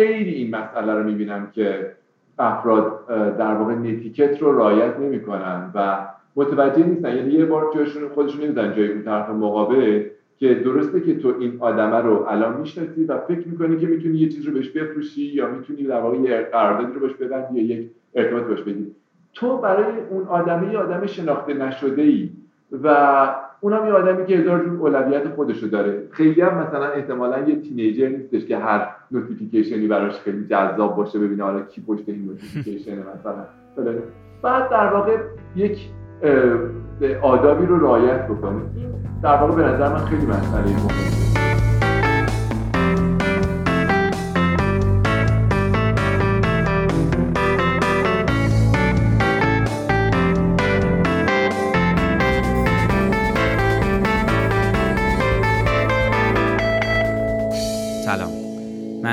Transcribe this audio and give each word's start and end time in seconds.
خیلی 0.00 0.30
این 0.30 0.56
مسئله 0.56 0.94
رو 0.94 1.04
می‌بینم 1.04 1.50
که 1.52 1.92
افراد 2.38 3.06
در 3.38 3.54
واقع 3.54 3.74
نتیکت 3.74 4.42
رو 4.42 4.58
رعایت 4.58 5.00
نمی‌کنن 5.00 5.70
و 5.74 6.06
متوجه 6.36 6.86
نیستن. 6.86 7.16
یعنی 7.16 7.32
یه 7.32 7.44
بار 7.44 7.70
جایشون 7.74 8.08
خودشون 8.08 8.44
نمیدن 8.44 8.72
جای 8.72 8.92
اون 8.92 9.02
طرف 9.02 9.30
مقابل 9.30 10.04
که 10.36 10.54
درسته 10.54 11.00
که 11.00 11.18
تو 11.18 11.34
این 11.38 11.56
آدمه 11.60 11.96
رو 11.96 12.26
الان 12.28 12.60
می‌شناسی 12.60 13.04
و 13.04 13.18
فکر 13.18 13.48
می‌کنی 13.48 13.76
که 13.76 13.86
می‌تونی 13.86 14.18
یه 14.18 14.28
چیز 14.28 14.46
رو 14.46 14.52
بهش 14.52 14.68
بفروشی 14.68 15.22
یا 15.22 15.50
می‌تونی 15.50 15.82
در 15.82 16.00
واقع 16.00 16.16
یه 16.16 16.48
قراردادی 16.52 16.92
رو 16.92 17.00
بهش 17.00 17.12
ببندی 17.12 17.60
یا 17.60 17.76
یک 17.76 17.90
ارتباط 18.14 18.42
بهش 18.42 18.60
بدی. 18.60 18.94
تو 19.34 19.56
برای 19.56 19.92
اون 20.10 20.26
آدمه 20.26 20.72
یه 20.72 20.78
آدم 20.78 21.06
شناخته 21.06 21.54
نشده 21.54 22.02
ای 22.02 22.30
و 22.82 23.28
اونم 23.60 23.86
یه 23.86 23.92
آدمی 23.92 24.26
که 24.26 24.36
هزار 24.36 24.64
جور 24.64 24.80
اولویت 24.80 25.28
خودشو 25.28 25.66
داره. 25.66 26.02
خیلی 26.10 26.40
هم 26.40 26.54
مثلا 26.54 26.86
احتمالا 26.86 27.38
یه 27.38 27.60
تینیجر 27.60 28.08
نیستش 28.08 28.46
که 28.46 28.58
هر 28.58 28.88
نوتیفیکیشنی 29.10 29.86
براش 29.86 30.20
خیلی 30.20 30.46
جذاب 30.46 30.96
باشه 30.96 31.18
ببینه 31.18 31.42
حالا 31.42 31.60
کی 31.60 31.80
پشت 31.80 32.04
این 32.06 32.24
نوتیفیکیشن 32.24 32.98
مثلا. 32.98 33.44
بعد 34.42 34.70
در 34.70 34.92
واقع 34.92 35.16
یک 35.56 35.88
آدابی 37.22 37.66
رو 37.66 37.78
رعایت 37.78 38.28
بکنه. 38.28 38.60
در 39.22 39.36
واقع 39.36 39.54
به 39.54 39.62
نظر 39.62 39.92
من 39.92 40.04
خیلی 40.04 40.26
مسئله 40.26 40.62
مهمه. 40.62 41.69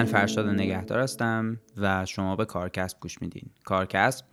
فرشاد 0.08 0.48
نگهدار 0.48 1.00
هستم 1.00 1.60
و 1.78 2.06
شما 2.06 2.36
به 2.36 2.46
کارکسب 2.46 3.00
گوش 3.00 3.22
میدین. 3.22 3.50
کارکسب 3.64 4.26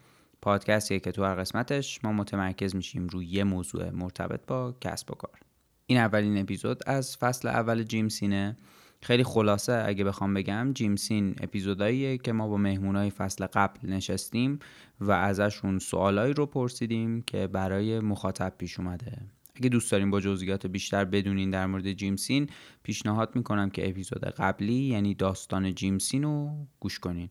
پادکستیه 0.43 1.01
که 1.01 1.13
تو 1.13 1.25
هر 1.25 1.35
قسمتش 1.35 2.05
ما 2.05 2.13
متمرکز 2.13 2.77
میشیم 2.77 3.07
روی 3.07 3.27
یه 3.27 3.45
موضوع 3.45 3.91
مرتبط 3.91 4.41
با 4.47 4.77
کسب 4.81 5.11
و 5.11 5.15
کار. 5.15 5.41
این 5.87 5.99
اولین 5.99 6.39
اپیزود 6.39 6.83
از 6.87 7.17
فصل 7.17 7.49
اول 7.49 7.83
جیم 7.83 8.09
سینه. 8.09 8.57
خیلی 9.03 9.25
خلاصه 9.25 9.85
اگه 9.87 10.05
بخوام 10.05 10.35
بگم 10.35 10.73
جیم 10.75 10.97
سین 10.97 11.35
اپیزوداییه 11.41 12.19
که 12.19 12.33
ما 12.33 12.49
با 12.49 12.57
مهمونای 12.57 13.11
فصل 13.11 13.47
قبل 13.47 13.89
نشستیم 13.89 14.59
و 15.01 15.11
ازشون 15.11 15.79
سوالایی 15.79 16.35
رو 16.35 16.47
پرسیدیم 16.47 17.23
که 17.23 17.47
برای 17.47 18.01
مخاطب 18.01 18.53
پیش 18.59 18.79
اومده. 18.79 19.19
اگه 19.57 19.69
دوست 19.69 19.93
داریم 19.93 20.11
با 20.11 20.21
جزئیات 20.21 20.67
بیشتر 20.67 21.05
بدونین 21.05 21.51
در 21.51 21.67
مورد 21.67 21.93
جیمسین 21.93 22.51
پیشنهاد 22.83 23.37
می‌کنم 23.37 23.71
که 23.71 23.89
اپیزود 23.89 24.25
قبلی 24.25 24.75
یعنی 24.75 25.15
داستان 25.15 25.75
جیمسین 25.75 26.23
رو 26.23 26.51
گوش 26.81 26.99
کنین. 26.99 27.29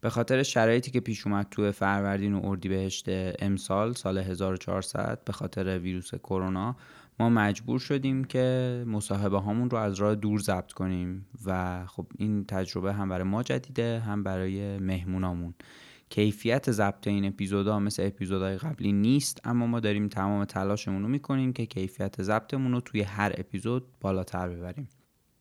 به 0.00 0.10
خاطر 0.10 0.42
شرایطی 0.42 0.90
که 0.90 1.00
پیش 1.00 1.26
اومد 1.26 1.46
تو 1.50 1.72
فروردین 1.72 2.34
و 2.34 2.46
اردیبهشت 2.46 3.04
امسال 3.42 3.92
سال 3.92 4.18
1400 4.18 5.22
به 5.24 5.32
خاطر 5.32 5.78
ویروس 5.78 6.14
کرونا 6.14 6.76
ما 7.20 7.28
مجبور 7.28 7.78
شدیم 7.78 8.24
که 8.24 8.84
مصاحبه 8.86 9.38
هامون 9.38 9.70
رو 9.70 9.78
از 9.78 9.94
راه 9.94 10.14
دور 10.14 10.40
ضبط 10.40 10.72
کنیم 10.72 11.26
و 11.44 11.86
خب 11.86 12.06
این 12.18 12.44
تجربه 12.44 12.92
هم 12.92 13.08
برای 13.08 13.24
ما 13.24 13.42
جدیده 13.42 14.00
هم 14.00 14.22
برای 14.22 14.78
مهمونامون. 14.78 15.54
کیفیت 16.12 16.70
ضبط 16.70 17.06
این 17.06 17.24
اپیزودا 17.24 17.78
مثل 17.78 18.06
اپیزودهای 18.06 18.56
قبلی 18.56 18.92
نیست 18.92 19.40
اما 19.44 19.66
ما 19.66 19.80
داریم 19.80 20.08
تمام 20.08 20.44
تلاشمون 20.44 21.02
رو 21.02 21.08
می‌کنیم 21.08 21.52
که 21.52 21.66
کیفیت 21.66 22.22
ضبطمون 22.22 22.72
رو 22.72 22.80
توی 22.80 23.02
هر 23.02 23.32
اپیزود 23.38 23.84
بالاتر 24.00 24.48
ببریم. 24.48 24.88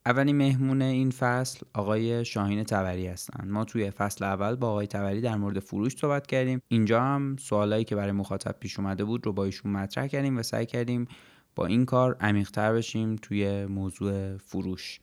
اولین 0.05 0.37
مهمون 0.37 0.81
این 0.81 1.11
فصل 1.11 1.59
آقای 1.73 2.25
شاهین 2.25 2.63
تبری 2.63 3.07
هستن. 3.07 3.49
ما 3.49 3.65
توی 3.65 3.91
فصل 3.91 4.25
اول 4.25 4.55
با 4.55 4.69
آقای 4.69 4.87
تبری 4.87 5.21
در 5.21 5.35
مورد 5.35 5.59
فروش 5.59 5.97
صحبت 5.97 6.27
کردیم. 6.27 6.61
اینجا 6.67 7.01
هم 7.01 7.35
سوالایی 7.39 7.83
که 7.83 7.95
برای 7.95 8.11
مخاطب 8.11 8.55
پیش 8.59 8.79
اومده 8.79 9.03
بود 9.03 9.25
رو 9.25 9.33
با 9.33 9.45
ایشون 9.45 9.71
مطرح 9.71 10.07
کردیم 10.07 10.37
و 10.37 10.43
سعی 10.43 10.65
کردیم 10.65 11.07
با 11.55 11.65
این 11.65 11.85
کار 11.85 12.17
عمیقتر 12.19 12.73
بشیم 12.73 13.15
توی 13.15 13.65
موضوع 13.65 14.37
فروش. 14.37 14.99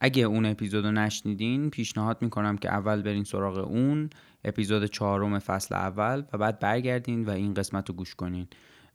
اگه 0.00 0.22
اون 0.22 0.46
اپیزود 0.46 0.84
رو 0.84 0.90
نشنیدین 0.90 1.70
پیشنهاد 1.70 2.22
می‌کنم 2.22 2.56
که 2.56 2.68
اول 2.68 3.02
برین 3.02 3.24
سراغ 3.24 3.58
اون. 3.58 4.10
اپیزود 4.46 4.84
چهارم 4.84 5.38
فصل 5.38 5.74
اول 5.74 6.22
و 6.32 6.38
بعد 6.38 6.58
برگردین 6.58 7.24
و 7.24 7.30
این 7.30 7.54
قسمت 7.54 7.88
رو 7.88 7.94
گوش 7.94 8.14
کنین. 8.14 8.46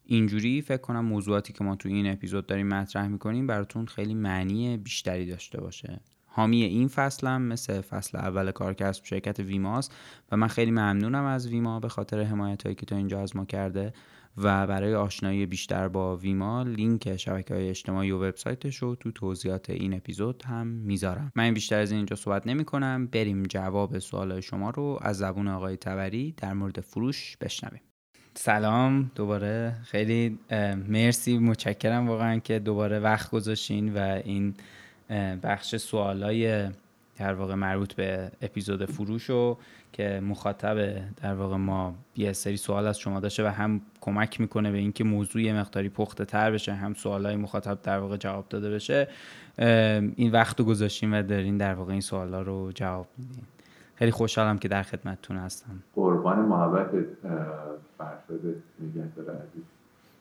اینجوری 0.06 0.62
فکر 0.62 0.81
کنم 0.81 1.06
موضوعاتی 1.06 1.53
که 1.53 1.63
ما 1.63 1.75
تو 1.75 1.89
این 1.89 2.12
اپیزود 2.12 2.47
داریم 2.47 2.67
مطرح 2.67 3.07
می‌کنیم 3.07 3.47
براتون 3.47 3.85
خیلی 3.85 4.13
معنی 4.13 4.78
بیشتری 4.78 5.25
داشته 5.25 5.62
باشه. 5.62 6.00
حامی 6.25 6.63
این 6.63 6.88
فصلم 6.88 7.41
مثل 7.41 7.81
فصل 7.81 8.17
اول 8.17 8.51
کارکسب 8.51 9.06
شرکت 9.06 9.39
ویماست 9.39 9.95
و 10.31 10.38
من 10.38 10.47
خیلی 10.47 10.72
ممنونم 10.72 11.23
از 11.23 11.47
ویما 11.47 11.79
به 11.79 11.89
خاطر 11.89 12.22
حمایت 12.22 12.63
هایی 12.63 12.75
که 12.75 12.85
تا 12.85 12.95
اینجا 12.95 13.22
از 13.22 13.35
ما 13.35 13.45
کرده. 13.45 13.94
و 14.38 14.68
برای 14.68 14.96
آشنایی 14.96 15.46
بیشتر 15.46 15.88
با 15.88 16.18
ویما 16.18 16.64
لینک 16.64 17.18
شبکه 17.18 17.53
های 17.53 17.69
اجتماعی 17.69 18.12
و 18.12 18.18
وبسایتش 18.18 18.78
رو 18.78 18.96
تو 18.96 19.12
توضیحات 19.12 19.69
این 19.69 19.94
اپیزود 19.94 20.44
هم 20.46 20.68
می‌ذارم. 20.68 21.31
من 21.36 21.53
بیشتر 21.53 21.80
از 21.80 21.92
اینجا 21.92 22.16
صحبت 22.16 22.47
نمی 22.47 22.66
کنم 22.66 23.08
بریم 23.08 23.44
جواب 23.44 24.00
سوال 24.00 24.40
شما 24.40 24.69
رو 24.69 25.00
از 25.02 25.18
زبون 25.18 25.47
آقای 25.47 25.78
تبری 25.78 26.34
در 26.38 26.53
مورد 26.53 26.80
فروش 26.80 27.38
بشنویم. 27.42 27.81
سلام. 28.34 29.12
دوباره 29.16 29.75
خیلی 29.84 30.40
مرسی. 30.90 31.38
متشکرم 31.38 32.08
واقعا 32.08 32.40
که 32.40 32.59
دوباره 32.59 33.00
وقت 33.00 33.31
گذاشتین 33.31 33.94
و 33.94 34.22
این 34.25 34.53
بخش 35.44 35.75
سوالای 35.75 36.69
در 37.18 37.34
واقع 37.34 37.56
مربوط 37.56 37.94
به 37.94 38.32
اپیزود 38.42 38.86
فروش 38.86 39.30
رو 39.30 39.58
که 39.94 40.20
مخاطب 40.24 40.76
در 41.22 41.34
واقع 41.34 41.56
ما 41.56 41.96
یه 42.16 42.34
سری 42.34 42.58
سوال 42.58 42.88
از 42.88 43.00
شما 43.00 43.20
داشته 43.20 43.44
و 43.44 43.48
هم 43.48 43.82
کمک 44.02 44.42
می‌کنه 44.42 44.72
به 44.72 44.78
اینکه 44.78 45.04
موضوع 45.04 45.42
یه 45.42 45.54
مقداری 45.54 45.90
پخته 45.90 46.26
تر 46.26 46.52
بشه 46.52 46.74
هم 46.74 46.94
سوالای 46.94 47.36
مخاطب 47.36 47.82
در 47.84 48.00
واقع 48.00 48.18
جواب 48.18 48.46
داده 48.50 48.70
بشه 48.70 49.08
این 50.16 50.32
وقت 50.32 50.60
رو 50.60 50.66
گذاشتیم 50.66 51.14
و 51.14 51.22
دارین 51.22 51.58
در 51.58 51.74
واقع 51.74 51.92
این 51.92 52.02
سوالا 52.02 52.42
رو 52.42 52.72
جواب 52.76 53.08
میدین. 53.18 53.44
خیلی 53.96 54.12
خوشحالم 54.12 54.58
که 54.58 54.68
در 54.68 54.84
خدمتتون 54.84 55.38
هستم. 55.38 55.84
قربان 55.96 56.40
محبت 56.40 56.90
فرشاد 57.98 58.56
نگهدار 58.80 59.36
عزیز. 59.36 59.64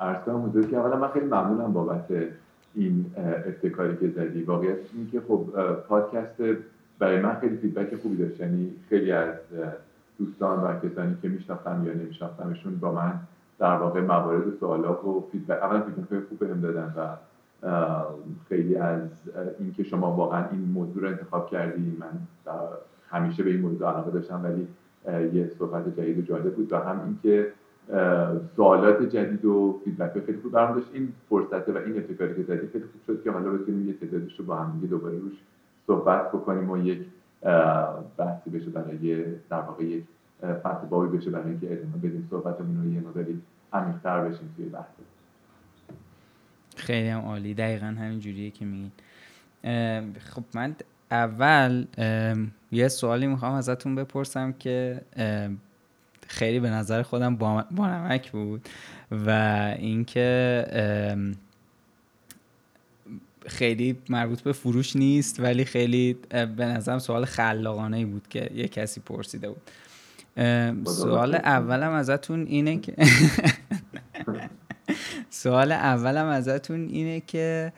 عرض 0.01 0.25
کنم 0.25 0.71
که 0.71 0.77
اولا 0.77 0.97
من 0.97 1.09
خیلی 1.09 1.27
ممنونم 1.27 1.73
بابت 1.73 2.05
این 2.75 3.07
ابتکاری 3.17 3.97
که 3.97 4.09
زدی. 4.09 4.43
واقعیت 4.43 4.77
اینه 4.95 5.11
که 5.11 5.21
خب 5.29 5.47
پادکست 5.89 6.43
برای 7.01 7.21
من 7.21 7.35
خیلی 7.35 7.57
فیدبک 7.57 7.97
خوبی 7.97 8.17
داشت. 8.17 8.41
یعنی 8.41 8.73
خیلی 8.89 9.13
از 9.13 9.35
دوستان 10.19 10.61
و 10.61 10.89
کسانی 10.89 11.17
که 11.23 11.29
میشناختم 11.29 11.85
یا 11.87 11.93
نمیشناختمشون 11.93 12.77
با 12.77 12.93
من 12.93 13.13
در 13.59 13.77
واقع 13.77 14.01
موارد 14.01 14.47
و 14.47 14.51
سوالات 14.61 15.05
و 15.05 15.25
فیدبک 15.33 15.63
اولا 15.63 15.81
فیدبک 15.81 16.29
خوب 16.29 16.39
بهم 16.39 16.61
دادن 16.61 16.95
و 16.97 17.17
خیلی 18.49 18.77
از 18.77 19.09
اینکه 19.59 19.83
شما 19.83 20.13
واقعا 20.13 20.45
این 20.53 20.61
موضوع 20.61 21.03
رو 21.03 21.09
انتخاب 21.09 21.51
کردی. 21.51 21.97
من 22.01 22.19
همیشه 23.11 23.43
به 23.43 23.51
این 23.51 23.61
موضوع 23.61 23.89
علاقه 23.89 24.11
داشتم 24.11 24.45
ولی 24.45 24.69
یه 25.39 25.51
صحبت 25.59 25.97
جدید 25.97 26.19
و 26.19 26.23
جالب 26.23 26.55
بود 26.55 26.73
و 26.73 26.77
هم 26.77 27.01
اینکه 27.05 27.53
سوالات 28.57 29.03
جدید 29.03 29.45
و 29.45 29.81
فیدبک 29.85 30.25
خیلی 30.27 30.39
خوب 30.39 30.53
برام 30.53 30.75
داشت. 30.75 30.91
این 30.93 31.13
فرصت 31.31 31.69
و 31.69 31.77
این 31.77 31.97
ابتکاری 31.97 32.35
که 32.35 32.43
زدی 32.43 32.67
خیلی 32.67 32.85
خوب 32.85 33.01
شد 33.07 33.23
که 33.23 33.31
حالا 33.31 33.51
بتونیم 33.51 33.89
یه 33.89 33.95
تعدادش 33.95 34.39
رو 34.39 34.45
با 34.45 34.57
هم 34.57 34.87
دوباره 34.91 35.19
روش 35.19 35.39
صحبت 35.91 36.29
بکنیم 36.29 36.71
و 36.71 36.79
یک 36.79 37.07
بحثی 38.17 38.51
بشه 38.51 38.71
برای 38.71 39.25
در 39.51 39.61
واقع 39.61 39.85
یک 39.85 40.05
بابی 40.91 41.19
بشه 41.19 41.31
برای 41.31 41.51
اینکه 41.51 41.73
ادامه 41.73 41.97
بدیم. 41.97 42.29
صحبتمون 42.31 42.77
رو 42.77 42.93
یه 42.93 43.01
مقداری 43.01 43.43
عمیق‌تر 43.73 44.21
بشیم 44.21 44.55
توی 44.57 44.65
بحث. 44.65 44.85
خیلی 46.77 47.09
هم 47.09 47.21
عالی. 47.21 47.55
دقیقا 47.55 47.87
همین 47.87 48.21
جوریه 48.21 48.51
که 48.51 48.65
میگین. 48.65 48.93
خب 50.19 50.43
من 50.55 50.77
اول 51.11 51.85
یه 52.73 52.89
سوالی 52.89 53.27
می‌خوام 53.27 53.55
ازتون 53.55 53.95
بپرسم 53.95 54.53
که 54.53 55.01
خیلی 56.27 56.61
به 56.61 56.71
نظر 56.71 57.03
خودم 57.03 57.37
بانمک 57.71 58.33
بود 58.33 58.69
و 59.27 59.31
اینکه 59.79 60.67
خیلی 63.47 63.99
مربوط 64.09 64.41
به 64.41 64.53
فروش 64.53 64.97
نیست 64.97 65.41
ولی 65.41 65.65
خیلی 65.65 66.17
به 66.31 66.65
نظرم 66.65 66.99
سوال 66.99 67.25
خلاقانه 67.25 67.97
ای 67.97 68.05
بود 68.05 68.29
که 68.29 68.51
یه 68.55 68.69
کسی 68.69 69.01
پرسیده 69.01 69.49
بود. 69.49 69.63
سوال 71.01 71.35
اولم 71.35 71.91
ازتون 71.91 72.47
اینه 72.47 72.81
که 72.81 72.97
سوال 75.31 75.73
اولم 75.73 76.27
ازتون 76.27 76.89
اینه 76.89 77.23
که 77.27 77.73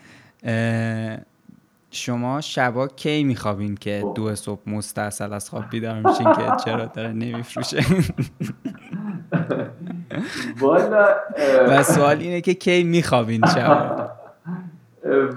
شما 1.90 2.40
شبا 2.40 2.88
کی 2.88 3.24
میخوابین 3.24 3.74
که 3.74 4.00
خب. 4.02 4.14
دو 4.16 4.34
صبح 4.34 4.60
مستاصل 4.66 5.32
از 5.32 5.50
خواب 5.50 5.64
بیدار 5.70 6.00
میشین 6.00 6.32
که 6.32 6.52
چرا 6.64 6.84
داره 6.84 7.12
نمیفروشه؟ 7.12 7.80
و 11.68 11.82
سوال 11.82 12.18
اینه 12.18 12.40
که 12.40 12.54
کی 12.54 12.84
میخوابین 12.84 13.46
شبا؟ 13.46 14.08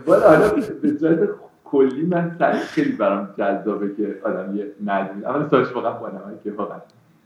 والا 0.07 0.29
حالا 0.29 0.49
به 0.81 0.97
صورت 0.97 1.29
کلی 1.65 2.05
من 2.05 2.35
سعی 2.39 2.59
خیلی 2.59 2.91
برام 2.91 3.29
جذابه 3.37 3.95
که 3.95 4.15
آدم 4.23 4.55
یه 4.55 4.71
نظمی 4.85 5.25
اول 5.25 5.47
سالش 5.47 5.75
واقعا 5.75 5.91
با 5.91 6.09
که 6.43 6.51
واقعا. 6.51 6.77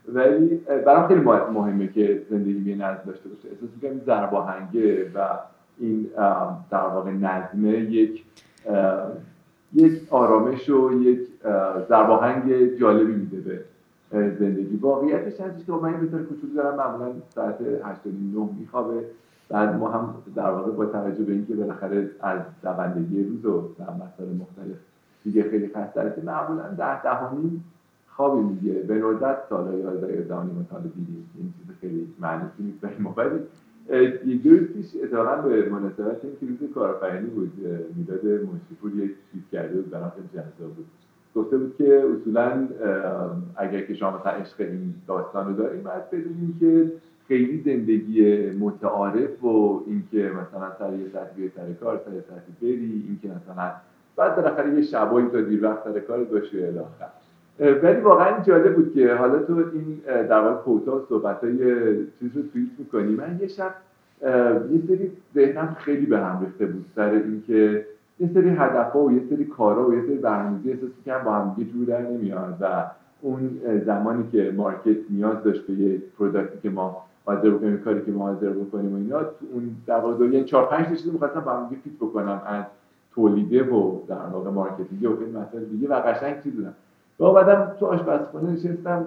ولی 0.08 0.60
برام 0.86 1.08
خیلی 1.08 1.20
مهمه 1.20 1.88
که 1.88 2.22
زندگی 2.30 2.70
یه 2.70 2.76
نظم 2.76 3.00
داشته 3.06 3.28
باشه. 3.28 3.48
احساس 3.48 3.68
می‌کنم 3.82 4.00
زرباهنگه 4.06 5.10
و 5.14 5.18
این 5.78 6.10
در 6.70 6.86
واقع 6.86 7.10
نظمه 7.10 7.70
یک 7.70 8.24
یک 9.74 10.02
آرامش 10.10 10.68
و 10.68 11.02
یک 11.02 11.28
زرباهنگ 11.88 12.76
جالبی 12.80 13.12
میده 13.12 13.40
به 13.40 14.30
زندگی. 14.38 14.76
واقعیتش 14.76 15.40
هستش 15.40 15.66
که 15.66 15.72
من 15.72 15.94
این 15.94 16.10
طور 16.10 16.22
کوچولو 16.22 16.54
دارم. 16.54 16.76
معمولا 16.76 17.12
ساعت 17.34 17.60
8 17.84 18.00
9 18.06 18.48
میخوابه. 18.60 19.04
بعد 19.50 19.76
ما 19.76 19.90
هم 19.90 20.14
در 20.34 20.50
واقع 20.50 20.70
با 20.70 20.86
توجه 20.86 21.24
به 21.24 21.32
اینکه 21.32 21.54
بالاخره 21.54 22.10
از 22.20 22.40
دوندگی 22.62 23.24
روز 23.24 23.44
و 23.44 23.68
در 23.78 23.84
مسائل 23.84 24.36
مختلف 24.38 24.76
دیگه 25.24 25.50
خیلی 25.50 25.68
خسته 25.68 26.22
معمولا 26.24 26.68
ده 26.78 27.02
دهمین 27.02 27.60
خوابی 28.08 28.40
میگه 28.40 28.72
به 28.72 28.94
ندرت 28.94 29.38
سال 29.48 29.74
11 29.74 30.16
11 30.16 30.42
نیم 30.44 30.66
سال 30.70 30.82
دیدیم 30.82 31.30
این 31.38 31.52
چیز 31.58 31.76
خیلی 31.80 32.08
معنیسی 32.20 32.62
نیست 32.62 32.80
برای 32.80 32.98
ما. 32.98 33.14
ولی 33.16 33.38
یک 34.26 34.42
دو 34.42 34.56
پیش 34.56 34.86
اتفاقا 35.02 35.36
به 35.42 35.68
مناسبت 35.68 36.24
این 36.24 36.36
که 36.40 36.46
روز 36.46 36.72
کارآفرینی 36.74 37.26
بود 37.26 37.52
می‌داد 37.96 38.24
منشیپور 38.24 38.94
یک 38.94 39.10
چیز 39.32 39.42
کرده 39.52 39.74
بود 39.74 39.90
برام 39.90 40.12
خیلی 40.16 40.28
جذاب 40.34 40.74
بود. 40.76 40.86
گفته 41.34 41.58
بود 41.58 41.74
که 41.78 42.04
اصولا 42.16 42.68
اگر 43.56 43.80
که 43.80 43.94
شما 43.94 44.18
مثلا 44.18 44.32
عشق 44.32 44.60
این 44.60 44.94
داستان 45.08 45.46
رو 45.46 45.52
داریم 45.52 45.82
باید 45.82 46.10
بدونیم 46.10 46.56
که 46.60 46.92
خیلی 47.30 47.62
زندگی 47.64 48.50
متعارف 48.50 49.44
و 49.44 49.82
اینکه 49.86 50.30
مثلا 50.30 50.72
سر 50.78 50.94
یه 50.94 51.08
ساعت 51.12 51.28
سر 51.56 51.72
کار 51.80 52.00
سر 52.04 52.10
ساعتی 52.10 52.52
بری 52.62 53.04
اینکه 53.08 53.28
مثلا 53.28 53.70
بعد 54.16 54.36
بالاخره 54.36 54.74
یه 54.74 54.82
شبایی 54.82 55.28
تا 55.28 55.40
دیر 55.40 55.64
وقت 55.64 55.84
سر 55.84 56.00
کار 56.00 56.24
باشی 56.24 56.64
الاخر. 56.64 57.08
ولی 57.82 58.00
واقعا 58.00 58.42
جالب 58.42 58.74
بود 58.74 58.94
که 58.94 59.14
حالا 59.14 59.38
تو 59.38 59.64
این 59.72 60.00
در 60.06 60.40
واقع 60.40 60.62
کوتا 60.62 60.96
و 60.96 61.06
صحبت 61.08 61.44
های 61.44 61.56
چیز 62.20 62.36
رو 62.36 62.42
توییت 62.52 62.70
می‌کنی. 62.78 63.14
من 63.14 63.38
یه 63.40 63.48
شب 63.48 63.74
یه 64.72 64.80
سری 64.88 65.10
ذهنم 65.34 65.76
خیلی 65.80 66.06
به 66.06 66.18
هم 66.18 66.40
ریخته 66.44 66.66
بود 66.66 66.84
سر 66.96 67.10
اینکه 67.10 67.86
یه 68.20 68.30
سری 68.34 68.48
هدف 68.48 68.96
و 68.96 69.12
یه 69.12 69.22
سری 69.30 69.44
کارا 69.44 69.88
و 69.88 69.94
یه 69.94 70.02
سری 70.02 70.14
برنامه‌ریزی 70.14 70.70
احساس 70.70 70.90
می‌کردم 70.98 71.24
با 71.24 71.32
هم 71.32 71.54
دیگه 71.56 71.72
جور 71.72 71.86
در 71.86 72.00
نمیاد 72.00 72.56
و 72.60 72.84
اون 73.20 73.60
زمانی 73.86 74.24
که 74.32 74.52
market 74.56 74.96
نیاز 75.10 75.42
داشت 75.44 75.66
به 75.66 75.72
یه 75.72 76.02
product 76.18 76.53
ی 76.53 76.58
که 76.62 76.70
ما 76.70 77.09
حاضر 77.34 77.50
بکنیم 77.50 77.78
کاری 77.78 78.02
که 78.06 78.12
ما 78.12 78.26
حاضر 78.26 78.50
بکنیم 78.50 78.92
و 78.92 78.96
اینا 78.96 79.22
تو 79.22 79.46
اون 79.52 79.76
واقع 79.88 80.24
یعنی 80.24 80.44
4 80.44 80.66
5 80.66 80.86
تا 80.86 80.94
چیز 80.94 81.12
می‌خواستم 81.12 81.40
با 81.40 81.52
هم 81.52 81.68
fit 81.68 81.94
بکنم 82.00 82.42
از 82.46 82.64
تولیده 83.14 83.62
و 83.62 83.98
در 84.08 84.16
واقع 84.32 84.50
marketing 84.50 85.04
و 85.04 85.24
این 85.24 85.36
مسائل 85.36 85.64
دیگه 85.64 85.88
و 85.88 85.94
قشنگ 85.94 86.42
چیز 86.42 86.52
بودم. 86.52 86.74
و 87.20 87.32
بعدم 87.32 87.72
تو 87.80 87.86
آشپزخونه 87.86 88.52
نشستم 88.52 89.06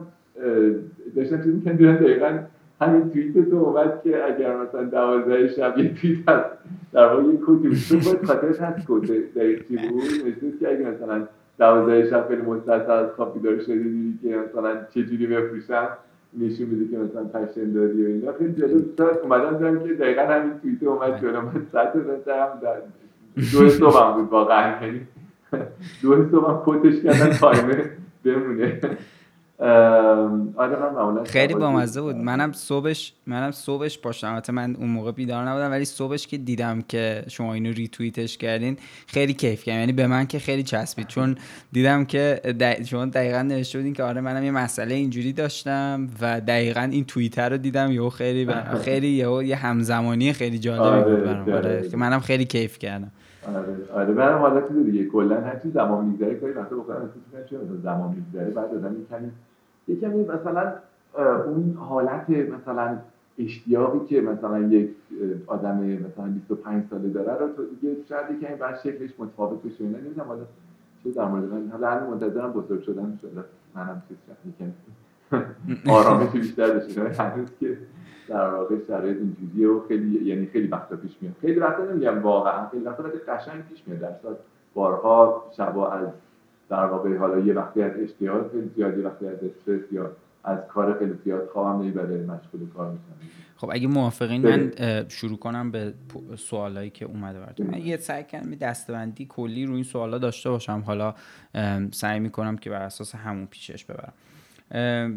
داشتم 1.16 1.44
چیز 1.44 1.54
می‌کردم 1.54 1.96
دقیقاً 1.96 2.40
همین 2.81 3.10
توییته 3.10 3.56
اومد 3.56 4.02
که 4.04 4.25
اگر 4.25 4.58
مثلا 4.58 4.84
دوازده 4.84 5.48
شب 5.48 5.78
یه 5.78 5.94
توییت 5.94 6.30
هست 6.30 6.50
در 6.92 7.06
واقع 7.06 7.24
یه 7.24 7.38
quote 7.38 7.62
ی 7.62 7.68
بود. 7.68 7.78
تو 7.90 8.10
باید 8.10 8.25
خاطرش 8.25 8.60
هست 8.60 8.88
quote 8.88 9.12
دقیق 9.36 9.68
چی 9.68 9.75
بود؟ 9.75 10.02
نشید 10.28 10.60
که 10.60 10.70
اگه 10.70 10.90
مثلا 10.90 11.28
دوازده 11.60 12.10
شب 12.10 12.28
خیلی 12.28 12.42
مستثر 12.42 12.92
از 12.92 13.12
خواب 13.12 13.34
بیدار 13.34 13.60
شده 13.60 13.75
دیدی 13.75 14.20
که 14.22 14.38
مثلا 14.38 14.75
چجوری 14.90 15.28
بفروشم؟ 15.28 15.88
نشون 16.39 16.68
میده 16.68 16.91
که 16.91 16.97
مثلا 16.97 17.24
پشن 17.24 17.71
داری 17.71 18.06
و 18.06 18.07
اینا. 18.07 18.33
خیلی 18.33 18.53
جالب. 18.53 19.24
اومدم 19.24 19.57
دیدم 19.57 19.88
که 19.88 19.94
دقیقا 19.94 20.21
همین 20.21 20.59
توییت 20.59 20.83
اومد 20.83 21.21
جلو 21.21 21.41
من. 21.41 21.65
ساعت 21.71 21.97
بزنم 21.97 22.59
در 22.62 22.77
دو 23.35 23.69
صبح 23.69 24.15
بود 24.15 24.30
واقعا. 24.30 24.85
یعنی 24.85 25.01
دو 26.01 26.30
صبح 26.30 26.50
هم 26.50 26.57
کوتش 26.57 27.01
کردن 27.01 27.30
تایمر 27.30 27.85
بمونه. 28.24 28.80
آره 29.63 31.24
خیلی 31.24 31.54
بامزه 31.54 32.01
بود. 32.01 32.15
منم 32.15 32.51
صبحش 32.51 33.13
منم 33.27 33.51
صبحش 33.51 34.00
پاشتم 34.00 34.42
من 34.54 34.75
اون 34.75 34.89
موقع 34.89 35.12
بیدار 35.12 35.50
نبودم 35.50 35.71
ولی 35.71 35.86
صبحش 35.86 36.27
که 36.27 36.38
دیدم 36.38 36.81
که 36.81 37.24
شما 37.27 37.54
اینو 37.54 37.71
ریتویتش 37.71 38.38
کردین 38.38 38.77
خیلی 39.07 39.33
کیف 39.33 39.63
کردم. 39.63 39.80
یعنی 39.80 39.92
به 39.92 40.07
من 40.07 40.25
که 40.27 40.39
خیلی 40.39 40.63
چسبید. 40.63 41.07
چون 41.07 41.36
دیدم 41.71 42.06
که 42.06 42.42
شما 42.86 43.06
دقیقا 43.06 43.42
نوشته 43.42 43.77
بودین 43.77 43.94
که 43.94 44.04
آره 44.04 44.21
منم 44.21 44.44
یه 44.44 44.51
مسئله 44.51 44.95
اینجوری 44.95 45.33
داشتم 45.33 46.07
و 46.21 46.42
دقیقا 46.42 46.81
این 46.81 47.06
توییتر 47.06 47.50
رو 47.50 47.57
دیدم. 47.57 47.92
یهو 47.92 48.10
خیلی 48.10 48.48
خیلی 48.86 49.07
یه 49.45 49.56
همزمانی 49.56 50.33
خیلی 50.33 50.60
جالبی 50.60 51.12
بود 51.12 51.24
برام. 51.24 51.50
آره 51.54 51.89
منم 51.94 52.19
خیلی 52.19 52.45
کیف 52.45 52.80
کردم. 52.80 53.12
آره 53.56 53.65
آره. 53.94 54.13
منم 54.13 54.38
حالت 54.38 54.63
دیگه 54.86 55.06
کلا 55.06 55.42
هر 55.42 55.60
چی 55.60 55.69
زمان 55.69 56.06
میگذره. 56.06 56.36
کاری 56.36 56.54
وقتا 56.54 56.75
بکنم. 56.75 57.10
زمان 57.83 58.15
میگذره؟ 58.15 58.50
بعد 58.50 58.65
آدم 58.65 58.95
کمی 59.10 59.31
یه 59.88 60.00
کمی 60.00 60.24
مثلا 60.24 60.74
اون 61.45 61.77
حالت 61.80 62.30
مثلا 62.30 62.97
اشتیاقی 63.39 64.06
که 64.06 64.21
مثلا 64.21 64.59
یک 64.59 64.89
آدم 65.47 65.77
مثلا 65.77 66.25
25 66.25 66.83
ساله 66.89 67.09
داره 67.09 67.39
رو 67.39 67.53
تو 67.53 67.65
دیگه 67.65 67.95
شاید 68.09 68.31
یکمی 68.31 68.56
بعد 68.56 68.80
شکلش 68.80 69.09
متفاوت 69.19 69.63
بشه 69.63 69.83
اینا 69.83 69.97
نمی‌دونم 69.97 70.27
حالا 70.27 70.41
چه 71.03 71.12
در 71.12 71.25
مورد 71.25 71.44
من. 71.44 71.69
حالا 71.71 71.89
الان 71.89 72.09
منتظرم 72.09 72.51
بزرگ 72.51 72.81
شدن 72.81 73.19
شده 73.21 73.44
منم 73.75 74.03
چیز 74.07 74.18
یکم 74.45 74.71
آرامش 75.91 76.29
بیشتر 76.29 76.79
بشه. 76.79 77.01
هنوز 77.01 77.50
که 77.59 77.77
در 78.27 78.50
واقع 78.50 78.75
شرایط 78.88 79.18
اینجوریه 79.18 79.68
و 79.68 79.88
خیلی 79.88 80.25
یعنی 80.25 80.45
خیلی 80.45 80.68
وقتا 80.68 80.95
پیش 80.95 81.12
میاد. 81.21 81.33
خیلی 81.41 81.59
وقتا 81.59 81.86
نمیگم 81.86 82.21
واقعا 82.21 82.68
خیلی 82.68 82.83
وقتا 82.83 83.03
قشنگ 83.27 83.63
پیش 83.69 83.83
میاد. 83.88 84.00
در 84.00 84.09
بارها 84.74 85.44
شبا 85.57 85.91
از 85.91 86.07
در 86.74 86.86
واقع 86.86 87.18
حالا 87.18 87.40
یه 87.40 87.54
وقتی 87.54 87.81
از 87.81 87.92
اشتیاق 88.00 88.52
خیلی 88.52 88.72
زیادی 88.75 89.02
وقتی 89.02 89.28
از 89.28 89.38
استرس 89.44 89.92
یا 89.92 90.12
از 90.44 90.60
کار 90.70 91.00
خیلی 91.00 91.14
زیاد 91.24 91.50
خوابم 91.54 91.81
نمی‌بره 91.81 92.18
مشغول 92.18 92.70
کار 92.75 92.92
میشم 92.92 93.04
خب 93.56 93.70
اگه 93.72 93.88
موافقین 93.88 94.42
من 94.42 94.72
شروع 95.08 95.38
کنم 95.38 95.72
به 95.72 95.94
سوالایی 96.36 96.90
که 96.90 97.06
اومده 97.06 97.40
براتون. 97.40 97.68
من 97.68 97.78
یه 97.78 97.98
سعی 97.98 98.24
کردم 98.24 98.56
دستبندی 98.56 99.25
کلی 99.25 99.66
رو 99.66 99.74
این 99.74 99.84
سوالا 99.84 100.18
داشته 100.18 100.50
باشم. 100.50 100.84
حالا 100.86 101.14
سعی 101.92 102.20
می‌کنم 102.20 102.58
که 102.58 102.70
بر 102.70 102.81
اساس 102.81 103.16
همون 103.16 103.46
پیشش 103.46 103.86
ببرم. 103.86 104.14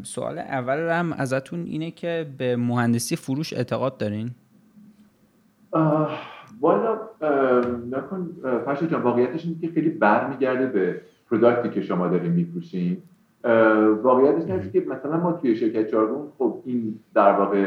سوال 0.03 0.39
اول 0.39 0.79
هم 0.79 1.13
ازتون 1.13 1.65
اینه 1.65 1.91
که 1.91 2.27
به 2.39 2.57
مهندسی 2.57 3.17
فروش 3.17 3.53
اعتقاد 3.53 3.99
دارین؟ 3.99 4.31
والا 6.61 6.99
نکن 7.91 8.29
پاشا 8.65 8.87
جان 8.87 9.03
واقعیتش 9.03 9.45
اینه 9.45 9.61
که 9.61 9.69
خیلی 9.69 9.89
برمیگرده 9.89 10.67
به 10.67 11.01
پروداکتی 11.31 11.69
که 11.69 11.81
شما 11.81 12.09
دارین 12.09 12.33
میفروشین 12.33 12.97
واقعیتش 14.03 14.51
اینه 14.51 14.71
که 14.71 14.85
مثلا 14.89 15.17
ما 15.17 15.33
توی 15.33 15.57
شرکت 15.57 15.89
جارگون 15.89 16.27
خب 16.39 16.63
این 16.65 16.99
در 17.15 17.33
واقع 17.33 17.67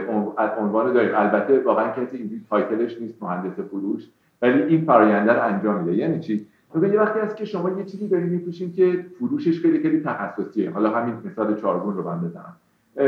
عنوان 0.60 0.94
داریم. 0.94 1.12
البته 1.16 1.60
واقعا 1.60 1.92
کسی 1.92 2.18
این 2.18 2.42
تایتلش 2.50 3.02
نیست 3.02 3.24
مهندس 3.24 3.60
فروش 3.60 4.08
ولی 4.42 4.62
این 4.64 4.86
فراینده 4.86 5.34
رو 5.34 5.44
انجام 5.44 5.84
میده. 5.84 5.98
یعنی 5.98 6.20
چی؟ 6.20 6.46
مثلا 6.76 6.90
یه 6.90 7.00
وقتی 7.00 7.20
هست 7.20 7.36
که 7.36 7.46
شما 7.46 7.70
یه 7.70 7.86
چیزی 7.86 8.08
دارین 8.08 8.30
میپوشین 8.30 8.74
که 8.74 9.06
فروشش 9.20 9.62
خیلی 9.62 9.80
خیلی 9.80 10.00
تخصصیه. 10.00 10.72
حالا 10.72 10.90
همین 10.90 11.16
مثال 11.26 11.56
چارگون 11.56 11.96
رو 11.96 12.04
من 12.04 12.22
بزنم. 12.22 12.56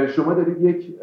شما 0.07 0.33
دارید 0.33 0.61
یک 0.61 0.99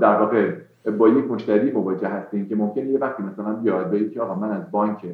در 0.00 0.16
واقع 0.20 0.52
با 0.98 1.08
یک 1.08 1.30
مشتری 1.30 1.72
مواجه 1.72 2.08
هستین 2.08 2.48
که 2.48 2.56
ممکنه 2.56 2.84
یه 2.84 2.98
وقتی 2.98 3.22
مثلا 3.22 3.52
بیاد 3.52 3.90
بگید 3.90 4.12
که 4.12 4.20
آقا 4.20 4.34
من 4.34 4.50
از 4.50 4.70
بانک 4.70 5.06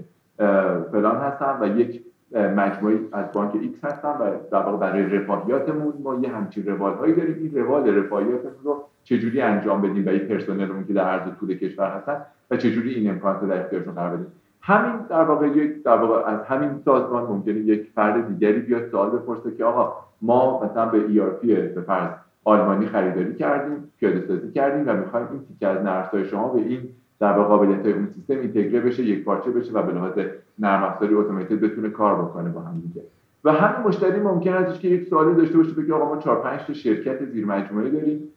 فلان 0.93 1.17
هستم 1.17 1.59
و 1.61 1.67
یک 1.67 2.03
مجموعی 2.33 2.99
از 3.13 3.33
بانک 3.33 3.55
X 3.55 3.85
هستم 3.85 4.17
و 4.21 4.51
در 4.51 4.63
واقع 4.63 4.77
برای 4.77 5.03
رفاهیاتمون 5.03 5.93
ما 6.03 6.15
یه 6.15 6.29
همچین 6.29 6.67
روال 6.67 6.95
هایی 6.95 7.15
داریم. 7.15 7.37
این 7.41 7.55
روال 7.55 7.97
رفاهیاتمون 7.97 8.55
رو 8.65 8.85
چجوری 9.05 9.41
انجام 9.41 9.83
بدیم 9.83 10.07
و 10.07 10.09
این 10.09 10.29
پرسنلمون 10.29 10.85
که 10.85 10.93
در 10.93 11.05
عرض 11.05 11.33
طول 11.41 11.55
کشور 11.55 11.91
هستن 11.91 12.23
و 12.51 12.57
چجوری 12.57 12.95
این 12.95 13.11
امکانات 13.11 13.43
رو 13.43 13.49
در 13.49 13.61
اختیارشون 13.61 13.95
قرار 13.95 14.17
بدیم. 14.17 14.27
همین 14.61 14.93
در 15.11 15.23
واقع 15.23 15.47
یک 15.47 15.83
در 15.83 15.97
واقع 15.97 16.31
از 16.31 16.41
همین 16.47 16.71
سازمان 16.85 17.23
ممکنه 17.23 17.55
یک 17.55 17.91
فرد 17.95 18.29
دیگری 18.29 18.61
بیاد 18.61 18.91
سوال 18.91 19.11
بپرسه 19.11 19.57
که 19.57 19.65
آقا 19.65 19.93
ما 20.23 20.65
مثلا 20.65 20.87
یه 20.87 21.01
ERP 21.01 21.47
به 21.47 21.81
فرض 21.87 22.11
آلمانی 22.45 22.87
خریداری 22.87 23.35
کردیم 23.35 23.93
پیاده 23.99 24.25
سازی 24.29 24.53
کردیم 24.53 24.89
و 24.89 24.93
می‌خوایم 24.93 25.29
این 25.33 25.45
تیکه 25.49 25.67
از 25.67 25.85
نرم‌افزارهای 25.85 26.25
شما 26.25 26.49
به 26.49 26.61
این 26.61 26.89
در 27.21 27.33
واقع 27.33 27.49
قابلیت 27.49 27.83
های 27.83 27.93
اون 27.93 28.07
سیستم 28.07 28.41
integrate 28.41 28.81
بشه 28.81 29.03
یک 29.03 29.25
پارچه 29.25 29.51
بشه 29.51 29.73
و 29.73 29.83
به 29.83 29.93
لحاظ 29.93 30.19
نرم 30.59 30.83
افزاری 30.83 31.15
اتوماتیک 31.15 31.61
بتونه 31.61 31.91
کار 31.91 32.23
بکنه 32.25 32.51
با 32.51 32.61
هم 32.61 32.81
دیگه. 32.81 33.03
و 33.45 33.53
همین 33.53 33.87
مشتری 33.87 34.21
ممکن 34.21 34.53
است 34.53 34.81
که 34.81 34.89
یک 34.89 35.09
سوالی 35.09 35.35
داشته 35.35 35.57
باشه 35.57 35.73
بگه 35.73 35.95
آقا 35.95 36.15
ما 36.15 36.21
4 36.21 36.43
5 36.43 36.61
تا 36.61 36.73
شرکت 36.73 37.25
زیر 37.25 37.47
مجموعه 37.47 37.91
داریم 37.91 38.29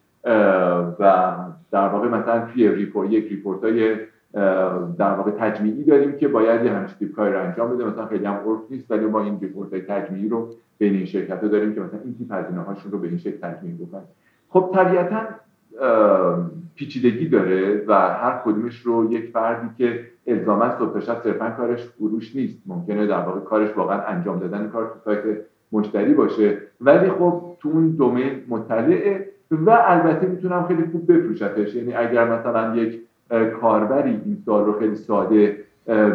و 0.99 1.35
در 1.71 1.87
واقع 1.87 2.07
مثلا 2.07 2.45
توی 2.45 2.67
report 2.67 3.11
یک 3.11 3.27
report 3.29 3.63
های 3.63 3.95
در 4.97 5.13
واقع 5.17 5.31
تجمیعی 5.31 5.83
داریم 5.83 6.11
که 6.11 6.27
باید 6.27 6.65
یه 6.65 6.71
همچین 6.71 6.97
تیپ 6.99 7.15
کاری 7.15 7.33
رو 7.33 7.43
انجام 7.43 7.75
بده. 7.75 7.85
مثلا 7.85 8.05
خیلی 8.05 8.25
هم 8.25 8.33
عرف 8.33 8.59
نیست 8.69 8.91
ولی 8.91 9.05
ما 9.05 9.23
این 9.23 9.39
report 9.41 9.73
های 9.73 9.81
تجمیعی 9.81 10.29
رو 10.29 10.49
بین 10.77 10.93
این 10.93 11.05
شرکت 11.05 11.41
داریم 11.41 11.75
که 11.75 11.81
مثلا 11.81 11.99
این 12.03 12.15
تیپ 12.17 12.33
هزینه 12.33 12.61
هاشون 12.61 12.91
رو 12.91 12.97
به 12.97 13.07
این 13.07 13.17
شکل 13.17 13.37
تجمیع 13.37 13.75
بکنیم 13.75 14.07
خب 14.49 14.71
طبیعتا 14.73 15.21
پیچیدگی 16.75 17.29
داره 17.29 17.83
و 17.87 17.93
هر 17.93 18.41
کدومش 18.45 18.81
رو 18.81 19.13
یک 19.13 19.31
فردی 19.31 19.69
که 19.77 19.99
الزاما 20.27 20.77
صبح 20.79 20.99
شب 20.99 21.21
صرفا 21.23 21.49
کارش 21.49 21.83
فروش 21.85 22.35
نیست. 22.35 22.61
ممکنه 22.65 23.07
در 23.07 23.21
واقع 23.21 23.39
کارش 23.39 23.77
واقعا 23.77 24.01
انجام 24.01 24.39
دادن 24.39 24.67
کار 24.67 24.85
تو 24.85 24.99
سایت 25.05 25.37
مشتری 25.71 26.13
باشه. 26.13 26.57
ولی 26.81 27.09
خب 27.09 27.41
تو 27.59 27.69
اون 27.69 27.89
دومین 27.89 28.43
مطلعه 28.49 29.27
و 29.51 29.69
البته 29.85 30.27
می‌تونم 30.27 30.65
خیلی 30.67 30.83
خوب 30.91 31.11
بفروشتش. 31.11 31.75
یعنی 31.75 31.93
اگر 31.93 32.39
مثلا 32.39 32.75
یک 32.75 33.01
کاربری 33.61 34.21
این 34.25 34.37
سوال 34.45 34.65
رو 34.65 34.79
خیلی 34.79 34.95
ساده 34.95 35.57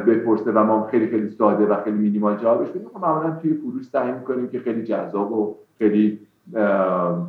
بپرسه 0.07 0.53
و 0.53 0.65
ما 0.65 0.89
خیلی 0.91 1.07
خیلی 1.07 1.31
ساده 1.31 1.67
و 1.67 1.83
خیلی 1.85 1.97
مینیمال 1.97 2.37
جوابش 2.37 2.69
بدیم 2.69 2.89
خب 2.95 3.01
معمولا 3.01 3.39
توی 3.43 3.55
فروش 3.55 3.85
سعی 3.85 4.13
می‌کنیم 4.13 4.49
که 4.49 4.59
خیلی 4.59 4.83
جذاب 4.83 5.33
و 5.33 5.57
خیلی 5.79 6.19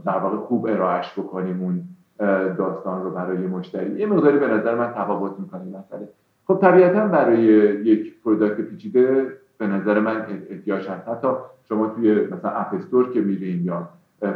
در 0.05 0.19
واقع 0.24 0.38
خوب 0.38 0.65
ارائهش 0.65 1.13
بکنیم 1.19 1.62
اون 1.62 1.84
داستان 2.57 3.03
رو 3.03 3.09
برای 3.09 3.38
مشتری. 3.38 4.00
یه 4.00 4.05
مقداری 4.05 4.39
به 4.39 4.47
نظر 4.47 4.75
من 4.75 4.93
تفاوت 4.93 5.39
می‌کنه 5.39 5.62
مسئله. 5.62 6.09
خب 6.47 6.59
طبیعتا 6.62 7.07
برای 7.07 7.41
یک 7.83 8.21
product 8.24 8.62
پیچیده 8.62 9.33
به 9.57 9.67
نظر 9.67 10.00
من 10.00 10.25
احتیاج 10.50 10.88
هست. 10.88 11.07
حتی 11.07 11.27
شما 11.69 11.88
توی 11.88 12.25
مثلا 12.25 12.51
app 12.51 13.13
که 13.13 13.21
میرین 13.21 13.63
یا 13.63 13.89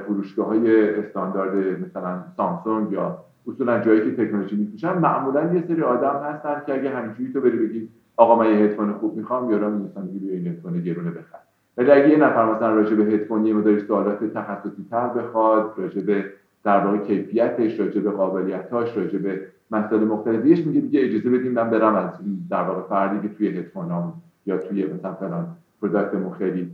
فروشگاه 0.07 0.47
های 0.47 0.89
استاندارد 1.00 1.81
مثلا 1.81 2.23
سامسونگ 2.38 2.91
یا 2.91 3.17
اصولا 3.47 3.79
جایی 3.79 4.01
که 4.01 4.25
تکنولوژی 4.25 4.55
میفروشن 4.55 4.97
معمولا 4.97 5.53
یه 5.53 5.63
سری 5.67 5.81
آدم 5.81 6.21
هستن 6.23 6.61
که 6.65 6.73
اگه 6.73 6.89
همینجوری 6.89 7.33
تو 7.33 7.41
بری 7.41 7.57
بگی 7.57 7.89
آقا 8.17 8.35
من 8.35 8.45
یه 8.45 8.55
هدفون 8.55 8.93
خوب 8.93 9.17
می‌خوام 9.17 9.51
یا 9.51 9.57
مثلا 9.57 10.03
میگی 10.03 10.29
این 10.29 10.47
هدفون 10.47 10.81
گرونه 10.81 11.11
بخر 11.11 11.38
ولی 11.77 11.91
اگه 11.91 12.09
یه 12.09 12.17
نفر 12.17 12.55
مثلا 12.55 12.75
راجع 12.75 12.95
به 12.95 13.03
هدفون 13.03 13.45
یه 13.45 13.53
مقداری 13.53 13.79
سوالات 13.79 14.23
تخصصی 14.23 14.85
تر 14.91 15.07
بخواد 15.07 15.73
راجع 15.77 16.01
به 16.01 16.25
در 16.63 16.86
واقع 16.86 16.98
کیفیتش 16.98 17.80
راجع 17.80 18.01
به 18.01 18.12
قابلیتاش 18.12 18.98
راجع 18.98 19.18
به 19.18 19.41
مسائل 19.72 20.03
مختلفیش 20.03 20.65
میگه 20.65 20.82
دیگه 20.82 21.00
اجازه 21.03 21.30
بدیم 21.30 21.51
من 21.51 21.70
برم 21.70 21.96
از 21.96 22.10
در 22.50 22.63
واقع 22.63 22.82
فردی 22.82 23.27
که 23.27 23.34
توی 23.34 23.48
هدفونام 23.48 24.22
یا 24.46 24.58
توی 24.58 24.86
مثلا 24.86 25.13
فلان 25.13 25.48
product 25.81 26.33
خیلی 26.38 26.72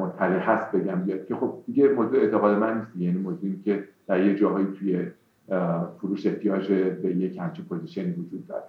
مطلع 0.00 0.38
هست 0.38 0.72
بگم 0.72 1.02
بیاد 1.02 1.26
که 1.26 1.34
خب 1.34 1.54
دیگه 1.66 1.88
موضوع 1.88 2.20
اعتقاد 2.20 2.58
من 2.58 2.78
نیست 2.78 2.96
یعنی 2.96 3.18
موضوعی 3.18 3.60
که 3.64 3.84
در 4.06 4.26
یه 4.26 4.34
جاهایی 4.34 4.66
توی 4.78 5.06
فروش 5.98 6.26
احتیاج 6.26 6.72
به 6.72 7.16
یک 7.16 7.38
همچین 7.38 7.64
position 7.64 8.05
ی 8.05 8.10
وجود 8.10 8.46
داره. 8.46 8.64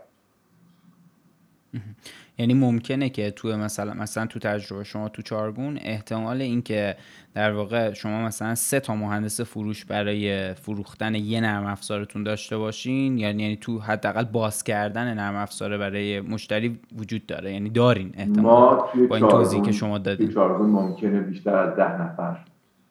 یعنی 2.38 2.54
ممکنه 2.54 3.10
که 3.10 3.32
تو 3.32 3.58
مثلا 3.58 3.94
مثلا 3.94 4.26
تو 4.26 4.40
تجربه 4.40 4.84
شما 4.84 5.10
تو 5.10 5.22
چارگون 5.22 5.80
احتمال 5.82 6.42
اینکه 6.42 6.96
در 7.34 7.52
واقع 7.52 7.94
شما 7.94 8.26
مثلا 8.26 8.56
سه 8.56 8.80
تا 8.80 8.96
مهندس 8.96 9.42
فروش 9.42 9.86
برای 9.86 10.54
فروختن 10.54 11.16
یه 11.16 11.42
نرم 11.42 11.66
افزارتون 11.66 12.24
داشته 12.24 12.58
باشین 12.58 13.18
یعنی 13.18 13.44
یعنی 13.44 13.56
تو 13.56 13.80
حداقل 13.80 14.24
باز 14.24 14.64
کردن 14.64 15.14
نرم 15.14 15.36
افزار 15.36 15.78
برای 15.78 16.22
مشتری 16.22 16.80
وجود 16.98 17.26
داره. 17.26 17.54
یعنی 17.54 17.70
دارین 17.70 18.12
احتمال 18.18 18.44
ما 18.44 18.88
با 19.10 19.16
این 19.16 19.28
توضیحی 19.28 19.62
که 19.62 19.72
شما 19.72 19.98
دادین. 19.98 20.30
چارگون 20.30 20.70
ممکنه 20.70 21.20
بیشتر 21.20 21.56
از 21.56 21.76
ده 21.76 22.02
نفر 22.02 22.38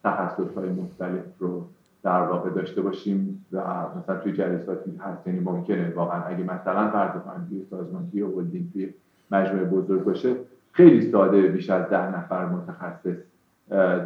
تخصص 0.05 0.55
های 0.57 0.69
مختلف 0.69 1.25
رو 1.39 1.67
در 2.03 2.23
واقع 2.23 2.51
داشته 2.51 2.83
باشیم 2.83 3.47
و 3.53 3.61
مثلا 3.99 4.17
توی 4.17 4.33
جلساتی 4.33 4.91
هست. 5.01 5.27
یعنی 5.27 5.41
ممکنه 5.41 5.93
واقعا 5.95 6.23
اگه 6.23 6.45
مثلا 6.45 6.91
فرض 6.91 7.23
کنیم 7.23 7.47
توی 7.49 7.65
سازمانی 7.71 8.21
و 8.21 8.43
توی 8.73 8.95
مجموعه 9.33 9.65
بزرگ 9.65 10.05
باشه 10.05 10.35
خیلی 10.73 11.11
ساده 11.11 11.43
بیش 11.43 11.71
از 11.71 11.89
ده 11.89 12.19
نفر 12.19 12.47
متخصص 12.47 13.17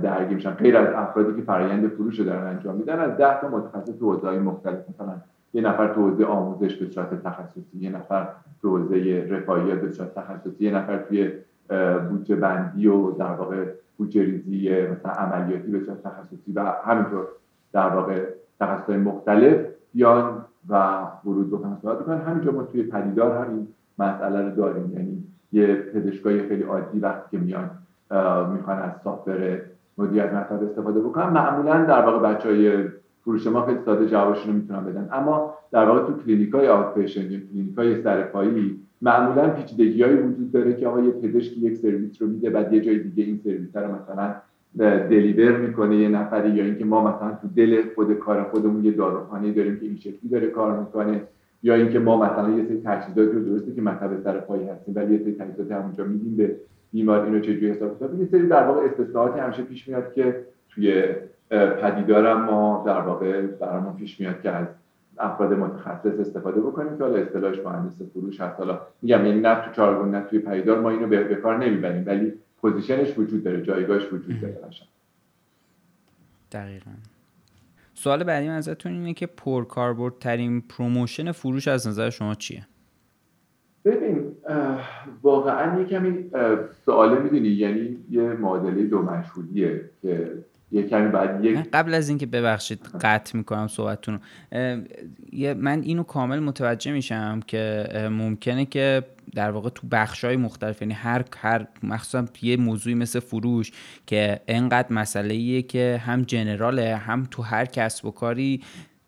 درگیر 0.02 0.34
میشن. 0.34 0.50
غیر 0.50 0.76
از 0.76 0.94
افرادی 0.94 1.36
که 1.36 1.42
فرایند 1.42 1.88
فروش 1.88 2.18
رو 2.18 2.24
دارن 2.24 2.46
انجام 2.46 2.76
میدن 2.76 2.98
از 2.98 3.16
ده 3.16 3.40
تا 3.40 3.48
متخصص 3.48 3.98
تو 3.98 4.12
حوزه‌های 4.12 4.38
مختلف. 4.38 4.78
مثلا 4.94 5.14
یه 5.54 5.62
نفر 5.62 5.94
تو 5.94 6.10
حوزه 6.10 6.24
آموزش 6.24 6.76
به 6.76 6.86
صورت 6.86 7.22
تخصصی 7.22 7.78
یه 7.78 7.90
نفر 7.90 8.28
تو 8.62 8.78
حوزه 8.78 9.26
رفاهیات 9.30 9.80
به 9.80 9.90
صورت 9.90 10.14
تخصصی 10.14 10.64
یه 10.64 10.74
نفر 10.74 10.98
توی 10.98 11.30
بودجه 12.10 12.36
بندی 12.36 12.86
و 12.86 13.10
در 13.10 13.32
واقع 13.32 13.64
بودجه 13.96 14.22
ریزی 14.22 14.86
مثلا 14.86 15.12
عملیاتی 15.12 15.70
به 15.70 15.80
صورت 15.80 16.02
تخصصی 16.02 16.52
و 16.54 16.72
همینطور 16.84 17.26
در 17.72 17.88
واقع 17.88 18.24
تخصص 18.60 18.90
مختلف 18.90 19.66
بیان 19.94 20.44
و 20.68 20.98
ورود 21.24 21.50
بکنن 21.50 21.76
صحبت 21.82 21.98
بکنن. 21.98 22.18
همینجا 22.18 22.52
ما 22.52 22.62
توی 22.62 22.82
پدیدار 22.82 23.44
همین 23.44 23.68
مسئله 23.98 24.42
رو 24.42 24.56
داریم. 24.56 24.92
یعنی 24.92 25.24
یه 25.52 25.74
پزشکای 25.76 26.48
خیلی 26.48 26.62
عادی 26.62 26.98
وقتی 26.98 27.36
که 27.36 27.44
میان 27.44 27.70
می‌خوان 28.52 28.78
از 28.78 28.92
software 29.04 29.60
مدیریت 29.98 30.34
مطلب 30.34 30.62
استفاده 30.62 31.00
بکنن 31.00 31.28
معمولا 31.28 31.84
در 31.84 32.02
واقع 32.02 32.32
بچه 32.32 32.48
های 32.48 32.84
فروش 33.22 33.46
ما 33.46 33.66
خیلی 33.66 33.78
ساده 33.84 34.06
جوابشون 34.06 34.52
رو 34.52 34.60
می‌تونن 34.60 34.84
بدن. 34.84 35.08
اما 35.12 35.54
در 35.70 35.84
واقع 35.84 36.06
تو 36.06 36.12
کلینیک 36.24 36.54
های 36.54 36.68
outpatient 36.68 37.30
یا 37.30 37.38
کلینیک 37.38 37.76
های 37.78 38.02
سرپایی 38.02 38.80
معمولا 39.02 39.48
پیچیدگی 39.48 40.04
وجود 40.04 40.52
داره 40.52 40.74
که 40.74 40.86
آقا 40.86 41.00
یه 41.00 41.10
پزشک 41.10 41.58
یک 41.58 41.76
سرویس 41.76 42.22
رو 42.22 42.28
میده 42.28 42.50
بعد 42.50 42.72
یه 42.72 42.80
جای 42.80 42.98
دیگه 42.98 43.24
این 43.24 43.40
سرویس 43.44 43.76
رو 43.76 43.94
مثلا 43.94 44.34
deliver 45.08 45.56
می‌کنه 45.56 45.96
یه 45.96 46.08
نفری 46.08 46.50
یا 46.50 46.64
اینکه 46.64 46.84
ما 46.84 47.00
مثلا 47.00 47.38
تو 47.42 47.48
دل 47.56 47.82
خود 47.94 48.14
کار 48.14 48.42
خودمون 48.42 48.84
یه 48.84 48.92
داروخانه 48.92 49.52
داریم 49.52 49.76
که 49.76 49.86
این 49.86 49.96
شکلی 49.96 50.30
داره 50.30 50.46
کار 50.46 50.78
می‌کنه. 50.80 51.22
یا 51.66 51.74
اینکه 51.74 51.98
ما 51.98 52.16
مثلا 52.16 52.50
یه 52.50 52.64
سری 52.64 52.80
تجهیزات 52.84 53.34
رو 53.34 53.44
درسته 53.44 53.74
که 53.74 53.82
مطب 53.82 54.22
سر 54.24 54.40
پایی 54.40 54.68
هستیم 54.68 54.94
ولی 54.96 55.14
یه 55.14 55.20
سری 55.24 55.32
تجهیزات 55.32 55.72
همونجا 55.72 56.04
میدیم 56.04 56.36
به 56.36 56.56
بیمار 56.92 57.24
اینو 57.24 57.40
چجوری 57.40 57.70
حساب 57.70 57.96
کتاب 57.96 58.20
یه 58.20 58.26
سری 58.26 58.46
در 58.48 58.66
واقع 58.66 58.80
استثناءاتی 58.80 59.40
همیشه 59.40 59.62
پیش 59.62 59.88
میاد 59.88 60.12
که 60.12 60.44
توی 60.68 61.04
پدیدارم 61.50 62.44
ما 62.44 62.84
در 62.86 63.00
واقع 63.00 63.42
برامون 63.42 63.96
پیش 63.96 64.20
میاد 64.20 64.40
که 64.40 64.50
از 64.50 64.66
افراد 65.18 65.52
متخصص 65.52 66.20
استفاده 66.20 66.60
بکنیم 66.60 66.98
که 66.98 67.04
حالا 67.04 67.16
اصطلاحش 67.16 67.58
مهندس 67.58 68.02
فروش 68.12 68.40
هست. 68.40 68.58
حالا 68.58 68.80
میگم 69.02 69.26
یعنی 69.26 69.40
نه 69.40 69.54
تو 69.54 69.70
چارگون 69.72 70.10
نه 70.10 70.20
توی 70.20 70.38
پدیدار 70.38 70.80
ما 70.80 70.90
اینو 70.90 71.06
به 71.06 71.34
کار 71.34 71.58
نمی‌بریم 71.58 72.02
ولی 72.06 72.32
پوزیشنش 72.60 73.18
وجود 73.18 73.44
داره 73.44 73.62
جایگاهش 73.62 74.12
وجود 74.12 74.40
داره. 74.40 74.56
دقیقا. 76.52 76.90
سوال 77.98 78.24
بعدی 78.24 78.48
من 78.48 78.54
ازتون 78.54 78.92
اینه 78.92 79.14
که 79.14 79.26
ترین 80.20 80.60
promotion 80.60 81.32
فروش 81.32 81.68
از 81.68 81.88
نظر 81.88 82.10
شما 82.10 82.34
چیه؟ 82.34 82.66
ببین 83.84 84.32
واقعا 85.22 85.80
یه 85.80 85.86
کمی 85.86 86.30
سواله 86.84 87.18
می‌دونی 87.18 87.48
یعنی 87.48 87.98
یه 88.10 88.22
معادله 88.22 88.84
دو 88.84 89.02
مشهولیه 89.02 89.90
که 90.02 90.44
یه 90.72 90.82
کمی 90.82 91.08
بعد 91.08 91.44
یک 91.44 91.70
قبل 91.72 91.94
از 91.94 92.08
اینکه 92.08 92.26
ببخشید 92.26 92.80
قطع 93.00 93.36
می‌کنم 93.36 93.68
صحبتتون 93.68 94.20
من 95.56 95.82
اینو 95.82 96.02
کامل 96.02 96.38
متوجه 96.38 96.92
میشم 96.92 97.40
که 97.46 97.88
ممکنه 98.12 98.64
که 98.64 99.02
در 99.34 99.50
واقع 99.50 99.70
تو 99.70 99.86
بخش 99.86 100.24
های 100.24 100.36
مختلف 100.36 100.82
یعنی 100.82 100.94
هر 100.94 101.24
هر 101.38 101.66
مخصوصا 101.82 102.24
یه 102.42 102.56
موضوعی 102.56 102.94
مثل 102.94 103.20
فروش 103.20 103.72
که 104.06 104.40
انقدر 104.48 104.92
مسئله 104.92 105.62
که 105.62 106.00
هم 106.04 106.22
general 106.22 106.87
ه 106.87 106.96
هم 106.96 107.28
تو 107.30 107.42
هر 107.42 107.64
کسب 107.64 108.04
و 108.04 108.10
کاری 108.10 108.62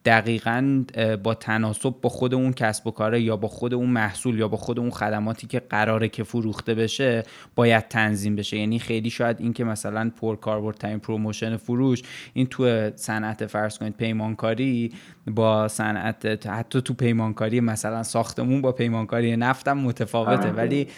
دقیقا 0.09 0.85
با 1.23 1.35
تناسب 1.35 1.95
با 2.03 2.09
خود 2.09 2.35
اون 2.35 2.53
کسب 2.53 2.87
و 2.87 2.91
کاره 2.91 3.21
یا 3.21 3.37
با 3.37 3.49
خود 3.49 3.75
اون 3.75 3.91
محصول 3.91 4.39
یا 4.39 4.49
با 4.49 4.57
خود 4.57 4.79
اون 4.79 4.91
خدماتی 4.91 5.47
که 5.47 5.61
قراره 5.61 6.09
که 6.09 6.25
فروخته 6.25 6.75
بشه 6.75 7.23
باید 7.55 7.89
تنظیم 7.89 8.37
بشه. 8.37 8.57
یعنی 8.57 8.79
خیلی 8.79 9.11
شاید 9.11 9.37
این 9.41 9.53
که 9.53 9.65
مثلا 9.65 10.11
پر 10.21 10.37
کاربردترین 10.37 10.99
promotion 10.99 11.57
فروش 11.57 12.03
این 12.33 12.47
تو 12.47 12.91
صنعت 12.97 13.47
فرض 13.47 13.79
کنید 13.79 13.97
پیمانکاری 13.97 14.93
با 15.27 15.69
صنعت 15.69 16.47
حتی 16.47 16.81
تو 16.81 16.95
پیمانکاری 16.95 17.61
مثلا 17.61 18.03
ساختمون 18.03 18.63
با 18.63 18.73
پیمانکاری 18.73 19.37
نفتم 19.37 19.79
متفاوته. 19.79 20.51
ولی 20.51 20.89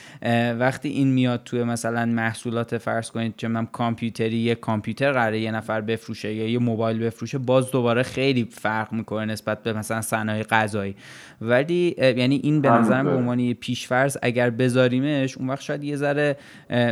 وقتی 0.58 0.88
این 0.88 1.08
میاد 1.08 1.42
تو 1.44 1.56
مثلا 1.56 2.06
محصولات 2.06 2.78
فرض 2.78 3.10
کنید 3.10 3.34
چه 3.36 3.48
من 3.48 3.66
کامپیوتری 3.66 4.36
یه 4.36 4.54
کامپیوتر 4.54 5.12
قراره 5.12 5.40
یه 5.40 5.50
نفر 5.50 5.80
بفروشه 5.80 6.34
یا 6.34 6.48
یه 6.48 6.58
موبایل 6.58 6.98
بفروشه 6.98 7.38
باز 7.38 7.70
دوباره 7.70 8.02
خیلی 8.02 8.44
فرق 8.50 8.99
می‌کنه 9.00 9.24
نسبت 9.24 9.62
به 9.62 9.72
مثلا 9.72 10.00
صنایع 10.00 10.42
غذایی. 10.42 10.96
ولی 11.40 11.94
یعنی 11.98 12.40
این 12.42 12.60
به 12.60 12.70
نظرم 12.70 13.04
به 13.04 13.10
عنوان 13.10 13.52
پیشفرض 13.52 14.16
اگر 14.22 14.50
بذاریمش 14.50 15.38
اون 15.38 15.50
وقت 15.50 15.60
شاید 15.60 15.84
یه 15.84 15.96
ذره 15.96 16.36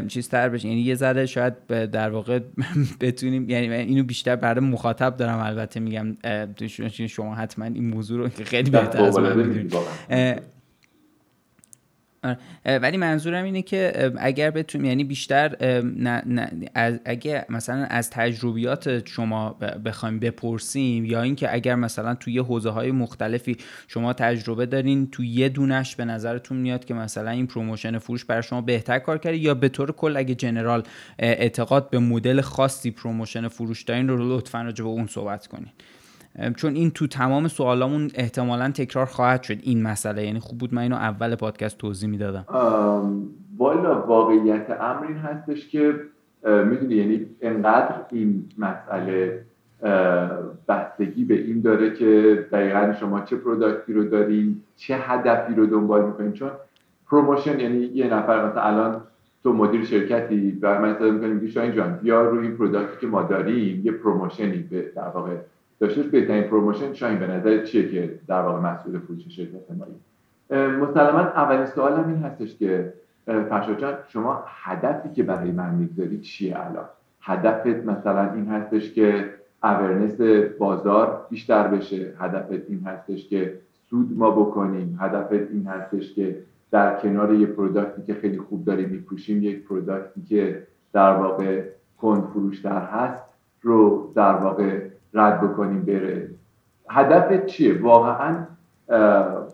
چیز 0.08 0.28
تر 0.28 0.48
بشه. 0.48 0.68
یعنی 0.68 0.80
یه 0.80 0.94
ذره 0.94 1.26
شاید 1.26 1.66
در 1.66 2.10
واقع 2.10 2.40
بتونیم 3.00 3.50
یعنی 3.50 3.74
اینو 3.74 4.02
بیشتر 4.02 4.36
برای 4.36 4.64
مخاطب 4.64 5.16
دارم 5.16 5.38
البته 5.38 5.80
میگم 5.80 6.16
شما 7.08 7.34
حتما 7.34 7.64
این 7.64 7.90
موضوع 7.90 8.18
رو 8.18 8.28
خیلی 8.44 8.70
بهتر 8.70 9.02
از 9.02 9.18
من. 9.18 10.40
ولی 12.64 12.96
منظورم 12.96 13.44
اینه 13.44 13.62
که 13.62 14.12
اگر 14.18 14.50
بتونیم 14.50 14.86
یعنی 14.86 15.04
بیشتر 15.04 15.56
اگر 17.04 17.44
مثلا 17.48 17.84
از 17.84 18.10
تجربیات 18.10 19.08
شما 19.08 19.50
بخوایم 19.84 20.18
بپرسیم 20.18 21.04
یا 21.04 21.22
اینکه 21.22 21.54
اگر 21.54 21.74
مثلا 21.74 22.14
توی 22.14 22.32
یه 22.32 22.42
حوزه 22.42 22.70
های 22.70 22.90
مختلفی 22.90 23.56
شما 23.88 24.12
تجربه 24.12 24.66
دارین 24.66 25.10
توی 25.10 25.28
یه 25.28 25.48
دونش 25.48 25.96
به 25.96 26.04
نظرتون 26.04 26.56
میاد 26.56 26.84
که 26.84 26.94
مثلا 26.94 27.30
این 27.30 27.46
promotion 27.46 27.98
فروش 27.98 28.24
برای 28.24 28.42
شما 28.42 28.60
بهتر 28.60 28.98
کار 28.98 29.18
کرده 29.18 29.36
یا 29.36 29.54
به 29.54 29.68
طور 29.68 29.92
کل 29.92 30.16
اگه 30.16 30.34
general 30.34 30.82
اعتقاد 31.18 31.90
به 31.90 31.98
مدل 31.98 32.40
خاصی 32.40 32.90
promotion 32.90 33.48
فروش 33.48 33.82
دارین 33.82 34.08
رو 34.08 34.36
لطفا 34.36 34.62
راجع 34.62 34.84
به 34.84 34.90
اون 34.90 35.06
صحبت 35.06 35.46
کنین. 35.46 35.72
چون 36.56 36.74
این 36.74 36.90
تو 36.90 37.06
تمام 37.06 37.48
سوالامون 37.48 38.10
احتمالا 38.14 38.70
تکرار 38.70 39.06
خواهد 39.06 39.42
شد 39.42 39.56
این 39.62 39.82
مسئله. 39.82 40.24
یعنی 40.26 40.38
خوب 40.38 40.58
بود 40.58 40.74
من 40.74 40.82
اینو 40.82 40.96
اول 40.96 41.34
پادکست 41.34 41.78
توضیح 41.78 42.10
می‌دادم. 42.10 42.44
والا 43.58 44.02
واقعیت 44.06 44.70
امر 44.80 45.06
این 45.06 45.16
هستش 45.16 45.68
که 45.68 45.94
می‌دونی 46.44 46.94
یعنی 46.94 47.26
انقدر 47.40 47.94
این 48.12 48.44
مسئله 48.58 49.44
بستگی 50.68 51.24
به 51.24 51.34
این 51.34 51.60
داره 51.60 51.94
که 51.94 52.46
دقیقا 52.52 52.92
شما 53.00 53.20
چه 53.20 53.36
product 53.36 53.85
ی 53.85 53.92
رو 53.92 54.04
دارین 54.04 54.62
چه 54.76 54.96
هدفی 54.96 55.54
رو 55.54 55.66
دنبال 55.66 56.06
می‌کنین. 56.06 56.32
چون 56.32 56.50
promotion 57.10 57.60
یعنی 57.60 57.78
یه 57.78 58.14
نفر 58.14 58.48
مثلا 58.48 58.62
الان 58.62 59.00
تو 59.42 59.52
مدیر 59.52 59.84
شرکتی 59.84 60.58
و 60.62 60.80
من 60.80 60.88
اصلا 60.88 61.10
می‌کنیم 61.10 61.40
که 61.40 61.46
شاین 61.46 61.72
جان 61.72 61.98
بیا 62.02 62.22
روی 62.22 62.46
این 62.46 62.56
product 62.56 62.95
ی 62.95 63.00
که 63.00 63.06
ما 63.06 63.22
داریم 63.22 63.82
یه 63.84 63.92
promotion 63.92 64.52
ی 64.52 64.58
به 64.58 64.92
در 64.96 65.08
واقع 65.08 65.36
داشتش 65.80 66.06
بهترین 66.06 66.42
promotion 66.42 66.92
شاین 66.92 67.18
به 67.18 67.26
نظر 67.26 67.64
چیه 67.64 67.88
که 67.88 68.18
در 68.28 68.42
واقع 68.42 68.60
مسئول 68.60 68.98
فروش 68.98 69.28
شرکت 69.28 69.70
مایی؟ 69.78 69.94
مسلما 70.76 71.18
اولین 71.18 71.66
سوالم 71.66 72.08
این 72.08 72.22
هستش 72.22 72.56
که 72.56 72.92
فرشاد 73.26 74.04
شما 74.08 74.44
هدفی 74.46 75.08
که 75.08 75.22
برای 75.22 75.50
من 75.50 75.74
می‌گذاری 75.74 76.18
چیه 76.20 76.56
الان؟ 76.58 76.84
هدفت 77.20 77.66
مثلا 77.66 78.32
این 78.32 78.46
هستش 78.46 78.92
که 78.92 79.34
awareness 79.62 80.20
بازار 80.58 81.26
بیشتر 81.30 81.68
بشه 81.68 82.12
هدفت 82.18 82.68
این 82.68 82.82
هستش 82.86 83.28
که 83.28 83.58
سود 83.90 84.18
ما 84.18 84.30
بکنیم 84.30 84.98
هدفت 85.00 85.32
این 85.32 85.66
هستش 85.66 86.14
که 86.14 86.42
در 86.70 87.00
کنار 87.00 87.34
یه 87.34 87.46
product 87.46 87.95
ی 87.95 88.02
که 88.02 88.14
خیلی 88.14 88.38
خوب 88.38 88.64
داریم 88.64 88.88
می‌فروشیم 88.88 89.42
یک 89.42 89.64
product 89.64 90.15
ی 90.15 90.22
که 90.22 90.66
در 90.92 91.12
واقع 91.14 91.62
کند 91.98 92.24
فروشتر 92.24 92.80
هست 92.80 93.24
رو 93.62 94.12
در 94.14 94.32
واقع 94.32 94.80
رد 95.14 95.40
بکنیم 95.40 95.82
بره. 95.82 96.28
هدفت 96.90 97.46
چیه؟ 97.46 97.82
واقعا 97.82 98.36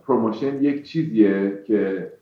promotion 0.07 0.63
یک 0.63 0.83
چیزیه 0.83 1.63
که 1.67 2.13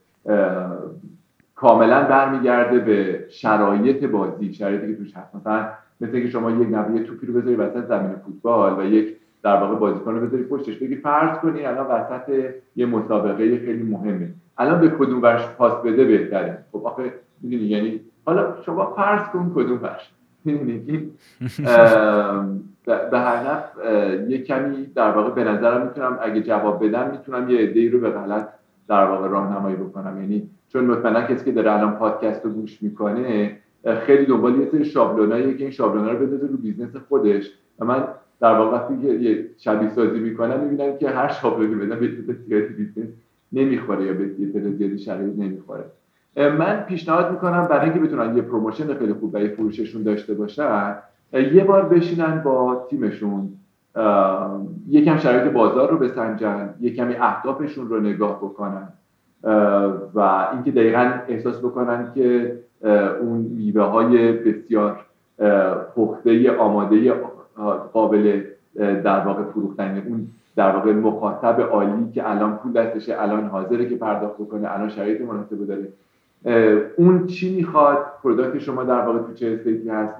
کاملا 1.54 2.02
برمیگرده 2.02 2.78
به 2.78 3.24
شرایط 3.28 4.04
بازی 4.04 4.54
شرایطی 4.54 4.86
که 4.86 4.96
توش 4.98 5.16
هست. 5.16 5.34
مثلا 5.34 5.68
مثل 6.00 6.20
که 6.20 6.30
شما 6.30 6.50
یک 6.50 6.68
نوی 6.68 7.00
توپی 7.00 7.26
رو 7.26 7.34
بذاری 7.34 7.56
وسط 7.56 7.86
زمین 7.86 8.16
فوتبال 8.26 8.80
و 8.80 8.84
یک 8.84 9.16
در 9.42 9.56
واقع 9.56 9.74
بازیکن 9.74 10.14
رو 10.14 10.26
بذاری 10.26 10.42
پشتش 10.42 10.76
بگی 10.76 10.96
فرض 10.96 11.38
کنی 11.38 11.64
الان 11.64 11.86
وسط 11.86 12.44
یه 12.76 12.86
مسابقه 12.86 13.58
خیلی 13.58 13.82
مهمه. 13.82 14.28
الان 14.58 14.80
به 14.80 14.88
کدوم 14.88 15.22
ورش 15.22 15.48
پاس 15.48 15.82
بده 15.82 16.04
بهتره؟ 16.04 16.58
خب 16.72 16.86
آخه 16.86 17.12
می‌دونی 17.40 17.62
یعنی 17.62 18.00
حالا 18.24 18.62
شما 18.66 18.94
فرض 18.96 19.28
کن 19.32 19.52
کدوم 19.54 19.82
ورش. 19.82 20.10
می‌دونی 20.44 20.82
به 23.10 23.18
هر 23.18 23.50
نحو 23.50 24.22
یه 24.28 24.42
کمی 24.42 24.86
در 24.94 25.10
واقع 25.10 25.30
به 25.30 25.44
نظرم 25.44 25.86
می‌تونم 25.86 26.18
اگه 26.22 26.42
جواب 26.42 26.86
بدم 26.86 27.10
می‌تونم 27.10 27.50
یه 27.50 27.58
ایده 27.58 27.90
رو 27.90 28.00
به 28.00 28.10
غلط 28.10 28.48
در 28.88 29.04
واقع 29.04 29.28
راهنمایی 29.28 29.76
بکنم. 29.76 30.20
یعنی 30.20 30.50
چون 30.68 30.84
مطمئنا 30.84 31.22
کسی 31.22 31.44
که 31.44 31.52
داره 31.52 31.72
الان 31.72 31.96
پادکست 31.96 32.44
رو 32.44 32.50
گوش 32.50 32.82
می‌کنه 32.82 33.56
خیلی 34.06 34.26
دنبال 34.26 34.56
یه 34.56 34.66
سری 34.66 34.84
شابلوناییه 34.84 35.54
که 35.54 35.62
این 35.62 35.70
شابلونا 35.70 36.12
رو 36.12 36.26
بذاره 36.26 36.46
رو 36.46 36.56
business 36.56 36.96
خودش. 36.96 37.50
و 37.78 37.84
من 37.84 38.04
در 38.40 38.58
واقع 38.58 38.76
وقتی 38.76 38.94
که 39.02 39.08
یه 39.08 39.48
شبیه 39.58 39.88
سازی 39.88 40.18
می‌کنم 40.18 40.60
می‌بینم 40.60 40.98
که 40.98 41.08
هر 41.08 41.28
شابلونی 41.28 41.74
بدم 41.74 42.00
به 42.48 42.60
business 42.60 43.08
نمی‌خوره 43.52 44.04
یا 44.04 44.12
به 44.12 44.30
یه 44.38 44.70
زیادی 44.70 44.98
شرایط 44.98 45.38
نمی‌خوره. 45.38 45.84
من 46.36 46.84
پیشنهاد 46.88 47.30
می‌کنم 47.30 47.66
برای 47.66 47.90
اینکه 47.90 48.00
بتونن 48.00 48.36
یه 48.36 48.42
promotion 48.42 48.94
خیلی 48.94 49.12
خوب 49.12 49.32
برای 49.32 49.48
فروششون 49.48 50.02
داشته 50.02 50.34
باشن 50.34 50.96
یه 51.32 51.64
بار 51.64 51.88
بشینن 51.88 52.42
با 52.42 52.86
تیمشون 52.90 53.48
یکم 54.88 55.18
شرایط 55.18 55.52
بازار 55.52 55.90
رو 55.90 55.98
بسنجن 55.98 56.74
یه 56.80 56.94
کمی 56.94 57.14
اهدافشون 57.14 57.88
رو 57.88 58.00
نگاه 58.00 58.38
بکنن 58.38 58.88
و 60.14 60.48
اینکه 60.52 60.70
دقیقا 60.70 61.12
احساس 61.28 61.58
بکنن 61.58 62.12
که 62.14 62.58
اون 63.20 63.38
میوه 63.38 63.82
های 63.82 64.32
بسیار 64.32 65.06
پخته 65.96 66.56
آماده 66.56 67.12
قابل 67.92 68.42
در 68.76 69.20
واقع 69.20 69.42
فروختن 69.42 70.02
اون 70.06 70.28
در 70.56 70.76
واقع 70.76 70.92
مخاطب 70.92 71.60
عالی 71.60 72.12
که 72.14 72.30
الان 72.30 72.56
پول 72.56 72.72
دستشه 72.72 73.22
الان 73.22 73.46
حاضره 73.46 73.88
که 73.88 73.96
پرداخت 73.96 74.34
بکنه 74.34 74.72
الان 74.72 74.88
شرایط 74.88 75.20
مناسب 75.20 75.66
داره. 75.66 75.88
اون 76.96 77.26
چی 77.26 77.56
می‌خواد 77.56 77.98
product 78.22 78.58
شما 78.58 78.84
در 78.84 79.00
واقع 79.00 79.18
تو 79.18 79.34
چه 79.34 79.46
state 79.46 79.81
ی 79.81 79.88
هست 79.88 80.14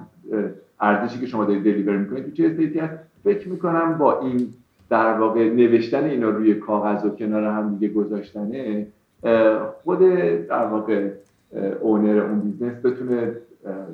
ارزشی 0.79 1.19
که 1.19 1.25
شما 1.25 1.45
دارید 1.45 1.63
deliver 1.63 1.97
می‌کنید 1.97 2.25
تو 2.25 2.31
چه 2.31 2.45
state 2.45 2.73
ی 2.73 2.79
هست 2.79 2.93
فکر 3.23 3.49
می‌کنم 3.49 3.97
با 3.97 4.19
این 4.19 4.53
در 4.89 5.13
واقع 5.13 5.49
نوشتن 5.49 6.03
اینا 6.03 6.29
روی 6.29 6.55
کاغذ 6.55 7.05
و 7.05 7.09
کنار 7.09 7.43
هم 7.43 7.75
دیگه 7.75 7.93
گذاشتنه 7.93 8.87
خود 9.83 9.99
در 10.49 10.65
واقع 10.65 11.09
owner 11.81 12.19
اون 12.19 12.39
business 12.39 12.85
بتونه 12.85 13.31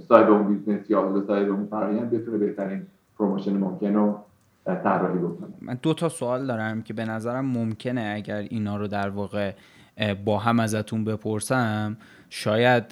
صاحب 0.07 0.31
اون 0.31 0.55
business 0.55 0.89
یا 0.89 1.01
حالا 1.01 1.21
صاحب 1.21 1.49
اون 1.49 1.67
فرایند 1.71 2.11
بتونه 2.11 2.37
بهترین 2.37 2.81
promotion 3.19 3.57
ممکن 3.57 3.93
رو 3.93 4.19
طراحی 4.65 5.17
بکنه. 5.17 5.49
من 5.61 5.77
دو 5.81 5.93
تا 5.93 6.09
سوال 6.09 6.47
دارم 6.47 6.81
که 6.81 6.93
به 6.93 7.05
نظرم 7.05 7.45
ممکنه 7.45 8.13
اگر 8.15 8.45
اینا 8.49 8.77
رو 8.77 8.87
در 8.87 9.09
واقع 9.09 9.51
با 10.25 10.39
هم 10.39 10.59
ازتون 10.59 11.03
بپرسم 11.05 11.97
شاید 12.29 12.87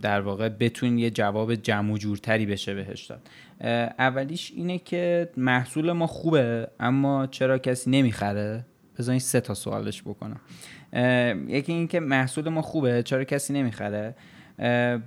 در 0.00 0.20
واقع 0.20 0.48
بتون 0.48 0.98
یه 0.98 1.10
جواب 1.10 1.54
جمع 1.54 1.92
و 1.92 1.98
جورتری 1.98 2.46
بشه 2.46 2.74
بهش 2.74 3.04
داد. 3.04 3.28
اولیش 3.98 4.52
اینه 4.56 4.78
که 4.78 5.30
محصول 5.36 5.92
ما 5.92 6.06
خوبه 6.06 6.68
اما 6.80 7.26
چرا 7.26 7.58
کسی 7.58 7.90
نمی‌خره؟ 7.90 8.64
بذارین 8.98 9.18
سه 9.18 9.40
تا 9.40 9.54
سوالش 9.54 10.02
بکنم. 10.02 10.40
یکی 11.48 11.72
اینکه 11.72 12.00
محصول 12.00 12.48
ما 12.48 12.62
خوبه 12.62 13.02
چرا 13.02 13.24
کسی 13.24 13.52
نمی‌خره؟ 13.52 14.14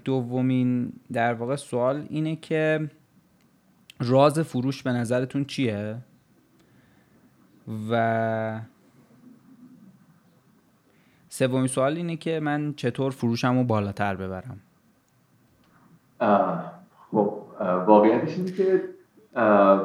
دومین 0.06 0.94
در 1.14 1.34
واقع 1.34 1.56
سوال 1.56 2.06
اینه 2.10 2.36
که 2.36 2.90
راز 4.00 4.40
فروش 4.40 4.84
به 4.84 4.92
نظرتون 4.92 5.46
چیه؟ 5.46 5.96
و 7.92 8.62
سومین 11.34 11.68
سوال 11.68 11.96
اینه 11.96 12.16
که 12.16 12.40
من 12.40 12.74
چطور 12.78 13.12
فروشم 13.12 13.58
رو 13.58 13.64
بالاتر 13.64 14.16
ببرم؟ 14.16 14.60
خب 17.12 17.34
واقعیتش 17.88 18.38
اینه 18.38 18.52
که 18.52 18.84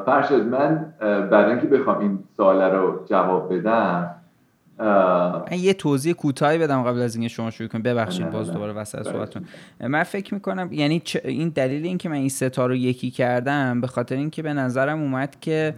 فرشد 0.05 0.45
من 0.45 0.93
برای 0.99 1.51
اینکه 1.51 1.67
بخوام 1.67 1.99
این 1.99 2.23
سوال 2.37 2.61
رو 2.61 3.05
جواب 3.05 3.53
بدم 3.53 4.15
من 4.79 5.57
یه 5.57 5.73
توضیح 5.73 6.13
کوتاهی 6.13 6.57
بدم 6.57 6.83
قبل 6.83 6.99
از 6.99 7.15
اینکه 7.15 7.29
شما 7.29 7.51
شروع 7.51 7.69
کنید. 7.69 7.83
ببخشید 7.83 8.29
باز 8.29 8.51
دوباره 8.51 8.73
وسط 8.73 9.03
صحبتتون. 9.03 9.45
من 9.79 10.03
فکر 10.03 10.33
می‌کنم 10.33 10.73
یعنی 10.73 11.01
این 11.23 11.49
دلیل 11.49 11.85
اینکه 11.85 12.09
من 12.09 12.15
این 12.15 12.29
ستا 12.29 12.65
رو 12.65 12.75
یکی 12.75 13.11
کردم 13.11 13.81
به 13.81 13.87
خاطر 13.87 14.15
اینکه 14.15 14.41
به 14.41 14.53
نظرم 14.53 14.99
اومد 15.01 15.39
که 15.41 15.75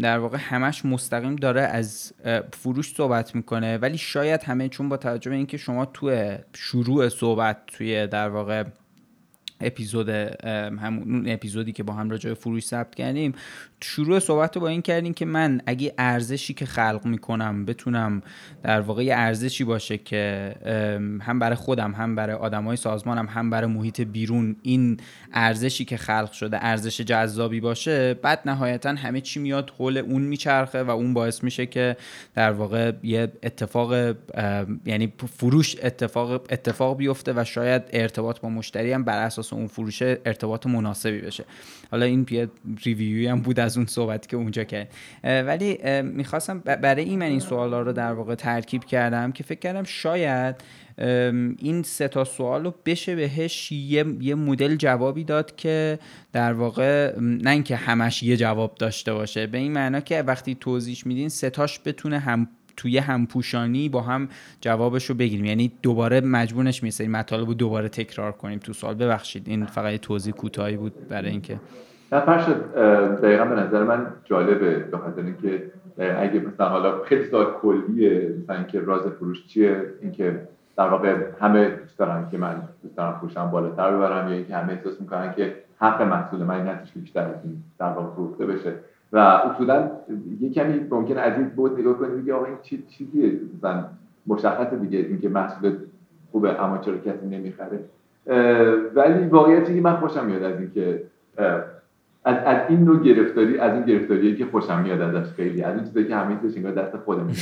در 0.00 0.18
واقع 0.18 0.38
همش 0.40 0.84
مستقیم 0.84 1.36
داره 1.36 1.60
از 1.60 2.12
فروش 2.52 2.94
صحبت 2.94 3.34
می‌کنه. 3.34 3.78
ولی 3.78 3.98
شاید 3.98 4.42
همه 4.42 4.68
چون 4.68 4.88
با 4.88 4.96
توجه 4.96 5.30
به 5.30 5.36
اینکه 5.36 5.56
شما 5.56 5.84
تو 5.86 6.36
شروع 6.54 7.08
صحبت 7.08 7.56
توی 7.66 8.06
در 8.06 8.28
واقع 8.28 8.64
اپیزود 9.60 10.08
همون 10.08 11.24
اپیزودی 11.28 11.72
که 11.72 11.82
با 11.82 11.92
هم 11.92 12.10
راجع 12.10 12.34
فروش 12.34 12.64
ثبت 12.64 12.94
کردیم 12.94 13.34
شروع 13.80 14.18
صحبت 14.18 14.56
رو 14.56 14.62
با 14.62 14.68
این 14.68 14.82
کردیم 14.82 15.14
که 15.14 15.24
من 15.24 15.60
اگه 15.66 15.94
ارزشی 15.98 16.54
که 16.54 16.66
خلق 16.66 17.00
می‌کنم 17.04 17.64
بتونم 17.64 18.22
در 18.62 18.80
واقع 18.80 19.08
ارزشی 19.16 19.64
باشه 19.64 19.98
که 19.98 20.54
هم 21.22 21.38
برای 21.38 21.56
خودم 21.56 21.92
هم 21.92 22.14
برای 22.14 22.36
آدمای 22.36 22.76
سازمانم 22.76 23.26
هم 23.26 23.50
برای 23.50 23.70
محیط 23.70 24.00
بیرون 24.00 24.56
این 24.62 24.96
ارزشی 25.32 25.84
که 25.84 25.96
خلق 25.96 26.32
شده 26.32 26.64
ارزش 26.64 27.00
جذابی 27.00 27.60
باشه 27.60 28.14
بعد 28.14 28.40
نهایتا 28.46 28.90
همه 28.90 29.20
چی 29.20 29.40
میاد 29.40 29.70
حول 29.78 29.98
اون 29.98 30.22
میچرخه 30.22 30.82
و 30.82 30.90
اون 30.90 31.14
باعث 31.14 31.44
میشه 31.44 31.66
که 31.66 31.96
در 32.34 32.52
واقع 32.52 32.92
یه 33.02 33.32
اتفاق 33.42 34.16
یعنی 34.86 35.12
فروش 35.36 35.76
اتفاق 35.82 36.32
اتفاق 36.32 36.96
بیفته 36.96 37.32
و 37.36 37.44
شاید 37.44 37.82
ارتباط 37.92 38.40
با 38.40 38.48
مشتری 38.48 38.92
هم 38.92 39.04
بر 39.04 39.18
اساس 39.18 39.52
اون 39.52 39.66
فروش 39.66 40.02
ارتباط 40.02 40.66
مناسبی 40.66 41.20
بشه. 41.20 41.44
حالا 41.90 42.06
این 42.06 42.26
یه 42.30 42.48
ریویوی 42.84 43.26
هم 43.26 43.40
بود 43.40 43.65
از 43.66 43.76
اون 43.76 43.86
صحبت 43.86 44.28
که 44.28 44.36
اونجا 44.36 44.64
کرد. 44.64 44.88
ولی 45.24 45.78
می‌خواستم 46.02 46.58
برای 46.58 47.04
این 47.04 47.18
من 47.18 47.26
این 47.26 47.40
سوالا 47.40 47.82
رو 47.82 47.92
در 47.92 48.12
واقع 48.12 48.34
ترکیب 48.34 48.84
کردم 48.84 49.32
که 49.32 49.44
فکر 49.44 49.58
کردم 49.58 49.84
شاید 49.84 50.56
این 51.58 51.82
سه 51.82 52.08
تا 52.08 52.24
سوال 52.24 52.64
رو 52.64 52.74
بشه 52.86 53.16
بهش 53.16 53.72
یه, 53.72 54.04
یه 54.20 54.34
مدل 54.34 54.76
جوابی 54.76 55.24
داد 55.24 55.56
که 55.56 55.98
در 56.32 56.52
واقع 56.52 57.18
نه 57.20 57.50
اینکه 57.50 57.76
همش 57.76 58.22
یه 58.22 58.36
جواب 58.36 58.74
داشته 58.74 59.14
باشه. 59.14 59.46
به 59.46 59.58
این 59.58 59.72
معنا 59.72 60.00
که 60.00 60.22
وقتی 60.22 60.54
توضیح 60.54 61.02
میدین 61.04 61.28
ستاش 61.28 61.80
بتونه 61.84 62.18
هم 62.18 62.48
توی 62.76 62.98
همپوشانی 62.98 63.88
با 63.88 64.00
هم 64.00 64.28
جوابش 64.60 65.04
رو 65.04 65.14
بگیریم. 65.14 65.44
یعنی 65.44 65.72
دوباره 65.82 66.20
مجبورش 66.20 66.82
میسه 66.82 67.04
این 67.04 67.10
مطالب 67.10 67.48
رو 67.48 67.54
دوباره 67.54 67.88
تکرار 67.88 68.32
کنیم 68.32 68.58
تو 68.58 68.72
سال 68.72 68.94
ببخشید 68.94 69.48
این 69.48 69.66
فقط 69.66 69.92
یه 69.92 69.98
توضیح 69.98 70.32
کوتاهی 70.32 70.76
بود 70.76 71.08
برای 71.08 71.30
اینکه. 71.30 71.60
نه 72.28 72.44
شد 72.44 72.74
دقیقا 73.22 73.44
به 73.44 73.54
نظر 73.54 73.84
من 73.84 74.06
جالبه 74.24 74.78
به 74.78 74.98
خاطر 74.98 75.22
اینکه 75.22 75.62
اگه 75.98 76.40
مثلا 76.40 76.68
حالا 76.68 77.02
خیلی 77.02 77.24
سوال 77.24 77.46
کلیه 77.62 78.34
مثلا 78.42 78.56
اینکه 78.56 78.80
راز 78.80 79.02
فروش 79.02 79.46
چیه 79.46 79.82
اینکه 80.00 80.40
در 80.76 80.88
واقع 80.88 81.16
همه 81.40 81.68
دوست 81.68 81.98
دارن 81.98 82.28
که 82.30 82.38
من 82.38 82.62
دوست 82.82 82.96
دارم 82.96 83.18
فروشم 83.18 83.50
بالاتر 83.50 83.96
ببرم 83.96 84.28
یا 84.28 84.34
اینکه 84.34 84.56
همه 84.56 84.72
احساس 84.72 85.00
می‌کنن 85.00 85.32
که 85.32 85.54
حق 85.78 86.02
محصول 86.02 86.40
من 86.40 86.54
این 86.54 86.76
که 86.84 87.00
بیشتر 87.00 87.20
از 87.20 87.44
این 87.44 87.56
در 87.78 87.88
واقع 87.88 88.14
فروخته 88.14 88.46
بشه. 88.46 88.72
و 89.12 89.18
اصولا 89.18 89.90
یه 90.40 90.50
کمی 90.50 90.86
ممکن 90.90 91.18
از 91.18 91.32
این 91.32 91.48
بود 91.48 91.80
نگاه 91.80 91.98
کنید 91.98 92.16
بگی 92.16 92.32
آقا 92.32 92.44
این 92.44 92.56
چی 92.62 92.84
چیزیه؟ 92.88 93.32
مثلا 93.58 93.84
مشخص 94.26 94.74
دیگه 94.74 94.98
اینکه 94.98 95.28
محصول 95.28 95.76
خوبه 96.32 96.62
اما 96.62 96.78
چرا 96.78 96.96
کسی 96.96 97.26
نمی‌خره. 97.26 97.80
ولی 98.94 99.26
واقعیتی 99.26 99.80
من 99.80 99.96
خوشم 99.96 100.26
میاد 100.26 100.42
از 100.42 100.60
اینکه 100.60 101.02
از, 102.26 102.36
از 102.44 102.60
این 102.68 102.84
نوع 102.84 103.02
گرفتاری 103.02 103.58
از 103.58 103.72
این 103.72 103.84
گرفتاریه 103.84 104.36
که 104.36 104.46
خوشم 104.46 104.82
میاد 104.82 105.00
ازش 105.00 105.30
خیلی. 105.30 105.62
از 105.62 105.74
این 105.74 105.84
چیزایی 105.84 106.06
که 106.06 106.16
همه 106.16 106.40
چیزش 106.40 106.56
انگار 106.56 106.72
دست 106.72 106.96
خودمون 106.96 107.34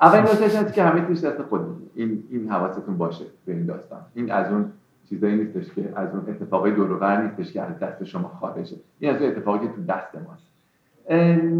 اول 0.00 0.18
نکتهش 0.18 0.54
هست 0.54 0.74
که 0.74 0.82
همه 0.82 1.06
چیزش 1.06 1.24
دست 1.24 1.42
خودمون 1.42 1.76
این 1.94 2.24
این 2.30 2.48
حواستون 2.48 2.98
باشه 2.98 3.24
به 3.46 3.52
این 3.52 3.66
داستان. 3.66 4.00
این 4.14 4.32
از 4.32 4.52
اون 4.52 4.72
چیزایی 5.08 5.36
نیستش 5.36 5.74
که 5.74 5.92
از 5.96 6.08
اون 6.14 6.24
اتفاقی 6.28 6.70
دور 6.70 7.22
نیستش 7.22 7.52
که 7.52 7.62
از 7.62 7.78
دست 7.78 8.04
شما 8.04 8.28
خارجه. 8.28 8.76
این 8.98 9.14
از 9.14 9.22
اون 9.22 9.30
اتفاقی 9.30 9.66
که 9.66 9.72
تو 9.72 9.82
دست 9.84 10.14
ماست. 10.14 10.50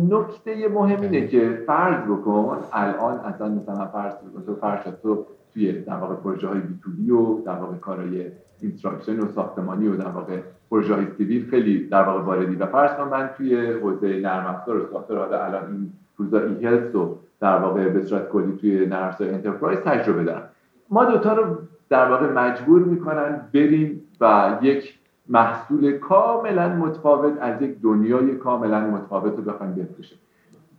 نکته 0.08 0.68
مهم 0.68 1.00
اینه 1.00 1.28
که 1.28 1.62
فرض 1.66 2.04
بکن 2.04 2.58
الان 2.72 3.18
اصلا 3.18 3.48
مثلا 3.48 3.86
فرض 3.86 4.14
بکن 4.14 4.42
تو 4.46 4.54
فرض 4.54 4.94
تو 5.02 5.26
توی 5.54 5.72
در 5.72 5.96
واقع 5.96 6.14
پروژه 6.14 6.48
های 6.48 6.60
بی 6.60 7.10
و 7.10 7.40
در 7.40 7.54
واقع 7.54 7.76
کارهای 7.76 8.26
اینستراکشن 8.62 9.20
و 9.20 9.28
ساختمانی 9.28 9.88
و 9.88 9.96
در 9.96 10.08
واقع 10.08 10.38
پروژه 10.70 10.94
های 10.94 11.06
سیویل 11.16 11.50
خیلی 11.50 11.88
در 11.88 12.02
واقع 12.02 12.20
واردی. 12.20 12.56
و 12.56 12.66
فرض 12.66 12.90
من 13.10 13.30
توی 13.36 13.72
حوزه 13.72 14.20
نرم 14.20 14.46
افزار 14.46 14.76
و 14.76 14.86
ساختار 14.92 15.34
الان 15.34 15.72
این 15.72 15.92
روزا 16.16 16.40
ای 16.40 16.66
هلت 16.66 16.94
رو 16.94 17.18
در 17.40 17.58
واقع 17.58 17.88
به 17.88 18.02
صورت 18.02 18.28
کلی 18.28 18.56
توی 18.60 18.86
نرم 18.86 19.08
افزار 19.08 19.28
انترپرایز 19.28 19.78
تجربه 19.78 20.24
دارم. 20.24 20.42
ما 20.90 21.04
دوتا 21.04 21.34
رو 21.34 21.58
در 21.88 22.10
واقع 22.10 22.32
مجبور 22.32 22.82
می‌کنن 22.82 23.40
بریم 23.54 24.02
و 24.20 24.58
یک 24.62 24.98
محصول 25.28 25.92
کاملا 25.92 26.68
متفاوت 26.68 27.38
از 27.40 27.62
یک 27.62 27.80
دنیای 27.82 28.34
کاملا 28.34 28.80
متفاوت 28.80 29.36
رو 29.36 29.42
بخوایم 29.42 29.74
بفروشیم. 29.74 30.18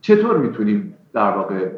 چطور 0.02 0.38
می‌تونیم 0.38 0.98
در 1.14 1.32
واقع 1.32 1.70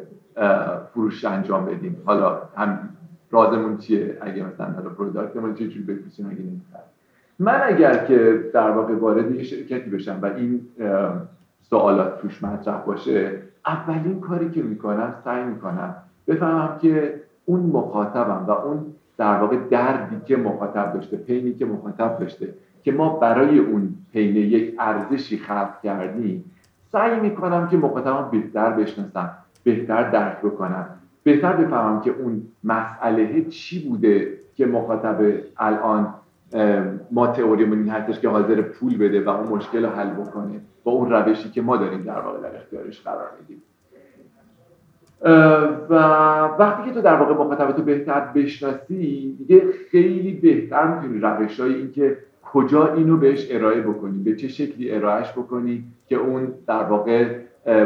فروش 0.94 1.24
انجام 1.24 1.64
بدیم؟ 1.64 2.02
حالا 2.04 2.42
هم 2.56 2.88
رازمون 3.34 3.76
چیه 3.78 4.18
اگه 4.20 4.42
مثلا 4.42 4.66
حالا 4.66 4.88
پروداکتمون 4.88 5.54
چه 5.54 5.68
جوری 5.68 5.84
بفروشیم 5.84 6.26
اگه 6.26 6.42
من 7.38 7.60
اگر 7.64 8.04
که 8.04 8.50
در 8.54 8.70
واقع 8.70 8.94
وارد 8.94 9.34
یه 9.34 9.42
شرکتی 9.42 9.90
بشم 9.90 10.18
و 10.22 10.26
این 10.26 10.66
سوالات 11.62 12.20
توش 12.20 12.42
مطرح 12.42 12.76
باشه 12.76 13.38
اولین 13.66 14.20
کاری 14.20 14.50
که 14.50 14.62
می‌کنم 14.62 15.14
سعی 15.24 15.44
می‌کنم 15.44 15.94
بفهمم 16.28 16.78
که 16.78 17.20
اون 17.44 17.60
مخاطبم 17.60 18.44
و 18.48 18.50
اون 18.50 18.92
در 19.18 19.36
واقع 19.36 19.56
دردی 19.70 20.20
که 20.26 20.36
مخاطب 20.36 20.92
داشته 20.94 21.16
پینی 21.16 21.54
که 21.54 21.66
مخاطب 21.66 22.18
داشته 22.20 22.54
که 22.82 22.92
ما 22.92 23.18
برای 23.18 23.58
اون 23.58 23.94
پینه 24.12 24.40
یک 24.40 24.74
ارزشی 24.78 25.38
خلق 25.38 25.80
کردیم 25.82 26.44
سعی 26.92 27.20
می‌کنم 27.20 27.68
که 27.68 27.76
مخاطبم 27.76 28.28
بهتر 28.30 28.70
بشناسم 28.70 29.30
بهتر 29.64 30.10
درک 30.10 30.38
بکنم. 30.38 30.86
بهتر 31.24 31.52
بفهمم 31.52 32.00
که 32.00 32.10
اون 32.10 32.42
مسئله 32.64 33.44
چی 33.44 33.88
بوده 33.88 34.38
که 34.56 34.66
مخاطب 34.66 35.32
الان 35.56 36.14
ما 37.10 37.26
تئوریمون 37.26 37.78
این 37.78 37.88
هستش 37.88 38.20
که 38.20 38.28
حاضر 38.28 38.62
پول 38.62 38.98
بده 38.98 39.24
و 39.24 39.28
اون 39.28 39.48
مشکل 39.48 39.84
رو 39.84 39.90
حل 39.90 40.10
بکنه 40.10 40.60
با 40.84 40.92
اون 40.92 41.10
روشی 41.10 41.50
که 41.50 41.62
ما 41.62 41.76
داریم 41.76 42.00
در 42.00 42.20
واقع 42.20 42.40
در 42.40 42.56
اختیارش 42.56 43.02
قرار 43.02 43.30
میدیم. 43.40 43.62
و 45.90 45.94
وقتی 46.58 46.88
که 46.88 46.94
تو 46.94 47.00
در 47.00 47.14
واقع 47.14 47.34
مخاطب 47.34 47.72
تو 47.72 47.82
بهتر 47.82 48.20
بشناسی 48.20 49.34
دیگه 49.38 49.62
خیلی 49.90 50.32
بهتر 50.32 50.94
می‌تونی 50.94 51.20
روش 51.20 51.60
های 51.60 51.74
این 51.74 51.92
که 51.92 52.16
کجا 52.52 52.94
اینو 52.94 53.16
بهش 53.16 53.46
ارائه 53.50 53.80
بکنی 53.80 54.22
به 54.22 54.36
چه 54.36 54.48
شکلی 54.48 54.94
ارائهش 54.94 55.32
بکنی 55.32 55.84
که 56.08 56.16
اون 56.16 56.54
در 56.66 56.82
واقع 56.82 57.38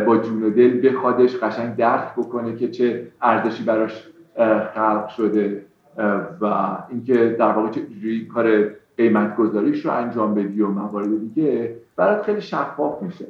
با 0.07 0.17
جون 0.17 0.43
و 0.43 0.51
دل 0.51 0.89
بخوادش 0.89 1.37
قشنگ 1.37 1.77
درک 1.77 2.13
بکنه 2.17 2.57
که 2.57 2.69
چه 2.69 3.07
ارزشی 3.23 3.65
براش 3.65 4.09
خلق 4.75 5.09
شده. 5.09 5.63
و 6.41 6.77
اینکه 6.89 7.37
در 7.39 7.53
واقع 7.53 7.69
چجوری 7.69 8.27
کار 8.35 8.71
قیمت 8.97 9.37
گذاریش 9.37 9.87
رو 9.87 9.93
انجام 9.93 10.35
بدی 10.35 10.63
و 10.63 10.69
موارد 10.69 11.21
دیگه 11.21 11.75
برات 11.97 12.23
خیلی 12.23 12.41
شفاف 12.41 13.03
میشه. 13.03 13.25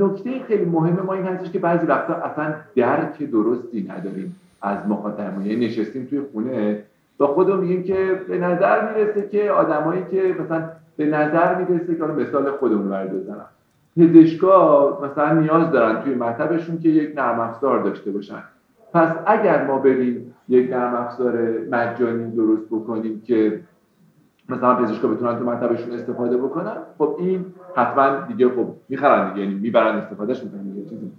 نکته 0.00 0.40
خیلی 0.48 0.64
مهم 0.64 1.06
ما 1.06 1.14
این 1.14 1.26
هستش 1.26 1.50
که 1.50 1.58
بعضی 1.58 1.86
وقتا 1.86 2.14
اصلا 2.14 2.54
درک 2.76 3.30
درستی 3.30 3.88
نداریم 3.88 4.36
از 4.62 4.78
مخاطبمون 4.88 5.46
یعنی 5.46 5.66
نشستیم 5.66 6.06
توی 6.10 6.20
خونه. 6.32 6.82
با 7.18 7.26
خودمون 7.26 7.60
میگیم 7.60 7.82
که 7.82 8.20
به 8.28 8.38
نظر 8.38 8.94
می‌رسه 8.94 9.28
که 9.28 9.50
آدمایی 9.50 10.04
که 10.10 10.34
مثلا 10.44 10.62
به 10.96 11.06
نظر 11.06 11.54
می‌رسه 11.54 11.94
که 11.96 12.02
مثال 12.02 12.50
خودمون 12.50 12.88
برای 12.88 13.08
بزنم 13.08 13.46
پزشکا 13.96 14.98
مثلا 15.04 15.40
نیاز 15.40 15.70
دارن 15.70 16.02
توی 16.02 16.14
مطبشون 16.14 16.78
که 16.78 16.88
یک 16.88 17.16
نرم 17.16 17.40
افزار 17.40 17.82
داشته 17.82 18.10
باشن. 18.10 18.42
پس 18.92 19.08
اگر 19.26 19.66
ما 19.66 19.78
بریم 19.78 20.34
یک 20.48 20.70
نرم 20.70 20.94
افزار 20.94 21.58
مجانی 21.70 22.30
درست 22.30 22.66
بکنیم 22.66 23.20
که 23.24 23.60
مثلا 24.48 24.74
پزشکا 24.74 25.08
بتونن 25.08 25.38
تو 25.38 25.44
مطبشون 25.44 25.92
استفاده 25.92 26.36
بکنن 26.36 26.76
خب 26.98 27.16
این 27.18 27.46
حتما 27.76 28.26
دیگه 28.26 28.48
خب 28.48 28.66
می‌خرن 28.88 29.32
دیگه 29.32 29.46
یعنی 29.46 29.58
می‌برن 29.58 29.96
استفادهش 29.96 30.42
می‌کنن 30.44 30.62
دیگه 30.62 30.90
چیزی 30.90 31.10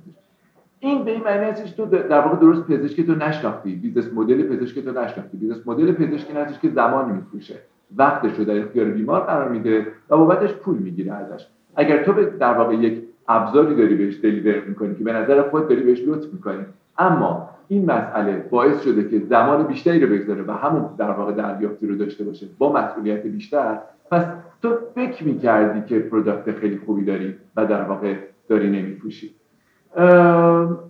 این 0.79 1.03
به 1.03 1.11
این 1.11 1.23
معنی 1.23 1.45
هستش 1.45 1.71
تو 1.71 1.85
در 1.85 2.21
واقع 2.21 2.35
درست 2.35 2.61
پزشک 2.67 3.05
تو 3.05 3.15
نشناختی 3.15 3.75
business 3.75 4.13
model 4.13 4.43
پزشک 4.43 4.79
تو 4.79 4.91
نشناختی. 4.91 5.37
business 5.37 5.67
model 5.67 5.91
پزشکی 5.91 6.33
هستش 6.33 6.59
که 6.59 6.69
زمان 6.69 7.11
میفروشه. 7.11 7.55
وقتش 7.97 8.39
رو 8.39 8.45
در 8.45 8.57
اختیار 8.57 8.85
بیمار 8.85 9.21
قرار 9.21 9.49
میده 9.49 9.87
و 10.09 10.17
بابتش 10.17 10.53
پول 10.53 10.77
می‌گیره 10.77 11.13
ازش. 11.13 11.47
اگر 11.75 12.03
تو 12.03 12.13
در 12.39 12.53
واقع 12.53 12.75
یک 12.75 13.03
ابزاری 13.27 13.75
داری 13.75 13.95
بهش 13.95 14.19
deliver 14.23 14.61
می‌کنی 14.67 14.95
که 14.95 15.03
به 15.03 15.13
نظر 15.13 15.41
خود 15.41 15.67
داری 15.67 15.83
بهش 15.83 16.03
لطف 16.07 16.33
می‌کنی. 16.33 16.65
اما 16.97 17.49
این 17.67 17.85
مسئله 17.85 18.45
باعث 18.49 18.81
شده 18.83 19.09
که 19.09 19.19
زمان 19.19 19.63
بیشتری 19.63 19.99
رو 19.99 20.15
بگذاره 20.15 20.43
و 20.43 20.51
همون 20.51 20.89
در 20.97 21.11
واقع 21.11 21.31
دریافتی 21.31 21.87
رو 21.87 21.95
داشته 21.95 22.23
باشه. 22.23 22.47
با 22.57 22.73
مسئولیت 22.73 23.23
بیشتر. 23.23 23.79
پس 24.11 24.25
تو 24.61 24.77
فکر 24.95 25.23
می‌کردی 25.23 25.81
که 25.81 25.99
پروداکت 25.99 26.51
خیلی 26.51 26.79
خوبی 26.85 27.05
داری 27.05 27.35
و 27.55 27.65
در 27.65 27.81
واقع 27.83 28.15
داری 28.49 28.69
نمیفروشی. 28.69 29.35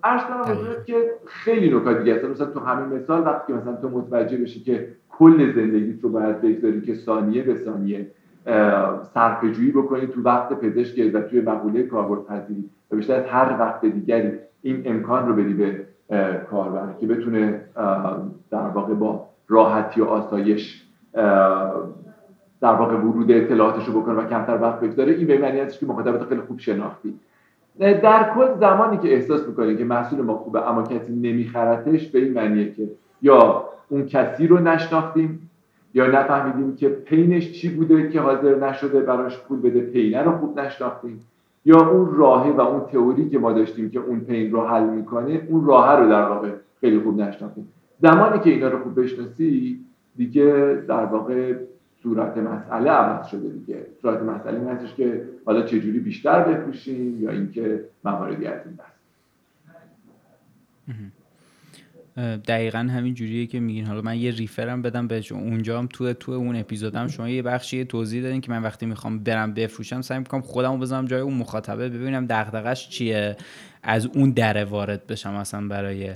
ارز 0.03 0.21
کنم 0.21 0.57
که 0.85 0.95
خیلی 1.25 1.75
نکات 1.75 1.99
دیگه 1.99 2.15
هست 2.15 2.25
مثلا 2.25 2.47
تو 2.47 2.59
همین 2.59 2.99
مثال 2.99 3.21
وقتی 3.21 3.53
مثلا 3.53 3.75
تو 3.75 3.89
متوجه 3.89 4.37
بشی 4.37 4.59
که 4.59 4.87
کل 5.09 5.53
زندگیت 5.55 6.03
رو 6.03 6.09
باید 6.09 6.41
بگذاری 6.41 6.81
که 6.81 6.93
ثانیه 6.93 7.43
به 7.43 7.55
ثانیه 7.55 8.07
صرفه 9.13 9.51
جویی 9.51 9.71
بکنی 9.71 10.07
تو 10.07 10.21
وقت 10.21 10.53
پزشک 10.53 11.11
و 11.13 11.21
توی 11.21 11.41
مقوله 11.41 11.83
کاربردپذیری 11.83 12.69
و 12.91 12.95
بیشتر 12.95 13.15
از 13.15 13.25
هر 13.25 13.55
وقت 13.59 13.85
دیگری 13.85 14.31
این 14.61 14.81
امکان 14.85 15.27
رو 15.27 15.35
بدی 15.35 15.53
به 15.53 15.85
کاربر 16.51 16.93
که 16.99 17.07
بتونه 17.07 17.61
در 18.51 18.67
واقع 18.73 18.93
با 18.93 19.27
راحتی 19.47 20.01
و 20.01 20.05
آسایش 20.05 20.83
در 22.61 22.73
واقع 22.73 22.95
ورود 22.95 23.31
اطلاعاتش 23.31 23.85
رو 23.87 24.01
بکنه 24.01 24.15
و 24.15 24.27
کمتر 24.27 24.61
وقت 24.61 24.79
بگذاره. 24.79 25.13
این 25.13 25.27
به 25.27 25.37
معنی 25.37 25.59
هستش 25.59 25.79
که 25.79 25.85
مخاطب 25.85 26.29
خیلی 26.29 26.41
خوب 26.41 26.59
شناختی. 26.59 27.19
در 27.79 28.33
کل 28.35 28.59
زمانی 28.59 28.97
که 28.97 29.13
احساس 29.13 29.47
می‌کنی 29.47 29.77
که 29.77 29.85
محصول 29.85 30.21
ما 30.21 30.35
خوبه 30.35 30.69
اما 30.69 30.83
کسی 30.83 31.13
نمیخرتش 31.13 32.07
به 32.07 32.19
این 32.19 32.33
معنیه 32.33 32.71
که 32.71 32.89
یا 33.21 33.65
اون 33.89 34.05
کسی 34.05 34.47
رو 34.47 34.59
نشناختیم 34.59 35.50
یا 35.93 36.07
نفهمیدیم 36.07 36.75
که 36.75 36.89
پینش 36.89 37.51
چی 37.51 37.69
بوده 37.69 38.09
که 38.09 38.21
حاضر 38.21 38.55
نشده 38.55 38.99
براش 38.99 39.39
پول 39.39 39.61
بده 39.61 39.81
پینه 39.81 40.21
رو 40.21 40.37
خوب 40.37 40.59
نشناختیم. 40.59 41.19
یا 41.65 41.89
اون 41.89 42.15
راهه 42.15 42.51
و 42.51 42.61
اون 42.61 42.85
تئوری 42.85 43.29
که 43.29 43.39
ما 43.39 43.53
داشتیم 43.53 43.89
که 43.89 43.99
اون 43.99 44.19
پین 44.19 44.51
رو 44.51 44.61
حل 44.67 44.83
می‌کنه 44.83 45.47
اون 45.49 45.65
راه 45.65 45.99
رو 45.99 46.09
در 46.09 46.29
واقع 46.29 46.51
خیلی 46.81 46.99
خوب 46.99 47.21
نشناختیم. 47.21 47.67
زمانی 48.01 48.39
که 48.39 48.49
اینا 48.49 48.67
رو 48.67 48.83
خوب 48.83 49.01
بشناسی 49.01 49.79
دیگه 50.15 50.83
در 50.87 51.05
واقع 51.05 51.53
صورت 52.03 52.37
مسئله 52.37 52.91
عوض 52.91 53.27
شده 53.27 53.49
دیگه. 53.49 53.87
صورت 54.01 54.21
مسئله 54.21 54.59
این 54.59 54.67
هستش 54.67 54.95
که 54.95 55.23
حالا 55.45 55.61
چجوری 55.61 55.99
بیشتر 55.99 56.43
بفروشیم 56.43 57.23
یا 57.23 57.31
اینکه 57.31 57.85
مواردی 58.03 58.45
از 58.45 58.59
این 58.65 58.75
بحث 58.75 58.91
دقیقا 62.17 62.79
همین 62.79 63.13
جوریه 63.13 63.47
که 63.47 63.59
میگین. 63.59 63.85
حالا 63.85 64.01
من 64.01 64.17
یه 64.17 64.31
ریفرم 64.31 64.81
بدم 64.81 65.07
به 65.07 65.23
اونجا 65.31 65.79
هم 65.79 65.87
تو 65.87 66.13
تو 66.13 66.31
اون 66.31 66.55
اپیزودم 66.55 67.07
شما 67.07 67.29
یه 67.29 67.41
بخشی 67.41 67.85
توضیح 67.85 68.23
دادین 68.23 68.41
که 68.41 68.51
من 68.51 68.63
وقتی 68.63 68.85
می‌خوام 68.85 69.19
برم 69.19 69.53
بفروشم 69.53 70.01
سعی 70.01 70.19
می‌کنم 70.19 70.41
خودمو 70.41 70.77
بزنم 70.77 71.05
جای 71.05 71.21
اون 71.21 71.33
مخاطبه 71.33 71.89
ببینم 71.89 72.25
دغدغش 72.25 72.89
چیه. 72.89 73.37
از 73.83 74.05
اون 74.05 74.31
در 74.31 74.65
وارد 74.65 75.07
بشم 75.07 75.33
اصلا 75.33 75.67
برای 75.67 76.15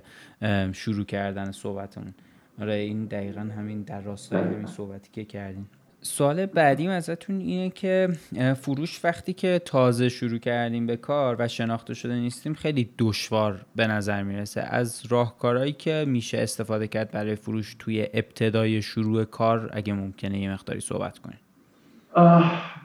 شروع 0.73 1.05
کردن 1.05 1.51
صحبتمون. 1.51 2.13
آره 2.61 2.73
این 2.73 3.05
دقیقا 3.05 3.41
همین 3.41 3.81
در 3.81 4.01
راستای 4.01 4.41
همین 4.41 4.65
صحبتی 4.65 5.09
که 5.13 5.25
کردین. 5.25 5.65
سوال 6.05 6.45
بعدیم 6.45 6.89
ازتون 6.89 7.39
اینه 7.39 7.69
که 7.69 8.09
فروش 8.61 8.99
وقتی 9.03 9.33
که 9.33 9.61
تازه 9.65 10.09
شروع 10.09 10.37
کردیم 10.37 10.85
به 10.87 10.97
کار 10.97 11.35
و 11.39 11.47
شناخته 11.47 11.93
شده 11.93 12.13
نیستیم 12.13 12.53
خیلی 12.53 12.89
دشوار 12.99 13.65
به 13.75 13.87
نظر 13.87 14.23
می‌رسه. 14.23 14.61
از 14.61 15.03
راهکارهایی 15.09 15.71
که 15.71 16.05
میشه 16.07 16.37
استفاده 16.37 16.87
کرد 16.87 17.11
برای 17.11 17.35
فروش 17.35 17.75
توی 17.79 18.07
ابتدای 18.13 18.81
شروع 18.81 19.23
کار 19.23 19.69
اگه 19.73 19.93
ممکنه 19.93 20.39
یه 20.39 20.53
مقداری 20.53 20.79
صحبت 20.79 21.19
کنیم 21.19 21.39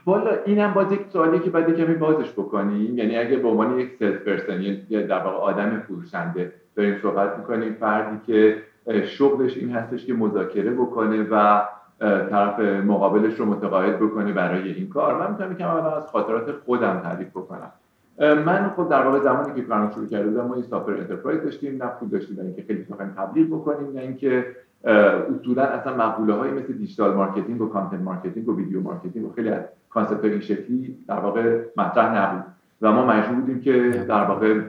والا 0.05 0.31
اینم 0.45 0.73
باز 0.73 0.91
یک 0.91 1.01
سوالی 1.13 1.39
که 1.39 1.49
باید 1.49 1.75
کمی 1.77 1.95
بازش 1.95 2.31
بکنیم. 2.31 2.97
یعنی 2.97 3.17
اگه 3.17 3.37
به 3.37 3.47
عنوان 3.47 3.79
یک 3.79 3.89
sales 3.99 4.15
person 4.15 4.61
یا 4.89 5.01
در 5.01 5.19
واقع 5.19 5.37
آدم 5.37 5.79
فروشنده 5.87 6.53
داریم 6.75 6.99
صحبت 7.01 7.37
می‌کنیم 7.37 7.73
فردی 7.73 8.17
که 8.27 8.57
شغلش 9.05 9.57
این 9.57 9.71
هستش 9.71 10.05
که 10.05 10.13
مذاکره 10.13 10.71
بکنه 10.71 11.27
و 11.31 11.63
طرف 12.01 12.59
مقابلش 12.59 13.39
رو 13.39 13.45
متقاعد 13.45 13.99
بکنه 13.99 14.33
برای 14.33 14.71
این 14.71 14.89
کار. 14.89 15.19
من 15.19 15.31
می‌تونم 15.31 15.51
یکم 15.51 15.69
از 15.69 16.07
خاطرات 16.07 16.51
خودم 16.51 16.99
تعریف 16.99 17.29
بکنم. 17.29 17.71
من 18.19 18.71
خود 18.75 18.89
در 18.89 19.01
واقع 19.01 19.19
زمانی 19.19 19.53
که 19.53 19.61
کارم 19.61 19.91
شروع 19.91 20.07
کرده 20.07 20.29
بودم 20.29 20.47
ما 20.47 20.57
یه 20.57 20.63
software 20.63 20.91
enterprise 20.91 21.41
داشتیم 21.43 21.83
نه 21.83 21.89
پول 21.99 22.09
داشتیم 22.09 22.39
اینکه 22.39 22.63
خیلی 22.67 22.83
بخوایم 22.83 23.11
تبلیغ 23.17 23.47
بکنیم 23.47 23.91
نه 23.93 24.01
اینکه 24.01 24.45
اصولا 24.83 25.63
اصلا 25.63 25.95
مقوله 25.95 26.33
های 26.33 26.51
مثل 26.51 26.73
digital 26.73 27.13
marketing 27.13 27.61
و 27.61 27.69
content 27.69 28.01
marketing 28.01 28.49
و 28.49 28.55
video 28.57 28.81
marketing 28.81 29.25
و 29.25 29.33
خیلی 29.33 29.49
از 29.49 29.63
concept 29.89 30.25
این 30.25 30.39
شکلی 30.39 30.97
در 31.07 31.19
واقع 31.19 31.59
مطرح 31.77 32.17
نبود. 32.17 32.43
و 32.81 32.91
ما 32.91 33.05
مجبور 33.05 33.35
بودیم 33.35 33.61
که 33.61 34.05
در 34.07 34.23
واقع 34.23 34.59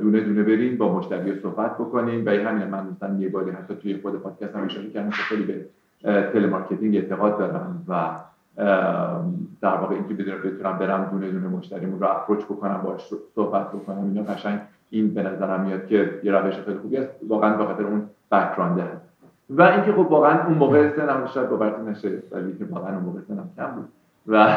دونه 0.00 0.20
دونه 0.20 0.42
بریم 0.42 0.76
با 0.76 0.98
مشتری 0.98 1.40
صحبت 1.40 1.74
بکنیم. 1.74 2.26
و 2.26 2.30
همین 2.30 2.68
من 2.68 2.86
مثلا 2.86 3.18
یه 3.18 3.28
باری 3.28 3.50
حتی 3.50 3.74
توی 3.74 3.98
خود 4.02 4.22
پادکست 4.22 4.56
هم 4.56 4.64
اشاره 4.64 4.90
کردم 4.90 5.10
که 5.10 5.16
خیلی 5.16 5.44
به 5.44 5.64
telemarketing 6.04 6.96
اعتقاد 6.96 7.38
دارم 7.38 7.84
و 7.88 8.10
در 9.60 9.76
واقع 9.76 9.94
اینکه 9.94 10.14
بدونم 10.14 10.38
بتونم 10.44 10.78
برم 10.78 11.08
دونه 11.12 11.30
دونه 11.30 11.48
مشتریمون 11.48 12.00
رو 12.00 12.06
approach 12.06 12.44
بکنم 12.44 12.80
باش 12.84 13.00
صحبت 13.34 13.72
بکنم 13.72 14.04
اینا 14.04 14.22
قشنگ 14.22 14.60
این 14.90 15.14
به 15.14 15.22
نظرم 15.22 15.60
میاد 15.60 15.86
که 15.86 16.20
یه 16.24 16.32
روش 16.32 16.54
خیلی 16.54 16.78
خوبی 16.78 16.96
است. 16.96 17.10
واقعا 17.28 17.56
به 17.56 17.64
خاطر 17.64 17.82
اون 17.82 18.02
background 18.32 19.00
و 19.50 19.62
اینکه 19.62 19.92
خب 19.92 19.98
واقعا 19.98 20.46
اون 20.46 20.58
موقع 20.58 20.96
سنم 20.96 21.26
شاید 21.34 21.48
باورتون 21.48 21.88
نشه 21.88 22.22
ولی 22.30 22.56
که 22.58 22.64
واقعا 22.64 22.94
اون 22.94 23.04
موقع 23.04 23.20
سنم 23.28 23.50
کم 23.56 23.66
بود. 23.66 23.88
و 24.26 24.56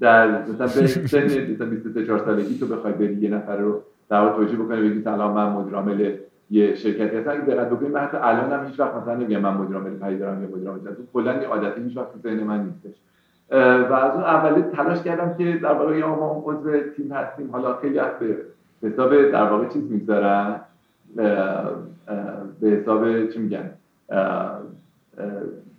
در 0.00 0.42
مثلا 0.42 0.66
به 0.66 0.86
سن 1.12 1.24
مثلا 1.24 1.66
23 1.66 2.06
4 2.06 2.18
سالگی 2.18 2.58
تو 2.58 2.66
بخوای 2.66 2.92
بری 2.92 3.14
یه 3.14 3.30
نفر 3.30 3.56
رو 3.56 3.82
در 4.08 4.28
توجیه 4.28 4.58
بکنی 4.58 4.90
بگی 4.90 5.02
سلام 5.02 5.34
من 5.34 5.52
مدیر 5.52 5.74
عامل 5.74 6.12
یه 6.50 6.74
شرکتی 6.74 7.16
هستن 7.16 7.30
اگه 7.30 7.40
دقت 7.40 7.70
بکنید 7.70 7.92
من 7.92 8.00
حتی 8.00 8.16
الان 8.16 8.52
هم 8.52 8.66
هیچ 8.66 8.80
وقت 8.80 8.94
مثلا 8.94 9.14
نمیگم 9.14 9.38
من 9.38 9.54
مدیر 9.54 9.76
عامل 9.76 9.90
پدیدارم 9.90 10.42
یا 10.42 10.48
مدیر 10.48 10.68
عامل 10.68 10.80
کلا 11.12 11.30
این 11.30 11.44
عادتی 11.44 11.82
هیچ 11.82 11.96
وقت 11.96 12.12
تو 12.12 12.18
ذهن 12.18 12.44
من 12.44 12.64
نیستش. 12.64 13.00
و 13.90 13.92
از 13.92 14.14
اون 14.14 14.22
اولی 14.22 14.62
تلاش 14.62 15.02
کردم 15.02 15.34
که 15.38 15.56
در 15.62 15.72
واقع 15.72 15.96
یا 15.96 16.08
ما 16.08 16.44
عضو 16.46 16.70
تیم 16.96 17.12
هستیم. 17.12 17.50
حالا 17.52 17.76
خیلی 17.76 17.98
از 17.98 18.10
به 18.18 18.36
حساب 18.88 19.30
در 19.30 19.42
واقع 19.42 19.68
چیز 19.68 19.90
می‌ذارن 19.90 20.60
به 22.60 22.70
حساب 22.70 23.26
چی 23.26 23.38
میگن؟ 23.38 23.70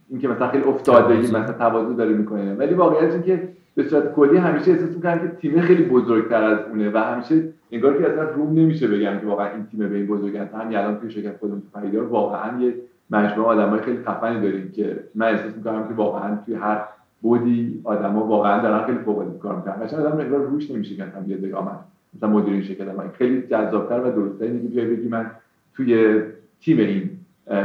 اینکه 0.09 0.27
مثلا 0.27 0.47
خیلی 0.47 0.63
افتادگی 0.63 1.27
مثلا 1.27 1.53
تواضع 1.53 1.93
داره 1.93 2.13
می‌کنه. 2.13 2.53
ولی 2.53 2.73
واقعیت 2.73 3.25
که 3.25 3.49
به 3.77 3.83
صورت 3.83 4.13
کلی 4.13 4.37
همیشه 4.37 4.71
احساس 4.71 4.89
می‌کنم 4.89 5.19
که 5.19 5.27
تیم 5.27 5.61
خیلی 5.61 5.83
بزرگتر 5.83 6.43
از 6.43 6.59
اونه 6.69 6.91
و 6.93 6.97
همیشه 6.97 7.43
انگار 7.71 7.97
که 7.97 8.09
اصلا 8.09 8.23
روم 8.29 8.59
نمیشه 8.59 8.87
بگم 8.87 9.19
که 9.19 9.25
واقعا 9.25 9.51
این 9.53 9.65
تیم 9.71 9.89
به 9.89 9.95
این 9.95 10.07
بزرگن 10.07 10.49
همین 10.53 10.77
الان 10.77 10.99
توی 10.99 11.11
شرکت 11.11 11.37
خودمون 11.37 11.61
تو 11.61 11.79
پدیدار 11.79 12.03
واقعا 12.03 12.61
یه 12.61 12.73
مجموعه 13.09 13.47
آدمای 13.49 13.81
خیلی 13.81 13.97
خفنی 14.05 14.41
داریم 14.41 14.71
که 14.71 14.99
من 15.15 15.27
احساس 15.27 15.55
می‌کنم 15.57 15.87
که 15.87 15.93
واقعا 15.93 16.37
توی 16.45 16.55
هر 16.55 16.83
بودی 17.21 17.81
آدما 17.83 18.25
واقعا 18.25 18.61
دارن 18.61 18.85
خیلی 18.85 18.97
فوق 18.97 19.17
العاده 19.17 19.39
کار 19.39 19.55
می‌کنن. 19.55 19.83
مثلا 19.83 19.99
آدم 19.99 20.19
انگار 20.19 20.39
روش 20.39 20.71
نمیشه 20.71 20.95
که 20.95 21.03
مثلا 21.05 21.21
بیاد 21.21 21.39
بگه 21.39 21.55
من 21.55 21.79
مثلا 22.15 22.29
مدیر 22.29 22.53
این 22.53 22.63
شرکت 22.63 22.87
من 22.87 23.09
خیلی 23.13 23.41
جذابتر 23.41 23.99
و 23.99 24.11
درسته 24.11 24.45
اینه 24.45 24.61
که 24.61 24.67
بیای 24.67 24.95
بگی 24.95 25.07
من 25.07 25.31
توی 25.73 26.21
تیم 26.61 26.77
این 26.77 27.09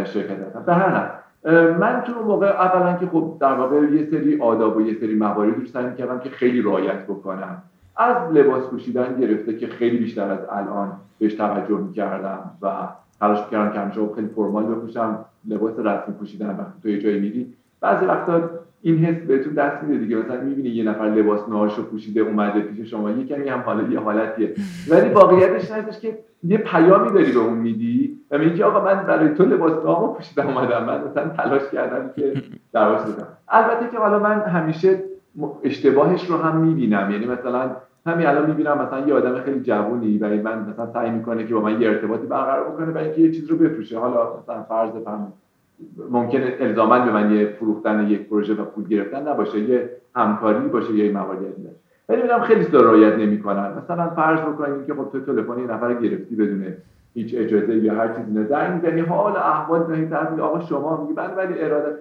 شرکت 0.05 0.47
هستم. 0.47 0.63
به 0.67 0.75
هر 0.75 1.22
من 1.81 2.03
تو 2.07 2.13
اون 2.19 2.27
موقع 2.27 2.47
اولا 2.47 2.97
که 2.97 3.07
خب 3.07 3.37
در 3.41 3.55
واقع 3.55 3.77
یه 3.77 4.07
سری 4.11 4.41
آداب 4.41 4.77
و 4.77 4.81
یه 4.81 4.95
سری 4.95 5.15
موارد 5.15 5.57
رو 5.59 5.67
سعی 5.67 5.95
کردم 5.99 6.19
که 6.19 6.31
خیلی 6.31 6.63
رعایت 6.63 7.07
بکنم. 7.07 7.63
از 7.97 8.33
لباس 8.33 8.65
پوشیدن 8.65 9.17
گرفته 9.21 9.57
که 9.57 9.67
خیلی 9.67 9.97
بیشتر 9.97 10.31
از 10.31 10.39
الان 10.51 10.93
بهش 11.19 11.35
توجه 11.35 11.79
می‌کردم 11.79 12.51
و 12.63 12.71
تلاش 13.21 13.39
می‌کردم 13.45 13.73
که 13.73 13.79
همیشه 13.81 14.01
خیلی 14.15 14.29
فرمال 14.29 14.65
بپوشم 14.65 15.25
لباس 15.49 15.79
رسمی 15.79 16.15
پوشیدن 16.15 16.51
وقتی 16.51 16.83
تو 16.83 16.89
یه 16.89 16.99
جایی 16.99 17.21
میری. 17.21 17.55
بعضی 17.81 18.07
وقتا 18.07 18.51
این 18.83 18.99
حس 18.99 19.27
بهتون 19.27 19.53
دست 19.53 19.85
میده 19.85 20.05
دیگه 20.05 20.17
مثلا 20.17 20.41
می‌بینی 20.41 20.69
یه 20.69 20.85
نفر 20.85 21.05
لباس 21.05 21.49
نهاشو 21.49 21.83
پوشیده 21.83 22.21
اومده 22.21 22.61
پیش 22.61 22.91
شما 22.91 23.11
یه 23.11 23.27
کمی 23.27 23.49
هم 23.49 23.61
حالا 23.61 23.89
یه 23.89 24.01
حالتیه. 24.01 24.55
ولی 24.91 25.09
واقعیتش 25.09 25.71
هستش 25.71 26.01
که 26.01 26.19
یه 26.45 26.59
پیامی 26.59 27.13
داری 27.13 27.33
به 27.33 27.39
اون 27.39 27.59
میدی 27.59 28.12
و 28.33 28.39
میگی 28.39 28.63
آقا 28.63 28.85
من 28.85 29.07
برای 29.07 29.35
تو 29.35 29.45
لباس 29.45 29.85
نهامو 29.85 30.13
پوشیدم 30.13 30.47
اومدم 30.47 30.85
من 30.85 31.05
مثلا 31.05 31.29
تلاش 31.29 31.63
کردم 31.73 32.11
که 32.17 32.43
درواش 32.73 33.01
بدم. 33.01 33.27
البته 33.49 33.89
که 33.93 33.99
حالا 33.99 34.19
من 34.19 34.41
همیشه 34.41 35.03
اشتباهش 35.63 36.31
رو 36.31 36.37
هم 36.37 36.57
می‌بینم. 36.57 37.11
یعنی 37.11 37.27
مثلا 37.27 37.71
همین 38.07 38.27
الان 38.27 38.47
می‌بینم 38.47 38.79
مثلا 38.79 39.07
یه 39.07 39.15
آدم 39.15 39.41
خیلی 39.41 39.61
جوونی 39.61 40.19
و 40.19 40.29
من 40.29 40.59
مثلا 40.71 40.93
سعی 40.93 41.11
می‌کنه 41.11 41.47
که 41.47 41.55
با 41.55 41.61
من 41.61 41.81
یه 41.81 41.89
ارتباطی 41.89 42.27
برقرار 42.27 42.71
بکنه 42.71 42.87
برای 42.87 43.07
اینکه 43.07 43.21
یه 43.21 43.31
چیز 43.31 43.51
رو 43.51 43.57
بفروشه. 43.57 43.99
حالا 43.99 44.37
مثلا 44.43 44.63
فرض 44.63 44.91
فهم 45.05 45.33
ممکنه 46.11 46.57
الزاما 46.61 46.99
به 46.99 47.13
من 47.13 47.31
یه 47.31 47.47
فروختن 47.47 48.07
یک 48.09 48.29
پروژه 48.29 48.55
و 48.55 48.65
پول 48.65 48.85
گرفتن 48.85 49.29
نباشه 49.29 49.61
یه 49.61 49.91
همکاری 50.17 50.69
باشه 50.69 50.93
یه 50.93 51.13
مواردی 51.13 51.47
ولی 52.09 52.23
میگم 52.23 52.41
خیلی 52.41 52.67
رعایت 52.73 53.15
نمی‌کنن. 53.15 53.73
مثلا 53.85 54.11
فرض 54.11 54.41
بکنید 54.41 54.87
که 54.87 54.95
خب 54.95 55.09
تو 55.13 55.21
تلفن 55.21 55.59
یه 55.59 55.67
نفر 55.67 55.95
گرفتی 55.95 56.37
بدون 56.37 56.65
هیچ 57.15 57.35
اجازه 57.39 57.75
یا 57.77 57.95
هر 57.95 58.09
چیزی 58.09 58.45
زنگ 58.45 58.75
می‌زنی 58.75 59.01
حال 59.01 59.37
احوال 59.37 59.93
این 59.93 60.09
طرف 60.09 60.39
آقا 60.39 60.61
شما 60.61 61.03
میگه 61.03 61.15
بله 61.15 61.35
ولی 61.35 61.61
اراده. 61.61 61.99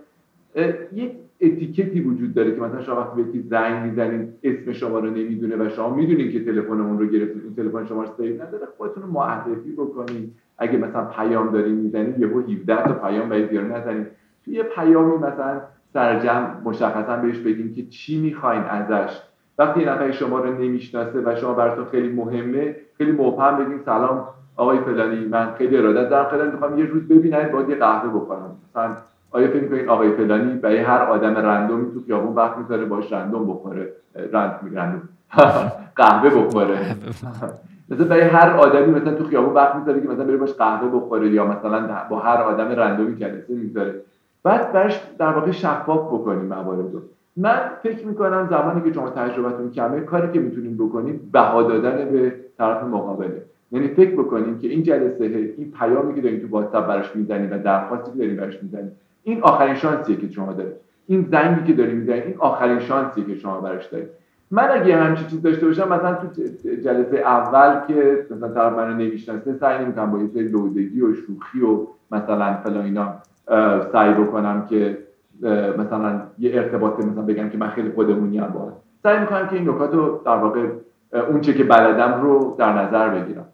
یک 0.94 1.12
اتیکتی 1.42 2.02
وجود 2.02 2.34
داره 2.34 2.56
که 2.56 2.62
مثلا 2.62 2.82
شما 2.82 2.96
وقتی 2.96 3.24
به 3.24 3.40
زنگ 3.40 3.86
می‌زنید 3.86 4.34
اسم 4.44 4.72
شما 4.72 5.00
رو 5.00 5.10
نمی‌دونه 5.10 5.66
و 5.66 5.70
شما 5.70 5.90
می‌دونید 5.96 6.32
که 6.32 6.46
تلفن 6.46 6.82
اون 6.82 7.00
رو 7.00 7.06
گرفتید 7.06 7.44
اون 7.44 7.56
تلفن 7.56 7.86
شما 7.86 8.04
رو 8.04 8.10
سیو 8.18 8.44
نداره 8.44 8.68
خودتون 8.78 9.04
رو 9.04 9.10
معرفی 9.10 9.72
بکنید 9.72 10.34
اگه 10.58 10.78
مثلا 10.78 11.06
پیام 11.06 11.52
دارین 11.52 11.76
می‌زنید 11.76 12.20
یهو 12.20 12.40
17 12.40 12.84
تا 12.84 12.94
پیام 12.94 13.30
به 13.30 13.42
بیان 13.42 13.72
نزنید 13.72 14.08
توی 14.46 14.54
یه 14.54 14.64
پیامی 14.64 15.18
مثلا 15.18 15.62
سرجم 15.94 16.62
مشخصا 16.66 17.18
بهش 17.18 17.38
بگیم 17.38 17.74
که 17.74 17.84
چی 17.84 18.22
می‌خواین 18.22 18.62
ازش. 18.62 19.22
وقتی 19.58 19.86
نفر 19.86 20.12
شما 20.12 20.40
رو 20.40 20.54
نمی‌شناسه 20.54 21.22
و 21.26 21.36
شما 21.36 21.54
براتون 21.54 21.86
خیلی 21.86 22.10
مهمه 22.10 22.76
خیلی 22.98 23.12
مبهم 23.12 23.58
بگیم 23.58 23.80
سلام 23.86 24.28
آقای 24.56 24.80
فلانی 24.80 25.26
من 25.26 25.54
خیلی 25.58 25.78
ارادت 25.78 26.10
دارم 26.10 26.30
خیلی 26.30 26.52
می‌خوام 26.52 26.80
یه 26.80 26.86
روز 26.86 27.08
ببینید 27.08 27.52
باید 27.52 27.70
یه 27.70 27.76
قهوه 27.76 28.20
بخورم. 28.20 28.56
مثلا 28.70 28.96
آیا 29.32 29.48
فکر 29.48 29.64
می‌کنین 29.64 29.90
آقای 29.90 30.12
فلانی 30.12 30.54
برای 30.54 30.78
هر 30.78 31.02
آدم 31.02 31.36
رندومی 31.36 31.94
تو 31.94 32.02
خیابون 32.06 32.36
وقت 32.36 32.58
می‌ذاره 32.58 32.86
باش 32.86 33.14
رندوم 33.14 33.48
بخوره؟ 33.48 33.94
رند 34.32 34.60
رندوم. 34.74 35.02
قهوه 35.96 36.30
بخوره. 36.30 36.96
مثلا 37.90 38.06
برای 38.06 38.22
هر 38.22 38.50
آدمی 38.50 38.92
مثلا 38.92 39.14
تو 39.14 39.24
خیابون 39.24 39.54
وقت 39.54 39.76
می‌ذاره 39.76 40.02
که 40.02 40.08
مثلا 40.08 40.26
بره 40.26 40.38
باش 40.38 40.54
قهوه 40.54 41.00
بخوره 41.00 41.30
یا 41.30 41.46
مثلا 41.46 41.88
با 42.10 42.20
هر 42.20 42.42
آدم 42.42 42.68
رندومی 42.68 43.16
جلسه 43.16 43.54
می‌ذاره. 43.56 44.02
بعد 44.44 44.72
برش 44.74 45.02
در 45.18 45.34
واقع 45.34 45.52
شفاف 45.52 46.08
بکنیم 46.08 46.46
موارد 46.46 46.94
رو 46.94 47.02
من 47.38 47.60
فکر 47.84 48.08
می‌کنم 48.08 48.48
زمانی 48.50 48.82
که 48.82 48.94
شما 48.94 49.10
تجربتون 49.10 49.72
کمه 49.72 50.02
کاری 50.02 50.32
که 50.32 50.40
می‌تونیم 50.40 50.78
بکنیم 50.78 51.30
بها 51.34 51.64
دادن 51.64 52.12
به 52.12 52.36
طرف 52.58 52.84
مقابله. 52.84 53.46
یعنی 53.72 53.88
فکر 53.88 54.12
بکنیم 54.12 54.60
که 54.60 54.68
این 54.68 54.84
جلسه 54.84 55.24
این 55.58 55.74
پیامی 55.80 56.16
که 56.16 56.22
داریم 56.22 56.40
تو 56.40 56.48
واتساپ 56.48 56.88
براش 56.88 57.16
می‌زنیم 57.16 57.52
و 57.52 57.58
درخواستی 57.58 58.12
که 58.12 58.18
داریم 58.18 58.36
براش 58.36 58.64
می‌زنیم 58.64 58.92
این 59.24 59.42
آخرین 59.42 59.76
شانسیه 59.76 60.16
که 60.16 60.30
شما 60.30 60.54
دارید. 60.54 60.74
این 61.08 61.28
زنگی 61.32 61.64
که 61.68 61.74
داریم 61.74 61.98
می‌زنید 61.98 62.24
این 62.24 62.36
آخرین 62.40 62.80
شانسیه 62.80 63.26
که 63.26 63.36
شما 63.36 63.62
براش 63.62 63.86
دارید. 63.86 64.08
من 64.52 64.68
اگه 64.72 64.96
همچین 64.96 65.28
چیز 65.28 65.42
داشته 65.42 65.66
باشم 65.66 65.88
مثلا 65.88 66.14
تو 66.14 66.28
جلسه 66.84 67.18
اول 67.18 67.88
که 67.88 68.26
مثلا 68.32 68.50
طرف 68.50 68.74
منو 68.74 68.94
نمی‌شناسه 68.94 69.54
سعی 69.54 69.86
نمی‌کنم 69.86 70.12
با 70.12 70.20
یه 70.20 70.28
سری 70.34 70.48
لودگی 70.48 71.02
و 71.02 71.14
شوخی 71.14 71.62
و 71.62 71.88
مثلا 72.12 72.54
فلان 72.64 72.86
اینا 72.86 73.14
سعی 73.92 74.14
بکنم 74.14 74.66
که 74.70 74.98
مثلا 75.78 76.22
یه 76.40 76.56
ارتباط 76.56 77.00
مثلا 77.00 77.22
بگم 77.22 77.50
که 77.50 77.58
من 77.58 77.68
خیلی 77.68 77.90
خودمونی 77.90 78.38
هم 78.38 78.48
باید 78.48 78.74
سعی 79.04 79.20
می‌کنم 79.20 79.48
که 79.48 79.56
این 79.56 79.70
نکات 79.70 79.94
رو 79.94 80.22
در 80.26 80.36
واقع 80.36 80.66
اون 81.30 81.42
چه 81.42 81.54
که 81.54 81.64
بلدم 81.64 82.22
رو 82.22 82.56
در 82.58 82.74
نظر 82.74 83.10
بگیرم. 83.10 83.46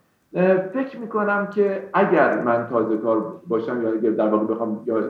فکر 0.72 1.00
می‌کنم 1.00 1.46
که 1.46 1.88
اگر 1.94 2.42
من 2.42 2.66
تازه 2.70 2.96
کار 2.96 3.40
باشم 3.46 3.82
یا 3.82 4.10
در 4.10 4.28
واقع 4.28 4.54
بخوام 4.54 4.82
یا 4.86 5.02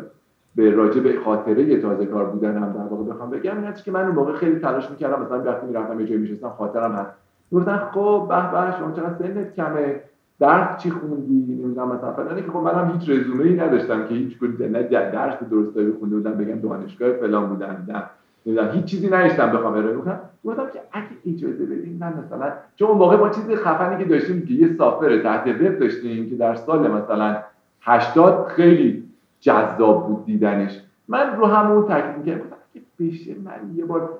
به 0.54 0.70
راجع 0.70 1.00
به 1.00 1.20
خاطره 1.24 1.80
تازه 1.80 2.06
کار 2.06 2.24
بودن 2.24 2.56
هم 2.56 2.72
در 2.72 2.94
واقع 2.94 3.04
بخوام 3.04 3.30
بگم 3.30 3.62
این 3.62 3.72
که 3.72 3.92
من 3.92 4.04
اون 4.04 4.14
موقع 4.14 4.32
خیلی 4.32 4.58
تلاش 4.58 4.90
می‌کردم 4.90 5.22
مثلا 5.22 5.42
وقتی 5.42 5.66
می‌رفتم 5.66 6.00
یه 6.00 6.06
جایی 6.06 6.20
میشستم 6.20 6.48
خاطرم 6.58 6.92
هست. 6.92 7.10
گفتن 7.52 7.76
خب 7.76 8.26
به 8.28 8.52
به 8.52 8.78
شما 8.78 8.92
چقدر 8.92 9.14
سنت 9.14 9.54
کمه؟ 9.54 10.00
درس 10.40 10.82
چی 10.82 10.90
خوندی؟ 10.90 11.62
نمی‌دونم 11.62 11.88
مثلا 11.88 12.12
فلان. 12.12 12.36
که 12.36 12.50
خب 12.50 12.58
منم 12.58 12.98
هیچ 12.98 13.10
رزومه 13.10 13.44
ای 13.44 13.54
نداشتم 13.54 14.06
که 14.06 14.14
هیچ 14.14 14.38
نه 14.42 14.82
درس 14.82 15.42
درست 15.50 15.98
خونده 15.98 16.16
بودم 16.16 16.32
بگم 16.32 16.60
دانشگاه 16.60 17.12
فلان 17.12 17.48
بودم 17.48 17.84
نه. 17.88 18.02
نمی‌دونم 18.48 18.70
هیچ 18.70 18.84
چیزی 18.84 19.08
نوشتم 19.08 19.52
بخوام 19.52 19.74
ارائه 19.74 19.96
کنم 19.96 20.20
گفتم 20.44 20.66
که 20.72 20.80
اگه 20.92 21.08
اجازه 21.26 21.64
بدین 21.64 21.98
من 22.00 22.12
مثلا 22.24 22.52
چون 22.76 22.90
موقع 22.90 23.16
ما 23.16 23.28
چیز 23.28 23.50
خفنی 23.50 24.04
که 24.04 24.10
داشتیم 24.10 24.46
که 24.46 24.54
یه 24.54 24.68
سافر 24.68 25.18
تحت 25.18 25.46
وب 25.46 25.78
داشتیم 25.78 26.30
که 26.30 26.36
در 26.36 26.54
سال 26.54 26.90
مثلا 26.90 27.36
80 27.80 28.46
خیلی 28.46 29.04
جذاب 29.40 30.06
بود 30.08 30.24
دیدنش. 30.24 30.80
من 31.08 31.36
رو 31.36 31.46
همون 31.46 31.86
تاکید 31.86 32.18
می‌کردم. 32.18 32.44
که 32.74 32.80
بشه 33.00 33.34
من 33.44 33.76
یه 33.76 33.84
بار 33.84 34.18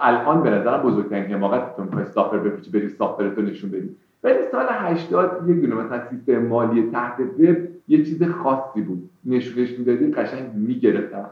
الان 0.00 0.42
به 0.42 0.50
نظرم 0.50 0.82
بزرگترین 0.82 1.24
حماقت 1.24 1.76
تو 1.76 1.84
می‌خوای 1.84 2.04
سافر 2.04 2.38
بپیچی 2.38 2.70
بری 2.70 2.88
سافرتو 2.88 3.42
نشون 3.42 3.70
بدی. 3.70 3.94
ولی 4.24 4.34
سال 4.52 4.66
80 4.70 5.48
یه 5.48 5.54
دونه 5.54 5.74
مثلا 5.74 6.00
سیستم 6.10 6.38
مالی 6.38 6.90
تحت 6.90 7.20
وب 7.20 7.56
یه 7.88 8.04
چیز 8.04 8.22
خاصی 8.22 8.80
بود. 8.80 9.10
نشونش 9.24 9.78
می‌دادی 9.78 10.10
قشنگ 10.10 10.54
می‌گرفت 10.54 11.10
در 11.10 11.22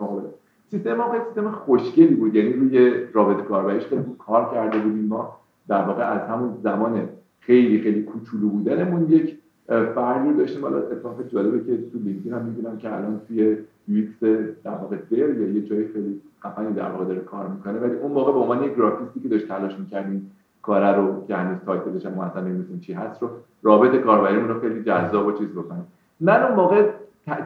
سیستم 0.70 0.98
واقعا 0.98 1.24
سیستم 1.24 1.50
خوشگلی 1.50 2.14
بود. 2.14 2.34
یعنی 2.34 2.52
روی 2.52 2.92
رابطه 3.12 3.42
کاربریش 3.42 3.86
خیلی 3.86 4.02
کار 4.18 4.50
کرده 4.54 4.78
بودیم. 4.78 5.04
ما 5.04 5.36
در 5.68 5.82
واقع 5.82 6.02
از 6.02 6.28
همون 6.28 6.54
زمان 6.62 7.08
خیلی 7.40 7.80
خیلی 7.80 8.02
کوچولو 8.02 8.48
بودنمون 8.48 9.06
یک 9.08 9.38
فرقی 9.68 10.32
داشتیم. 10.32 10.62
حالا 10.62 10.78
اتفاق 10.78 11.28
جالبه 11.28 11.58
که 11.58 11.90
تو 11.92 11.98
لینکدین 11.98 12.32
هم 12.32 12.42
می‌بینم 12.42 12.78
که 12.78 12.96
الان 12.96 13.20
توی 13.28 13.56
یوکس 13.88 14.22
در 14.64 14.70
واقع 14.70 14.96
در 15.10 15.16
یا 15.18 15.48
یه 15.48 15.62
جای 15.62 15.88
خیلی 15.88 16.20
خفنی 16.44 16.72
در 16.74 16.90
واقع 16.90 17.04
داره 17.04 17.20
کار 17.20 17.48
می‌کنه. 17.48 17.78
ولی 17.78 17.94
اون 17.94 18.12
موقع 18.12 18.32
به 18.32 18.38
عنوان 18.38 18.62
یک 18.62 18.76
گرافیستی 18.76 19.20
که 19.20 19.28
داشت 19.28 19.48
تلاش 19.48 19.78
می‌کردیم 19.78 20.30
کاره 20.62 20.96
رو 20.96 21.24
که 21.26 21.36
هنوز 21.36 21.58
تایتلش 21.66 22.06
هم 22.06 22.18
اصلا 22.18 22.44
چی 22.80 22.92
هست 22.92 23.22
رو 23.22 23.28
رابط 23.62 23.96
کاربریمون 23.96 24.48
رو 24.48 24.60
خیلی 24.60 24.82
جذاب 24.82 25.26
و 25.26 25.32
چیز 25.32 25.48
بکنیم. 25.48 25.84
من 26.20 26.42
اون 26.42 26.54
موقع 26.54 26.90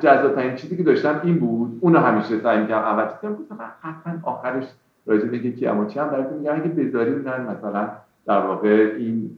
جذاب 0.01 0.35
ترین 0.35 0.55
چیزی 0.55 0.77
که 0.77 0.83
داشتم 0.83 1.21
این 1.25 1.39
بود 1.39 1.79
اونو 1.81 1.99
همیشه 1.99 2.41
سعی 2.41 2.61
می‌کردم 2.61 2.85
اول 2.85 3.05
چیزی 3.21 3.35
گفتم 3.35 3.59
حتما 3.81 4.15
آخرش 4.23 4.65
راجع 5.07 5.25
به 5.25 5.39
کی 5.39 5.67
اما 5.67 5.85
چی 5.85 5.99
هم 5.99 6.09
براتون 6.09 6.39
میگم 6.39 6.55
اگه 6.55 6.69
بذاریم 6.69 7.19
من 7.19 7.47
مثلا 7.47 7.89
در 8.27 8.47
واقع 8.47 8.95
این 8.99 9.31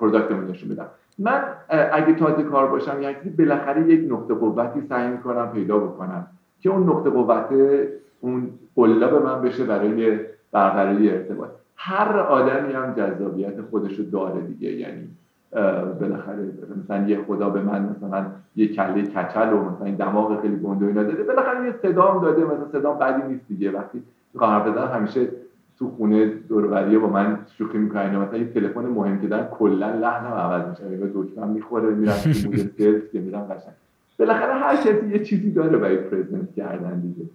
پروداکتمون 0.00 0.46
نشون 0.46 0.68
بدم. 0.68 0.86
من 1.18 1.42
اگه 1.92 2.12
تازه 2.12 2.42
کار 2.42 2.66
باشم 2.66 3.02
یعنی 3.02 3.30
بالاخره 3.38 3.88
یک 3.88 4.12
نقطه 4.12 4.34
قوتی 4.34 4.80
سعی 4.88 5.08
می‌کنم 5.08 5.50
پیدا 5.52 5.78
بکنم 5.78 6.26
که 6.60 6.70
اون 6.70 6.88
نقطه 6.88 7.10
قوت 7.10 7.46
اون 8.20 8.50
به 8.74 9.18
من 9.18 9.42
بشه 9.42 9.64
برای 9.64 10.20
برقراری 10.52 11.10
ارتباط. 11.10 11.48
هر 11.76 12.18
آدمی 12.18 12.72
هم 12.72 12.94
جذابیت 12.94 13.60
خودشو 13.70 14.02
داره 14.02 14.40
دیگه 14.40 14.72
یعنی 14.72 15.08
بالاخره 16.00 16.48
مثلا 16.84 17.08
یه 17.08 17.18
خدا 17.26 17.50
به 17.50 17.60
من 17.60 17.96
مثلا 17.96 18.26
یه 18.56 18.68
کله 18.68 19.02
کچل 19.02 19.52
و 19.52 19.70
مثلا 19.70 19.90
دماغ 19.90 20.40
خیلی 20.42 20.56
گنده 20.56 20.86
اینا 20.86 21.02
داده. 21.02 21.22
بالاخره 21.22 21.66
یه 21.66 21.74
صدام 21.82 22.22
داده 22.22 22.44
مثلا 22.44 22.68
صدام 22.72 22.98
بدی 22.98 23.32
نیست 23.32 23.48
دیگه. 23.48 23.70
وقتی 23.70 24.02
حرف 24.40 24.66
بزنم 24.66 24.88
همیشه 24.94 25.28
تو 25.78 25.90
خونه 25.90 26.26
دوروریه 26.26 26.98
با 26.98 27.08
من 27.08 27.38
شوخی 27.58 27.78
می‌کنن. 27.78 28.16
مثلا 28.16 28.38
یه 28.38 28.52
تلفن 28.52 28.80
مهم 28.80 29.20
که 29.20 29.26
دارن 29.26 29.46
کلا 29.50 29.90
لحنم 29.90 30.32
عوض 30.32 30.68
میشه 30.68 30.96
به 30.96 31.10
دکتر 31.14 31.44
می‌خوره 31.44 31.90
میرم 31.90 32.12
تو 32.12 32.48
مود 32.48 32.76
که 33.12 33.20
میرم 33.20 33.40
قشنگ. 33.40 33.74
بالاخره 34.18 34.54
هر 34.54 34.76
کسی 34.76 35.08
یه 35.08 35.18
چیزی 35.18 35.50
داره 35.50 35.78
برای 35.78 35.96
پرزنت 35.96 36.54
کردن 36.56 37.00
دیگه. 37.00 37.30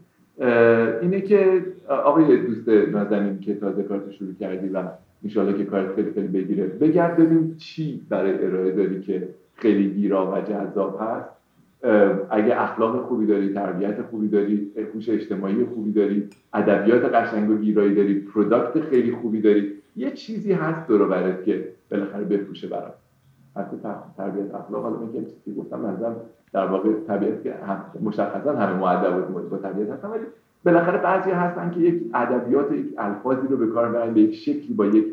اینه 1.02 1.22
که 1.22 1.66
آقای 1.88 2.38
دوست 2.38 2.70
نازنین 2.70 3.40
که 3.40 3.56
تازه 3.56 3.84
کارت 3.84 4.12
شروع 4.12 4.34
کردی 4.40 4.70
و 4.70 4.84
انشالله 5.24 5.58
که 5.58 5.66
کارت 5.66 5.96
خیلی 5.96 6.28
بگیره. 6.28 6.66
بگرد 6.66 7.18
ببین 7.18 7.56
چی 7.58 8.02
برای 8.10 8.46
ارائه 8.46 8.72
داری 8.72 9.02
که 9.02 9.30
خیلی 9.56 9.90
گیرا 9.90 10.32
و 10.32 10.42
جذاب 10.42 11.00
هست. 11.02 11.30
اگه 12.30 12.62
اخلاق 12.62 13.06
خوبی 13.06 13.26
داری 13.26 13.54
تربیت 13.54 14.02
خوبی 14.02 14.28
داری 14.28 14.72
هوش 14.94 15.10
اجتماعی 15.10 15.66
خوبی 15.66 15.92
داری 15.92 16.30
ادبیات 16.54 17.06
قشنگ 17.06 17.50
و 17.50 17.58
گیرایی 17.58 17.96
داری 17.96 18.20
product 18.20 18.80
خیلی 18.80 19.12
خوبی 19.12 19.42
داری 19.42 19.74
یه 19.96 20.12
چیزی 20.12 20.54
هست 20.54 20.88
دور 20.88 21.08
و 21.08 21.17
برت 21.17 21.44
که 21.44 21.70
بالاخره 21.92 22.24
بفروشه 22.24 22.68
برات. 22.68 22.94
حتی 23.56 23.78
تربیت 24.18 24.56
اخلاق 24.56 24.84
حالا 24.84 24.98
میگم 24.98 25.26
چیزی 25.26 25.58
گفتم 25.58 25.80
منظورم 25.80 26.16
در 26.54 26.66
واقع 26.66 26.90
طبیعت 27.08 27.44
که 27.44 27.54
هم 27.54 27.86
مشخصا 28.02 28.56
همه 28.56 28.74
مؤدب 28.74 29.50
با 29.50 29.58
طبیعت 29.58 29.90
هستن 29.90 30.08
ولی 30.08 30.26
بالاخره 30.66 30.98
بعضی 30.98 31.32
هستن 31.32 31.72
که 31.72 31.80
یک 31.80 32.04
ادبیات 32.14 32.72
یک 32.72 32.86
الفاظی 32.98 33.48
رو 33.48 33.58
به 33.58 33.68
کار 33.68 33.88
می‌برن 33.88 34.14
به 34.14 34.22
یک 34.22 34.36
شکلی 34.36 34.74
با 34.74 34.86
یک 34.86 35.06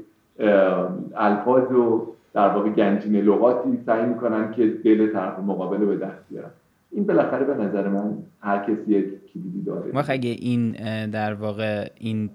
الفاظ 1.17 1.73
و 1.73 2.07
در 2.35 2.49
واقع 2.49 2.69
گنجین 2.69 3.17
لغاتی 3.17 3.79
سعی 3.87 4.07
می‌کنن 4.07 4.53
که 4.53 4.67
دل 4.85 5.13
طرف 5.13 5.39
مقابل 5.39 5.79
به 5.79 5.97
دست 5.97 6.29
بیارن. 6.31 6.51
این 6.91 7.07
بالاخره 7.07 7.45
به 7.45 7.55
نظر 7.55 7.89
من 7.89 8.15
هر 8.41 8.59
کسی 8.59 8.93
یک 8.93 9.05
کلیدی 9.33 9.63
داره. 9.63 9.93
ما 9.93 10.01
اگه 10.09 10.31
این 10.31 10.73
در 11.07 11.35
واقع 11.35 11.89
این 11.99 12.31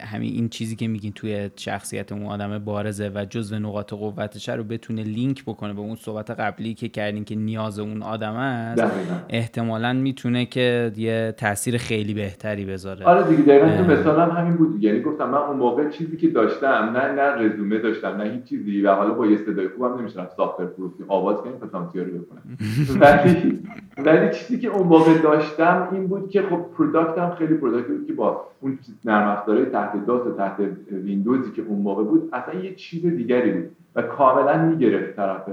همین 0.00 0.34
این 0.34 0.48
چیزی 0.48 0.76
که 0.76 0.88
میگین 0.88 1.12
توی 1.12 1.50
شخصیت 1.56 2.12
اون 2.12 2.26
آدم 2.26 2.58
بارزه 2.58 3.12
و 3.14 3.24
جزء 3.30 3.58
نقاط 3.58 3.92
قوتش 3.92 4.48
رو 4.48 4.64
بتونه 4.64 5.02
لینک 5.02 5.44
بکنه 5.44 5.72
به 5.72 5.80
اون 5.80 5.96
صحبت 5.96 6.30
قبلی 6.30 6.74
که 6.74 6.88
کردین 6.88 7.24
که 7.24 7.34
نیاز 7.34 7.78
اون 7.78 8.02
آدم 8.02 8.32
است 8.32 8.84
احتمالا 9.28 9.92
می‌تونه 9.92 10.46
که 10.46 10.92
یه 10.96 11.34
تاثیر 11.36 11.76
خیلی 11.76 12.14
بهتری 12.14 12.64
بذاره. 12.64 13.06
آره 13.06 13.36
دیگه 13.36 13.42
دقیقا 13.42 13.76
تو 13.76 13.92
مثالم 13.92 14.30
همین 14.30 14.56
بود. 14.56 14.84
یعنی 14.84 15.00
گفتم 15.00 15.30
من 15.30 15.38
اون 15.38 15.56
موقع 15.56 15.90
چیزی 15.90 16.16
که 16.16 16.28
داشتم 16.28 16.96
نه 16.96 17.12
نه 17.12 17.22
رزومه 17.22 17.78
داشتم 17.78 18.08
نه 18.08 18.30
هیچ 18.30 18.44
چیزی 18.44 18.82
و 18.82 18.94
حالا 18.94 19.14
با 19.14 19.26
یه 19.26 19.36
صدای 19.36 19.68
خوبم 19.68 19.98
نمیشم 19.98 20.28
سافتور 20.36 20.66
فروختی 20.66 21.04
آواز 21.08 21.36
کنیم 21.36 21.56
پتانسیل 21.56 22.02
رو 22.02 22.18
بکنم 22.18 22.42
ولی 23.00 23.58
ولی 23.98 24.34
چیزی 24.34 24.58
که 24.58 24.68
اون 24.68 24.86
موقع 24.86 25.11
داشتم 25.18 25.88
این 25.92 26.06
بود 26.06 26.30
که 26.30 26.42
خب 26.42 26.60
پروداکتم 26.78 27.30
خیلی 27.30 27.54
پروداکتی 27.54 27.92
بود 27.92 28.06
که 28.06 28.12
با 28.12 28.44
اون 28.60 28.78
نرم 29.04 29.28
افزارهای 29.28 29.66
تحت 29.66 30.06
داس 30.06 30.26
و 30.26 30.32
تحت 30.32 30.56
ویندوزی 30.90 31.50
که 31.50 31.62
اون 31.62 31.78
موقع 31.78 32.04
بود 32.04 32.28
اصلا 32.32 32.54
یه 32.60 32.74
چیز 32.74 33.06
دیگری 33.06 33.52
بود 33.52 33.70
و 33.94 34.02
کاملا 34.02 34.64
می‌گرفت 34.64 35.16
طرف 35.16 35.48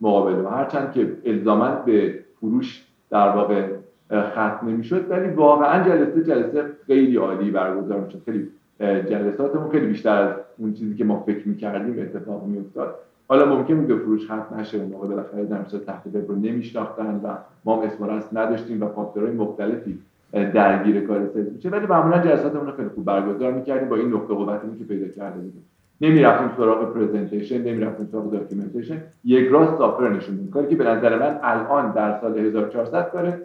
مقابل 0.00 0.44
و 0.44 0.48
هرچند 0.48 0.92
که 0.92 1.16
الزاما 1.24 1.68
به 1.68 2.18
فروش 2.40 2.86
در 3.10 3.28
واقع 3.28 3.66
ختم 4.12 4.60
نمی‌شد 4.62 5.10
ولی 5.10 5.28
واقعا 5.28 5.84
جلسه 5.84 6.24
جلسه 6.24 6.64
خیلی 6.86 7.16
عالی 7.16 7.50
برگزار 7.50 8.00
می‌شد. 8.00 8.22
خیلی 8.24 8.48
جلساتمون 8.80 9.70
خیلی 9.70 9.86
بیشتر 9.86 10.22
از 10.22 10.34
اون 10.58 10.72
چیزی 10.72 10.94
که 10.94 11.04
ما 11.04 11.22
فکر 11.26 11.48
می‌کردیم 11.48 12.02
اتفاق 12.02 12.46
میافتاد. 12.46 12.94
حالا 13.30 13.56
ممکن 13.56 13.74
بود 13.74 13.98
فروش 13.98 14.24
ختم 14.24 14.56
نشه 14.58 14.78
اون 14.78 14.88
موقع 14.88 15.08
بالاخره 15.08 15.44
در 15.44 15.62
تحت 15.62 16.06
وب 16.06 16.28
رو 16.28 16.36
نمیشناختن 16.36 17.20
و 17.24 17.28
ما 17.64 17.76
هم 17.76 17.82
اسم 17.82 18.38
نداشتیم 18.38 18.82
و 18.82 18.88
فاکتورهای 18.88 19.32
مختلفی 19.32 19.98
درگیر 20.32 21.06
کار 21.06 21.26
سلز 21.34 21.52
میشه. 21.54 21.68
ولی 21.68 21.86
معمولا 21.86 22.18
جلساتمون 22.18 22.66
رو 22.66 22.72
خیلی 22.72 22.88
خوب 22.88 23.04
برگزار 23.04 23.52
می‌کردیم 23.52 23.88
با 23.88 23.96
این 23.96 24.08
نقطه 24.08 24.34
قوتی 24.34 24.78
که 24.78 24.84
پیدا 24.84 25.08
کرده 25.08 25.40
بودیم. 25.40 25.64
نمی‌رفتیم 26.00 26.50
سراغ 26.56 26.94
presentation 26.94 27.58
نمی‌رفتیم 27.58 28.08
سراغ 28.12 28.32
documentation 28.32 29.02
یک 29.24 29.48
راست 29.48 29.78
software 29.78 30.08
نشون 30.08 30.34
میدیم 30.34 30.50
کاری 30.50 30.66
که 30.66 30.76
به 30.76 30.84
نظر 30.84 31.18
من 31.18 31.40
الان 31.42 31.92
در 31.92 32.20
سال 32.20 32.38
1400 32.38 33.10
کار 33.10 33.38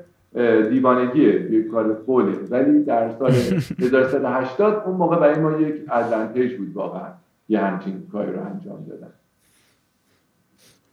دیوانگیه 0.70 1.52
یک 1.52 1.68
کار 1.68 1.94
fool 2.06 2.25
ه. 2.25 2.34
ولی 2.50 2.84
در 2.84 3.10
سال 3.10 3.32
1180 3.86 4.84
اون 4.86 4.96
موقع 4.96 5.20
برای 5.20 5.40
ما 5.40 5.52
یک 5.52 5.76
advantage 5.92 6.58
بود 6.58 6.74
واقعا 6.74 7.08
یه 7.50 7.60
همچین 7.60 8.04
کاری 8.12 8.32
رو 8.32 8.40
انجام 8.40 8.86
دادن. 8.90 9.12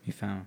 می‌فهمم. 0.05 0.45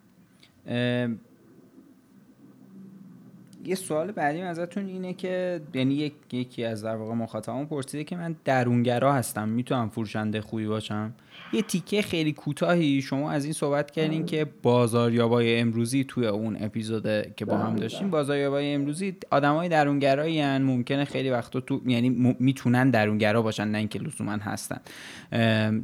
یه 3.66 3.74
سوال 3.74 4.12
بعدی 4.12 4.40
ازتون 4.40 4.86
اینه 4.86 5.14
که 5.14 5.60
یعنی 5.74 6.12
یکی 6.32 6.64
از 6.64 6.84
در 6.84 6.96
واقع 6.96 7.14
مخاطبان 7.14 7.66
پرسیده 7.66 8.04
که 8.04 8.16
من 8.16 8.36
درونگرا 8.44 9.12
هستم 9.12 9.48
می‌تونم 9.48 9.88
فروشنده 9.88 10.40
خوبی 10.40 10.66
باشم؟ 10.66 11.14
یه 11.52 11.62
تیکه 11.62 12.02
خیلی 12.02 12.32
کوتاهی 12.32 13.02
شما 13.02 13.30
از 13.30 13.44
این 13.44 13.52
صحبت 13.52 13.90
کردین 13.90 14.18
آره. 14.18 14.26
که 14.26 14.46
بازاریابای 14.62 15.60
امروزی 15.60 16.04
توی 16.04 16.26
اون 16.26 16.56
اپیزود 16.60 17.34
که 17.34 17.44
با 17.44 17.56
هم 17.56 17.76
داشتیم 17.76 18.10
بازاریابای 18.10 18.74
امروزی 18.74 19.16
آدمای 19.30 19.68
درونگرایی 19.68 20.40
هن 20.40 20.62
ممکنه 20.62 21.04
خیلی 21.04 21.30
وقتا 21.30 21.60
تو 21.60 21.80
یعنی 21.86 22.36
می‌تونن 22.38 22.90
درونگرا 22.90 23.42
باشن 23.42 23.68
نه 23.68 23.78
اینکه 23.78 23.98
لزوما 23.98 24.32
هستن. 24.32 24.80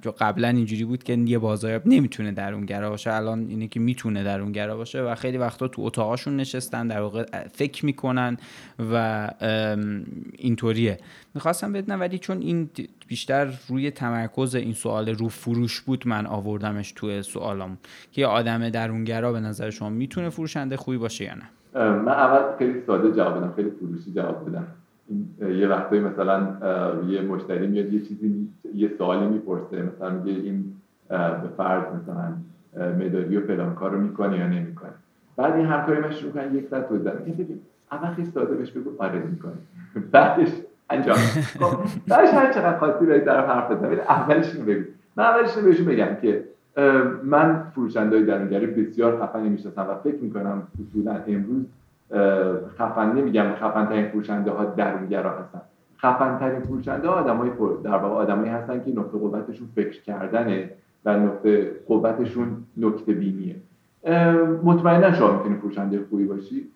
جو 0.03 0.11
قبلا 0.19 0.49
اینجوری 0.49 0.85
بود 0.85 1.03
که 1.03 1.19
یه 1.27 1.39
بازاریاب 1.39 1.87
نمی‌تونه 1.87 2.33
درونگرا 2.33 2.91
باشه 2.91 3.13
الان 3.13 3.47
اینه 3.49 3.69
که 3.69 3.81
می‌تونه 3.81 4.25
درونگرا 4.25 4.77
باشه 4.77 5.03
و 5.03 5.15
خیلی 5.15 5.39
وقتا 5.39 5.69
تو 5.69 5.83
اتاقاشون 5.83 6.37
نشستن 6.37 6.89
در 6.89 7.01
واقع 7.01 7.25
فکر 7.53 7.72
می‌کنن 7.85 8.37
و 8.93 9.29
اینطوریه. 10.39 10.99
می‌خواستم 11.35 11.73
بدونم 11.73 12.01
ولی 12.01 12.19
چون 12.19 12.41
این 12.41 12.71
بیشتر 13.09 13.53
روی 13.69 13.91
تمرکز 13.91 14.55
این 14.55 14.73
سوال 14.73 15.09
رو 15.09 15.29
فروش 15.29 15.81
بود 15.81 16.09
من 16.09 16.27
آوردمش 16.27 16.93
توی 16.93 17.23
سوالم 17.23 17.79
که 18.13 18.27
آدم 18.27 18.69
درونگرا 18.69 19.33
به 19.33 19.41
نظر 19.41 19.71
شما 19.71 19.89
می‌تونه 19.89 20.31
فروشنده 20.31 20.77
خوبی 20.77 20.99
باشه 20.99 21.25
یا 21.25 21.35
نه؟ 21.35 21.49
من 21.75 22.13
اول 22.13 22.57
خیلی 22.59 22.83
ساده 22.87 23.13
جواب 23.13 23.39
بدم 23.39 23.53
خیلی 23.57 23.71
فروشی 23.71 24.13
جواب 24.13 24.51
بدم. 24.51 24.67
یه 25.41 25.69
وقتایی 25.69 26.03
مثلا 26.03 26.57
یه 27.09 27.21
مشتری 27.21 27.67
میاد 27.67 27.93
یه 27.93 28.01
چیزی 28.01 28.49
یه 28.75 28.91
سوالی 28.99 29.27
می‌پرسه. 29.27 29.83
مثلا 29.83 30.11
میگه 30.11 30.41
این 30.41 30.75
به 31.09 31.49
فرض 31.57 31.83
مثلا 31.83 32.33
مداری 32.93 33.37
و 33.37 33.47
فلان 33.47 33.75
کار 33.75 33.91
رو 33.91 34.01
می‌کنه 34.01 34.39
یا 34.39 34.47
نمی‌کنه. 34.47 34.93
بعد 35.37 35.55
این 35.55 35.67
همکاری 35.67 36.01
من 36.01 36.11
شروع 36.11 36.33
کنن 36.33 36.55
یک 36.55 36.69
ساعت 36.69 36.89
توضیح 36.89 37.13
میگه 37.27 37.47
اول 37.93 38.15
خیلی 38.15 38.31
ساده 38.31 38.55
بهش 38.55 38.71
بگو 38.71 38.91
آره 38.99 39.19
می‌کنه 39.19 39.53
بعدش 40.11 40.49
انجام. 40.91 41.17
خب 41.17 42.13
هر 42.13 42.53
چقدر 42.53 42.79
خاصی 42.79 43.07
به 43.07 43.21
طرف 43.21 43.45
حرف 43.45 43.83
ولی 43.83 44.01
اولش 44.01 44.55
اینو 44.55 44.67
بگو. 44.67 44.85
من 45.17 45.25
اولش 45.25 45.59
بهشون 45.59 45.87
بگم 45.87 46.17
که 46.23 46.45
من 47.23 47.63
فروشنده 47.75 48.17
های 48.17 48.25
درونگری 48.25 48.67
بسیار 48.67 49.27
خفنی 49.27 49.49
می‌شناسم 49.49 49.87
و 49.91 49.95
فکر 49.95 50.23
می‌کنم 50.23 50.63
اصولا 50.89 51.21
امروز 51.27 51.65
خفن 52.79 53.13
نمیگم 53.13 53.55
خفن 53.55 53.87
ترین 53.87 54.09
فروشنده 54.09 54.51
ها 54.51 54.65
درونگرا 54.65 55.39
هستن. 55.39 55.61
خفن 55.99 56.39
ترین 56.39 56.61
فروشنده 56.61 57.09
ها 57.09 57.15
آدمای 57.15 57.51
در 57.85 57.91
واقع 57.91 58.15
آدمایی 58.15 58.51
هستن 58.51 58.85
که 58.85 58.91
نقطه 58.91 59.19
قوتشون 59.19 59.69
فکر 59.75 60.03
کردنه 60.03 60.71
و 61.05 61.17
نقطه 61.19 61.71
قوتشون 61.87 62.57
نکته 62.77 63.13
بینیه. 63.13 63.57
مطمئنا 64.63 65.13
شما 65.13 65.33
می‌تونید 65.33 65.59
فروشنده 65.59 66.01
خوبی 66.11 66.25
باشی. 66.25 66.69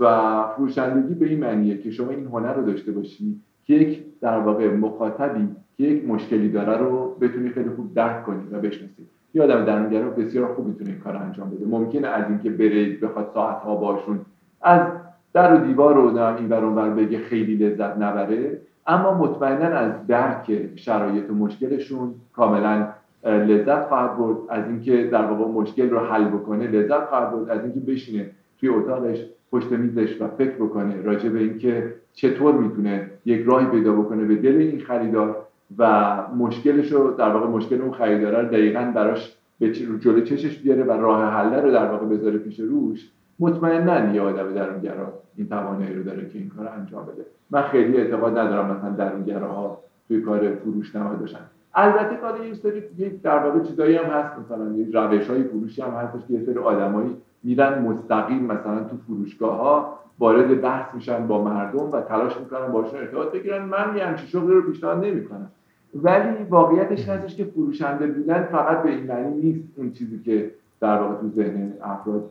و 0.00 0.44
فروشندگی 0.56 1.14
به 1.14 1.26
این 1.26 1.40
معنیه 1.40 1.78
که 1.78 1.90
شما 1.90 2.10
این 2.10 2.26
هنر 2.26 2.54
رو 2.54 2.66
داشته 2.66 2.92
باشی 2.92 3.40
که 3.64 3.74
یک 3.74 4.04
در 4.20 4.38
واقع 4.38 4.74
مخاطبی 4.74 5.48
که 5.76 5.84
یک 5.84 6.08
مشکلی 6.08 6.48
داره 6.48 6.76
رو 6.76 7.16
بتونی 7.20 7.48
خیلی 7.48 7.70
خوب 7.70 7.94
درک 7.94 8.24
کنی 8.24 8.48
و 8.52 8.60
بشناسی. 8.60 9.06
یه 9.34 9.42
آدم 9.42 9.64
درونگرا 9.64 10.10
بسیار 10.10 10.54
خوب 10.54 10.66
می‌تونه 10.66 10.90
این 10.90 10.98
کار 10.98 11.16
انجام 11.16 11.50
بده. 11.50 11.66
ممکنه 11.66 12.08
از 12.08 12.24
اینکه 12.28 12.50
بره 12.50 12.96
بخواد 12.96 13.30
ساعت 13.34 13.56
ها 13.56 13.76
باشون 13.76 14.20
از 14.62 14.80
در 15.32 15.54
و 15.54 15.66
دیوار 15.66 15.94
رو 15.94 16.18
این 16.18 16.48
برون 16.48 16.94
بگه 16.94 17.18
خیلی 17.18 17.56
لذت 17.56 17.96
نبره. 17.96 18.60
اما 18.86 19.14
مطمئنا 19.14 19.66
از 19.66 20.06
درک 20.06 20.76
شرایط 20.76 21.30
و 21.30 21.34
مشکلشون 21.34 22.14
کاملا 22.32 22.88
لذت 23.30 23.88
خواهد 23.88 24.18
برد 24.18 24.36
از 24.48 24.64
اینکه 24.66 25.08
در 25.12 25.24
واقع 25.24 25.50
مشکل 25.50 25.90
رو 25.90 25.98
حل 25.98 26.24
بکنه. 26.24 26.66
لذت 26.66 27.04
خواهد 27.04 27.32
برد 27.32 27.50
از 27.50 27.64
اینکه 27.64 27.80
بشینه 27.80 28.30
توی 28.60 28.68
اتاقش 28.68 29.26
پشت 29.52 29.72
میزش 29.72 30.20
و 30.20 30.28
فکر 30.28 30.54
بکنه 30.54 31.02
راجع 31.02 31.28
به 31.28 31.38
اینکه 31.38 31.94
چطور 32.12 32.54
می‌تونه 32.54 33.10
یک 33.24 33.44
راهی 33.46 33.66
پیدا 33.66 33.92
بکنه 33.92 34.24
به 34.24 34.36
دل 34.36 34.56
این 34.56 34.80
خریدار 34.80 35.36
و 35.78 36.16
مشکلش 36.36 36.92
رو 36.92 37.10
در 37.10 37.28
واقع 37.28 37.46
مشکل 37.46 37.82
اون 37.82 37.92
خریدار 37.92 38.42
رو 38.42 38.48
دقیقا 38.48 38.92
براش 38.94 39.36
به 39.58 39.72
جلو 39.72 40.20
چشش 40.20 40.58
بیاره 40.58 40.84
و 40.84 40.90
راه 40.90 41.24
حل 41.24 41.54
رو 41.62 41.70
در 41.70 41.90
واقع 41.90 42.06
بذاره 42.06 42.38
پیش 42.38 42.60
روش. 42.60 43.10
مطمئنا 43.38 44.14
یه 44.14 44.20
آدم 44.20 44.54
درونگرا 44.54 45.12
این 45.36 45.48
توانایی 45.48 45.94
رو 45.94 46.02
داره 46.02 46.28
که 46.28 46.38
این 46.38 46.48
کار 46.48 46.68
انجام 46.68 47.06
بده. 47.06 47.26
من 47.50 47.62
خیلی 47.62 47.96
اعتقاد 47.96 48.38
ندارم 48.38 48.76
مثلا 48.76 48.90
درونگراها 48.90 49.82
توی 50.08 50.20
کار 50.20 50.54
فروش 50.54 50.96
نما 50.96 51.14
داشتن 51.14 51.50
البته 51.76 52.16
کار 52.16 52.46
یه 52.46 52.54
سری 52.54 52.82
در 53.22 53.38
واقع 53.38 53.60
چیزایی 53.60 53.96
هم 53.96 54.04
هست 54.04 54.32
مثلا 54.38 54.72
یه 54.72 54.86
روش 54.92 55.30
های 55.30 55.42
فروشی 55.42 55.82
هم 55.82 55.90
هستش 55.90 56.26
که 56.28 56.34
یه 56.34 56.40
سری 56.40 56.58
آدمایی 56.58 57.16
میرن 57.42 57.82
مستقیم 57.82 58.44
مثلا 58.44 58.84
تو 58.84 58.96
فروشگاه 59.06 59.56
ها 59.56 59.98
وارد 60.18 60.60
بحث 60.60 60.94
میشن 60.94 61.26
با 61.26 61.44
مردم 61.44 61.90
و 61.92 62.00
تلاش 62.00 62.40
می‌کنن 62.40 62.72
باشون 62.72 63.00
ارتباط 63.00 63.32
بگیرن. 63.32 63.64
من 63.64 63.96
یه 63.96 64.04
همچین 64.04 64.26
شغلی 64.26 64.54
رو 64.54 64.62
پیشنهاد 64.62 65.04
نمی‌کنم. 65.04 65.50
ولی 65.94 66.44
واقعیتش 66.50 67.08
هستش 67.08 67.36
که 67.36 67.44
فروشنده 67.44 68.06
بودن 68.06 68.42
فقط 68.42 68.82
به 68.82 68.90
این 68.90 69.06
معنی 69.06 69.42
نیست 69.42 69.64
اون 69.76 69.92
چیزی 69.92 70.18
که 70.18 70.50
در 70.80 71.02
واقع 71.02 71.14
تو 71.14 71.28
ذهن 71.28 71.72
افراد 71.82 72.30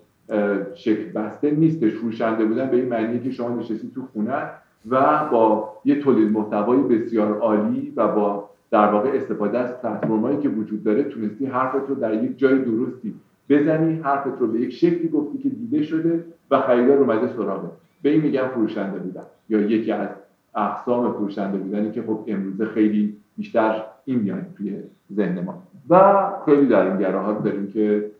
شکل 0.73 1.11
بسته 1.11 1.51
نیستش. 1.51 1.93
فروشنده 1.93 2.45
بودن 2.45 2.69
به 2.69 2.77
این 2.77 2.89
معنی 2.89 3.19
که 3.19 3.31
شما 3.31 3.49
نشستی 3.49 3.91
تو 3.95 4.01
خونه 4.13 4.49
و 4.89 5.25
با 5.31 5.73
یه 5.85 5.99
تولید 5.99 6.31
محتوای 6.31 6.79
بسیار 6.79 7.37
عالی 7.37 7.93
و 7.95 8.07
با 8.07 8.44
در 8.76 8.91
واقع 8.91 9.09
استفاده 9.09 9.59
از 9.59 9.82
پلتفرمایی 9.82 10.38
که 10.38 10.49
وجود 10.49 10.84
داره 10.84 11.03
تونستی 11.03 11.45
حرفت 11.45 11.89
رو 11.89 11.95
در 11.95 12.23
یک 12.23 12.38
جای 12.38 12.59
درستی 12.59 13.13
بزنی 13.49 13.99
حرفت 14.01 14.39
رو 14.39 14.47
به 14.47 14.59
یک 14.59 14.73
شکلی 14.73 15.07
گفتی 15.07 15.38
که 15.38 15.49
دیده 15.49 15.84
شده 15.84 16.26
و 16.51 16.61
خریدار 16.61 16.97
اومده 16.97 17.28
سراغه 17.28 17.69
به 18.01 18.09
این 18.09 18.21
میگن 18.21 18.47
فروشنده 18.47 18.99
بودن 18.99 19.23
یا 19.49 19.59
یکی 19.59 19.91
از 19.91 20.09
اقسام 20.55 21.13
فروشنده 21.13 21.57
بودنی 21.57 21.91
که 21.91 22.01
خب 22.01 22.23
امروزه 22.28 22.65
خیلی 22.65 23.17
بیشتر 23.38 23.84
این 24.05 24.19
میاد 24.19 24.45
توی 24.57 24.78
ذهن 25.13 25.39
ما. 25.39 25.63
و 25.89 26.26
خیلی 26.45 26.67
در 26.67 26.88
این 26.88 26.97
گراها 26.97 27.34
داریم 27.34 27.71
که 27.71 28.11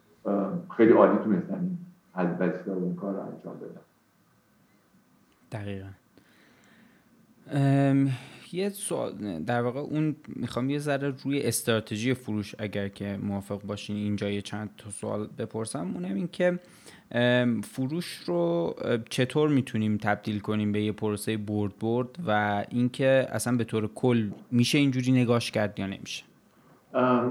خیلی 0.78 0.92
عالی 0.92 1.18
تونستن 1.24 1.70
از 2.14 2.28
وظیفه 2.40 2.72
اون 2.72 2.96
کار 2.96 3.16
انجام 3.20 3.56
بدن. 3.60 3.82
دقیقا. 5.52 5.88
یه 8.56 8.70
سوال 8.70 9.12
در 9.46 9.62
واقع 9.62 9.80
اون 9.80 10.16
می‌خوام 10.28 10.70
یه 10.70 10.80
ذره 10.80 11.14
روی 11.24 11.42
استراتژی 11.42 12.14
فروش 12.14 12.56
اگر 12.60 12.88
که 12.88 13.20
موافق 13.24 13.62
باشین 13.62 13.96
اینجا 13.96 14.30
یه 14.30 14.42
چند 14.42 14.70
تا 14.78 14.90
سوال 14.90 15.28
بپرسم. 15.38 15.92
اونم 15.94 16.16
این 16.16 16.30
که 16.32 16.60
فروش 17.64 18.20
رو 18.26 18.76
چطور 19.10 19.50
می‌تونیم 19.50 19.98
تبدیل 19.98 20.40
کنیم 20.40 20.72
به 20.72 20.82
یه 20.82 20.92
پروسه 20.92 21.38
برد 21.38 21.72
برد 21.80 22.08
و 22.28 22.64
اینکه 22.70 23.28
اصلا 23.30 23.58
به 23.58 23.64
طور 23.64 23.90
کل 23.96 24.30
میشه 24.52 24.78
اینجوری 24.78 25.12
نگاش 25.12 25.52
کرد 25.52 25.80
یا 25.80 25.88
نمیشه؟ 25.88 26.24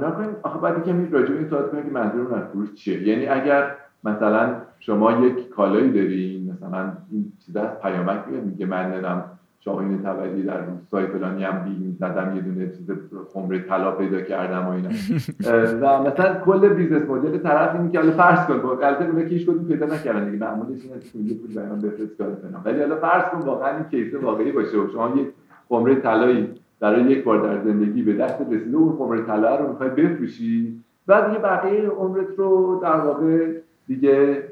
نکنیم 0.03 0.37
آخه 0.43 0.59
بعد 0.59 0.85
که 0.85 0.93
می 0.93 1.09
راجع 1.11 1.35
این 1.35 1.49
سوال 1.49 1.69
کنیم 1.69 1.85
که 1.85 1.91
منظور 1.91 2.35
از 2.35 2.49
فروش 2.51 2.75
چیه؟ 2.75 3.09
یعنی 3.09 3.27
اگر 3.27 3.77
مثلا 4.05 4.63
شما 4.81 5.27
یک 5.27 5.49
کالایی 5.49 5.91
دارین 5.91 6.53
مثلا 6.53 6.97
این 7.13 7.33
چیز 7.47 7.57
از 7.57 7.79
پیامک 7.83 8.29
میگه 8.29 8.67
من 8.67 8.93
ندم 8.93 9.34
شاهین 9.65 10.03
تبدی 10.03 10.43
در 10.43 10.65
روستای 10.67 11.07
فلانی 11.07 11.45
هم 11.45 11.65
بی 11.65 11.97
زدم 12.01 12.37
یه 12.37 12.43
دونه 12.43 12.67
چیز 12.67 12.91
خمره 13.33 13.59
طلا 13.59 13.91
پیدا 13.91 14.21
کردم 14.21 14.67
و 14.67 14.71
اینا. 14.71 14.89
و 15.83 16.03
مثلا 16.03 16.35
کل 16.35 16.69
بیزنس 16.69 17.09
مدل 17.09 17.39
طرف 17.39 17.77
اینه 17.77 17.91
که 17.91 18.01
حالا 18.01 18.13
فرض 18.13 18.47
کن 18.47 18.59
با 18.59 18.87
البته 18.87 19.05
اونا 19.05 19.23
کیش 19.23 19.43
کدوم 19.43 19.65
پیدا 19.65 19.87
نکردن 19.87 20.31
دیگه 20.31 20.45
معمولش 20.45 20.83
اینه 20.83 21.01
که 21.13 21.19
یه 21.19 21.35
پول 21.35 21.55
برام 21.55 21.81
بفرست 21.81 22.19
کار 22.19 22.35
فلان 22.35 22.63
ولی 22.65 22.81
حالا 22.81 22.97
فرض 22.97 23.23
کن 23.23 23.39
واقعا 23.39 23.77
این 23.77 23.85
کیس 23.85 24.15
واقعی 24.15 24.53
باشه 24.53 24.79
و 24.79 24.89
شما 24.93 25.17
یک 25.17 25.29
خمره 25.69 25.95
طلایی 25.95 26.49
برای 26.81 27.03
یک 27.03 27.25
بار 27.25 27.43
در 27.43 27.65
زندگی 27.65 28.03
به 28.03 28.13
دست 28.13 28.41
رسیده 28.51 28.77
اون 28.77 28.97
خمره 28.97 29.23
طلا 29.23 29.57
رو 29.57 29.69
می‌خوای 29.69 29.91
بفروشی 29.91 30.81
بعد 31.07 31.27
دیگه 31.27 31.39
بقیه 31.39 31.89
عمرت 31.89 32.39
رو 32.39 32.81
در 32.83 32.97
واقع 32.97 33.53
دیگه 33.87 34.43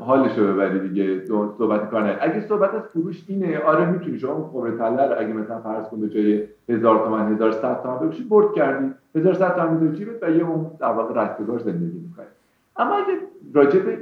حالش 0.00 0.38
رو 0.38 0.52
ببری 0.52 0.88
دیگه 0.88 1.24
صحبت 1.58 1.90
کار 1.90 2.02
نه 2.02 2.18
اگه 2.20 2.40
صحبت 2.40 2.74
از 2.74 2.82
فروش 2.82 3.24
اینه 3.28 3.58
آره 3.58 3.90
می‌تونی 3.90 4.18
شما 4.18 4.50
خمره 4.52 4.76
طلا 4.78 5.12
رو 5.12 5.20
اگه 5.20 5.32
مثلا 5.32 5.60
فرض 5.60 5.88
کن 5.88 6.00
به 6.00 6.08
جای 6.08 6.42
هزار 6.68 7.04
تومن 7.04 7.32
1100 7.32 7.82
تومن 7.82 7.94
بفروشی 7.94 8.24
برد 8.24 8.52
کردی. 8.54 8.94
1100 9.14 9.56
تومن 9.56 9.72
می‌ذاری 9.72 9.96
جیبت 9.96 10.22
و 10.22 10.30
یه 10.30 10.44
اون 10.44 10.70
در 10.80 10.92
واقع 10.92 11.22
رستگار 11.22 11.58
زندگی 11.58 11.98
می‌کنی. 11.98 12.26
اما 12.76 12.94
اگه 12.94 13.18
راجع 13.54 13.80
به 13.80 13.98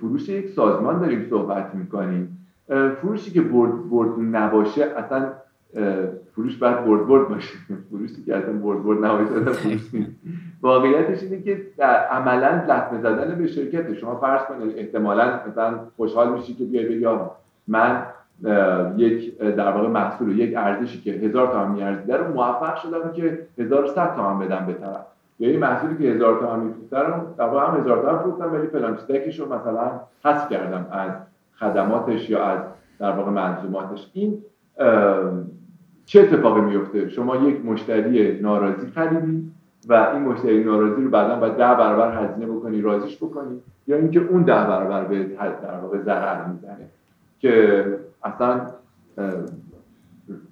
فروش 0.00 0.28
یک 0.28 0.48
سازمان 0.48 1.00
داریم 1.00 1.26
صحبت 1.30 1.74
می‌کنیم 1.74 2.38
فروشی 3.00 3.30
که 3.30 3.40
برد 3.40 3.90
برد 3.90 4.08
نباشه 4.36 4.84
اصلا 4.84 5.32
فروش 6.32 6.56
باید 6.56 6.84
برد 6.84 7.06
برد 7.06 7.28
باشه. 7.28 7.54
فروشی 7.90 8.22
که 8.26 8.36
اصلا 8.36 8.52
برد 8.52 8.82
برد 8.82 9.04
نیست. 9.66 9.90
واقعیتش 10.62 11.22
اینه 11.22 11.42
که 11.42 11.62
عملا 12.10 12.48
لطمه 12.48 13.00
زدن 13.00 13.34
به 13.38 13.46
شرکت 13.46 13.94
شما 13.94 14.16
فرض 14.16 14.42
کنید 14.42 14.78
احتمالا 14.78 15.40
مثلا 15.48 15.80
خوشحال 15.96 16.32
میشی 16.32 16.54
که 16.54 16.64
بیای 16.64 16.86
بگی 16.86 17.06
من 17.68 18.06
یک 18.96 19.38
در 19.38 19.72
واقع 19.72 19.88
محصول 19.88 20.38
یک 20.38 20.56
ارزشی 20.56 21.00
که 21.00 21.10
هزار 21.10 21.46
تومن 21.46 21.70
میارزیده 21.70 22.16
رو 22.16 22.34
موفق 22.34 22.76
شدم 22.76 23.12
که 23.12 23.38
1100 23.58 24.14
تومن 24.16 24.38
بدم 24.38 24.66
به 24.66 24.72
طرف. 24.72 25.06
یا 25.38 25.48
این 25.48 25.60
محصولی 25.60 25.96
که 25.96 26.04
هزار 26.04 26.40
تومن 26.40 26.60
میفروخته 26.64 26.98
رو 26.98 27.14
در 27.38 27.44
واقع 27.44 27.66
هم 27.66 27.80
هزار 27.80 28.02
تومن 28.02 28.18
فروختم 28.18 28.52
ولی 28.52 28.66
فلان 28.66 28.98
رو 29.38 29.54
مثلا 29.54 30.00
حذف 30.24 30.48
کردم 30.48 30.86
از 30.90 31.10
خدماتش 31.54 32.30
یا 32.30 32.44
از 32.44 32.60
در 32.98 33.12
واقع 33.12 33.30
منظوماتش. 33.30 34.10
این 34.12 34.38
چه 36.06 36.20
اتفاقی 36.20 36.60
میفته؟ 36.60 37.08
شما 37.08 37.36
یک 37.36 37.64
مشتری 37.64 38.40
ناراضی 38.40 38.86
خریدی 38.86 39.52
و 39.88 39.92
این 39.94 40.22
مشتری 40.22 40.64
ناراضی 40.64 41.02
رو 41.02 41.10
بعدا 41.10 41.36
باید 41.36 41.52
ده 41.52 41.74
برابر 41.74 42.24
هزینه 42.24 42.46
بکنی 42.46 42.80
رازیش 42.80 43.16
بکنی 43.16 43.60
یا 43.86 43.96
اینکه 43.96 44.20
اون 44.20 44.42
ده 44.42 44.52
برابر 44.52 45.04
به 45.04 45.24
در 45.62 45.78
واقع 45.82 45.98
ضرر 45.98 46.46
می‌زنه 46.46 46.88
که 47.38 47.84
اصلا 48.24 48.66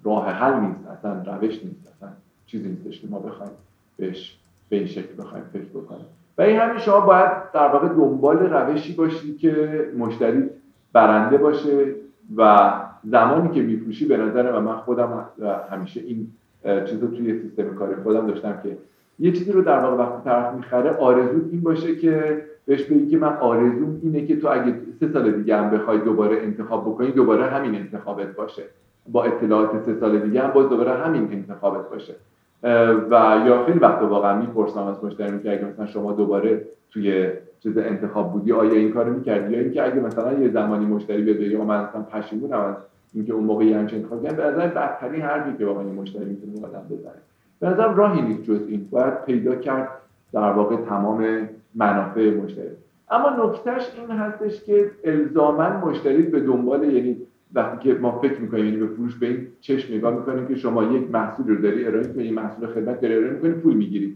راه 0.05 0.31
حل 0.31 0.61
نیست 0.61 0.87
اصلا 0.87 1.13
روش 1.13 1.65
نیست 1.65 1.93
اصلا 1.97 2.09
چیزی 2.47 2.69
نیستش 2.69 3.01
که 3.01 3.07
ما 3.11 3.19
بخوایم 3.19 3.53
بهش 3.97 4.39
به 4.69 4.77
این 4.77 4.87
شکل 4.87 5.17
بخوایم 5.19 5.45
فکر 5.53 5.65
بکنیم. 5.65 6.07
و 6.39 6.43
این 6.43 6.61
همین 6.61 6.79
شما 6.79 7.01
باید 7.01 7.31
در 7.55 7.69
واقع 7.69 7.89
دنبال 7.89 8.39
روشی 8.39 8.95
باشی 8.95 9.35
که 9.37 9.87
مشتری 9.99 10.51
برنده 10.93 11.39
باشه 11.39 11.95
و 12.37 12.73
زمانی 13.05 13.49
که 13.55 13.63
میفروشی 13.63 14.07
به 14.07 14.17
نظر 14.17 14.53
و 14.53 14.61
من 14.61 14.77
خودم 14.77 15.25
همیشه 15.71 16.01
این 16.01 16.29
چیز 16.65 17.03
رو 17.03 17.09
توی 17.09 17.43
سیستم 17.43 17.75
کاری 17.75 17.95
خودم 18.03 18.27
داشتم 18.27 18.61
که 18.63 18.77
یه 19.19 19.33
چیزی 19.33 19.53
رو 19.53 19.63
در 19.63 19.79
واقع 19.79 19.97
وقتی 19.97 20.25
طرف 20.25 20.55
می‌خره 20.55 20.91
آرزو 20.91 21.41
این 21.51 21.61
باشه 21.61 21.97
که 21.97 22.43
بهش 22.67 22.83
بگی 22.83 23.07
که 23.07 23.19
من 23.19 23.37
آرزوم 23.37 24.01
اینه 24.03 24.27
که 24.27 24.41
تو 24.41 24.49
اگه 24.49 24.75
سه 25.01 25.09
سال 25.13 25.33
دیگه 25.33 25.57
هم 25.57 25.71
بخوای 25.71 25.99
دوباره 25.99 26.37
انتخاب 26.37 26.85
بکنی 26.85 27.13
دوباره 27.13 27.45
همین 27.45 27.75
انتخابت 27.75 28.37
باشه. 28.37 28.63
با 29.09 29.25
اطلاعات 29.25 29.85
سه 29.87 29.95
سال 30.01 30.19
دیگه 30.19 30.43
هم 30.43 30.51
باز 30.51 30.69
دوباره 30.69 30.93
همین 30.93 31.33
انتخابت 31.33 31.91
باشه. 31.91 32.15
و 32.63 33.43
یا 33.47 33.65
خیلی 33.67 33.79
وقت 33.79 34.03
واقعا 34.03 34.41
می‌پرسم 34.41 34.87
از 34.87 35.05
مشتری 35.05 35.39
که 35.39 35.53
اگه 35.53 35.65
مثلا 35.65 35.87
شما 35.87 36.13
دوباره 36.13 36.67
توی 36.91 37.29
چیز 37.63 37.79
انتخاب 37.79 38.33
بودی 38.33 38.53
آیا 38.53 38.73
این 38.73 38.93
کارو 38.93 39.13
می‌کردی؟ 39.13 39.53
یا 39.53 39.61
اینکه 39.61 39.87
اگه 39.87 40.01
مثلا 40.01 40.33
یه 40.33 40.51
زمانی 40.51 40.87
مشتری 40.87 41.23
بیاد 41.23 41.37
بگه 41.37 41.59
من 41.59 41.85
مثلا 41.85 42.03
پشیمونم 42.03 42.61
از 42.61 42.75
اینکه 43.15 43.33
اون 43.33 43.45
موقع 43.45 43.65
همچین 43.65 43.99
انتخاب 43.99 44.23
کردن 44.23 44.37
به 44.37 44.45
نظر 44.45 44.67
بدترین 44.67 45.23
حرفی 45.23 45.59
که 45.59 45.67
واقعا 45.67 45.83
مشتری 45.83 46.25
می‌تونه 46.25 46.67
آدم 46.67 46.83
بزنه. 46.91 47.13
به 47.61 47.69
نظر 47.69 47.93
راهی 47.93 48.23
نیست 48.23 48.43
جز 48.43 48.61
این 48.69 48.89
باید 48.91 49.25
پیدا 49.25 49.55
کرد 49.55 49.89
در 50.33 50.53
واقع 50.53 50.77
تمام 50.77 51.49
منافع 51.75 52.31
مشتری. 52.31 52.77
اما 53.11 53.45
نکتهش 53.45 53.93
این 53.99 54.11
هستش 54.19 54.65
که 54.65 54.91
الزاما 55.05 55.69
مشتری 55.69 56.23
به 56.23 56.41
دنبال 56.41 56.85
یعنی 56.85 57.17
وقتی 57.55 57.89
که 57.89 58.01
ما 58.01 58.19
فکر 58.19 58.41
می‌کنیم 58.41 58.65
یعنی 58.65 58.77
به 58.77 58.87
فروش 58.87 59.15
به 59.15 59.27
این 59.27 59.47
چشم 59.61 59.95
نگاه 59.95 60.15
می‌کنیم 60.15 60.47
که 60.47 60.55
شما 60.55 60.85
یک 60.85 61.11
محصول 61.11 61.49
رو 61.49 61.63
داری 61.63 61.87
ارائه 61.87 62.07
می‌کنی 62.07 62.31
محصول 62.31 62.67
خدمت 62.67 63.01
داری 63.01 63.15
ارائه 63.15 63.31
می‌کنی 63.31 63.53
پول 63.53 63.75
می‌گیری. 63.75 64.15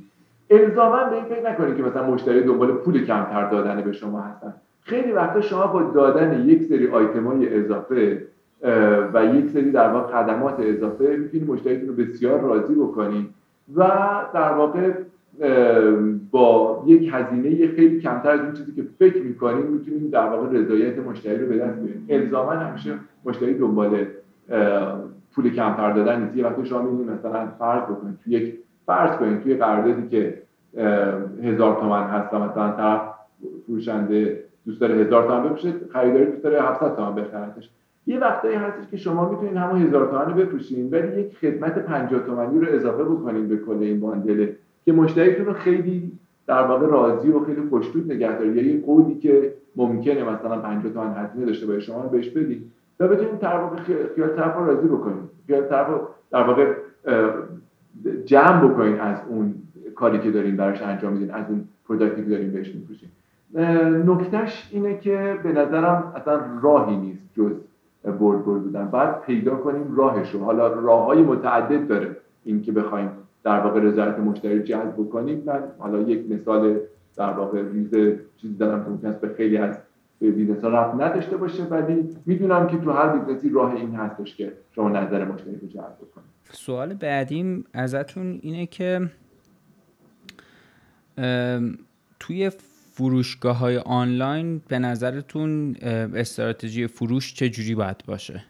الزاما 0.51 1.05
به 1.05 1.17
این 1.17 1.25
فکر 1.25 1.51
نکنید 1.51 1.77
که 1.77 1.83
مثلا 1.83 2.11
مشتری 2.11 2.43
دنبال 2.43 2.73
پول 2.73 3.05
کمتر 3.05 3.49
دادن 3.51 3.81
به 3.81 3.93
شما 3.93 4.21
هستن. 4.21 4.55
خیلی 4.81 5.13
وقتا 5.13 5.41
شما 5.41 5.67
با 5.67 5.83
دادن 5.83 6.49
یک 6.49 6.63
سری 6.63 6.89
آیتمای 6.89 7.57
اضافه 7.59 8.27
و 9.15 9.25
یک 9.35 9.51
سری 9.51 9.71
در 9.71 9.89
واقع 9.89 10.23
خدمات 10.23 10.61
اضافه 10.61 11.17
می‌تونید 11.17 11.51
مشتریتون 11.51 11.89
رو 11.89 11.95
بسیار 11.95 12.41
راضی 12.41 12.75
بکنید 12.75 13.27
و 13.77 13.91
در 14.35 14.53
واقع 14.53 14.93
با 16.31 16.85
یک 16.87 17.11
هزینه 17.13 17.69
خیلی 17.69 18.01
کمتر 18.01 18.31
از 18.31 18.41
اون 18.41 18.53
چیزی 18.53 18.73
که 18.73 18.85
فکر 18.99 19.23
می‌کنیم 19.23 19.67
می‌تونیم 19.67 20.11
در 20.11 20.29
واقع 20.29 20.59
رضایت 20.59 20.99
مشتری 20.99 21.39
رو 21.39 21.47
به 21.47 21.59
دست 21.59 21.79
بیاریم. 21.79 22.07
الزاما 22.09 22.51
همیشه 22.51 22.91
مشتری 23.25 23.55
دنبال 23.55 24.07
پول 25.35 25.51
کمتر 25.51 25.93
دادن 25.93 26.23
نیست. 26.23 26.37
یه 26.37 26.45
وقتی 26.45 26.65
شما 26.65 26.83
می‌بینید 26.83 27.11
مثلا 27.11 27.47
فرض 27.59 27.83
بکنید 27.83 28.19
توی 28.25 28.33
یک 28.33 28.59
فرض 28.87 29.17
کنید 29.17 29.43
توی 29.43 29.55
قراردادی 29.55 30.09
که 30.09 30.43
هزار 31.43 31.81
تومن 31.81 32.03
هست 32.03 32.35
و 32.35 32.39
مثلا 32.39 32.73
طرف 32.73 33.01
فروشنده 33.67 34.45
دوست 34.67 34.81
داره 34.81 34.95
هزار 34.95 35.29
تومن 35.29 35.43
بفروشه 35.43 35.73
خریداری 35.93 36.27
دوست 36.27 36.43
داره 36.43 36.63
700 36.63 36.97
تومن 36.97 37.15
بخرتش 37.15 37.71
یه 38.07 38.19
وقتایی 38.19 38.55
هستش 38.55 38.91
که 38.91 38.97
شما 38.97 39.31
می‌تونید 39.31 39.57
همون 39.57 39.83
هزار 39.83 40.07
تومن 40.07 40.25
رو 40.25 40.35
بفروشین 40.35 40.91
ولی 40.91 41.21
یک 41.21 41.37
خدمت 41.37 41.79
50 41.79 42.21
تومنی 42.21 42.59
رو 42.59 42.67
اضافه 42.75 43.05
بکنین 43.05 43.49
به 43.49 43.57
کل 43.57 43.79
این 43.81 44.01
باندله 44.01 44.57
که 44.85 44.93
مشتریتون 44.93 45.47
رو 45.47 45.53
خیلی 45.53 46.13
در 46.47 46.63
واقع 46.63 46.87
راضی 46.87 47.29
و 47.29 47.45
خیلی 47.45 47.63
خوشتود 47.71 48.13
نگه 48.13 48.39
داره 48.39 48.57
یا 48.57 48.63
یه 48.63 48.81
قودی 48.81 49.15
که 49.15 49.55
ممکنه 49.77 50.23
مثلا 50.23 50.59
50 50.59 50.93
تومن 50.93 51.15
هزینه 51.15 51.47
داشته 51.47 51.67
باشه 51.67 51.81
شما 51.81 52.03
رو 52.03 52.09
بهش 52.09 52.29
بدید 52.29 52.71
و 53.01 53.09
بتونید 53.09 53.39
در 53.39 53.59
واقع 53.59 53.77
خیال 54.15 54.29
طرف 54.29 54.57
راضی 54.57 54.89
بکنید. 54.89 55.25
خیال 55.47 55.63
طرف 55.63 55.89
در 56.31 56.43
واقع 56.43 56.75
جمع 58.25 58.69
بکنید 58.69 58.99
از 59.01 59.19
اون 59.29 59.55
کاری 59.95 60.19
که 60.19 60.31
دارین 60.31 60.57
براش 60.57 60.83
انجام 60.83 61.13
میدین 61.13 61.31
از 61.31 61.45
اون 61.49 61.65
product 61.89 62.20
ی 62.20 62.25
که 62.25 62.31
دارین 62.31 62.53
بهش 62.53 62.75
میفروشین. 62.75 63.09
نکتهش 64.11 64.69
اینه 64.73 64.99
که 64.99 65.39
به 65.43 65.53
نظرم 65.53 66.13
اصلا 66.17 66.41
راهی 66.63 66.97
نیست 66.97 67.23
جز 67.37 67.53
برد 68.05 68.45
برد 68.45 68.63
بودن. 68.63 68.91
باید 68.91 69.21
پیدا 69.21 69.57
کنیم 69.57 69.97
راهش 69.97 70.31
رو 70.31 70.45
حالا 70.45 70.67
راه 70.67 71.05
های 71.05 71.23
متعدد 71.23 71.87
داره 71.87 72.17
این 72.45 72.63
که 72.63 72.73
بخوایم 72.73 73.11
در 73.45 73.61
واقع 73.61 73.81
رضایت 73.81 74.19
مشتری 74.19 74.63
جذب 74.63 74.93
بکنیم. 74.93 75.43
من 75.47 75.63
حالا 75.79 76.01
یک 76.01 76.31
مثال 76.31 76.81
در 77.17 77.31
واقع 77.31 77.63
ریز 77.73 78.19
چیزی 78.37 78.55
دارم 78.55 78.85
که 78.85 78.91
ممکن 78.91 79.19
به 79.21 79.35
خیلی 79.37 79.57
از 79.57 79.79
business 80.21 80.65
ها 80.65 80.69
ربط 80.69 81.01
نداشته 81.01 81.37
باشه 81.37 81.65
ولی 81.65 82.17
می‌دونم 82.27 82.67
که 82.67 82.79
تو 82.79 82.93
هر 82.93 83.19
business 83.19 83.47
ی 83.47 83.51
راه 83.51 83.75
این 83.75 83.95
هستش 83.95 84.37
که 84.37 84.53
شما 84.75 84.89
نظر 84.89 85.25
مشتری 85.25 85.57
رو 85.57 85.69
جلب 85.69 85.97
بکنید. 85.97 86.27
سوال 86.51 86.95
بعدیم 86.95 87.65
ازتون 87.73 88.39
اینه 88.43 88.67
که 88.67 89.11
توی 92.21 92.51
فروشگاه 92.93 93.59
های 93.59 93.79
آنلاین 93.79 94.61
به 94.69 94.79
نظرتون 94.79 95.77
استراتژی 96.15 96.87
فروش 96.87 97.35
چه 97.35 97.49
جوری 97.49 97.75
باید 97.75 98.05
باشه؟ 98.07 98.45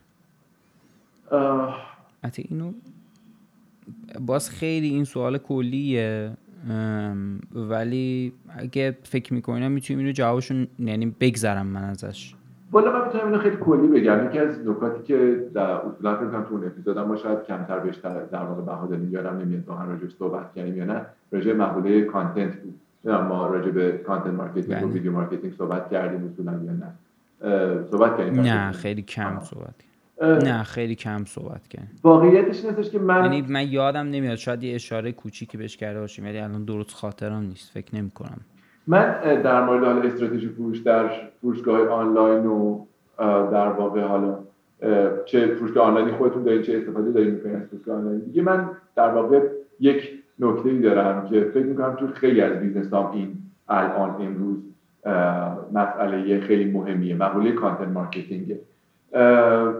حتی 2.25 2.47
اینو 2.49 2.73
باز 4.21 4.51
خیلی 4.51 4.89
این 4.89 5.05
سوال 5.05 5.39
کلیه. 5.39 6.31
ولی 7.55 8.33
اگه 8.49 8.97
فکر 9.03 9.35
می‌کنم 9.35 9.73
می‌تونیم 9.73 9.99
اینو 9.99 10.13
جوابشون 10.13 10.67
یعنی 10.79 11.15
بگذرم 11.21 11.67
من 11.67 11.85
ازش. 11.85 12.35
والا 12.73 12.93
من 12.93 13.07
می‌تونم 13.07 13.27
اینو 13.27 13.39
خیلی 13.39 13.57
کلی 13.57 13.87
بگم. 13.87 14.27
یکی 14.27 14.39
از 14.39 14.69
نکاتی 14.69 15.03
که 15.03 15.47
در 15.55 15.71
اصولا 15.71 16.17
فکر 16.17 16.43
تو 16.43 16.55
اون 16.55 16.67
اپیزود 16.67 16.99
ما 16.99 17.17
شاید 17.17 17.43
کمتر 17.43 17.79
بهش 17.79 17.97
در 18.33 18.45
واقع 18.45 18.63
بها 18.63 18.87
دادیم 18.87 19.13
یادم 19.13 19.39
نمیاد 19.39 19.69
واقعا 19.69 19.85
راجع 19.85 20.09
صحبت 20.19 20.55
کردیم 20.55 20.77
یا 20.77 20.85
نه. 20.85 21.07
راجع 21.33 21.53
مقوله 21.53 22.05
content 22.05 22.57
بود. 22.57 22.81
ما 23.05 23.47
راجع 23.47 23.71
به 23.71 23.93
content 24.07 24.35
marketing 24.35 24.85
و 24.85 24.93
video 24.93 25.13
marketing 25.13 25.53
صحبت 25.59 25.91
کردیم 25.91 26.31
اصولا 26.33 26.53
یا 26.53 26.73
نه. 26.73 26.93
صحبت 27.91 28.19
کردیم. 28.19 28.41
نه 28.41 28.73
خیلی 28.73 29.03
کم 29.03 29.41
صحبت 29.41 29.75
نه 30.23 30.63
خیلی 30.63 30.95
کم 30.95 31.25
صحبت 31.25 31.69
کردیم. 31.69 31.91
واقعیتش 32.03 32.65
نیستش 32.65 32.91
که 32.91 32.99
من 32.99 33.25
یعنی 33.25 33.43
من 33.49 33.69
یادم 33.69 34.07
نمیاد 34.07 34.37
شاید 34.37 34.63
یه 34.63 34.75
اشاره 34.75 35.13
کوچیکی 35.13 35.59
بهش 35.59 35.77
کرده 35.77 36.01
باشیم 36.01 36.25
ولی 36.25 36.39
الان 36.39 36.65
درست 36.65 36.95
خاطرم 36.95 37.43
نیست 37.43 37.71
فکر 37.71 37.97
نمی 37.97 38.11
کنم 38.11 38.41
من 38.87 39.21
در 39.43 39.65
مورد 39.65 39.85
حالا 39.85 40.03
استراتژی 40.03 40.49
فروش 40.49 40.79
در 40.79 41.11
فروشگاه 41.41 41.89
آنلاین 41.89 42.47
و 42.47 42.85
در 43.53 43.69
واقع 43.69 44.01
حالا 44.01 44.39
چه 45.25 45.47
فروشگاه 45.47 45.87
آنلاینی 45.87 46.13
خودتون 46.13 46.43
دارین 46.43 46.63
چه 46.63 46.77
استفاده 46.77 47.13
دارین 47.13 47.31
می‌کنین 47.31 47.57
از 47.57 47.63
فروشگاه 47.63 47.97
آنلاین 47.97 48.19
دیگه 48.19 48.43
من 48.43 48.71
در 48.97 49.09
واقع 49.09 49.41
یک 49.81 50.11
نکته 50.39 50.69
ای 50.69 50.79
دارم 50.79 51.29
که 51.29 51.41
فکر 51.55 51.67
می‌کنم 51.67 51.97
تو 51.97 52.07
خیلی 52.07 52.41
از 52.41 52.61
business 52.61 52.95
هم 52.95 53.11
این 53.13 53.37
الان 53.69 54.11
امروز 54.11 54.57
مسئله 55.73 56.41
خیلی 56.41 56.71
مهمیه 56.71 57.15
مقوله 57.15 57.53
content 57.53 57.89
marketing 57.89 58.57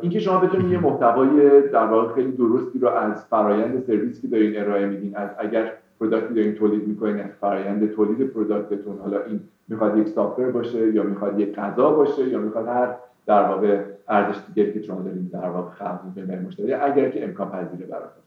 اینکه 0.01 0.21
شما 0.21 0.39
بتونید 0.39 0.73
یه 0.73 0.81
محتوای 0.81 1.61
در 1.73 1.87
واقع 1.87 2.15
خیلی 2.15 2.33
درستی 2.33 2.79
رو 2.79 2.89
از 2.89 3.25
فرایند 3.25 3.85
سرویس 3.87 4.23
که 4.23 4.29
دارین 4.29 4.61
ارائه 4.61 4.87
میدین 4.87 5.17
از 5.17 5.31
اگر 5.39 5.73
product 6.01 6.31
ی 6.31 6.35
دارین 6.35 6.55
تولید 6.55 6.89
می‌کنین 6.89 7.21
از 7.21 7.31
فرایند 7.41 7.93
تولید 7.93 8.29
product 8.29 8.78
تون 8.78 8.99
حالا 8.99 9.19
این 9.29 9.41
می‌خواد 9.69 9.99
یک 9.99 10.09
software 10.09 10.51
باشه 10.51 10.93
یا 10.93 11.03
می‌خواد 11.03 11.41
یک 11.41 11.55
غذا 11.55 11.91
باشه 11.91 12.29
یا 12.29 12.39
می‌خواد 12.39 12.67
هر 12.67 12.89
در 13.27 13.49
واقع 13.49 13.79
ارزش 14.09 14.39
دیگری 14.55 14.73
که 14.73 14.83
شما 14.83 15.01
دارین 15.03 15.31
در 15.33 15.49
واقع 15.49 15.71
خلق 15.71 16.01
می‌کنین 16.05 16.47
مشتری 16.47 16.73
اگر 16.73 17.09
که 17.09 17.25
امکان 17.25 17.51
پذیره 17.51 17.87
براتون. 17.87 18.25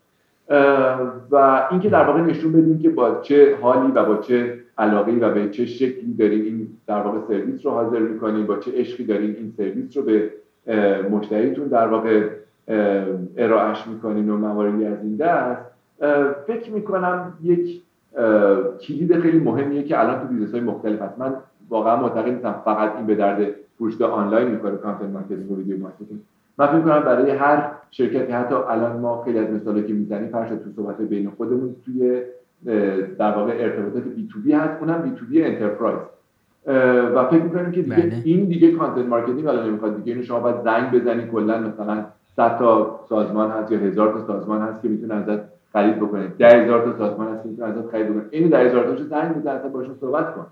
و 1.31 1.67
اینکه 1.71 1.89
در 1.89 2.03
واقع 2.03 2.21
نشون 2.21 2.51
بدیم 2.51 2.79
که 2.79 2.89
با 2.89 3.19
چه 3.21 3.55
حالی 3.61 3.91
و 3.91 4.05
با 4.05 4.17
چه 4.17 4.59
علاقه 4.77 5.11
و 5.11 5.33
به 5.33 5.49
چه 5.49 5.65
شکلی 5.65 6.13
دارین 6.19 6.41
این 6.41 6.67
در 6.87 7.01
واقع 7.01 7.17
سرویس 7.27 7.65
رو 7.65 7.71
حاضر 7.71 7.99
می‌کنین 7.99 8.45
با 8.45 8.57
چه 8.57 8.71
عشقی 8.75 9.03
دارین 9.03 9.35
این 9.35 9.53
سرویس 9.57 9.97
رو 9.97 10.03
به 10.03 10.29
مشتریتون 11.11 11.67
در 11.67 11.87
واقع 11.87 12.29
ارائهش 13.37 13.87
می‌کنین 13.87 14.29
و 14.29 14.37
مواردی 14.37 14.85
از 14.85 14.97
این 15.03 15.15
دست. 15.15 15.61
فکر 16.47 16.71
می‌کنم 16.71 17.33
یک 17.43 17.81
کلید 18.81 19.19
خیلی 19.19 19.39
مهمیه 19.39 19.83
که 19.83 19.99
الان 19.99 20.19
تو 20.19 20.27
business 20.27 20.51
های 20.51 20.61
مختلف 20.61 21.01
هست. 21.01 21.19
من 21.19 21.33
واقعا 21.69 22.01
معتقد 22.01 22.29
نیستم 22.29 22.55
فقط 22.65 22.95
این 22.95 23.05
به 23.05 23.15
درد 23.15 23.47
فروشگاه 23.77 24.11
آنلاین 24.11 24.47
می‌کنه 24.47 24.75
content 24.75 25.09
marketing 25.09 25.51
و 25.51 25.57
video 25.57 25.77
marketing. 25.77 26.19
من 26.57 26.67
فکر 26.67 26.81
کنم 26.81 26.99
برای 26.99 27.31
هر 27.31 27.71
شرکتی 27.91 28.31
حتی 28.31 28.55
الان 28.55 28.99
ما 28.99 29.23
خیلی 29.23 29.39
از 29.39 29.49
مثالی 29.49 29.83
که 29.83 29.93
می‌زنیم 29.93 30.29
فرش 30.29 30.49
تو 30.49 30.69
صحبت 30.75 31.01
بین 31.01 31.29
خودمون 31.37 31.75
توی 31.85 32.21
در 33.17 33.31
واقع 33.31 33.51
ارتباطات 33.57 34.03
B2B 34.03 34.53
هست. 34.53 34.81
اونم 34.81 35.01
B2B 35.01 35.11
enterprise. 35.19 35.99
و 37.15 37.25
فکر 37.25 37.43
می‌کنیم 37.43 37.71
که 37.71 37.81
دیگه 37.81 37.95
بله. 37.95 38.21
این 38.23 38.45
دیگه 38.45 38.71
content 38.71 39.05
marketing 39.05 39.47
الان 39.47 39.67
نمی‌خواد. 39.67 39.95
دیگه 39.95 40.11
اینو 40.11 40.23
شما 40.23 40.39
باید 40.39 40.57
زنگ 40.63 40.91
بزنی 40.91 41.27
کلا 41.27 41.57
مثلا 41.57 42.05
100 42.35 42.57
تا 42.57 42.99
سازمان 43.09 43.51
هست 43.51 43.71
یا 43.71 43.79
هزار 43.79 44.13
تا 44.13 44.19
سازمان 44.19 44.61
هست 44.61 44.81
که 44.81 44.89
می‌تونه 44.89 45.13
ازت 45.13 45.39
خرید 45.73 45.99
بکنه 45.99 46.27
10000 46.27 46.81
تا 46.81 46.97
سازمان 46.97 47.27
هست 47.27 47.43
که 47.43 47.49
می‌تونه 47.49 47.67
ازت 47.67 47.89
خرید 47.91 48.09
بکنه 48.09 48.23
این 48.31 48.49
10000 48.49 48.85
تاشو 48.85 49.03
زنگ 49.03 49.35
بزن 49.35 49.51
اصلا 49.51 49.69
باشون 49.69 49.95
صحبت 50.01 50.35
کن. 50.35 50.45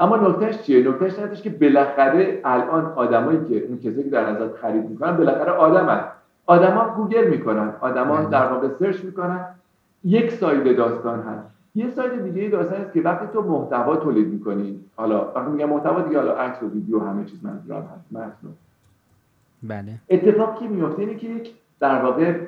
اما 0.00 0.16
نکتهش 0.16 0.58
چیه؟ 0.62 0.88
نکتهش 0.88 1.18
هستش 1.18 1.42
که 1.42 1.50
بالاخره 1.50 2.40
الان 2.44 2.92
آدمایی 2.96 3.38
که 3.48 3.64
اون 3.68 3.78
کسی 3.78 4.04
که 4.04 4.10
در 4.10 4.24
ازت 4.24 4.54
خرید 4.54 4.88
می‌کنن 4.90 5.16
بالاخره 5.16 5.52
آدمن 5.52 6.00
آدما 6.46 6.94
گوگل 6.96 7.28
می‌کنن. 7.28 7.72
آدما 7.80 8.16
بله. 8.16 8.30
در 8.30 8.46
واقع 8.46 8.68
search 8.68 9.04
می‌کنن. 9.04 9.46
یک 10.04 10.30
side 10.32 10.76
داستان 10.76 11.20
هست. 11.20 11.51
یه 11.74 11.90
side 11.90 12.32
دیگه 12.32 12.48
داستان 12.48 12.80
است 12.80 12.92
که 12.92 13.00
وقتی 13.00 13.26
تو 13.32 13.42
محتوا 13.42 13.96
تولید 13.96 14.28
می‌کنی 14.28 14.80
حالا 14.96 15.32
وقتی 15.34 15.50
میگم 15.50 15.68
محتوا 15.68 16.00
دیگه 16.00 16.18
حالا 16.18 16.32
عکس 16.32 16.62
و 16.62 16.68
ویدیو 16.68 17.00
همه 17.00 17.24
چیز 17.24 17.44
منظورم 17.44 17.82
هست 17.82 18.12
متن. 18.12 18.54
بله. 19.62 19.94
اتفاقی 20.08 20.66
که 20.66 20.72
میفته 20.74 21.02
اینه 21.02 21.14
که 21.14 21.28
یک 21.28 21.50
در 21.80 22.02
واقع 22.02 22.40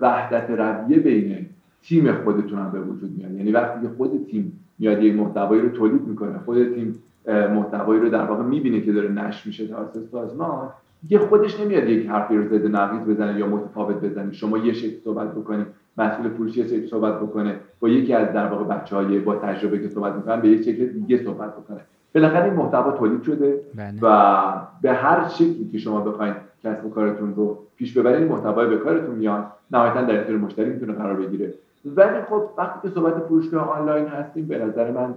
وحدت 0.00 0.50
رویه 0.50 0.98
بین 0.98 1.46
تیم 1.82 2.12
خودتون 2.12 2.58
هم 2.58 2.70
به 2.70 2.80
وجود 2.80 3.16
میاد. 3.18 3.32
یعنی 3.32 3.52
وقتی 3.52 3.80
که 3.80 3.88
خود 3.96 4.26
تیم 4.30 4.64
میاد 4.78 5.02
یک 5.02 5.16
محتوایی 5.16 5.62
رو 5.62 5.68
تولید 5.68 6.06
می‌کنه 6.06 6.38
خود 6.44 6.74
تیم 6.74 6.98
محتوایی 7.28 8.00
رو 8.00 8.08
در 8.08 8.24
واقع 8.24 8.42
می‌بینه 8.42 8.80
که 8.80 8.92
داره 8.92 9.08
نشر 9.08 9.42
میشه 9.46 9.66
توسط 9.66 10.10
سازمان 10.12 10.68
دیگه 11.02 11.18
خودش 11.18 11.60
نمیاد 11.60 11.88
یک 11.88 12.08
حرفی 12.08 12.36
رو 12.36 12.44
زده 12.44 12.68
نقیض 12.68 13.00
بزنه 13.00 13.38
یا 13.38 13.46
متفاوت 13.46 13.96
بزنه. 13.96 14.32
شما 14.32 14.58
یه 14.58 14.72
شکل 14.72 14.96
صحبت 15.04 15.34
بکنید. 15.34 15.66
مسئول 15.98 16.28
فروشی 16.28 16.86
صحبت 16.86 17.20
بکنه 17.20 17.56
با 17.80 17.88
یکی 17.88 18.14
از 18.14 18.32
در 18.32 18.46
واقع 18.46 18.64
بچه 18.64 18.96
های 18.96 19.18
با 19.18 19.36
تجربه 19.36 19.78
که 19.78 19.88
صحبت 19.88 20.14
می‌کنن 20.14 20.40
به 20.40 20.48
یک 20.48 20.62
شکل 20.62 20.86
دیگه 20.86 21.24
صحبت 21.24 21.56
بکنه. 21.56 21.80
بالاخره 22.14 22.44
این 22.44 22.54
محتوا 22.54 22.92
تولید 22.92 23.22
شده 23.22 23.60
بله. 23.74 23.98
و 24.02 24.42
به 24.82 24.92
هر 24.92 25.28
شکلی 25.28 25.68
که 25.72 25.78
شما 25.78 26.00
بخواید 26.00 26.34
کسب 26.64 26.86
و 26.86 26.90
کارتون 26.90 27.34
رو 27.34 27.58
پیش 27.76 27.98
ببرید 27.98 28.18
این 28.18 28.28
محتوای 28.28 28.66
به 28.66 28.76
کارتون 28.76 29.14
میاد 29.14 29.46
نهایتا 29.70 30.02
در 30.02 30.20
اختیار 30.20 30.38
مشتری 30.38 30.70
می‌تونه 30.70 30.92
قرار 30.92 31.16
بگیره. 31.16 31.54
ولی 31.84 32.22
خب 32.28 32.42
وقتی 32.58 32.88
که 32.88 32.94
صحبت 32.94 33.14
فروشگاه 33.18 33.78
آنلاین 33.78 34.06
هستیم 34.06 34.46
به 34.46 34.58
نظر 34.58 34.90
من 34.90 35.14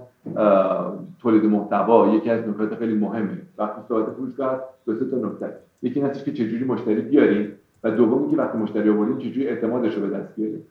تولید 1.21 1.45
محتوا 1.45 2.15
یکی 2.15 2.29
از 2.29 2.47
نکات 2.47 2.75
خیلی 2.75 2.95
مهمه. 2.95 3.37
وقتی 3.57 3.81
صحبت 3.87 4.13
فروشگاه 4.13 4.53
هست 4.53 4.63
دو 4.85 4.95
سه 4.95 5.05
تا 5.05 5.17
نکته 5.17 5.53
یکی 5.81 6.01
این 6.01 6.11
که 6.11 6.33
چجوری 6.33 6.63
مشتری 6.63 7.01
بیاریم 7.01 7.51
و 7.83 7.91
دومی 7.91 8.31
که 8.31 8.37
وقتی 8.37 8.57
مشتری 8.57 8.89
آوردیم 8.89 9.17
چجوری 9.17 9.47
اعتمادش 9.47 9.95
رو 9.95 10.01
به 10.01 10.17
دست 10.17 10.35
بیاریم 10.35 10.67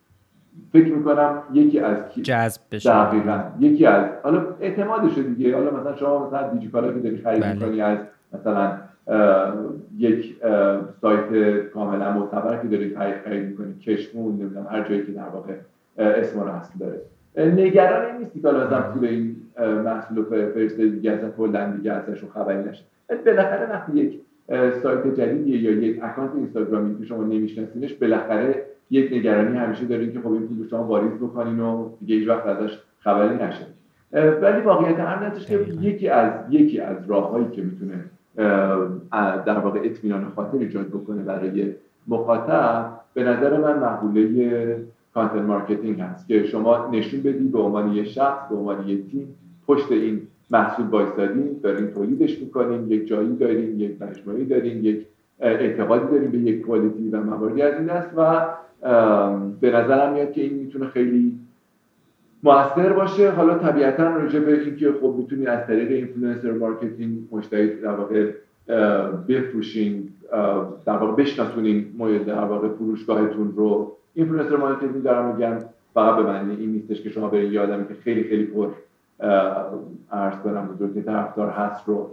فکر 0.72 0.94
می‌کنم 0.94 1.42
یکی 1.52 1.80
از 1.80 1.96
جذب 2.22 2.60
بشه. 2.72 2.90
دقیقا. 2.90 3.40
یکی 3.60 3.86
از 3.86 4.04
حالا 4.22 4.46
اعتمادش 4.60 5.18
دیگه. 5.18 5.56
حالا 5.56 5.70
مثلا 5.80 5.96
شما 5.96 6.26
مثلا 6.26 6.48
دیجیکالا 6.48 6.92
که 6.92 6.98
داری 6.98 7.18
خرید 7.18 7.42
بله. 7.42 7.52
می‌کنی 7.52 7.80
از 7.80 7.98
مثلا 8.32 8.72
یک 9.98 10.36
سایت 11.00 11.56
کاملا 11.74 12.12
معتبر 12.12 12.62
که 12.62 12.68
داری 12.68 12.96
خرید 13.24 13.48
می‌کنی. 13.48 13.74
کشمون 13.74 14.32
نمی‌دونم 14.32 14.66
هر 14.70 14.88
جایی 14.88 15.06
که 15.06 15.12
در 15.12 15.28
واقع 15.28 15.52
اسم 15.98 16.40
رو 16.40 16.48
هست 16.48 16.72
داره. 16.80 17.00
نگران 17.36 18.06
این 18.06 18.16
نیستی 18.16 18.40
که 18.40 18.48
حالا 18.48 18.66
مثلا 18.66 18.80
پول 18.80 19.04
این 19.04 19.36
محصول 19.84 20.16
رو 20.16 20.24
فرسته 20.24 20.88
دیگه 20.88 21.12
اصلا 21.12 21.30
کلا 21.30 21.70
دیگه 21.76 21.92
ازش 21.92 22.24
خبری 22.34 22.68
نشه. 22.68 22.84
بالاخره 23.26 23.70
وقتی 23.70 23.92
یک 23.92 24.20
سایت 24.82 25.14
جدیدیه 25.14 25.62
یا 25.62 25.70
یک 25.70 26.00
اکانت 26.02 26.30
اینستاگرامی 26.34 26.98
که 26.98 27.04
شما 27.04 27.22
نمیشناسینش 27.22 27.94
بالاخره 27.94 28.64
یک 28.90 29.12
نگرانی 29.12 29.56
همیشه 29.58 29.84
دارین 29.84 30.12
که 30.12 30.20
خب 30.20 30.32
این 30.32 30.48
پول 30.48 30.68
شما 30.68 30.84
واریز 30.84 31.12
بکنین 31.12 31.60
و 31.60 31.88
دیگه 32.00 32.14
هیچ 32.14 32.28
وقت 32.28 32.46
ازش 32.46 32.78
خبری 33.00 33.34
نشه. 33.34 33.66
ولی 34.42 34.60
واقعیت 34.60 35.00
امر 35.00 35.30
که 35.30 35.66
یکی 35.80 36.08
از 36.08 36.32
یکی 36.50 36.80
از 36.80 36.96
راههایی 37.06 37.46
که 37.52 37.62
می‌تونه 37.62 38.04
در 39.46 39.58
واقع 39.58 39.80
اطمینان 39.84 40.32
خاطر 40.36 40.58
ایجاد 40.58 40.86
بکنه 40.86 41.22
برای 41.22 41.74
مخاطب 42.08 42.92
به 43.14 43.24
نظر 43.24 43.60
من 43.60 43.78
مقوله 43.78 44.76
content 45.14 45.42
marketing 45.42 46.00
هست 46.00 46.28
که 46.28 46.44
شما 46.44 46.90
نشون 46.92 47.22
بدی 47.22 47.48
به 47.48 47.58
عنوان 47.58 47.92
یه 47.92 48.04
شخص 48.04 48.48
به 48.48 48.56
عنوان 48.56 48.88
یه 48.88 49.02
تیم 49.02 49.34
پشت 49.66 49.92
این 49.92 50.20
محصول 50.50 50.86
وایسادیم 50.86 51.60
داریم 51.62 51.86
تولیدش 51.86 52.38
می‌کنیم 52.38 52.92
یک 52.92 53.06
جایی 53.06 53.36
داریم 53.36 53.80
یک 53.80 54.02
مجموعه‌ای 54.02 54.44
داریم 54.44 54.84
یک 54.84 55.06
اعتقادی 55.40 56.12
داریم 56.12 56.30
به 56.30 56.38
یک 56.38 56.62
quality 56.62 57.08
و 57.08 57.22
مواردی 57.22 57.62
از 57.62 57.74
این 57.74 57.86
دست 57.86 58.10
و 58.16 58.46
به 59.60 59.70
نظرم 59.70 60.12
میاد 60.12 60.32
که 60.32 60.40
این 60.40 60.54
می‌تونه 60.54 60.86
خیلی 60.86 61.38
موثر 62.42 62.92
باشه. 62.92 63.30
حالا 63.30 63.58
طبیعتا 63.58 64.16
راجع 64.16 64.40
به 64.40 64.60
اینکه 64.60 64.92
خب 65.00 65.14
می‌تونی 65.18 65.46
از 65.46 65.66
طریق 65.66 65.90
influencer 65.90 66.52
marketing 66.52 67.18
مشتری 67.32 67.80
در 67.80 67.94
واقع 67.94 68.30
بفروشین 69.28 70.08
در 70.86 70.96
واقع 70.96 71.22
بشناسونین 71.22 71.84
در 72.26 72.44
واقع 72.44 72.68
فروشگاهتون 72.68 73.52
رو. 73.56 73.96
influencer 74.14 74.56
marketing 74.56 75.02
دارم 75.02 75.34
میگم 75.34 75.58
فقط 75.94 76.16
به 76.16 76.22
معنی 76.22 76.56
این 76.56 76.72
نیستش 76.72 77.02
که 77.02 77.10
شما 77.10 77.28
برید 77.28 77.52
یه 77.52 77.60
آدمی 77.60 77.88
که 77.88 77.94
خیلی 77.94 78.24
خیلی 78.24 78.44
پر 78.44 78.68
عرض 80.10 80.36
کنم 80.44 80.66
بزرگی 80.66 81.02
طرفدار 81.02 81.48
هست 81.48 81.88
رو 81.88 82.10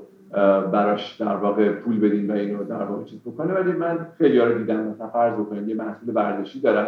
براش 0.72 1.22
در 1.22 1.36
واقع 1.36 1.72
پول 1.72 2.00
بدین 2.00 2.32
و 2.32 2.34
اینو 2.34 2.64
در 2.64 2.84
واقع 2.84 3.04
چیز 3.04 3.20
بکنه. 3.20 3.54
ولی 3.54 3.72
من 3.72 3.98
خیلی 4.18 4.40
رو 4.40 4.58
دیدم 4.58 4.80
مثلا 4.80 5.08
فرض 5.08 5.34
بکنیم 5.34 5.70
یه 5.70 5.76
محصول 5.76 6.16
ورزشی 6.16 6.62
دارن. 6.62 6.88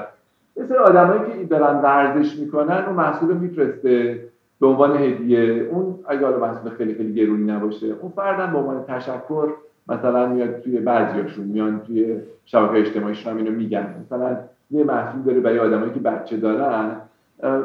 یه 0.55 0.65
سری 0.65 0.77
آدمایی 0.77 1.21
که 1.21 1.45
برن 1.49 1.81
ورزش 1.81 2.39
می‌کنن 2.39 2.85
و 2.85 2.93
محصول 2.93 3.37
میفرسته 3.37 4.19
به 4.61 4.67
عنوان 4.67 4.97
هدیه. 4.97 5.67
اون 5.71 5.95
اگه 6.07 6.25
حالا 6.25 6.39
محصول 6.39 6.71
خیلی 6.71 6.93
خیلی 6.93 7.13
گرونی 7.13 7.51
نباشه 7.51 7.87
اون 8.01 8.11
فردن 8.15 8.51
به 8.51 8.57
عنوان 8.57 8.83
تشکر 8.87 9.47
مثلا 9.87 10.27
میاد 10.27 10.59
توی 10.59 10.79
بعضیاشون 10.79 11.45
میان 11.45 11.81
توی 11.87 12.17
شبکه 12.45 12.79
اجتماعیشون 12.79 13.31
هم 13.33 13.37
اینو 13.37 13.51
میگن. 13.51 13.95
مثلا 14.05 14.37
یه 14.71 14.83
محصول 14.83 15.21
داره 15.21 15.39
برای 15.39 15.59
آدمایی 15.59 15.91
که 15.91 15.99
بچه 15.99 16.37
دارن 16.37 16.91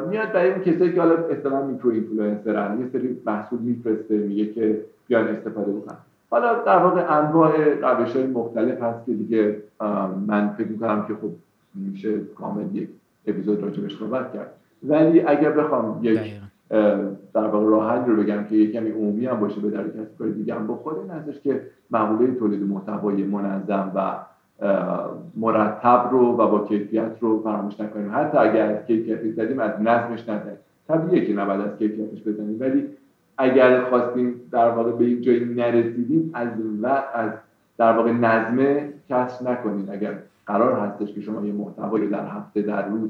میاد 0.09 0.31
برای 0.31 0.51
اون 0.51 0.61
کسایی 0.61 0.93
که 0.93 1.01
حالا 1.01 1.13
اصطلاحا 1.13 1.65
micro 1.65 1.91
influencer 1.91 2.64
ن. 2.64 2.79
یه 2.79 2.87
سری 2.93 3.17
محصول 3.25 3.59
میفرسته 3.59 4.17
میگه 4.17 4.45
که 4.45 4.81
بیان 5.07 5.27
استفاده 5.27 5.71
بکنن 5.71 5.97
حالا 6.29 6.63
در 6.63 6.77
واقع 6.77 7.17
انواع 7.17 7.73
روش 7.81 8.15
های 8.15 8.27
مختلف 8.27 8.81
هست 8.81 9.05
که 9.05 9.13
دیگه 9.13 9.61
من 10.27 10.49
فکر 10.57 10.67
می‌کنم 10.67 11.05
که 11.07 11.13
خب 11.13 11.29
میشه 11.75 12.19
کامل 12.19 12.75
یک 12.75 12.89
اپیزود 13.27 13.63
راجبش 13.63 13.99
صحبت 13.99 14.33
کرد. 14.33 14.51
ولی 14.83 15.21
اگر 15.21 15.51
بخوام 15.51 15.99
یک 16.01 16.19
در 17.33 17.47
واقع 17.47 17.65
راحت 17.65 18.07
رو 18.07 18.15
بگم 18.15 18.43
که 18.43 18.55
یک 18.55 18.71
کمی 18.71 18.89
عمومی 18.89 19.25
هم 19.25 19.39
باشه 19.39 19.61
به 19.61 19.69
در 19.69 19.87
کسی 19.87 20.15
کار 20.19 20.27
دیگه 20.27 20.55
هم 20.55 20.67
بخوره 20.67 20.99
این 20.99 21.09
هستش 21.09 21.39
که 21.39 21.61
مقوله 21.91 22.31
تولید 22.31 22.63
محتوای 22.63 23.23
منظم 23.23 23.91
و 23.95 24.15
مرتب 25.35 26.07
رو 26.11 26.33
و 26.33 26.47
با 26.47 26.65
کیفیت 26.65 27.11
رو 27.19 27.41
فراموش 27.43 27.79
نکنیم. 27.79 28.11
حتی 28.13 28.37
اگر 28.37 28.71
از 28.71 28.85
کیفیتش 28.85 29.33
زدیم 29.35 29.59
از 29.59 29.71
نظمش 29.81 30.29
نزنیم. 30.29 30.57
طبیعیه 30.87 31.25
که 31.25 31.33
نباید 31.33 31.61
از 31.61 31.77
کیفیتش 31.77 32.21
بزنیم 32.27 32.57
ولی 32.59 32.87
اگر 33.37 33.83
خواستیم 33.83 34.41
در 34.51 34.69
واقع 34.69 34.91
به 34.91 35.05
این 35.05 35.21
جایی 35.21 35.45
نرسیدیم 35.45 36.31
از 36.33 36.49
و 36.81 36.87
از 37.13 37.31
در 37.77 37.91
واقع 37.91 38.11
نظمه 38.11 38.93
کسر 39.09 39.51
نکنید 39.51 39.89
اگر 39.89 40.19
قرار 40.45 40.79
هستش 40.79 41.13
که 41.13 41.21
شما 41.21 41.45
یه 41.45 41.53
محتوایی 41.53 42.07
در 42.07 42.27
هفته 42.27 42.61
در 42.61 42.87
روز 42.89 43.09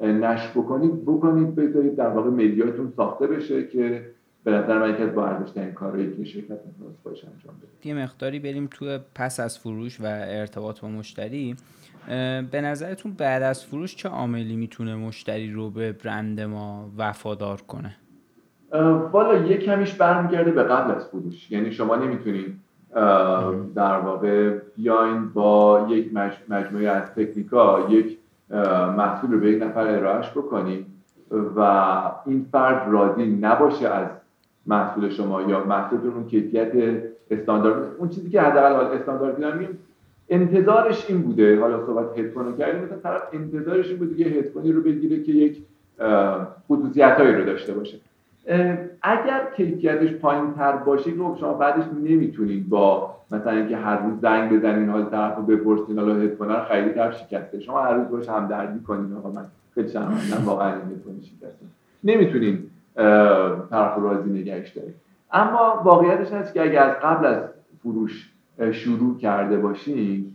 نشر 0.00 0.50
بکنید 0.54 1.02
بکنید 1.02 1.54
بذارید 1.54 1.96
در 1.96 2.08
واقع 2.08 2.30
مدیاتون 2.30 2.92
ساخته 2.96 3.26
بشه 3.26 3.66
که 3.66 4.06
به 4.44 4.50
نظر 4.50 4.78
من 4.78 4.90
یکی 4.90 5.02
از 5.02 5.14
با 5.14 5.26
ارزشترین 5.26 5.72
کارهایی 5.72 6.16
که 6.16 6.24
شرکت 6.24 6.50
می‌تونست 6.66 7.02
باش 7.04 7.24
انجام 7.24 7.54
بده. 7.58 7.88
یه 7.88 7.94
مقداری 7.94 8.38
بریم 8.38 8.68
تو 8.70 8.98
پس 9.14 9.40
از 9.40 9.58
فروش 9.58 10.00
و 10.00 10.04
ارتباط 10.28 10.80
با 10.80 10.88
مشتری. 10.88 11.56
به 12.50 12.60
نظرتون 12.60 13.12
بعد 13.12 13.42
از 13.42 13.64
فروش 13.64 13.96
چه 13.96 14.08
عاملی 14.08 14.56
می‌تونه 14.56 14.96
مشتری 14.96 15.52
رو 15.52 15.70
به 15.70 15.92
برند 15.92 16.40
ما 16.40 16.90
وفادار 16.98 17.60
کنه؟ 17.60 17.96
والا 19.12 19.34
یه 19.34 19.56
کمیش 19.56 19.94
برمیگرده 19.94 20.50
به 20.50 20.62
قبل 20.62 20.90
از 20.94 21.08
فروش 21.08 21.50
یعنی 21.50 21.72
شما 21.72 21.96
نمی‌تونید 21.96 22.54
در 23.74 23.98
واقع 23.98 24.58
بیاین 24.76 25.28
با 25.28 25.86
یک 25.90 26.10
مجموعه 26.48 26.88
از 26.88 27.14
تکنیکا 27.14 27.86
یک 27.90 28.18
محصول 28.96 29.32
رو 29.32 29.40
به 29.40 29.50
یک 29.50 29.62
نفر 29.62 29.80
ارائهش 29.80 30.30
بکنید 30.30 30.86
و 31.56 31.60
این 32.26 32.46
فرد 32.52 32.92
راضی 32.92 33.26
نباشه 33.26 33.88
از 33.88 34.08
محصول 34.66 35.08
شما 35.08 35.42
یا 35.42 35.64
محصولتون 35.64 36.12
اون 36.12 36.26
کیفیت 36.26 36.72
استاندارد. 37.30 37.96
اون 37.98 38.08
چیزی 38.08 38.30
که 38.30 38.40
حداقل 38.40 38.96
استاندارد 38.96 39.38
میگم 39.38 39.68
انتظارش 40.28 41.10
این 41.10 41.22
بوده. 41.22 41.60
حالا 41.60 41.86
صحبت 41.86 42.18
هدفون 42.18 42.56
کردیم 42.56 42.84
مثلا 42.84 42.98
طرف 42.98 43.22
انتظارش 43.32 43.88
این 43.88 43.98
بوده 43.98 44.24
که 44.24 44.30
هدفونی 44.30 44.72
رو 44.72 44.82
بگیره 44.82 45.22
که 45.22 45.32
یک 45.32 45.62
خصوصیتایی 46.68 47.34
رو 47.34 47.44
داشته 47.44 47.72
باشه. 47.72 47.96
اگر 49.02 49.40
کیفیتش 49.56 50.12
پایین 50.14 50.54
تر 50.54 50.76
باشه 50.76 51.10
که 51.10 51.18
شما 51.40 51.54
بعدش 51.54 51.84
نمی‌تونید 52.04 52.68
با 52.68 53.14
مثلا 53.30 53.52
اینکه 53.52 53.76
هر 53.76 53.96
روز 53.96 54.20
زنگ 54.20 54.52
بزنین 54.52 54.88
حال 54.88 55.04
طرف 55.04 55.36
رو 55.36 55.42
بپرسین 55.42 55.98
حالا 55.98 56.14
هدفون 56.14 56.48
رو 56.48 56.64
خیلی 56.64 56.90
طرف 56.90 57.18
شکسته 57.18 57.60
شما 57.60 57.80
هر 57.80 57.94
روز 57.94 58.08
باش 58.08 58.28
همدردی 58.28 58.80
کنین 58.80 59.12
آقا 59.12 59.30
من 59.30 59.46
خیلی 59.74 59.88
شرمندم 59.88 60.44
واقعا 60.44 60.72
این 60.72 61.20
شکسته 61.22 61.66
نمی‌تونین 62.04 62.58
طرف 63.70 63.98
راضی 63.98 64.30
نگهش 64.30 64.68
دارید 64.68 64.94
اما 65.32 65.82
واقعیتش 65.84 66.32
هست 66.32 66.54
که 66.54 66.62
اگر 66.62 66.82
از 66.82 66.96
قبل 67.02 67.26
از 67.26 67.42
فروش 67.82 68.32
شروع 68.72 69.18
کرده 69.18 69.56
باشین 69.56 70.32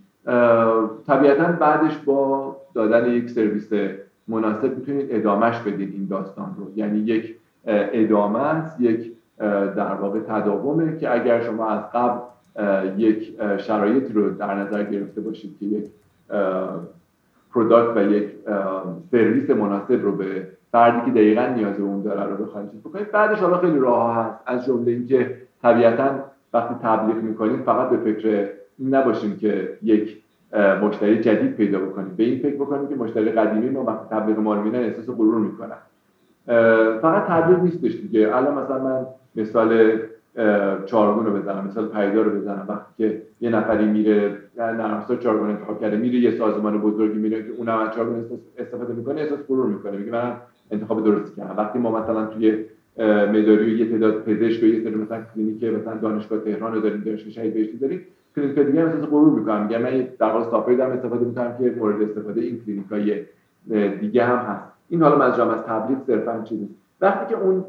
طبیعتا 1.07 1.51
بعدش 1.51 1.97
با 1.97 2.55
دادن 2.74 3.12
یک 3.12 3.30
سرویس 3.30 3.70
مناسب 4.28 4.78
می‌تونید 4.78 5.07
ادامهش 5.09 5.59
بدین 5.59 5.91
این 5.91 6.07
داستان 6.09 6.55
رو. 6.57 6.72
یعنی 6.76 6.99
یک 6.99 7.36
ادامه 7.66 8.39
است. 8.39 8.82
یک 8.82 9.12
در 9.76 9.93
واقع 9.93 10.20
تداومه 10.20 10.97
که 10.97 11.14
اگر 11.14 11.41
شما 11.41 11.70
از 11.70 11.82
قبل 11.93 12.20
یک 12.97 13.38
شرایطی 13.57 14.14
رو 14.14 14.30
در 14.30 14.55
نظر 14.55 14.84
گرفته 14.84 15.22
باشید 15.22 15.55
که 15.59 15.66
یک 15.66 15.86
product 17.53 17.97
و 17.97 18.12
یک 18.12 18.30
سرویس 19.12 19.49
مناسب 19.49 20.03
رو 20.03 20.12
به 20.12 20.47
فردی 20.72 21.05
که 21.05 21.12
دقیقا 21.12 21.45
نیاز 21.45 21.80
اون 21.80 22.01
داره 22.01 22.24
رو 22.24 22.45
بخواید 22.45 22.84
بکنید 22.84 23.12
بعدش 23.12 23.39
حالا 23.39 23.57
خیلی 23.57 23.80
راه 23.80 24.16
هست. 24.16 24.39
از 24.45 24.66
جمله 24.66 24.91
اینکه 24.91 25.38
طبیعتا 25.62 26.09
وقتی 26.53 26.76
تبلیغ 26.84 27.16
می‌کنید 27.16 27.62
فقط 27.62 27.89
به 27.89 27.97
فکر 27.97 28.49
نباشیم 28.89 29.38
که 29.38 29.78
یک 29.84 30.18
مشتری 30.82 31.20
جدید 31.20 31.55
پیدا 31.55 31.80
بکنیم. 31.80 32.14
به 32.18 32.24
این 32.24 32.39
فکر 32.39 32.55
بکنیم 32.55 32.88
که 32.88 32.95
مشتری 32.95 33.32
قدیمی 33.32 33.70
ما 33.70 33.84
وقتی 33.84 34.05
تبلیغ 34.16 34.39
ما 34.39 34.55
رو 34.55 34.76
احساس 34.76 35.05
غرور 35.05 35.38
می‌کنن. 35.38 35.78
فقط 37.01 37.23
تبلیغ 37.27 37.63
نیستش 37.63 37.95
دیگه. 37.95 38.35
الان 38.35 38.63
مثلا 38.63 38.83
من 38.83 39.05
مثال 39.35 39.99
چارگون 40.85 41.25
رو 41.25 41.33
بزنم 41.33 41.67
مثال 41.67 41.87
پیدا 41.87 42.21
رو 42.21 42.39
بزنم. 42.39 42.65
وقتی 42.69 42.93
که 42.97 43.21
یه 43.41 43.49
نفری 43.49 43.85
میره 43.85 44.37
نرم 44.57 44.93
افزار 44.93 45.17
چارگون 45.17 45.49
انتخاب 45.49 45.81
کرده 45.81 45.97
میره 45.97 46.19
یه 46.19 46.31
سازمان 46.31 46.81
بزرگی 46.81 47.19
میره 47.19 47.43
که 47.43 47.49
اونم 47.57 47.77
از 47.79 47.95
چارگون 47.95 48.25
استفاده 48.57 48.93
می‌کنه 48.93 49.21
احساس 49.21 49.39
غرور 49.47 49.65
می‌کنه. 49.65 49.97
میگه 49.97 50.11
من 50.11 50.35
انتخاب 50.71 51.05
درستی 51.05 51.35
کردم. 51.41 51.57
وقتی 51.57 51.79
ما 51.79 52.01
مثلا 52.01 52.25
توی 52.25 52.65
مداری 53.33 53.77
یه 53.77 53.85
تعداد 53.89 54.23
پزشک 54.23 54.63
و 54.63 54.65
یه 54.65 54.83
سری 54.83 54.95
مثلا 54.95 55.23
کلینیک 55.35 55.63
مثلا 55.63 55.97
دانشگاه 55.97 56.39
تهران 56.39 56.73
رو 56.73 56.81
داریم 56.81 57.01
دانشگاه 57.05 57.31
شهید 57.31 57.53
بهشتی 57.53 57.77
داریم 57.77 58.01
کلینیک 58.35 58.59
دیگه 58.59 58.85
مثلا 58.85 59.05
غرور 59.05 59.39
می‌کنم 59.39 59.61
میگم 59.61 59.81
من 59.81 60.07
در 60.19 60.27
واقع 60.27 60.39
استفاده 60.83 61.25
می‌کنم 61.25 61.57
که 61.57 61.73
مورد 61.77 62.01
استفاده 62.01 62.41
این 62.41 62.61
کلینیکای 62.65 63.21
دیگه 63.99 64.25
هم 64.25 64.37
هست. 64.37 64.80
این 64.91 65.01
حالا 65.01 65.15
منظورم 65.15 65.49
از 65.49 65.63
تبلیغ 65.63 65.99
صرفا 66.07 66.41
چیزی 66.43 66.69
وقتی 67.01 67.35
که 67.35 67.41
اون 67.41 67.65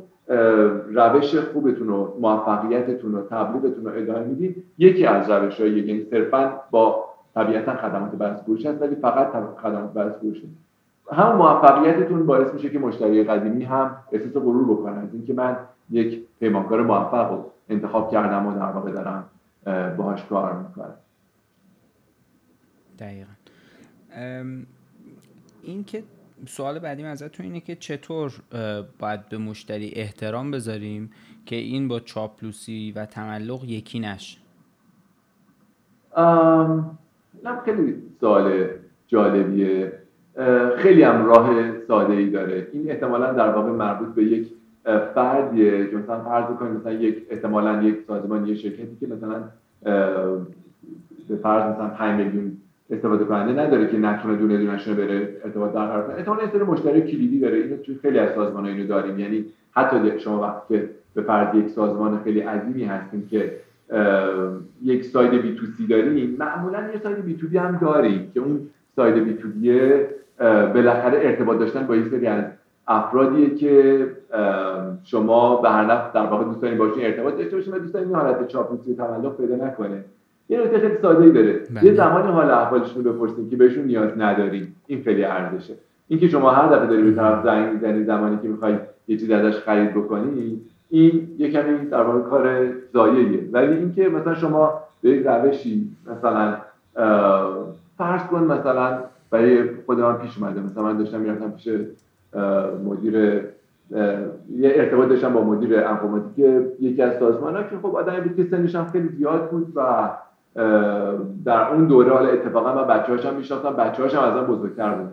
روش 0.95 1.37
خوبتون 1.37 1.91
و 1.91 2.09
موفقیتتون 2.21 3.15
و 3.15 3.23
تبلیغتون 3.23 3.85
رو 3.85 3.93
ادامه 3.95 4.25
می‌دید 4.25 4.65
یکی 4.79 5.07
از 5.07 5.31
روش 5.31 5.61
های 5.61 5.71
یعنی 5.71 6.05
صرفا 6.11 6.53
با 6.71 7.05
طبیعتا 7.35 7.77
خدمات 7.77 8.11
بر 8.11 8.35
فروش 8.35 8.67
هست 8.67 8.83
ولی 8.83 8.95
فقط 8.95 9.33
خدمات 9.63 9.93
بر 9.93 10.11
فروش 10.11 10.43
هم 11.13 11.37
موفقیتتون 11.37 12.27
باعث 12.27 12.55
میشه 12.55 12.71
که 12.71 12.79
مشتری 12.79 13.25
قدیمی 13.25 13.65
هم 13.65 13.97
احساس 14.13 14.33
غرور 14.33 14.65
بکنن 14.65 14.99
از 14.99 15.15
اینکه 15.15 15.35
من 15.35 15.57
یک 15.91 16.23
پیمانکار 16.41 16.83
موفق 16.83 17.31
رو 17.31 17.51
انتخاب 17.69 18.11
کردم 18.11 18.47
و 18.47 18.55
در 18.55 18.73
واقع 18.73 18.91
دارم 18.91 19.25
باهاش 19.97 20.25
کار 20.25 20.53
می‌کنم. 20.69 20.95
دقیقا. 22.99 23.31
این 25.63 25.85
که 25.85 26.03
سوال 26.47 26.79
بعدی 26.79 27.05
ازتون 27.05 27.47
اینه 27.47 27.61
که 27.61 27.77
چطور 27.77 28.33
باید 28.99 29.29
به 29.29 29.39
مشتری 29.39 29.93
احترام 29.95 30.51
بذاریم 30.51 31.11
که 31.47 31.57
این 31.57 31.89
با 31.89 32.01
چاپلوسی 32.01 32.93
و 32.97 33.07
تملق 33.07 33.65
یکی 33.65 34.01
نشه؟ 34.01 34.39
خیلی 37.65 38.03
سوال 38.21 38.69
جالبیه. 39.09 39.93
خیلی 40.77 41.03
هم 41.03 41.27
راه 41.27 41.79
ساده 41.89 42.13
ای 42.13 42.31
داره. 42.31 42.69
این 42.73 42.91
احتمالا 42.91 43.33
در 43.33 43.49
واقع 43.49 43.71
مربوط 43.71 44.15
به 44.15 44.25
یک 44.25 44.49
فردیه 45.15 45.91
که 45.91 45.97
مثلا 45.97 46.25
فرض 46.25 46.57
کنید 46.57 46.81
مثلا 46.81 46.93
یک 46.93 47.27
احتمالا 47.31 47.83
یک 47.83 47.97
سازمان 48.07 48.47
یه 48.47 48.55
شرکتی 48.55 48.97
که 49.01 49.07
مثلا 49.07 49.45
به 51.29 51.37
فرض 51.37 51.75
مثلا 51.75 51.89
5 51.89 52.21
میلیون 52.21 52.57
استفاده 52.93 53.25
کننده 53.25 53.63
نداره 53.63 53.87
که 53.87 53.99
نتونه 53.99 54.37
دونه 54.37 54.59
دونش 54.59 54.89
رو 54.89 54.95
بره 54.95 55.37
ارتباط 55.45 55.73
برقرار 55.73 56.07
کنه. 56.07 56.17
احتمالاً 56.17 56.43
یه 56.43 56.63
مشتری 56.63 57.01
کلیدی 57.01 57.41
داره. 57.41 57.57
اینو 57.57 57.77
توی 57.77 57.95
خیلی 58.03 58.19
از 58.19 58.35
سازمان 58.35 58.67
اینو 58.67 58.87
داریم. 58.87 59.19
یعنی 59.19 59.45
حتی 59.73 60.19
شما 60.19 60.41
وقتی 60.41 60.81
به 61.15 61.23
فرض 61.23 61.57
یک 61.57 61.69
سازمان 61.69 62.21
خیلی 62.25 62.41
عظیمی 62.41 62.85
هستیم 62.85 63.29
که 63.31 63.53
یک 64.83 65.05
side 65.05 65.43
B 65.43 65.55
to 65.55 65.67
C 65.67 65.87
داریم. 65.87 66.37
معمولا 66.39 66.79
یه 66.95 67.01
side 67.03 67.25
B 67.25 67.37
to 67.37 67.49
B 67.49 67.59
هم 67.59 67.79
داریم 67.83 68.31
که 68.35 68.41
اون 68.41 68.61
side 68.97 69.15
B 69.15 69.35
to 69.35 69.49
B 69.49 69.79
ه 69.79 70.09
بالاخره 70.75 71.19
ارتباط 71.23 71.59
داشتن 71.59 71.87
با 71.87 71.97
یه 71.97 72.05
سری 72.11 72.27
از 72.27 72.45
افرادیه 72.89 73.55
که 73.55 74.07
شما 75.05 75.57
به 75.57 75.71
هر 75.71 75.85
نحو 75.85 76.13
در 76.15 76.27
واقع 76.27 76.45
دوست 76.45 76.63
دارین 76.63 76.79
باشین 76.79 77.05
ارتباط 77.05 77.37
داشته 77.37 77.57
باشین 77.57 77.75
و 77.75 77.79
دوست 77.79 77.95
دارین 77.95 78.15
حالت 78.15 78.49
چاپلوسی 78.49 78.95
تملق 78.95 79.37
پیدا 79.37 79.67
نکنه. 79.67 80.05
یه 80.49 80.61
نکته 80.61 80.79
خیلی 80.79 80.97
ساده 81.03 81.29
داره. 81.31 81.53
بله. 81.53 81.85
یه 81.85 81.95
زمانی 81.95 82.29
حال 82.33 82.51
احوالشون 82.51 83.05
رو 83.05 83.13
بپرسین 83.13 83.51
که 83.51 83.57
بهشون 83.57 83.85
نیاز 83.85 84.11
نداریم 84.19 84.77
این 84.87 85.03
خیلی 85.03 85.25
ارزشه. 85.25 85.75
اینکه 86.09 86.29
شما 86.29 86.51
هر 86.51 86.67
دفعه 86.69 86.87
داری 86.87 87.03
به 87.03 87.13
طرف 87.13 87.45
زنگ 87.45 87.73
می‌زنی 87.73 88.05
زمانی 88.05 88.39
که 88.43 88.49
می‌خوای 88.49 88.75
یه 89.09 89.17
چیز 89.17 89.31
ازش 89.31 89.59
خرید 89.59 89.95
بکنی 89.95 90.61
این 90.91 91.29
یه 91.39 91.51
کمی 91.51 91.87
در 91.87 92.03
واقع 92.03 92.21
کار 92.21 92.67
زاییه 92.93 93.49
ولی 93.53 93.77
اینکه 93.77 94.09
مثلا 94.09 94.35
شما 94.35 94.73
به 95.03 95.11
یک 95.11 95.27
روشی 95.27 95.89
مثلا 96.07 96.57
فرض 97.99 98.23
کن 98.31 98.45
مثلا 98.45 98.99
برای 99.31 99.69
خود 99.87 100.01
من 100.01 100.19
پیش 100.19 100.39
اومده. 100.39 100.61
مثلا 100.61 100.83
من 100.83 100.99
داشتم 100.99 101.21
می‌رفتم 101.21 101.51
پیش 101.51 101.69
مدیر 102.85 103.15
یه 104.57 104.73
ارتباط 104.75 105.09
داشتم 105.09 105.33
با 105.33 105.45
مدیر 105.45 105.85
انفرماتیک 105.85 106.47
یکی 106.81 107.03
از 107.03 107.19
سازمان 107.19 107.57
ها 107.57 107.63
که 107.63 107.77
خب 107.83 107.97
آدم 107.97 108.21
بود 108.21 108.37
که 108.37 108.45
سنش 108.45 108.75
هم 108.75 108.85
خیلی 108.85 109.09
زیاد 109.09 109.51
بود 109.51 109.73
و 109.77 110.11
در 111.45 111.69
اون 111.73 111.87
دوره 111.87 112.13
حالا 112.13 112.29
اتفاقا 112.29 112.75
من 112.75 112.87
بچه 112.87 113.13
هاشم 113.13 113.35
میشناختم 113.35 113.77
بچه 113.77 114.03
هاشم 114.03 114.21
از 114.21 114.47
بزرگتر 114.47 114.95
بود. 114.95 115.11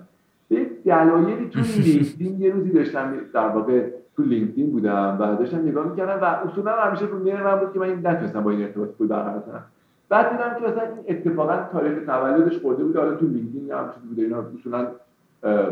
یک 0.49 0.83
دلایلی 0.83 1.49
تو 1.49 1.59
لینکدین 1.85 2.41
یه 2.41 2.53
روزی 2.53 2.71
داشتم 2.71 3.13
در 3.33 3.47
واقع 3.47 3.89
تو 4.15 4.23
لینکدین 4.23 4.71
بودم 4.71 5.17
و 5.19 5.35
داشتم 5.35 5.57
نگاه 5.57 5.87
می‌کردم 5.87 6.21
و 6.21 6.25
اصولا 6.25 6.71
همیشه 6.71 7.05
رو 7.05 7.43
من 7.43 7.55
بود 7.55 7.73
که 7.73 7.79
من 7.79 7.85
این 7.85 8.07
نتونستم 8.07 8.43
با 8.43 8.51
این 8.51 8.61
ارتباط 8.61 8.89
خوبی 8.97 9.09
برقرار 9.09 9.39
کنم. 9.39 9.63
بعد 10.09 10.31
دیدم 10.31 10.55
که 10.59 10.71
مثلا 10.71 10.83
این 10.83 11.17
اتفاقا 11.17 11.57
تاریخ 11.71 12.05
تولدش 12.05 12.57
خورده 12.57 12.83
بود 12.83 12.97
حالا 12.97 13.15
تو 13.15 13.27
لینکدین 13.27 13.65
یا 13.65 13.77
همچین 13.77 14.03
بوده 14.09 14.21
اینا 14.21 14.43
اصولا 14.59 14.87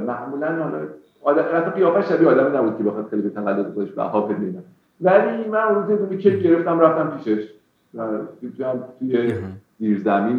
معمولا 0.08 0.64
حالا 0.64 0.80
آدم 1.24 1.70
قیافه 1.70 2.02
شبیه 2.02 2.28
آدمی 2.28 2.58
نبود 2.58 2.78
که 2.78 2.84
بخواد 2.84 3.08
خیلی 3.10 3.22
به 3.22 3.30
تولد 3.30 3.74
خودش 3.74 3.92
بها 3.92 4.22
بده 4.22 4.64
ولی 5.02 5.50
من 5.50 5.62
اون 5.62 5.88
روز 5.88 6.10
کیک 6.10 6.44
گرفتم 6.44 6.80
رفتم 6.80 7.18
پیشش. 7.18 7.48
توی 9.00 9.34
زیر 9.80 10.00
زمین 10.00 10.38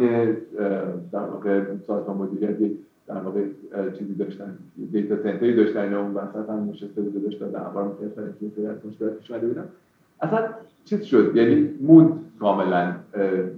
در 1.11 1.19
واقع 1.19 1.61
سازمان 1.87 2.17
مدیریت 2.17 2.71
در 3.07 3.15
واقع 3.15 3.41
چیزی 3.97 4.13
داشتن 4.13 4.57
دیتا 4.91 5.15
سنتری 5.23 5.55
داشتن 5.55 5.93
اون 5.93 6.13
وسط 6.13 6.49
هم 6.49 6.69
نشسته 6.69 7.01
بود 7.01 7.23
داشت 7.23 7.43
دعوا 7.43 7.83
می‌کردن 7.83 8.33
که 8.39 8.45
سری 8.55 8.65
از 8.65 8.77
مشکلات 8.85 9.13
پیش 9.13 9.31
بودم 9.31 9.67
اصلا 10.21 10.49
چیز 10.85 11.01
شد 11.01 11.31
یعنی 11.35 11.69
مود 11.81 12.19
کاملا 12.39 12.95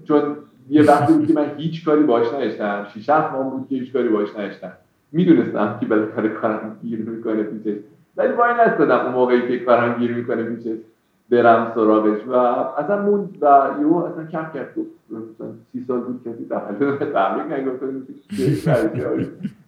چون 0.03 0.21
یه 0.69 0.83
وقتی 0.83 1.13
بود 1.13 1.27
که 1.27 1.33
من 1.33 1.45
هیچ 1.57 1.85
کاری 1.85 2.03
باش 2.03 2.33
نداشتم 2.33 2.87
شیش 2.93 3.09
هفت 3.09 3.33
ماه 3.33 3.51
بود 3.51 3.67
که 3.69 3.75
هیچ 3.75 3.93
کاری 3.93 4.09
باش 4.09 4.35
نداشتم. 4.35 4.71
می‌دونستم 5.11 5.77
که 5.79 5.85
بالاخره 5.85 6.29
کارم 6.29 6.77
گیر 6.81 6.99
می‌کنه 6.99 7.43
پیشش 7.43 7.77
ولی 8.17 8.33
وای 8.33 8.53
نستادم 8.53 8.99
اون 8.99 9.11
موقعی 9.11 9.47
که 9.47 9.65
کارم 9.65 9.99
گیر 9.99 10.15
می‌کنه 10.15 10.43
پیشش 10.43 10.77
برم 11.31 11.71
سراغش 11.75 12.27
و 12.27 12.33
اصلا 12.33 13.01
موند 13.01 13.37
و 13.41 13.69
یهو 13.79 13.95
اصلا 13.95 14.25
کم 14.25 14.45
کرد 14.53 14.75
مثلا 15.09 15.47
سی 15.71 15.85
سال 15.87 15.99
بود 15.99 16.21
کسی 16.25 16.45
تبریک 16.49 17.51
نگفت 17.51 17.83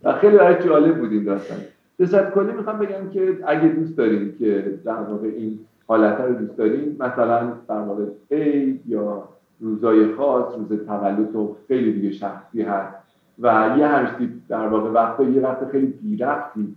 و 0.03 0.13
خیلی 0.13 0.37
برای 0.37 0.63
جالب 0.63 0.99
بود 0.99 1.11
این 1.11 1.23
داستان. 1.23 1.57
به 1.97 2.07
کلی 2.07 2.51
می‌خوام 2.51 2.79
بگم 2.79 3.09
که 3.13 3.37
اگه 3.47 3.67
دوست 3.67 3.97
دارین 3.97 4.33
که 4.39 4.79
در 4.85 5.01
واقع 5.01 5.27
این 5.27 5.59
حالت 5.87 6.21
رو 6.21 6.33
دوست 6.33 6.57
دارین 6.57 6.95
مثلا 6.99 7.53
در 7.69 7.81
مورد 7.81 8.07
عید 8.31 8.81
یا 8.87 9.23
روزای 9.59 10.13
خاص 10.13 10.55
روز 10.57 10.79
تولد 10.87 11.35
و 11.35 11.55
خیلی 11.67 11.93
دیگه 11.93 12.11
شخصی 12.11 12.61
هست. 12.61 12.95
و 13.39 13.75
یه 13.77 13.87
همشتی 13.87 14.41
در 14.49 14.67
واقع 14.67 14.89
وقت 14.89 15.19
یه 15.19 15.41
وقت 15.41 15.71
خیلی 15.71 15.85
بیرفتی 15.87 16.75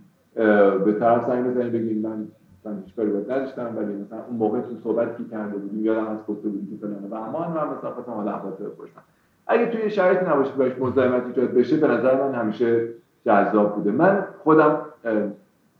به 0.85 0.95
طرف 0.99 1.27
زنگ 1.27 1.47
بزنید 1.47 2.05
من 2.05 2.27
من 2.67 2.83
هیچ 2.85 2.95
کاری 2.95 3.09
باید 3.09 3.31
نداشتم 3.31 3.73
ولی 3.77 3.93
مثلا 3.93 4.19
اون 4.27 4.37
موقع 4.37 4.61
تو 4.61 4.75
صحبت 4.83 5.17
کی 5.17 5.25
کرده 5.31 5.57
بودیم 5.57 5.85
یادم 5.85 6.07
از 6.07 6.17
گفته 6.27 6.49
بودیم 6.49 6.79
که 6.79 6.87
فلان 6.87 7.11
و 7.11 7.15
همان 7.15 7.47
من 7.47 7.77
مثلا 7.77 7.91
خواستم 7.91 8.11
حالا 8.11 8.31
احوالات 8.31 8.57
بپرسم. 8.57 9.01
اگه 9.47 9.65
توی 9.65 9.89
شرایطی 9.89 10.25
نباشه 10.25 10.51
باش 10.51 10.71
مزاحمت 10.79 11.25
ایجاد 11.25 11.53
بشه 11.53 11.77
به 11.77 11.87
نظر 11.87 12.23
من 12.23 12.35
همیشه 12.35 12.87
جذاب 13.25 13.75
بوده. 13.75 13.91
من 13.91 14.23
خودم 14.43 14.81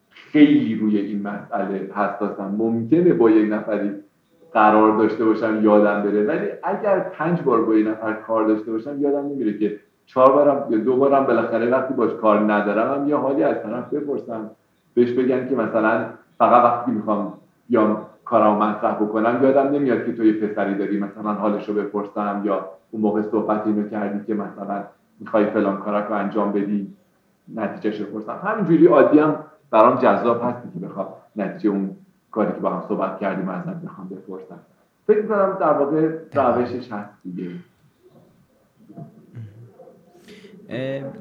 خیلی 0.10 0.76
روی 0.76 0.98
این 0.98 1.22
مسئله 1.22 1.92
حساسم. 1.96 2.56
ممکنه 2.58 3.14
با 3.14 3.30
یک 3.30 3.54
نفری 3.54 3.92
قرار 4.54 4.98
داشته 4.98 5.26
باشم 5.26 5.64
یادم 5.64 6.04
بره 6.04 6.24
ولی 6.24 6.48
اگر 6.64 7.00
پنج 7.00 7.42
بار 7.42 7.66
با 7.66 7.76
یک 7.76 7.88
نفر 7.88 8.14
کار 8.14 8.48
داشته 8.48 8.72
باشم 8.72 9.02
یادم 9.02 9.26
نمیره 9.26 9.58
که 9.58 9.80
چهار 10.06 10.32
بارم 10.32 10.74
یا 10.74 10.78
دو 10.78 10.96
بارم 10.96 11.26
بالاخره 11.26 11.70
وقتی 11.70 11.94
باش 11.94 12.12
کار 12.14 12.54
ندارم 12.54 13.02
هم 13.02 13.10
یه 13.10 13.16
حالی 13.16 13.44
از 13.44 13.64
طرف 13.64 13.94
بپرسم 13.94 14.52
بهش 14.94 15.12
بگن 15.12 15.50
که 15.50 15.56
مثلا 15.56 16.06
فقط 16.38 16.64
وقتی 16.64 16.92
می‌خوام 16.92 17.34
یا 17.70 18.08
کارم 18.26 18.58
مطرح 18.58 18.96
بکنم 18.96 19.40
یادم 19.44 19.70
نمیاد 19.70 20.06
که 20.06 20.14
تو 20.14 20.26
یه 20.26 20.34
پسری 20.34 20.76
داری 20.76 21.00
مثلا 21.00 21.34
حالشو 21.34 21.74
بپرسم 21.74 22.42
یا 22.46 22.70
اون 22.92 23.02
موقع 23.02 23.22
صحبت 23.22 23.68
اینو 23.68 23.90
کردی 23.90 24.26
که 24.26 24.34
مثلا 24.34 24.84
می‌خوای 25.20 25.46
فلان 25.46 25.78
کارک 25.78 26.08
رو 26.08 26.16
انجام 26.16 26.52
بدی 26.52 26.94
نتیجهش 27.56 28.02
بپرسم. 28.02 28.40
همینجوری 28.44 28.88
عادی 28.88 29.20
هم 29.20 29.36
برام 29.72 29.98
جذاب 29.98 30.44
هستی 30.44 30.70
که 30.74 30.80
بخوام 30.80 31.08
نتیجه 31.36 31.70
اون 31.70 31.96
کاری 32.32 32.52
که 32.52 32.60
با 32.60 32.70
هم 32.70 32.84
صحبت 32.88 33.20
کردیم 33.20 33.50
ازت 33.50 33.76
بخوام 33.76 34.08
بپرسم. 34.08 34.60
فکر 35.08 35.22
می‌کنم 35.22 35.58
در 35.60 35.74
واقع 35.74 36.10
روشش 36.34 36.92
هست 36.92 37.10
دیگه. 37.24 37.52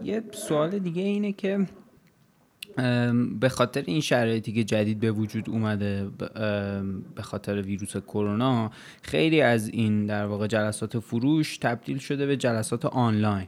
یه 0.02 0.22
سوال 0.32 0.70
دیگه 0.70 1.02
اینه 1.02 1.32
که 1.32 1.66
به 3.40 3.48
خاطر 3.48 3.82
این 3.86 4.00
شرایطی 4.00 4.52
که 4.52 4.64
جدید 4.64 5.00
به 5.00 5.12
وجود 5.12 5.50
اومده 5.50 6.08
به 7.14 7.22
خاطر 7.22 7.62
ویروس 7.62 7.96
کرونا 7.96 8.70
خیلی 9.02 9.40
از 9.40 9.68
این 9.68 10.06
در 10.06 10.26
واقع 10.26 10.46
جلسات 10.46 10.98
فروش 10.98 11.58
تبدیل 11.58 11.98
شده 11.98 12.26
به 12.26 12.36
جلسات 12.36 12.84
آنلاین 12.84 13.46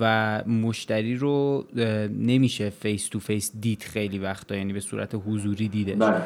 و 0.00 0.42
مشتری 0.46 1.16
رو 1.16 1.66
نمیشه 2.18 2.70
face 2.70 3.08
to 3.08 3.20
face 3.20 3.52
دید 3.60 3.82
خیلی 3.82 4.18
وقتا 4.18 4.56
یعنی 4.56 4.72
به 4.72 4.80
صورت 4.80 5.14
حضوری 5.26 5.68
دیده 5.68 5.94
بله. 5.94 6.22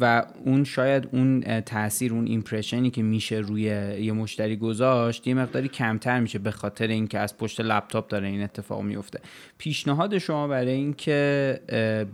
و 0.00 0.26
اون 0.44 0.64
شاید 0.64 1.08
اون 1.12 1.60
تاثیر 1.60 2.12
اون 2.12 2.26
impression 2.26 2.84
ی 2.84 2.90
که 2.90 3.02
میشه 3.02 3.36
روی 3.36 3.62
یه 4.00 4.12
مشتری 4.12 4.56
گذاشت 4.56 5.26
یه 5.26 5.34
مقداری 5.34 5.68
کمتر 5.68 6.20
میشه 6.20 6.38
به 6.38 6.50
خاطر 6.50 6.86
اینکه 6.86 7.18
از 7.18 7.36
پشت 7.36 7.60
لپتاپ 7.60 8.08
داره 8.08 8.28
این 8.28 8.42
اتفاق 8.42 8.82
میفته. 8.82 9.20
پیشنهاد 9.58 10.18
شما 10.18 10.48
برای 10.48 10.70
اینکه 10.70 11.60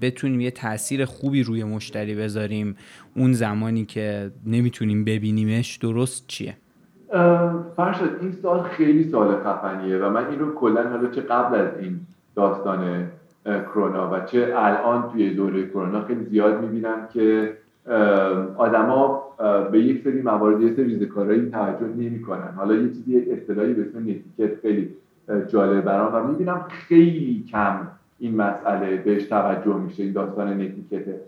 بتونیم 0.00 0.40
یه 0.40 0.50
تاثیر 0.50 1.04
خوبی 1.04 1.42
روی 1.42 1.64
مشتری 1.64 2.14
بذاریم 2.14 2.76
اون 3.16 3.32
زمانی 3.32 3.84
که 3.84 4.30
نمی‌تونیم 4.46 5.04
ببینیمش 5.04 5.76
درست 5.76 6.24
چیه؟ 6.26 6.56
فرشد 7.76 8.18
این 8.20 8.32
سال 8.32 8.62
خیلی 8.62 9.10
سال 9.10 9.42
خفنیه 9.44 9.96
و 9.96 10.10
من 10.10 10.26
این 10.26 10.38
رو 10.38 10.54
کلا 10.54 10.88
حالا 10.90 11.10
چه 11.10 11.20
قبل 11.20 11.54
از 11.54 11.78
این 11.80 12.00
داستان 12.36 13.10
کرونا 13.44 14.10
و 14.12 14.20
چه 14.20 14.52
الان 14.56 15.08
توی 15.12 15.34
دوره 15.34 15.66
کرونا 15.66 16.04
خیلی 16.04 16.24
زیاد 16.24 16.60
می‌بینم 16.60 17.08
که 17.12 17.56
آدما 18.56 19.22
به 19.72 19.80
یک 19.80 20.02
سری 20.04 20.22
موارد 20.22 20.60
یه 20.60 20.74
سری 20.74 20.84
ریزکارهایی 20.84 21.50
توجه 21.50 21.86
نمی‌کنن. 21.86 22.52
حالا 22.56 22.74
یه 22.74 22.88
چیزی 22.88 23.30
اصطلاحی 23.30 23.72
به 23.74 23.82
اسم 23.82 23.98
نتیکت 23.98 24.60
خیلی 24.62 24.90
جالب 25.48 25.84
برام 25.84 26.14
و 26.14 26.28
می‌بینم 26.28 26.64
خیلی 26.68 27.44
کم 27.52 27.76
این 28.18 28.36
مسئله 28.36 28.96
بهش 28.96 29.24
توجه 29.24 29.76
میشه 29.76 30.02
این 30.02 30.12
داستان 30.12 30.60
نتیکته 30.60 31.20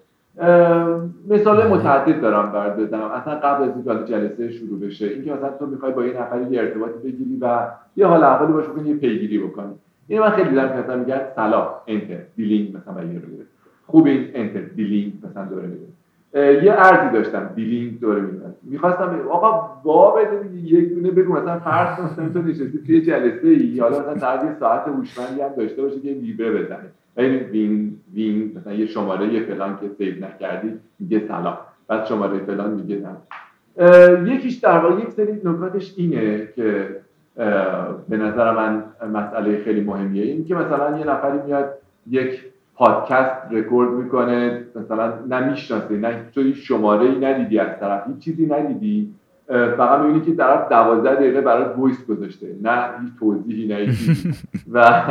مثال 1.28 1.68
متعدد 1.68 2.20
دارم 2.20 2.52
برات 2.52 2.76
بزنم. 2.76 3.10
اصلا 3.14 3.34
قبل 3.34 3.64
از 3.64 3.70
اینکه 3.74 4.12
جلسه 4.12 4.50
شروع 4.50 4.80
بشه 4.80 5.06
اینکه 5.06 5.32
مثلا 5.32 5.50
تو 5.50 5.66
می‌خوای 5.66 5.92
با 5.92 6.04
یه 6.04 6.20
نفری 6.20 6.44
یه 6.50 6.60
ارتباطی 6.60 6.98
بگیری 6.98 7.38
و 7.40 7.66
یه 7.96 8.06
حال 8.06 8.24
احوالی 8.24 8.52
باشه 8.52 8.68
کنی 8.68 8.88
یه 8.88 8.94
پیگیری 8.94 9.38
بکنی. 9.38 9.74
اینو 10.08 10.24
من 10.24 10.30
خیلی 10.30 10.48
دیدم 10.48 10.78
مثلا 10.78 10.96
میگن 10.96 11.20
سلام 11.36 11.68
انتر 11.86 12.18
دیلینگ 12.36 12.76
مثلا 12.76 13.04
یه 13.04 13.18
رو 13.18 13.26
خوب 13.86 14.06
این 14.06 14.30
انتر 14.34 14.60
دیلینگ 14.60 15.12
مثلا 15.30 15.44
دوره 15.44 15.66
میده. 15.66 15.86
یه 16.64 16.72
ارزی 16.72 17.12
داشتم 17.12 17.50
دیلینگ 17.54 18.00
دوره 18.00 18.20
میدن 18.20 18.54
می‌خواستم 18.62 19.20
آقا 19.30 19.70
با 19.84 20.10
بده 20.10 20.50
یک 20.64 20.94
دونه 20.94 21.10
بگو 21.10 21.32
مثلا 21.32 21.58
فرض 21.58 22.00
مثلا 22.00 22.28
تو 22.28 22.42
نشستی 22.42 22.78
توی 22.86 23.00
جلسه 23.00 23.48
ای 23.48 23.80
حالا 23.80 24.00
مثلا 24.00 24.14
در 24.14 24.44
یه 24.44 24.56
ساعت 24.60 24.88
هوشمندی 24.88 25.40
هم 25.40 25.48
داشته 25.56 25.82
باشه 25.82 26.00
که 26.00 26.12
ویبره 26.12 26.62
بزنه 26.62 26.88
این 27.18 27.34
وین 27.34 27.96
وین 28.14 28.52
مثلا 28.56 28.72
یه 28.72 28.86
شماره 28.86 29.34
یه 29.34 29.44
فلان 29.44 29.78
که 29.80 29.88
save 29.98 30.14
نکردی 30.24 30.72
میگه 30.98 31.22
سلام. 31.28 31.58
بعد 31.88 32.04
شماره 32.04 32.38
فلان 32.38 32.70
میگه 32.70 32.96
نه. 32.96 33.16
یکیش 34.34 34.56
در 34.56 34.78
واقع 34.78 35.02
یک 35.02 35.10
سری 35.10 35.32
نکاتش 35.44 35.94
اینه 35.96 36.48
که 36.56 36.88
به 38.08 38.16
نظر 38.16 38.52
من 38.52 38.84
مسئله 39.14 39.62
خیلی 39.64 39.80
مهمیه. 39.80 40.24
این 40.24 40.44
که 40.44 40.54
مثلا 40.54 40.98
یه 40.98 41.06
نفری 41.06 41.38
میاد 41.46 41.74
یک 42.10 42.44
پادکست 42.74 43.36
رکورد 43.50 43.90
می‌کنه 43.90 44.64
مثلا 44.74 45.12
نمی‌شناسه 45.30 45.96
نه 45.96 46.24
تو 46.34 46.52
شماره 46.52 47.02
ای 47.02 47.18
ندیدی 47.18 47.58
از 47.58 47.80
طرف 47.80 48.06
هیچ 48.06 48.18
چیزی 48.18 48.46
ندیدی. 48.46 49.14
فقط 49.48 50.00
می‌بینی 50.00 50.20
که 50.20 50.34
طرف 50.34 50.68
دوازده 50.68 51.14
دقیقه 51.14 51.40
برات 51.40 51.78
voice 51.78 52.06
گذاشته. 52.06 52.46
نه 52.62 52.84
هیچ 53.02 53.12
توضیحی 53.20 53.68
نه 53.68 53.94
و 54.72 55.02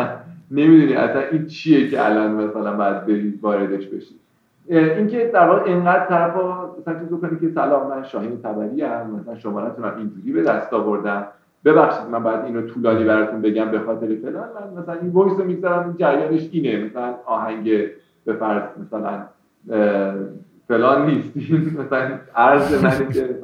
نمی‌دونی 0.52 0.94
اصلا 0.94 1.22
این 1.32 1.46
چیه 1.46 1.90
که 1.90 2.06
الان 2.06 2.32
مثلا 2.32 2.78
باید 2.78 3.06
بری 3.06 3.40
واردش 3.42 3.88
بشی. 3.88 4.16
اینکه 4.68 5.32
در 5.34 5.48
واقع 5.48 5.64
اینقدر 5.64 6.06
طرف 6.06 6.36
مثلا 6.80 7.00
چیز 7.00 7.08
بکنی 7.08 7.40
که 7.40 7.50
سلام 7.56 7.90
من 7.90 8.04
شاهین 8.04 8.42
طبری 8.42 8.84
ام 8.84 9.10
مثلا 9.10 9.36
شماره‌تونو 9.36 9.94
اینجوری 9.98 10.32
به 10.32 10.42
دست 10.42 10.74
آوردم. 10.74 11.28
ببخشید 11.66 12.10
من 12.10 12.24
باید 12.24 12.46
اینو 12.46 12.62
طولانی 12.62 13.04
براتون 13.04 13.42
بگم 13.42 13.72
به 13.72 13.80
خاطر 13.80 14.16
فلان. 14.16 14.50
من 14.56 14.82
مثلا 14.82 14.94
این 15.02 15.12
voice 15.12 15.40
رو 15.40 15.46
می‌گذارم 15.46 15.96
جریانش 16.00 16.50
اینه. 16.52 16.86
مثلا 16.86 17.16
آهنگ 17.26 17.64
به 18.26 18.34
فرض 18.34 18.64
مثلا 18.86 19.24
فلان 20.68 21.06
نیست. 21.06 21.38
مثلا 21.82 22.20
عرض 22.36 22.84
من 22.84 23.12
که 23.14 23.40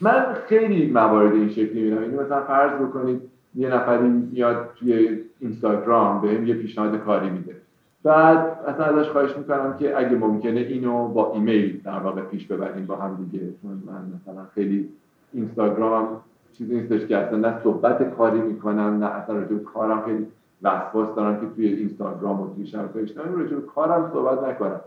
من 0.00 0.26
خیلی 0.46 0.90
موارد 0.90 1.32
این 1.32 1.48
شکلی 1.48 1.82
می‌بینم. 1.82 2.02
این 2.02 2.20
مثلا 2.20 2.40
فرض 2.40 2.80
بکنید 2.80 3.20
یه 3.54 3.74
نفری 3.74 4.08
میاد 4.08 4.70
توی 4.76 5.18
اینستاگرام 5.40 6.20
به 6.20 6.32
یه 6.32 6.54
پیشنهاد 6.54 6.96
کاری 6.96 7.30
میده. 7.30 7.56
بعد 8.02 8.58
اصلا 8.68 8.84
ازش 8.84 9.08
خواهش 9.08 9.36
می‌کنم 9.36 9.76
که 9.78 9.98
اگه 9.98 10.16
ممکنه 10.16 10.60
اینو 10.60 11.08
با 11.08 11.32
ایمیل 11.34 11.80
در 11.84 11.98
واقع 11.98 12.20
پیش 12.20 12.46
ببریم 12.46 12.86
با 12.86 12.96
هم 12.96 13.28
دیگه. 13.30 13.46
چون 13.62 13.82
من 13.86 14.02
مثلا 14.14 14.44
خیلی 14.54 14.88
اینستاگرام 15.32 16.20
چیزی 16.60 16.74
نیستش 16.74 17.06
که 17.06 17.16
اصلا 17.16 17.38
نه 17.38 17.54
صحبت 17.64 18.14
کاری 18.16 18.40
می‌کنم 18.40 18.98
نه 19.00 19.06
اصلا 19.06 19.36
راجع 19.36 19.56
کارم. 19.56 20.02
خیلی 20.02 20.26
وسواس 20.62 21.14
دارم 21.16 21.40
که 21.40 21.46
توی 21.56 21.66
اینستاگرام 21.66 22.40
و 22.40 22.54
توی 22.54 22.66
شبکه 22.66 23.00
اجتماعی 23.00 23.42
راجع 23.42 23.56
کارم 23.74 24.10
صحبت 24.12 24.48
نکنم. 24.48 24.80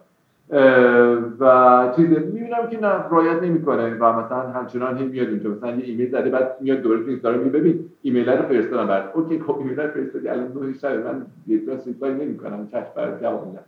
و 1.39 1.93
چیز 1.95 2.09
می‌بینم 2.09 2.67
که 2.71 2.79
نه 2.81 3.09
رعایت 3.09 3.43
نمی‌کنه. 3.43 3.97
و 3.99 4.19
مثلا 4.19 4.41
همچنان 4.41 4.97
هی 4.97 5.05
میاد 5.05 5.27
اینجا 5.27 5.49
مثلا 5.49 5.71
یه 5.71 5.85
ایمیل 5.85 6.09
زده 6.09 6.29
بعد 6.29 6.55
میاد 6.59 6.81
دوباره 6.81 6.99
تو 6.99 7.07
اینستاگرام 7.07 7.43
ببین 7.43 7.89
ایمیل 8.01 8.29
رو 8.29 8.47
فرستادم 8.47 8.87
بعد 8.87 9.11
اوکی 9.13 9.39
خب 9.39 9.57
ایمیل 9.57 9.79
رو 9.79 9.87
فرستادی. 9.87 10.29
الان 10.29 10.47
دو 10.47 10.73
شب 10.73 11.05
من 11.05 11.25
یک 11.47 11.61
reply 11.85 12.13
نمی‌کنم. 12.13 12.67
چش 12.71 12.85
برات 12.95 13.21
جواب 13.21 13.47
میدم. 13.47 13.63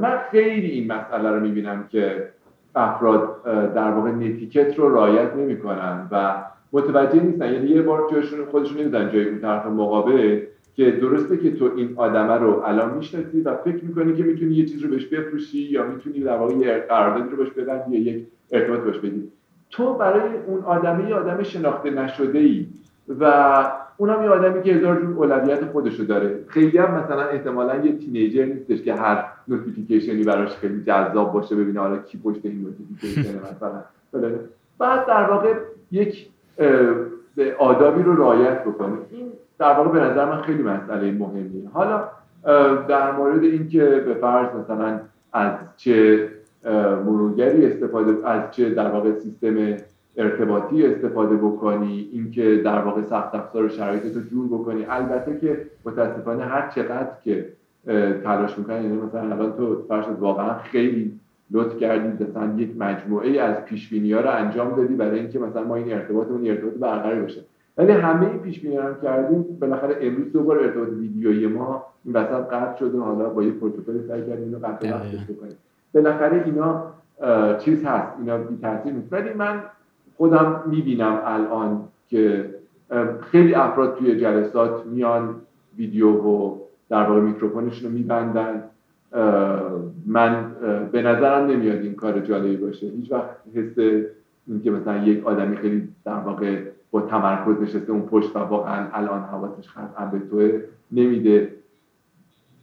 من 0.00 0.18
خیلی 0.30 0.66
این 0.70 0.92
مسئله 0.92 1.30
رو 1.30 1.40
می‌بینم 1.40 1.84
که 1.88 2.28
افراد 2.74 3.42
در 3.74 3.90
واقع 3.90 4.10
netiquette 4.10 4.78
رو 4.78 4.94
رعایت 4.94 5.36
نمی‌کنن 5.36 6.08
و 6.10 6.34
متوجه 6.74 7.22
نیستن. 7.22 7.52
یعنی 7.52 7.66
یه 7.66 7.82
بار 7.82 8.10
جاشون 8.12 8.44
خودشون 8.44 8.80
نمیدن 8.80 9.10
جای 9.12 9.38
طرف 9.38 9.66
مقابل 9.66 10.40
که 10.76 10.90
درسته 10.90 11.36
که 11.36 11.50
تو 11.50 11.70
این 11.76 11.92
آدمه 11.96 12.34
رو 12.34 12.62
الان 12.64 12.94
می‌شناسی 12.94 13.40
و 13.40 13.56
فکر 13.56 13.84
می‌کنی 13.84 14.14
که 14.14 14.22
می‌تونی 14.22 14.54
یه 14.54 14.66
چیز 14.66 14.82
رو 14.82 14.90
بهش 14.90 15.06
بفروشی 15.06 15.58
یا 15.58 15.86
می‌تونی 15.86 16.20
در 16.20 16.36
واقع 16.36 16.54
یه 16.54 16.78
قراردادی 16.88 17.30
رو 17.30 17.36
بهش 17.36 17.50
بدن 17.50 17.92
یا 17.92 18.00
یک 18.00 18.26
ارتباط 18.52 18.80
بهش 18.80 18.98
بدی. 18.98 19.28
تو 19.70 19.94
برای 19.94 20.30
اون 20.46 20.60
آدمه 20.60 21.08
یه 21.08 21.14
آدم 21.14 21.42
شناخته 21.42 21.90
نشده 21.90 22.38
ای 22.38 22.66
و 23.20 23.24
اونم 23.96 24.22
یه 24.22 24.28
آدمی 24.28 24.62
که 24.62 24.72
هزار 24.72 25.00
جور 25.00 25.10
اولویت 25.16 25.64
خودشو 25.64 26.04
داره. 26.04 26.44
خیلی 26.46 26.78
هم 26.78 26.94
مثلا 26.94 27.22
احتمالا 27.22 27.76
یه 27.76 27.92
teenager 27.98 28.44
نیستش 28.44 28.82
که 28.82 28.94
هر 28.94 29.24
notification 29.48 30.16
ی 30.16 30.22
براش 30.22 30.56
خیلی 30.56 30.82
جذاب 30.86 31.32
باشه 31.32 31.56
ببینه 31.56 31.80
حالا 31.80 31.96
کی 31.96 32.18
پشت 32.24 32.40
این 32.42 32.60
notification 32.62 33.38
مثلا. 33.38 33.82
بعد 34.78 35.06
در 35.06 35.30
واقع 35.30 35.54
یک 35.92 36.28
آدابی 37.58 38.02
رو 38.02 38.16
رعایت 38.16 38.64
بکنه 38.64 38.96
این 39.10 39.26
در 39.58 39.72
واقع 39.72 39.88
به 39.88 40.00
نظر 40.00 40.24
من 40.24 40.42
خیلی 40.42 40.62
مسئله 40.62 41.12
مهمیه. 41.12 41.68
حالا 41.72 42.04
در 42.88 43.12
مورد 43.12 43.42
اینکه 43.42 43.84
به 44.06 44.14
فرض 44.14 44.48
مثلا 44.56 45.00
از 45.32 45.52
چه 45.76 46.28
مرورگری 47.06 47.66
استفاده 47.66 48.28
از 48.28 48.50
چه 48.50 48.70
در 48.70 48.90
واقع 48.90 49.12
سیستم 49.12 49.76
ارتباطی 50.16 50.86
استفاده 50.86 51.36
بکنی 51.36 52.08
اینکه 52.12 52.56
در 52.64 52.78
واقع 52.78 53.02
سخت 53.02 53.34
افزار 53.34 53.68
شرایط 53.68 54.16
رو 54.16 54.22
جور 54.22 54.46
بکنی. 54.46 54.86
البته 54.88 55.38
که 55.40 55.66
متاسفانه 55.84 56.44
هر 56.44 56.70
چقدر 56.74 57.10
که 57.24 57.48
تلاش 58.24 58.58
می‌کنی 58.58 58.76
یعنی 58.76 58.96
مثلا 58.96 59.20
الان 59.20 59.52
تو 59.52 59.82
فرض 59.88 60.06
واقعا 60.20 60.54
خیلی 60.58 61.20
لطف 61.54 61.78
کردید 61.78 62.28
مثلا 62.28 62.54
یک 62.56 62.70
مجموعه 62.78 63.40
از 63.40 63.64
پیش 63.64 63.92
ها 63.92 64.20
رو 64.20 64.30
انجام 64.30 64.76
دادی 64.76 64.94
برای 64.94 65.18
اینکه 65.18 65.38
مثلا 65.38 65.64
ما 65.64 65.76
این 65.76 65.92
ارتباطمون 65.92 66.46
ارتباط 66.46 66.72
برقرار 66.72 67.22
بشه 67.22 67.40
ولی 67.78 67.92
همه 67.92 68.30
این 68.30 68.38
پیش 68.38 68.60
بینی 68.60 68.76
هم 68.76 68.96
کردیم 69.02 69.42
بالاخره 69.60 69.96
امروز 70.00 70.32
دوباره 70.32 70.62
ارتباط 70.62 70.88
ویدیویی 70.88 71.46
ما 71.46 71.86
این 72.04 72.16
وسط 72.16 72.48
قطع 72.48 72.78
شده. 72.78 72.98
حالا 72.98 73.28
با 73.28 73.42
یه 73.42 73.50
پروتکل 73.50 74.08
سعی 74.08 74.20
کردیم 74.20 74.44
اینو 74.44 74.58
قطع 74.58 74.88
بکنیم. 75.28 75.56
بالاخره 75.94 76.42
اینا 76.44 76.84
چیز 77.58 77.84
هست. 77.84 78.12
اینا 78.18 78.38
بی 78.38 78.58
تاثیر 78.62 78.92
نیست. 78.92 79.12
ولی 79.12 79.32
من 79.32 79.62
خودم 80.16 80.62
می‌بینم 80.66 81.20
الان 81.24 81.80
که 82.08 82.54
خیلی 83.20 83.54
افراد 83.54 83.96
توی 83.98 84.20
جلسات 84.20 84.86
میان 84.86 85.34
ویدیو 85.76 86.12
و 86.12 86.56
در 86.88 87.02
واقع 87.02 87.20
میکروفونشون 87.20 87.90
رو 87.90 87.96
میبندن. 87.96 88.62
من 90.06 90.50
به 90.92 91.02
نظرم 91.02 91.46
نمیاد 91.46 91.82
این 91.82 91.94
کار 91.94 92.20
جالبی 92.20 92.56
باشه. 92.56 92.86
هیچ 92.86 93.12
وقت 93.12 93.30
حس 93.54 94.04
اینکه 94.46 94.70
مثلا 94.70 95.04
یک 95.04 95.26
آدمی 95.26 95.56
خیلی 95.56 95.88
در 96.04 96.18
واقع 96.18 96.62
با 96.90 97.00
تمرکز 97.00 97.62
نشسته 97.62 97.92
اون 97.92 98.02
پشت 98.02 98.36
و 98.36 98.38
واقعا 98.38 98.86
الان 98.92 99.20
حواسش 99.20 99.68
قطعا 99.68 100.06
به 100.06 100.18
توه 100.30 100.60
نمیده. 100.92 101.50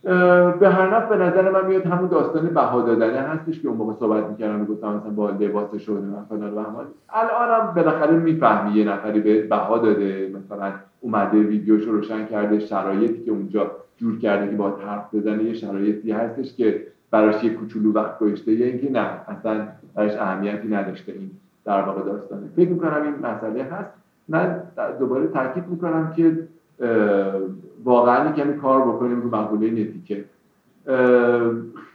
به 0.04 0.70
هر 0.70 0.96
نفع 0.98 1.18
به 1.18 1.24
نظر 1.24 1.50
من 1.52 1.68
میاد 1.68 1.86
همون 1.86 2.08
داستان 2.08 2.48
بها 2.48 2.82
دادنه 2.82 3.20
هستش 3.20 3.62
که 3.62 3.68
اون 3.68 3.78
موقع 3.78 3.94
صحبت 3.94 4.30
می‌کردم 4.30 4.66
گفتم 4.66 4.88
مثلا 4.88 5.10
با 5.10 5.30
لباس 5.30 5.76
شده 5.76 6.00
من 6.00 6.26
فلان 6.30 6.54
و 6.54 6.60
همان 6.60 6.86
الان 7.10 7.62
هم 7.62 7.74
بالاخره 7.74 8.12
می‌فهمی 8.18 8.72
یه 8.72 8.90
نفری 8.90 9.20
به 9.20 9.44
بها 9.44 9.78
داده 9.78 10.32
مثلا 10.36 10.72
اومده 11.02 11.40
ویدیوش 11.40 11.84
رو 11.84 11.92
روشن 11.92 12.26
کرده 12.26 12.60
شرایطی 12.60 13.24
که 13.24 13.32
اونجا 13.32 13.72
جور 13.98 14.20
کرده 14.20 14.52
که 14.52 14.56
با 14.56 14.70
حرف 14.70 15.16
بزنه 15.16 15.44
یه 15.44 15.54
شرایطی 15.54 16.12
هستش 16.12 16.56
که 16.56 16.88
براش 17.12 17.44
یه 17.44 17.54
کوچولو 17.54 17.94
وقت 17.94 18.20
گذاشته 18.20 18.52
یا 18.52 18.66
اینکه 18.66 18.92
نه 18.92 19.08
اصلا 19.28 19.68
براش 19.96 20.16
اهمیتی 20.16 20.68
نداشته 20.68 21.12
این 21.12 21.32
در 21.66 21.82
واقع 21.82 22.02
داستانه. 22.02 22.48
فکر 22.56 22.70
می‌کنم 22.70 23.04
این 23.04 23.16
مسئله 23.32 23.64
هست. 23.64 23.90
من 24.28 24.62
دوباره 25.00 25.28
تاکید 25.28 25.68
می‌کنم 25.68 26.14
که 26.16 26.38
واقعا 27.84 28.32
کمی 28.32 28.54
کار 28.54 28.82
بکنیم 28.82 29.22
رو 29.22 29.36
مقوله 29.36 29.72
نتیکه 29.72 30.26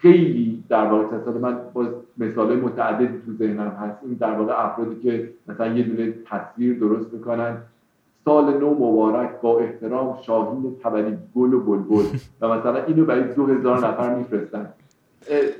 خیلی 0.01 0.65
در 0.69 0.87
واقع 0.87 1.05
تصادف 1.05 1.41
من 1.41 1.59
با 1.73 1.87
مثال 2.19 2.57
متعدد 2.57 3.09
تو 3.27 3.33
ذهنم 3.39 3.69
هست. 3.69 3.99
این 4.03 4.13
در 4.13 4.33
واقع 4.33 4.65
افرادی 4.65 5.01
که 5.03 5.31
مثلا 5.49 5.67
یه 5.67 5.83
دونه 5.83 6.15
تصویر 6.31 6.79
درست 6.79 7.13
می‌کنن 7.13 7.57
سال 8.25 8.59
نو 8.59 8.75
مبارک 8.75 9.31
با 9.43 9.59
احترام 9.61 10.19
شاهین 10.23 10.77
تبری 10.83 11.19
گل 11.35 11.55
و 11.55 11.61
بلبل 11.61 12.05
و 12.41 12.49
مثلا 12.49 12.85
اینو 12.85 13.05
برای 13.05 13.35
دو 13.35 13.47
هزار 13.47 13.79
نفر 13.79 14.15
میفرستن. 14.15 14.69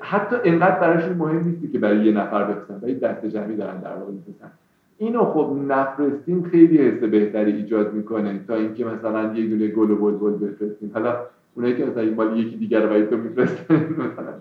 حتی 0.01 0.37
اینقدر 0.45 0.81
براشون 0.81 1.17
مهم 1.17 1.45
نیستی 1.49 1.69
که 1.69 1.79
برای 1.79 2.05
یه 2.05 2.13
نفر 2.13 2.45
بفرستن 2.45 2.79
برای 2.79 2.95
دست 2.95 3.27
جمعی 3.27 3.57
دارن 3.57 3.81
در 3.81 3.97
واقع 3.97 4.13
میفرستن. 4.13 4.51
اینو 4.99 5.25
خب 5.25 5.57
نفرستیم 5.69 6.49
خیلی 6.51 6.79
حس 6.79 7.01
بهتری 7.01 7.53
ایجاد 7.53 7.93
می‌کنه 7.93 8.41
تا 8.49 8.55
اینکه 8.55 8.85
مثلا 8.85 9.35
یه 9.35 9.47
دونه 9.47 9.69
گل 9.69 9.91
و 9.91 9.97
بلبل 9.97 10.47
بفرستیم 10.47 10.91
حالا 10.95 11.17
اونایی 11.55 11.77
که 11.77 11.85
مثلا 11.85 12.15
مال 12.15 12.39
یکی 12.39 12.57
دیگر 12.57 12.81
رو 12.81 13.07
تو 13.07 13.17
میفرستن 13.17 13.75
مثلا 13.75 14.35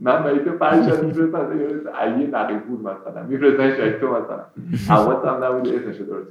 من 0.00 0.22
برای 0.22 0.38
تو 0.38 0.50
فرشاد 0.58 1.04
میفرستم 1.04 1.60
یا 1.60 1.92
علی 1.92 2.26
نقیپور 2.26 2.78
مثلا 2.80 3.22
میفرستن 3.28 3.76
شاید 3.76 4.00
تو 4.00 4.06
مثلا. 4.06 4.44
حواسم 4.88 5.44
نبود 5.44 5.68
اسمشو 5.68 6.04
درست 6.04 6.28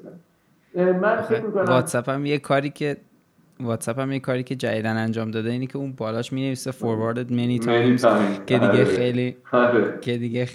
من 1.02 1.22
فکر 1.22 1.46
می‌کنم 1.46 1.66
واتساپ 1.66 2.10
هم 2.10 2.26
یه 2.26 2.38
کاری 2.38 2.70
که 2.70 2.98
واتساپ 3.60 4.00
هم 4.00 4.12
یه 4.12 4.20
کاری 4.20 4.44
که 4.44 4.56
جدیدن 4.56 4.98
انجام 4.98 5.32
داده 5.32 5.50
اینی 5.50 5.68
که 5.68 5.78
اون 5.78 5.94
بالاش 5.98 6.34
می 6.34 6.42
نویسه 6.42 6.72
forwarded 6.72 7.30
many 7.30 7.66
times 7.66 8.02
که 8.46 8.60
دیگه 8.60 8.68
آره. 8.68 8.86
خیلی. 8.86 9.36
که 10.02 10.18
دیگه 10.18 10.48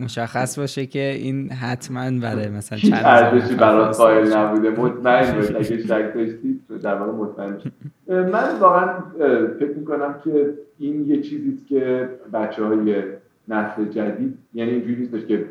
مشخص 0.00 0.58
باشه 0.58 0.86
که 0.86 1.12
این 1.12 1.50
حتما 1.50 2.20
برای 2.20 2.48
مثلا 2.48 2.78
چند 2.78 3.02
ارزشی 3.04 3.54
برای 3.54 3.92
قائل 3.92 4.36
نبوده. 4.36 4.70
مطمئن 4.70 5.34
باش. 5.34 5.50
اگه 5.70 5.82
شک 5.82 6.14
داشتید 6.14 6.60
در 6.82 6.94
واقع 6.94 7.12
مطمئن 7.12 7.58
من 8.08 8.58
واقعا 8.60 8.88
فکر 9.58 9.78
می‌کنم 9.78 10.14
که 10.24 10.54
این 10.78 11.06
یه 11.08 11.22
چیزیست 11.22 11.68
که 11.68 12.08
بچه 12.32 12.64
های 12.64 13.02
نسل 13.48 13.84
جدید 13.84 14.38
یعنی 14.54 14.70
اینجوری 14.70 14.96
نیستش 14.96 15.26
که 15.26 15.44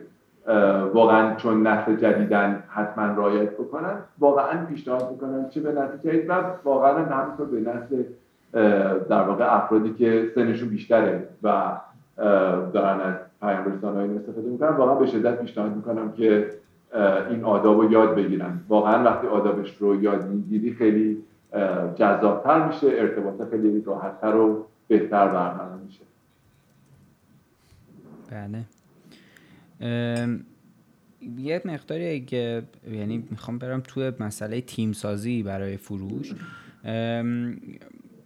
واقعا 0.93 1.35
چون 1.35 1.67
نسل 1.67 1.95
جدیدن 1.95 2.63
حتما 2.69 3.05
رایت 3.05 3.51
بکنن 3.51 3.95
واقعا 4.19 4.65
پیشنهاد 4.65 5.11
می‌کنن 5.11 5.49
چه 5.49 5.61
به 5.61 5.89
جدید 6.03 6.29
و 6.29 6.43
واقعا 6.63 7.05
همینطور 7.05 7.45
به 7.45 7.59
نسل 7.59 8.03
در 9.09 9.23
واقع 9.23 9.55
افرادی 9.55 9.93
که 9.93 10.31
سنشون 10.35 10.69
بیشتره 10.69 11.27
و 11.43 11.71
دارن 12.73 12.99
از 12.99 13.15
پیام 13.41 13.77
رسانه‌های 13.77 14.17
استفاده 14.17 14.49
می‌کنن 14.49 14.69
واقعا 14.69 14.95
به 14.95 15.05
شدت 15.05 15.41
پیشنهاد 15.41 15.75
می‌کنم 15.75 16.11
که 16.11 16.49
این 17.29 17.43
آداب 17.43 17.81
رو 17.81 17.91
یاد 17.91 18.15
بگیرن. 18.15 18.59
واقعا 18.69 19.03
وقتی 19.03 19.27
آدابش 19.27 19.77
رو 19.77 20.03
یاد 20.03 20.27
می‌گیری 20.27 20.73
خیلی 20.73 21.23
جذابتر 21.95 22.67
میشه 22.67 22.87
ارتباط 22.87 23.49
خیلی 23.49 23.81
راحتتر 23.81 24.35
و 24.35 24.65
بهتر 24.87 25.27
برقرار 25.27 25.79
میشه. 25.85 26.01
بله. 28.31 28.63
یه 31.37 31.61
مقداری 31.65 32.15
اگه 32.15 32.63
یعنی 32.91 33.23
می‌خوام 33.31 33.57
برم 33.57 33.81
توی 33.87 34.11
مسئله 34.19 34.61
تیم 34.61 34.91
سازی 34.91 35.43
برای 35.43 35.77
فروش. 35.77 36.33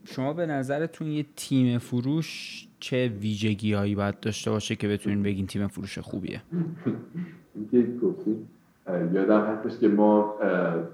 شما 0.05 0.33
به 0.33 0.45
نظرتون 0.45 1.07
یه 1.07 1.25
تیم 1.35 1.77
فروش 1.77 2.61
چه 2.79 3.07
ویژگی 3.07 3.73
هایی 3.73 3.95
باید 3.95 4.19
داشته 4.19 4.51
باشه 4.51 4.75
که 4.75 4.87
بتونین 4.87 5.23
بگین 5.23 5.47
تیم 5.47 5.67
فروش 5.67 5.99
خوبیه؟ 5.99 6.41
یادم 9.13 9.41
هستش 9.41 9.79
که 9.79 9.87
ما 9.87 10.35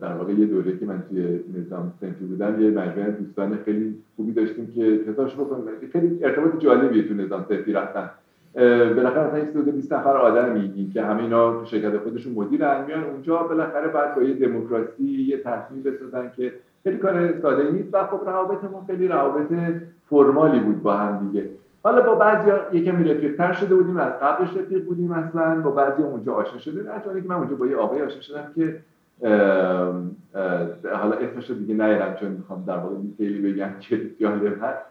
در 0.01 0.13
واقع 0.13 0.33
یه 0.33 0.45
دوره 0.45 0.77
که 0.77 0.85
من 0.85 1.03
توی 1.09 1.39
نظام 1.57 1.93
سنفی 2.01 2.25
بودم 2.25 2.61
یه 2.61 2.69
مجموعه 2.69 3.11
دوستان 3.11 3.57
خیلی 3.65 3.95
خوبی 4.15 4.31
داشتیم 4.31 4.71
که 4.75 4.99
حسابش 5.07 5.33
بکنم 5.33 5.61
خیلی 5.91 6.23
ارتباط 6.23 6.63
جالبیه 6.63 7.07
تو 7.07 7.13
نظام 7.13 7.45
سنفی 7.49 7.71
رفتن. 7.71 8.09
بالاخره 8.55 9.27
مثلا 9.27 9.49
حدود 9.49 9.75
20 9.75 9.93
نفر 9.93 10.17
آدم 10.17 10.51
میگین 10.51 10.89
که 10.89 11.01
همه 11.01 11.23
اینا 11.23 11.59
تو 11.59 11.65
شرکت 11.65 11.97
خودشون 11.97 12.33
مدیر 12.33 12.81
میان 12.81 13.03
اونجا 13.03 13.37
بالاخره 13.37 13.87
بعد 13.87 14.15
با 14.15 14.21
یه 14.21 14.33
دموکراسی 14.33 15.03
یه 15.03 15.37
تصمیم 15.37 15.83
بسازن 15.83 16.31
که 16.35 16.53
خیلی 16.83 16.97
کار 16.97 17.41
ساده 17.41 17.71
نیست 17.71 17.89
و 17.93 18.03
خب 18.03 18.29
روابطمون 18.29 18.85
خیلی 18.87 19.07
روابط 19.07 19.47
فرمالی 20.09 20.59
بود 20.59 20.83
با 20.83 20.93
هم 20.93 21.27
دیگه. 21.27 21.49
حالا 21.83 22.01
با 22.01 22.15
بعضی 22.15 22.51
یکم 22.77 23.03
رفیقتر 23.03 23.53
شده 23.53 23.75
بودیم 23.75 23.97
از 23.97 24.13
قبلش 24.21 24.57
رفیق 24.57 24.85
بودیم 24.85 25.11
اصلا 25.11 25.61
با 25.61 25.71
بعضی 25.71 26.03
اونجا 26.03 26.33
آشنا 26.33 26.59
شده 26.59 26.83
نه 26.83 27.21
که 27.21 27.27
من 27.27 27.35
اونجا 27.35 27.55
با 27.55 27.67
یه 27.67 27.75
آقای 27.75 28.01
آشنا 28.01 28.21
شدم 28.21 28.51
که 28.55 28.77
حالا 30.93 31.15
اسمش 31.15 31.49
رو 31.49 31.55
دیگه 31.55 31.73
نیرم 31.73 32.15
چون 32.19 32.31
می‌خوام 32.31 32.63
در 32.67 32.77
واقع 32.77 32.95
خیلی 33.17 33.51
بگم 33.51 33.69
که 33.79 34.01
جالب 34.19 34.63
هست. 34.63 34.85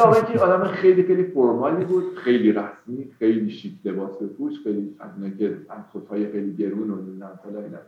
آقایی 0.00 0.22
که 0.22 0.38
آدم 0.38 0.64
خیلی 0.64 1.02
خیلی 1.02 1.24
فرمالی 1.24 1.84
بود 1.84 2.04
خیلی 2.16 2.52
رسمی 2.52 3.10
خیلی 3.18 3.50
شیک 3.50 3.72
لباس 3.84 4.10
بپوش 4.10 4.52
خیلی 4.64 4.94
از 5.00 5.10
اونایی 5.16 5.34
که 5.38 5.56
خودهای 5.92 6.32
خیلی 6.32 6.56
گرون 6.56 6.90
و 6.90 6.94
نمی‌دونم 6.96 7.38
اینا 7.44 7.78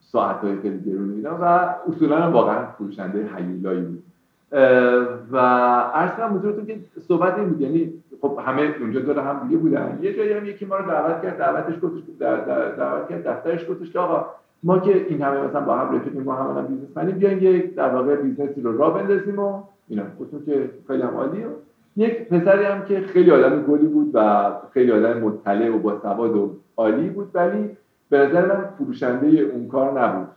ساعت 0.00 0.36
های 0.36 0.60
خیلی 0.60 0.80
گرون 0.80 1.10
اینا 1.10 1.38
و 1.40 1.44
اصولا 1.88 2.30
واقعا 2.30 2.66
فروشنده 2.66 3.28
حیولایی 3.36 3.80
بود. 3.80 4.02
و 5.32 5.38
عرض 5.94 6.10
کنم 6.10 6.66
که 6.66 6.78
صحبت 7.08 7.38
این 7.38 7.48
بود 7.48 7.60
یعنی 7.60 7.92
خب 8.20 8.38
همه 8.46 8.74
اونجا 8.80 9.00
دور 9.00 9.18
هم 9.18 9.48
دیگه 9.48 9.56
بودن. 9.56 9.98
یه 10.02 10.16
جایی 10.16 10.32
هم 10.32 10.46
یکی 10.46 10.64
ما 10.64 10.76
رو 10.76 10.90
دعوت 10.90 11.22
کرد 11.22 11.38
دعوتش 11.38 11.74
گفتش 11.82 12.02
دعوت 12.20 13.08
کرد 13.08 13.28
دفترش 13.28 13.70
گفتش 13.70 13.90
که 13.90 13.98
آقا 13.98 14.26
ما 14.64 14.78
که 14.78 15.06
این 15.08 15.22
همه 15.22 15.40
مثلا 15.40 15.60
با 15.60 15.76
هم 15.76 15.96
رفیقیم 15.96 16.22
ما 16.22 16.34
هم 16.34 16.66
businessman 16.66 17.08
ی 17.08 17.12
بیاین 17.12 17.38
یک 17.38 17.74
در 17.74 17.94
واقع 17.94 18.16
business 18.16 18.55
ی 18.55 18.60
رو 18.60 18.78
راه 18.78 18.94
بندازیم 18.94 19.38
و 19.38 19.62
اینا. 19.88 20.02
گفتم 20.20 20.44
که 20.46 20.70
خیلی 20.86 21.02
هم 21.02 21.16
عالیه. 21.16 21.46
یک 21.96 22.28
پسری 22.28 22.64
هم 22.64 22.84
که 22.84 23.00
خیلی 23.00 23.30
آدم 23.30 23.62
گلی 23.62 23.86
بود 23.86 24.10
و 24.14 24.50
خیلی 24.72 24.92
آدم 24.92 25.20
مطلع 25.20 25.68
و 25.68 25.78
با 25.78 26.00
سواد 26.02 26.36
و 26.36 26.56
عالی 26.76 27.08
بود 27.08 27.30
ولی 27.34 27.76
به 28.10 28.18
نظر 28.18 28.46
من 28.46 28.64
فروشنده 28.78 29.26
اون 29.26 29.68
کار 29.68 30.00
نبود. 30.00 30.28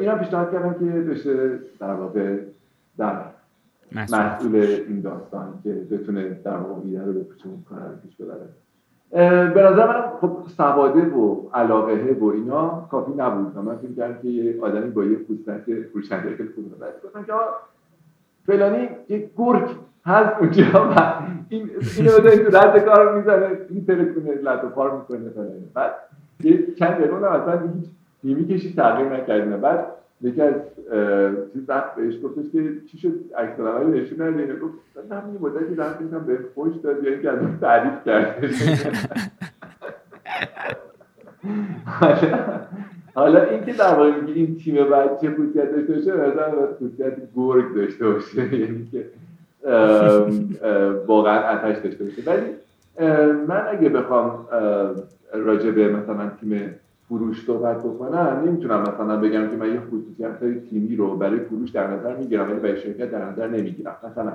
اینا 0.00 0.18
پیشنهاد 0.18 0.52
کردم 0.52 0.74
که 0.74 0.84
بشه 0.84 1.58
در 1.80 1.94
واقع 1.94 2.38
در 2.98 3.20
مسئول 3.92 4.56
این 4.88 5.00
داستان 5.00 5.54
که 5.62 5.72
بتونه 5.72 6.40
در 6.44 6.56
واقع 6.56 7.04
رو 7.04 7.12
به 7.12 7.24
کار 7.68 7.78
پیش 8.02 8.16
ببره. 8.16 8.48
به 9.12 9.62
نظر 9.62 9.86
من 9.86 10.02
خب 10.20 10.36
سواده 10.56 11.00
و 11.00 11.48
علاقه 11.54 12.16
و 12.20 12.24
اینا 12.24 12.88
کافی 12.90 13.12
نبود. 13.16 13.58
من 13.58 13.76
فکر 13.76 13.92
کردم 13.96 14.22
که 14.22 14.28
یه 14.28 14.62
آدمی 14.62 14.90
با 14.90 15.04
یه 15.04 15.16
پوستک 15.16 15.62
فروشنده 15.92 16.36
خیلی 16.36 16.48
خوب 16.54 16.64
گفتم 17.04 17.24
که 17.24 17.32
فلانی 18.46 18.88
یه 19.08 19.30
گرگ 19.38 19.68
هست 20.06 20.40
اونجا 20.40 20.64
و 20.64 21.00
این 21.48 21.70
اینو 21.96 22.12
بده 22.12 22.50
تو 22.50 22.56
رد 22.56 22.84
کار 22.84 23.18
می‌زنه 23.18 23.46
این 23.70 23.86
ترکونه 23.86 24.34
لطو 24.34 24.68
پار 24.68 24.98
می‌کنه 24.98 25.30
فلانی. 25.30 25.70
بعد 25.74 25.94
یه 26.40 26.74
چند 26.78 26.90
دقیقه 26.90 27.26
اصلا 27.26 27.60
هیچ 27.60 27.84
نیمی 28.24 28.48
کشی 28.48 28.74
تغییر 28.74 29.08
نکردیم 29.08 29.56
بعد 29.56 29.86
یکی 30.22 30.42
از 30.42 30.54
چیز 31.52 31.62
وقت 31.68 31.94
بهش 31.94 32.14
گفتش 32.24 32.44
که 32.52 32.72
چی 32.90 32.98
شد؟ 32.98 33.12
عکس 33.38 33.60
العمل 33.60 34.00
نشون 34.00 34.22
نده 34.22 34.56
گفت 34.56 34.74
من 35.10 35.18
همین 35.18 35.38
مدتی 35.40 35.74
دارم 35.74 35.94
فکر 35.94 36.18
به 36.18 36.38
خوش 36.54 36.72
داد 36.82 37.04
یا 37.04 37.10
اینکه 37.10 37.30
از 37.30 37.38
تعریف 37.60 38.04
کرده 38.06 38.50
حالا 43.14 43.42
اینکه 43.42 43.72
در 43.72 43.94
واقع 43.94 44.20
میگه 44.20 44.34
این 44.34 44.56
تیم 44.56 44.90
بعد 44.90 45.20
چه 45.20 45.30
خصوصیت 45.30 45.72
داشته 45.72 45.94
باشه 45.94 46.12
مثلا 46.12 46.66
خصوصیت 46.76 47.12
گرگ 47.36 47.74
داشته 47.74 48.06
باشه. 48.06 48.54
یعنی 48.60 48.88
که 48.92 49.06
واقعا 51.06 51.58
آتش 51.58 51.78
داشته 51.78 52.04
باشه. 52.04 52.22
ولی 52.26 52.46
من 53.46 53.64
اگه 53.70 53.88
بخوام 53.88 54.46
راجع 55.34 55.70
به 55.70 55.88
مثلا 55.88 56.30
تیم 56.40 56.74
فروش 57.12 57.44
صحبت 57.46 57.78
بکنم 57.78 58.42
نمی‌تونم 58.46 58.80
مثلا 58.80 59.16
بگم 59.16 59.48
که 59.48 59.56
من 59.56 59.74
یه 59.74 59.80
خصوصیت 59.80 60.68
تیمی 60.70 60.96
رو 60.96 61.16
برای 61.16 61.38
فروش 61.38 61.70
در 61.70 61.90
نظر 61.90 62.16
می‌گیرم 62.16 62.50
ولی 62.50 62.60
برای 62.60 62.76
شرکت 62.76 63.10
در 63.10 63.24
نظر 63.24 63.48
نمی‌گیرم. 63.48 63.96
مثلا 64.10 64.32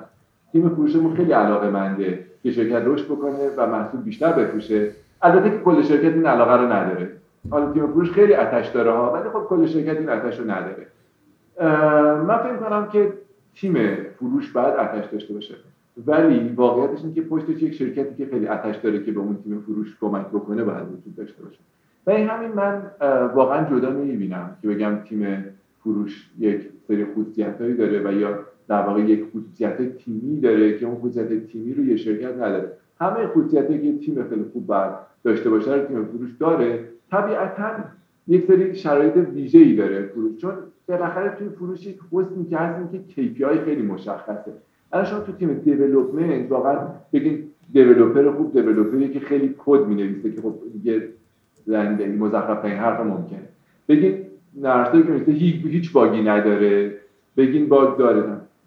تیم 0.51 0.69
فروشمون 0.69 1.15
خیلی 1.15 1.31
علاقه 1.31 1.69
منده 1.69 2.25
که 2.43 2.51
شرکت 2.51 2.81
رشد 2.85 3.05
بکنه 3.05 3.49
و 3.57 3.67
محصول 3.67 4.01
بیشتر 4.01 4.31
بفروشه. 4.33 4.91
البته 5.21 5.49
که 5.49 5.57
کل 5.57 5.81
شرکت 5.81 6.13
این 6.13 6.25
علاقه 6.25 6.53
رو 6.53 6.71
نداره. 6.73 7.11
حالا 7.49 7.71
تیم 7.71 7.87
فروش 7.87 8.11
خیلی 8.11 8.35
آتش 8.35 8.67
داره 8.67 8.91
ها 8.91 9.13
ولی 9.13 9.29
خب 9.29 9.39
کل 9.39 9.65
شرکت 9.65 9.97
این 9.97 10.09
آتش 10.09 10.39
رو 10.39 10.51
نداره. 10.51 10.87
من 12.23 12.37
فکر 12.37 12.55
کنم 12.55 12.87
که 12.91 13.13
تیم 13.55 13.77
فروش 14.19 14.51
باید 14.51 14.75
آتش 14.75 15.05
داشته 15.05 15.33
باشه. 15.33 15.55
ولی 16.07 16.53
واقعیتش 16.55 17.01
اینه 17.03 17.13
که 17.15 17.21
پشتش 17.21 17.61
یک 17.61 17.73
شرکتی 17.73 18.15
که 18.15 18.31
خیلی 18.31 18.47
آتش 18.47 18.75
داره 18.75 19.03
که 19.03 19.11
به 19.11 19.19
اون 19.19 19.37
تیم 19.43 19.61
فروش 19.61 19.97
کمک 20.01 20.27
بکنه 20.27 20.63
باید 20.63 20.83
وجود 20.83 21.15
داشته 21.15 21.43
باشه. 21.43 21.59
این 22.11 22.27
همین 22.27 22.51
من 22.51 22.91
واقعا 23.35 23.69
جدا 23.69 23.89
نمی‌بینم 23.91 24.57
که 24.61 24.67
بگم 24.67 24.95
تیم 24.95 25.45
فروش 25.79 26.29
یک 26.39 26.69
سری 26.87 27.05
خصوصیتهایی 27.05 27.73
داره 27.73 28.01
و 28.03 28.13
یا 28.13 28.39
در 28.67 28.81
واقع 28.81 29.01
یک 29.01 29.25
خصوصیت 29.29 29.97
تیمی 29.97 30.39
داره 30.39 30.77
که 30.77 30.85
اون 30.85 30.95
خصوصیت 30.95 31.47
تیمی 31.47 31.73
رو 31.73 31.85
یه 31.85 31.95
شرکت 31.95 32.33
نداره. 32.33 32.71
همه 33.01 33.27
خصوصیتی 33.27 33.81
که 33.81 34.05
تیم 34.05 34.23
خیلی 34.23 34.43
خوب 34.53 34.65
باید 34.65 34.91
داشته 35.23 35.49
باشه 35.49 35.75
رو 35.75 35.85
تیم 35.85 36.05
فروش 36.05 36.29
داره. 36.39 36.79
طبیعتا 37.11 37.69
یک 38.27 38.45
سری 38.45 38.75
شرایط 38.75 39.15
ویژه 39.15 39.59
ای 39.59 39.75
داره 39.75 40.01
فروش. 40.01 40.37
چون 40.37 40.53
بالاخره 40.87 41.35
توی 41.35 41.49
فروش 41.49 41.87
یک 41.87 41.99
حسنی 42.11 42.45
که 42.45 42.57
هست 42.57 42.91
که 42.91 42.99
KPI 43.09 43.65
خیلی 43.65 43.81
مشخصه. 43.81 44.53
الان 44.93 45.05
شما 45.05 45.19
تو 45.19 45.31
تیم 45.31 45.53
دیولپمنت 45.53 46.51
واقعا 46.51 46.77
بگین 47.13 47.43
دیولپر 47.73 48.31
خوب 48.31 48.53
دیولپری 48.53 49.09
که 49.09 49.19
خیلی 49.19 49.55
کد 49.57 49.87
می‌نویسه 49.87 50.31
که 50.31 50.41
خب 50.41 50.53
دیگه 50.73 51.07
زنده 51.67 52.07
مزخرف 52.07 52.65
این 52.65 52.73
حرف 52.73 52.99
ممکنه 52.99 53.47
بگین 53.89 54.17
نرسایی 54.61 55.03
که 55.03 55.09
مثل 55.09 55.31
هیچ, 55.31 55.65
هیچ 55.65 55.91
باگی 55.91 56.21
نداره. 56.21 56.93
بگین 57.37 57.69
باگ 57.69 57.97
داره. 57.97 58.23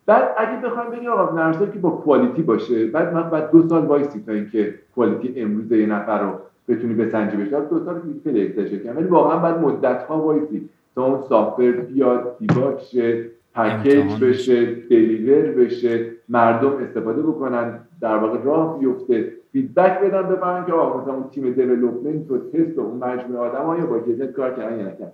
بعد 0.06 0.34
اگه 0.38 0.60
بخوام 0.62 0.90
بگیم 0.90 1.10
آقا 1.10 1.36
نرسایی 1.36 1.70
که 1.70 1.78
با 1.78 1.90
کوالیتی 1.90 2.42
باشه 2.42 2.86
بعد 2.86 3.14
من 3.14 3.30
بعد 3.30 3.50
دو 3.50 3.68
سال 3.68 3.84
وایسی 3.84 4.22
تا 4.26 4.32
اینکه 4.32 4.74
کوالیتی 4.94 5.40
امروز 5.40 5.72
یه 5.72 5.86
نفر 5.86 6.22
رو 6.22 6.32
بتونی 6.68 6.94
بسنجی 6.94 7.36
بشه. 7.36 7.60
دو 7.60 7.84
سال 7.84 8.00
احتاج 8.26 8.82
کنم 8.82 8.96
ولی 8.96 9.06
واقعا 9.06 9.38
بعد 9.38 9.60
مدت 9.60 10.02
ها 10.02 10.18
وایسی. 10.22 10.68
تا 10.94 11.04
اون 11.06 11.20
software 11.28 11.70
بیاد 11.70 12.36
debug 12.38 12.78
شه 12.78 13.24
package 13.54 14.24
بشه 14.24 14.74
deliver 14.74 15.42
بشه 15.42 16.06
مردم 16.28 16.72
استفاده 16.76 17.22
بکنن 17.22 17.78
در 18.00 18.16
واقع 18.16 18.38
راه 18.44 18.78
بیفته. 18.78 19.32
feedback 19.52 20.00
بدن 20.00 20.22
بفهمن 20.22 20.66
که 20.66 20.72
آقا 20.72 21.00
مثلا 21.00 21.14
اون 21.14 21.28
تیم 21.30 21.52
development 21.52 22.30
و 22.30 22.38
تست 22.38 22.78
و 22.78 22.80
اون 22.80 22.98
مجموعه 22.98 23.40
آدم 23.40 23.66
ها 23.66 23.78
یا 23.78 23.86
با 23.86 23.98
گزت 23.98 24.32
کار 24.32 24.54
کردن 24.54 24.78
یا 24.78 24.86
نکردن 24.86 25.12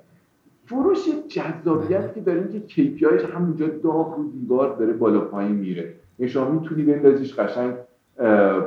فروش 0.65 1.09
جذابیت 1.29 2.15
که 2.15 2.21
داریم 2.21 2.49
که 2.49 2.63
KPI 2.69 3.02
ش 3.02 3.25
همونجا 3.25 3.67
داغ 3.67 4.17
رو 4.17 4.25
دیوار 4.31 4.77
داره 4.77 4.93
بالا 4.93 5.21
پایین 5.21 5.53
میره. 5.53 5.95
یعنی 6.19 6.33
شما 6.33 6.51
می‌تونی 6.51 6.83
بندازیش 6.83 7.35
قشنگ 7.35 7.75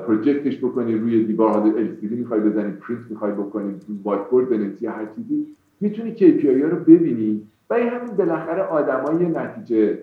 project 0.07 0.46
ش 0.46 0.57
بکنی 0.57 0.95
روی 0.95 1.23
دیوار 1.23 1.49
حالا 1.49 1.71
LCD 1.71 2.11
می‌خوای 2.11 2.39
بزنی 2.39 2.71
پرینت 2.71 3.01
می‌خوای 3.09 3.31
بکنی 3.31 3.75
whiteboard 4.03 4.49
بنویسی 4.49 4.87
هر 4.87 5.05
چیزی. 5.15 5.47
می‌تونی 5.81 6.15
KPI 6.15 6.63
ها 6.63 6.69
رو 6.69 6.79
ببینی 6.79 7.47
و 7.69 7.73
این 7.73 7.89
همین 7.89 8.15
بالاخره 8.15 8.63
آدمای 8.63 9.25
نتیجه 9.25 9.99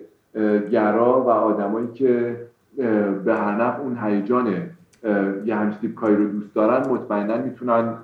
گرا 0.71 1.21
و 1.21 1.29
آدمایی 1.29 1.87
که 1.87 2.37
به 3.25 3.33
هر 3.33 3.61
نفع 3.63 3.81
اون 3.81 3.97
هیجان 4.03 4.47
یه 5.45 5.55
همچین 5.55 5.93
کاری 5.93 6.15
رو 6.15 6.29
دوست 6.29 6.53
دارن 6.53 6.89
مطمئنا 6.89 7.37
می‌تونن 7.37 7.95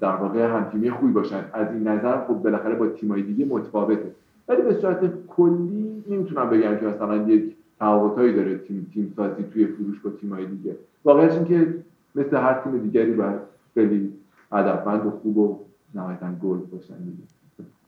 در 0.00 0.16
واقع 0.16 0.56
همتیمی 0.56 0.90
خوبی 0.90 1.12
باشن. 1.12 1.44
از 1.52 1.72
این 1.72 1.88
نظر 1.88 2.24
خب 2.26 2.34
بالاخره 2.34 2.74
با 2.74 2.86
تیمای 2.86 3.22
دیگه 3.22 3.44
متفاوته. 3.44 4.10
ولی 4.48 4.62
به 4.62 4.74
صورت 4.74 5.26
کلی 5.26 6.04
نمی‌تونم 6.08 6.50
بگم 6.50 6.76
که 6.76 6.86
مثلا 6.86 7.16
یک 7.16 7.56
تفاوتایی 7.80 8.34
داره 8.34 8.58
تیم 8.58 8.90
تیم 8.94 9.12
سازی 9.16 9.44
توی 9.52 9.66
فروش 9.66 10.00
با 10.00 10.10
تیمای 10.10 10.46
دیگه. 10.46 10.76
واقعا 11.04 11.28
این 11.28 11.44
که 11.44 11.74
مثل 12.14 12.36
هر 12.36 12.54
تیم 12.54 12.78
دیگری 12.78 13.12
باید 13.12 13.40
خیلی 13.74 14.12
هدفمند 14.52 15.06
و 15.06 15.10
خوب 15.10 15.38
و 15.38 15.58
نهایتا 15.94 16.26
گل 16.42 16.58
باشن 16.58 16.98
دیگه. 16.98 17.22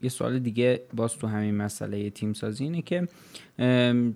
یه 0.03 0.09
سوال 0.09 0.39
دیگه 0.39 0.81
باز 0.95 1.17
تو 1.19 1.27
همین 1.27 1.55
مسئله 1.55 2.11
تیم 2.11 2.33
سازی 2.33 2.65
اینه 2.65 2.83
که 2.83 3.09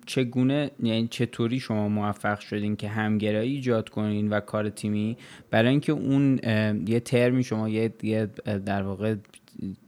چگونه 0.05 0.71
یعنی 0.83 1.07
چطوری 1.07 1.59
شما 1.59 1.89
موفق 1.89 2.39
شدین 2.39 2.75
که 2.75 2.87
همگرایی 2.87 3.55
ایجاد 3.55 3.89
کنین 3.89 4.29
و 4.29 4.39
کار 4.39 4.69
تیمی؟ 4.69 5.17
برای 5.49 5.69
اینکه 5.69 5.91
اون 5.91 6.39
یه 6.87 6.99
ترمی 6.99 7.43
شما 7.43 7.69
یه, 7.69 7.93
در 8.65 8.83
واقع 8.83 9.15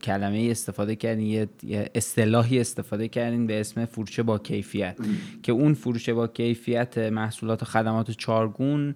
کلمه 0.02 0.48
استفاده 0.50 0.96
کردین 0.96 1.26
یه 1.26 1.48
اصطلاحی 1.94 2.60
استفاده 2.60 3.08
کردین 3.08 3.46
به 3.46 3.60
اسم 3.60 3.84
فروش 3.84 4.20
با 4.20 4.38
کیفیت. 4.38 4.96
که 5.42 5.52
اون 5.52 5.74
فروش 5.74 6.08
با 6.08 6.26
کیفیت 6.26 6.98
محصولات 6.98 7.62
و 7.62 7.66
خدمات 7.66 8.10
چارگون 8.10 8.94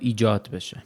ایجاد 0.00 0.48
بشه. 0.52 0.82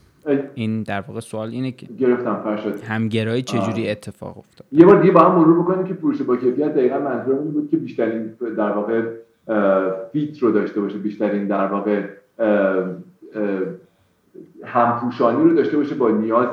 این 0.54 0.82
در 0.82 1.00
واقع 1.00 1.20
سوال 1.20 1.48
اینه 1.48 1.70
که 1.70 1.86
گرفتم 1.86 2.40
فرشاد 2.44 2.80
همگرایی 2.80 3.42
چجوری 3.42 3.90
اتفاق 3.90 4.38
افتاد؟ 4.38 4.66
یه 4.72 4.86
بار 4.86 5.00
دیگه 5.00 5.12
با 5.12 5.20
هم 5.20 5.38
مرور 5.38 5.62
بکنیم 5.62 5.84
که 5.84 5.94
فروش 5.94 6.22
با 6.22 6.36
کیفیت 6.36 6.74
دقیقا 6.74 6.98
منظورم 6.98 7.38
این 7.38 7.50
بود 7.50 7.70
که 7.70 7.76
بیشترین 7.76 8.26
در 8.56 8.70
واقع 8.70 9.02
فیت 10.12 10.38
رو 10.38 10.50
داشته 10.50 10.80
باشه 10.80 10.98
بیشترین 10.98 11.46
در 11.46 11.66
واقع 11.66 12.02
همپوشانی 14.64 15.44
رو 15.44 15.54
داشته 15.54 15.76
باشه 15.76 15.94
با 15.94 16.10
نیاز 16.10 16.48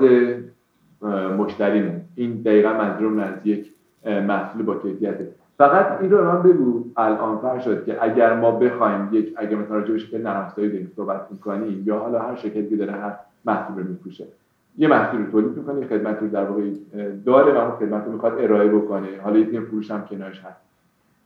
مشتریمون. 1.38 2.02
این 2.16 2.42
دقیقا 2.42 2.74
منظورم 2.74 3.20
از 3.20 3.34
یک 3.44 3.72
محصول 4.06 4.64
با 4.64 4.76
کیفیته. 4.76 5.28
فقط 5.58 6.02
این 6.02 6.12
رو 6.12 6.26
من 6.26 6.42
بگو 6.42 6.86
الان 6.98 7.38
فرشاد 7.38 7.86
که 7.86 8.04
اگر 8.04 8.40
ما 8.40 8.52
بخوایم 8.52 9.10
یک 9.12 9.34
اگر 9.38 9.56
مثلا 9.56 9.78
راجع 9.78 9.92
به 9.92 9.98
شرکت 9.98 10.26
نرم 10.26 10.54
داریم 10.58 10.92
صحبت 10.96 11.28
می‌کنیم 11.32 11.84
یا 11.86 12.00
حالا 12.00 12.20
هر 12.20 12.36
شرکتی 12.36 12.78
داره 12.78 12.92
هر 12.92 13.14
محصول 13.46 13.84
رو 13.84 13.89
میپوشه. 13.89 14.26
یه 14.78 14.88
محصول 14.88 15.26
رو 15.26 15.32
تولید 15.32 15.58
می‌کنه 15.58 15.80
یه 15.80 15.88
خدمت 15.88 16.18
رو 16.22 16.28
در 16.28 16.43
واقع 16.46 16.72
داره 17.26 17.54
و 17.54 17.58
اون 17.58 17.72
خدمت 17.72 18.06
رو 18.06 18.12
می‌خواد 18.12 18.34
ارائه 18.39 18.70
بکنه. 18.70 19.08
حالا 19.24 19.39
یه 19.39 19.60
فروش 19.60 19.91
هم 19.91 20.06
کنارش 20.06 20.41
هست. 20.41 20.62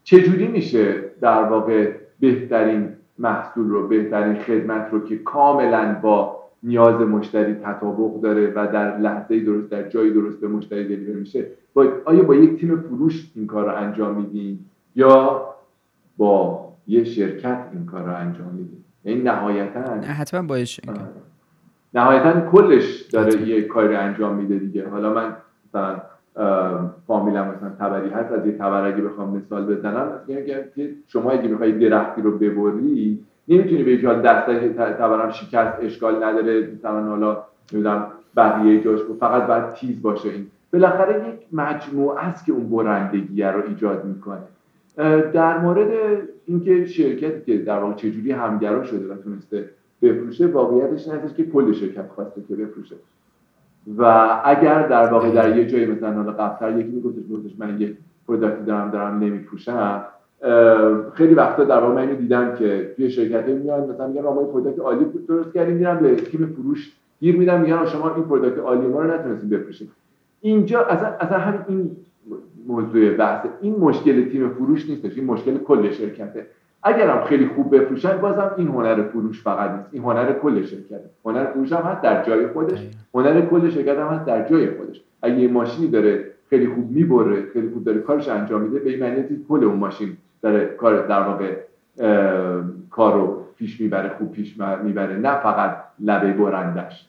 چجوری 0.03 0.47
میشه 0.47 1.03
در 1.21 1.43
واقع 1.43 1.91
بهترین 2.19 2.89
محصول 3.19 3.69
رو 3.69 3.87
بهترین 3.87 4.35
خدمت 4.35 4.87
رو 4.91 5.05
که 5.05 5.17
کاملا 5.17 5.99
با 6.01 6.39
نیاز 6.63 7.01
مشتری 7.01 7.53
تطابق 7.53 8.21
داره 8.21 8.53
و 8.55 8.67
در 8.73 8.97
لحظه 8.97 9.39
درست 9.39 9.69
در 9.69 9.89
جای 9.89 10.11
درست 10.11 10.39
به 10.39 10.47
مشتری 10.47 10.83
دلیور 10.83 11.15
میشه 11.15 11.45
با 11.73 11.87
آیا 12.05 12.23
با 12.23 12.35
یک 12.35 12.59
تیم 12.59 12.81
فروش 12.81 13.31
این 13.35 13.47
کار 13.47 13.65
رو 13.65 13.75
انجام 13.75 14.15
میدین 14.15 14.59
یا 14.95 15.45
با 16.17 16.65
یه 16.87 17.03
شرکت 17.03 17.67
این 17.73 17.85
کار 17.85 18.03
رو 18.03 18.15
انجام 18.15 18.47
میدین؟ 18.47 18.83
یعنی 19.05 19.21
نهایتا 19.21 19.81
حتما 20.01 20.41
با 20.41 20.57
نهایتا 21.93 22.41
کلش 22.41 23.01
داره 23.01 23.41
یه 23.41 23.61
کاری 23.61 23.95
انجام 23.95 24.35
میده 24.35 24.55
دیگه. 24.55 24.89
حالا 24.89 25.13
من 25.13 25.35
مثلا 25.67 26.01
فامیلم 27.07 27.47
مثلا 27.47 27.69
تبری 27.79 28.09
هست 28.09 28.31
از 28.31 28.45
یه 28.45 28.51
تبر 28.51 28.87
اگه 28.87 29.01
بخوام 29.01 29.37
مثال 29.37 29.75
بزنم 29.75 30.11
که 30.75 30.95
شما 31.07 31.31
اگه 31.31 31.47
بخوای 31.47 31.71
درختی 31.71 32.21
رو 32.21 32.37
ببری 32.37 33.19
نمی‌تونی 33.47 33.83
به 33.83 33.97
جال 33.97 34.21
دست 34.21 34.45
تبرم 34.75 35.29
شکست 35.29 35.77
اشکال 35.81 36.23
نداره 36.23 36.71
مثلا 36.73 37.03
حالا 37.03 37.43
نمی‌دونم 37.73 38.07
بقیه 38.37 38.83
جاش 38.83 38.99
فقط 39.19 39.47
باید 39.47 39.73
تیز 39.73 40.01
باشه 40.01 40.29
این. 40.29 40.47
بالاخره 40.73 41.29
یک 41.29 41.39
مجموعه 41.51 42.19
است 42.19 42.45
که 42.45 42.51
اون 42.51 42.69
برندگی 42.69 43.43
رو 43.43 43.63
ایجاد 43.67 44.05
می‌کنه. 44.05 44.41
در 45.33 45.57
مورد 45.57 45.87
اینکه 46.45 46.85
شرکتی 46.85 47.41
که 47.45 47.63
در 47.63 47.79
واقع 47.79 47.93
چجوری 47.93 48.31
همگرا 48.31 48.83
شده 48.83 49.13
و 49.13 49.17
تونسته 49.17 49.69
بفروشه 50.01 50.47
واقعیتش 50.47 51.07
این 51.07 51.19
که 51.37 51.45
کل 51.45 51.73
شرکت 51.73 52.07
خواسته 52.07 52.41
که 52.47 52.55
بفروشه. 52.55 52.95
و 53.97 54.03
اگر 54.45 54.87
در 54.87 55.13
واقع 55.13 55.31
در 55.31 55.57
یه 55.57 55.67
جایی 55.67 55.85
مثلا 55.85 56.13
حالا 56.13 56.31
قبلتر 56.31 56.79
یکی 56.79 56.89
میگفتش 56.89 57.23
گفتش 57.31 57.51
من 57.57 57.81
یک 57.81 57.97
product 58.27 58.60
ی 58.60 58.65
دارم 58.65 58.91
دارم 58.91 59.19
نمیفروشم 59.19 60.05
خیلی 61.13 61.33
وقتا 61.33 61.63
در 61.63 61.79
واقع 61.79 61.93
من 61.93 62.01
اینو 62.01 62.15
دیدم 62.15 62.55
که 62.55 62.93
توی 62.95 63.09
شرکت 63.09 63.47
میان 63.47 63.89
مثلا 63.89 64.07
میگن 64.07 64.21
ما 64.21 64.43
product 64.43 64.79
عالی 64.79 65.05
درست 65.27 65.53
کردیم 65.53 65.75
میرم 65.75 65.97
به 65.97 66.15
تیم 66.15 66.45
فروش 66.45 66.91
گیر 67.19 67.37
میدم 67.37 67.61
میگن 67.61 67.85
شما 67.85 68.15
این 68.15 68.23
product 68.23 68.59
عالی 68.59 68.87
ما 68.87 69.01
رو 69.01 69.13
نتونستید 69.13 69.49
بفروشید 69.49 69.89
اینجا 70.41 70.81
اصلا 70.81 71.07
اصلا 71.07 71.37
همین 71.37 71.61
این 71.67 71.97
موضوع 72.67 73.13
بحث 73.13 73.45
این 73.61 73.75
مشکل 73.75 74.29
تیم 74.29 74.49
فروش 74.49 74.89
نیستش 74.89 75.17
این 75.17 75.25
مشکل 75.25 75.57
کل 75.57 75.91
شرکته. 75.91 76.45
اگرم 76.83 77.23
خیلی 77.23 77.47
خوب 77.47 77.75
بفروشن 77.75 78.17
بازم 78.17 78.51
این 78.57 78.67
هنر 78.67 79.03
فروش 79.03 79.43
فقط 79.43 79.71
نیست. 79.71 79.89
این 79.91 80.03
هنر 80.03 80.33
کل 80.33 80.61
شرکت 80.61 81.01
هنر 81.25 81.45
فروش 81.45 81.73
هم 81.73 81.83
هست 81.83 82.01
در 82.01 82.23
جای 82.23 82.47
خودش. 82.47 82.87
هنر 83.13 83.41
کل 83.41 83.69
شرکت 83.69 83.99
هم 83.99 84.07
هست 84.07 84.25
در 84.25 84.49
جای 84.49 84.77
خودش. 84.77 85.01
اگه 85.21 85.35
یه 85.35 85.47
ماشینی 85.47 85.87
داره 85.87 86.25
خیلی 86.49 86.67
خوب 86.67 86.91
می‌بره 86.91 87.43
خیلی 87.53 87.69
خوب 87.69 87.83
داره 87.83 87.99
کارش 87.99 88.29
انجام 88.29 88.61
میده 88.61 88.79
به 88.79 88.89
این 88.89 88.99
معنی 88.99 89.45
کل 89.49 89.63
اون 89.63 89.77
ماشین 89.77 90.17
داره 90.41 90.65
کار 90.65 91.07
در 91.07 91.21
واقع 91.21 91.55
کار 92.89 93.13
رو 93.13 93.45
پیش 93.57 93.81
می‌بره 93.81 94.09
خوب 94.17 94.31
پیش 94.31 94.57
می‌بره. 94.83 95.15
نه 95.17 95.35
فقط 95.35 95.77
لبه 95.99 96.33
برندش. 96.33 97.08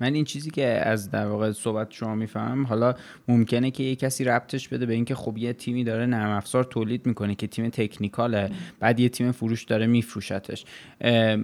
من 0.00 0.14
این 0.14 0.24
چیزی 0.24 0.50
که 0.50 0.66
از 0.66 1.10
در 1.10 1.26
واقع 1.26 1.52
صحبت 1.52 1.90
شما 1.90 2.14
می‌فهمم 2.14 2.66
حالا 2.66 2.94
ممکنه 3.28 3.70
که 3.70 3.82
یه 3.82 3.96
کسی 3.96 4.24
ربطش 4.24 4.68
بده 4.68 4.86
به 4.86 4.94
اینکه 4.94 5.14
خب 5.14 5.38
یه 5.38 5.52
تیمی 5.52 5.84
داره 5.84 6.06
نرم 6.06 6.30
افزار 6.30 6.64
تولید 6.64 7.06
می‌کنه 7.06 7.34
که 7.34 7.46
تیم 7.46 7.68
تکنیکاله 7.68 8.50
بعد 8.80 9.00
یه 9.00 9.08
تیم 9.08 9.32
فروش 9.32 9.64
داره 9.64 9.86
میفروشتش. 9.86 10.64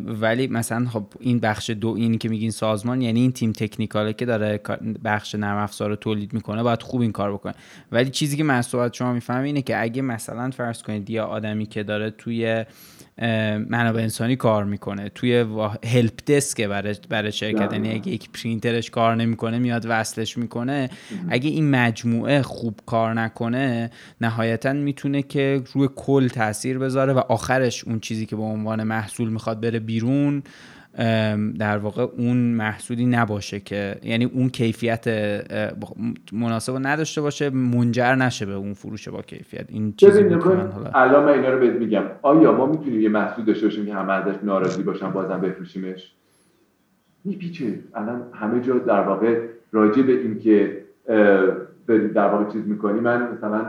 ولی 0.07 0.47
مثلا 0.47 0.89
خب 0.89 1.07
این 1.21 1.39
بخش 1.39 1.71
دو 1.71 1.89
این 1.89 2.19
که 2.19 2.29
میگین 2.29 2.51
سازمان 2.51 3.03
یعنی 3.03 3.21
این 3.21 3.33
تیم 3.33 3.53
تکنیکاله 3.53 4.13
که 4.13 4.27
داره 4.27 4.61
بخش 5.05 5.35
نرم 5.35 5.57
افزار 5.57 5.91
رو 5.91 5.97
تولید 5.97 6.33
می‌کنه 6.33 6.63
باید 6.63 6.83
خوب 6.83 7.01
این 7.01 7.13
کار 7.13 7.33
بکنه. 7.33 7.55
ولی 7.93 8.11
چیزی 8.11 8.37
که 8.37 8.45
من 8.45 8.63
صحبت 8.63 8.95
شما 8.95 9.13
می‌فهمم 9.13 9.45
اینه 9.45 9.63
که 9.63 9.83
اگه 9.83 10.03
مثلا 10.03 10.51
فرض 10.51 10.83
کنید 10.83 11.11
یا 11.11 11.25
آدمی 11.27 11.67
که 11.67 11.83
داره 11.83 12.11
توی 12.11 12.65
منابع 13.69 14.01
انسانی 14.01 14.37
کار 14.37 14.65
می‌کنه. 14.65 15.09
توی 15.09 15.45
هلپ 15.85 16.25
دسک 16.27 16.61
برای 16.61 16.95
برای 17.09 17.33
شرکت. 17.33 17.73
یعنی 17.73 17.95
اگه 17.95 18.09
یک 18.09 18.31
پرینترش 18.31 18.91
کار 18.91 19.15
نمی‌کنه 19.15 19.59
میاد 19.59 19.87
وصلش 19.89 20.39
می‌کنه. 20.39 20.91
اگه 21.29 21.51
این 21.51 21.71
مجموعه 21.71 22.43
خوب 22.43 22.81
کار 22.87 23.15
نکنه 23.15 23.91
نهایتا 24.21 24.73
می‌تونه 24.73 25.23
که 25.23 25.63
روی 25.73 25.89
کل 25.97 26.29
تاثیر 26.29 26.79
بذاره 26.79 27.13
و 27.13 27.19
آخرش 27.19 27.85
اون 27.85 28.01
چیزی 28.01 28.27
که 28.27 28.37
به 28.37 28.43
عنوان 28.43 28.83
محصول 28.83 29.29
می‌خواد 29.29 29.61
بره 29.61 29.79
بیرون 29.79 30.43
در 31.59 31.79
واقع 31.79 32.03
اون 32.03 32.37
محصولی 32.37 33.07
نباشه 33.07 33.61
که 33.61 33.97
یعنی 34.03 34.25
اون 34.25 34.49
کیفیت 34.49 35.05
مناسب 36.33 36.79
نداشته 36.83 37.21
باشه 37.21 37.51
منجر 37.51 38.15
نشه 38.15 38.47
به 38.47 38.55
اون 38.55 38.75
فروش 38.75 39.09
با 39.09 39.23
کیفیت. 39.23 39.65
این 39.69 39.95
چیزی 39.97 40.25
الان 40.95 41.25
من 41.25 41.33
اینا 41.33 41.51
رو 41.51 41.61
بهت 41.61 41.73
میگم. 41.73 42.03
آیا 42.23 42.53
ما 42.53 42.67
می‌تونیم 42.67 43.01
یه 43.01 43.09
محصول 43.09 43.45
داشته 43.45 43.67
باشیم 43.67 43.87
که 43.87 43.95
همه 43.95 44.13
ازش 44.13 44.35
ناراضی 44.43 44.83
باشن 44.83 45.11
بازم 45.11 45.41
بفروشیمش؟ 45.41 46.13
میپیچه. 47.25 47.79
الان 47.95 48.23
همه 48.33 48.61
جا 48.61 48.79
در 48.79 49.01
واقع 49.01 49.41
راجع 49.73 50.03
به 50.03 50.13
اینکه 50.13 50.83
در 52.15 52.29
واقع 52.29 52.53
چیز 52.53 52.67
می‌کنی 52.67 53.01
من 53.01 53.33
مثلا 53.33 53.65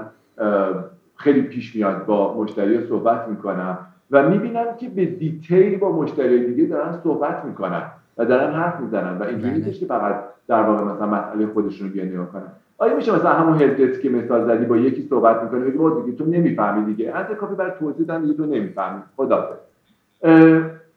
خیلی 1.16 1.42
پیش 1.42 1.76
میاد 1.76 2.06
با 2.06 2.38
مشتری 2.38 2.88
صحبت 2.88 3.28
می‌کنم. 3.28 3.78
و 4.12 4.30
می‌بینم 4.30 4.66
که 4.80 4.90
به 4.90 5.06
دیتیل 5.06 5.78
با 5.78 5.92
مشتری 5.92 6.54
دیگه 6.54 6.68
دارن 6.68 7.00
صحبت 7.04 7.46
می‌کنن 7.46 7.84
و 8.18 8.26
دارن 8.26 8.54
حرف 8.54 8.80
می‌زنن 8.80 9.18
و 9.18 9.24
اینجوری 9.24 9.50
بله. 9.50 9.66
نیستش 9.66 9.80
که 9.80 9.86
فقط 9.86 10.24
در 10.48 10.64
واقع 10.64 10.84
مثلا 10.84 11.08
مسئله 11.08 11.48
خودشون 11.48 11.88
رو 11.88 11.94
بیان 11.94 12.08
نگاه 12.08 12.32
کنن. 12.32 12.52
آیا 12.78 12.96
میشه 12.96 13.16
مثلا 13.16 13.32
همون 13.32 13.62
هلپدسک 13.62 14.02
که 14.02 14.10
مثال 14.10 14.46
زدی 14.46 14.66
با 14.66 14.78
یکی 14.78 15.08
صحبت 15.10 15.44
می‌کنه 15.44 15.60
بگی 15.60 15.78
با 15.78 16.02
دیگه 16.02 16.18
تو 16.18 16.26
نمی‌فهمی 16.26 16.94
دیگه؟ 16.94 17.12
از 17.12 17.26
کافی 17.26 17.56
برای 17.56 17.72
توضیح 17.80 18.06
دادن 18.06 18.22
دیگه 18.22 18.34
تو 18.34 18.46
نمی‌فهمی. 18.46 19.02
خدا 19.16 19.50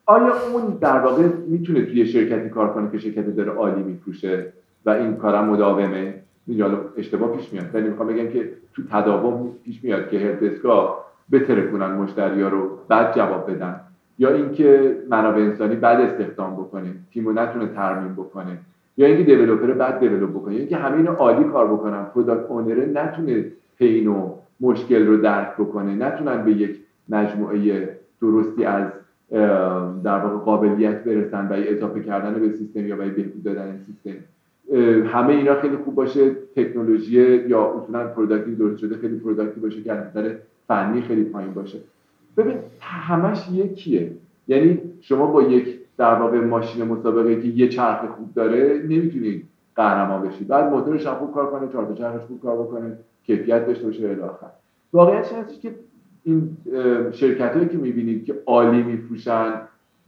آیا 0.07 0.32
اون 0.53 0.78
در 0.81 0.99
واقع 0.99 1.23
می‌تونه 1.49 1.82
توی 1.87 2.07
شرکتی 2.07 2.49
کار 2.49 2.73
کنه 2.73 2.91
که 2.91 2.99
شرکت 2.99 3.37
داره 3.37 3.51
عالی 3.51 3.82
میفروشه 3.82 4.53
و 4.87 4.91
این 4.91 5.16
کارم 5.16 5.45
مداومه؟ 5.45 6.15
حالا 6.61 6.78
اشتباه 6.97 7.37
پیش 7.37 7.53
میاد. 7.53 7.66
ولی 7.74 7.89
می‌خوام 7.89 8.09
بگم 8.09 8.28
که 8.28 8.51
تو 8.74 8.82
تداوم 8.91 9.51
پیش 9.65 9.85
میاد 9.85 10.09
که 10.09 10.19
هلپدسکا 10.19 11.05
بترکونن 11.32 11.86
مشتری 11.86 12.43
ها 12.43 12.48
رو 12.48 12.78
بعد 12.89 13.16
جواب 13.16 13.51
بدن. 13.51 13.81
یا 14.19 14.31
اینکه 14.31 14.97
منابع 15.11 15.40
انسانی 15.40 15.77
بد 15.77 16.01
استخدام 16.01 16.55
بکنه 16.55 16.90
تیم 17.12 17.39
نتونه 17.39 17.66
ترمیم 17.66 18.12
بکنه. 18.12 18.59
یا 18.97 19.07
اینکه 19.07 19.24
developer 19.24 19.73
بد 19.73 20.01
develop 20.01 20.31
بکنه. 20.31 20.55
یا 20.55 20.61
اینکه 20.61 20.93
اینو 20.93 21.12
عالی 21.12 21.44
کار 21.44 21.66
بکنن. 21.66 22.05
product 22.05 22.51
owner 22.51 22.87
نتونه 22.86 23.44
pain 23.78 24.07
و 24.07 24.35
مشکل 24.61 25.07
رو 25.07 25.16
درک 25.16 25.55
بکنه. 25.59 25.94
نتونن 25.94 26.44
به 26.44 26.52
یک 26.52 26.81
مجموعه 27.09 27.89
درستی 28.23 28.65
از 28.65 28.86
در 30.05 30.19
واقع 30.19 30.36
قابلیت 30.44 31.05
برسن 31.05 31.48
برای 31.48 31.77
اضافه 31.77 32.01
کردن 32.01 32.35
به 32.40 32.52
سیستم 32.52 32.86
یا 32.86 32.97
برای 32.97 33.11
بهبود 33.11 33.43
دادن 33.43 33.81
سیستم. 33.86 34.20
همه 35.07 35.32
اینا 35.32 35.55
خیلی 35.55 35.77
خوب 35.77 35.94
باشه. 35.94 36.31
تکنولوژی 36.57 37.36
یا 37.48 37.74
اصولا 37.74 38.07
product 38.07 38.49
ی 38.49 38.55
درست 38.55 38.78
شده 38.78 38.97
خیلی 38.97 39.19
product 39.19 39.55
ی 39.55 39.61
باشه 39.61 39.82
که 39.82 39.93
از 39.93 40.07
نظر 40.07 40.35
فنی 40.71 41.03
خیلی 41.03 41.25
پایین 41.25 41.55
باشه. 41.55 41.79
ببین 42.37 42.57
همش 42.81 43.49
یکیه. 43.53 44.13
یعنی 44.49 44.81
شما 45.01 45.27
با 45.27 45.43
یک 45.43 45.79
در 45.97 46.15
واقع 46.15 46.41
ماشین 46.41 46.85
مسابقه 46.85 47.43
که 47.43 47.49
یه 47.49 47.69
چرخ 47.69 48.05
خوب 48.17 48.35
داره 48.35 48.83
نمی‌تونید 48.89 49.47
قهرمان 49.77 50.23
بشید 50.23 50.49
بعد 50.49 50.73
موتورش 50.73 51.07
هم 51.07 51.15
خوب 51.15 51.35
کار 51.35 51.51
کنه 51.51 51.69
چهار 51.73 51.95
چرخش 51.95 52.25
خوب 52.25 52.41
کار 52.43 52.57
بکنه 52.57 52.99
کیفیت 53.27 53.67
داشته 53.67 53.85
باشه 53.85 54.09
الی 54.09 54.21
آخر. 54.21 54.47
واقعیتش 54.93 55.33
هستش 55.33 55.59
که 55.59 55.75
این 56.25 56.57
شرکت 57.13 57.57
هایی 57.57 57.69
که 57.69 57.79
می‌بینید 57.79 58.25
که 58.25 58.35
عالی 58.47 58.83
میفروشن 58.83 59.53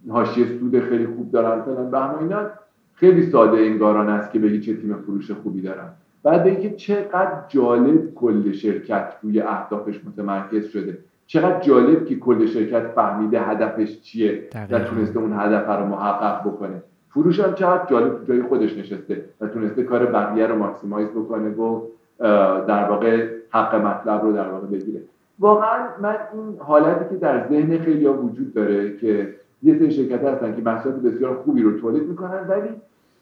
حاشیه 0.09 0.47
سود 0.59 0.81
خیلی 0.81 1.07
خوب 1.07 1.31
دارن 1.31 1.63
فلان 1.63 1.91
به 1.91 2.19
اینا 2.19 2.47
خیلی 2.95 3.23
ساده 3.23 3.59
انگاران 3.59 4.09
است 4.09 4.33
که 4.33 4.39
بگی 4.39 4.61
چه 4.61 4.77
تیم 4.77 4.95
فروش 4.95 5.31
خوبی 5.31 5.61
دارن. 5.61 5.89
بعد 6.25 6.45
بگی 6.45 6.69
که 6.69 6.77
چقدر 6.77 7.33
جالب 7.49 8.15
کل 8.15 8.53
شرکت 8.53 9.15
روی 9.23 9.41
اهدافش 9.41 10.01
متمرکز 10.05 10.67
شده. 10.67 10.99
چقدر 11.27 11.61
جالب 11.61 12.05
که 12.05 12.17
کل 12.17 12.47
شرکت 12.47 12.87
فهمیده 12.87 13.41
هدفش 13.41 14.01
چیه 14.01 14.49
و 14.71 14.79
تونسته 14.79 15.19
اون 15.19 15.33
هدف 15.33 15.69
رو 15.69 15.87
محقق 15.87 16.49
بکنه. 16.49 16.83
فروش 17.11 17.41
هم 17.41 17.55
چقدر 17.55 17.87
جالب 17.91 18.25
جای 18.25 18.43
خودش 18.43 18.79
نشسته 18.79 19.25
و 19.41 19.47
تونسته 19.47 19.83
کار 19.83 20.07
بقیه 20.07 20.47
رو 20.47 20.59
ماکسیمایز 20.59 21.09
بکنه 21.09 21.51
و 21.51 21.81
در 22.69 22.91
واقع 22.91 23.29
حق 23.51 23.75
مطلب 23.75 24.23
رو 24.23 24.33
در 24.33 24.49
واقع 24.49 24.67
بگیره. 24.67 25.01
واقعا 25.39 25.79
من 26.03 26.17
این 26.33 26.57
حالتی 26.59 27.05
که 27.11 27.17
در 27.17 27.49
ذهن 27.49 27.79
خیلی 27.79 28.07
وجود 28.07 28.55
داره 28.55 28.97
که 28.97 29.35
یه 29.63 29.79
سری 29.79 29.91
شرکت 29.91 30.25
هستن 30.25 30.57
که 30.57 30.63
محصولات 30.63 31.03
بسیار 31.03 31.35
خوبی 31.35 31.63
رو 31.63 31.81
تولید 31.81 32.09
می‌کنن 32.09 32.47
ولی 32.49 32.69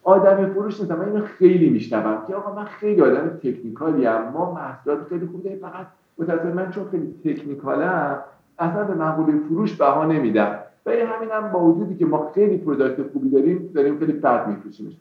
آدم 0.02 0.47
فروش 0.47 0.81
نیستم 0.81 0.97
من 0.97 1.05
اینو 1.05 1.24
خیلی 1.24 1.70
میشنوم. 1.70 2.27
که 2.27 2.35
آقا 2.35 2.55
من 2.55 2.64
خیلی 2.64 3.01
آدم 3.01 3.28
technical 3.28 3.99
ی 3.99 4.07
ام 4.06 4.32
ما 4.32 4.55
محصولات 4.55 5.09
خیلی 5.09 5.27
خوبی 5.27 5.43
داریم 5.43 5.59
فقط 5.59 5.86
متأسفانه 6.18 6.55
من 6.55 6.70
چون 6.70 6.85
خیلی 6.90 7.14
technical 7.24 8.09
م 8.09 8.19
اصلا 8.59 8.85
به 8.85 8.94
مقوله 8.94 9.39
فروش 9.48 9.77
بها 9.77 10.05
نمیدم. 10.05 10.59
و 10.86 10.90
این 10.90 11.06
همینم 11.06 11.52
با 11.52 11.60
وجودی 11.60 11.97
که 11.97 12.06
ما 12.06 12.31
خیلی 12.35 12.59
product 12.59 13.02
خوبی 13.12 13.31
داریم 13.31 13.70
داریم 13.74 13.98
خیلی 13.98 14.12
بد 14.12 14.48
میفروشیمش. 14.48 14.93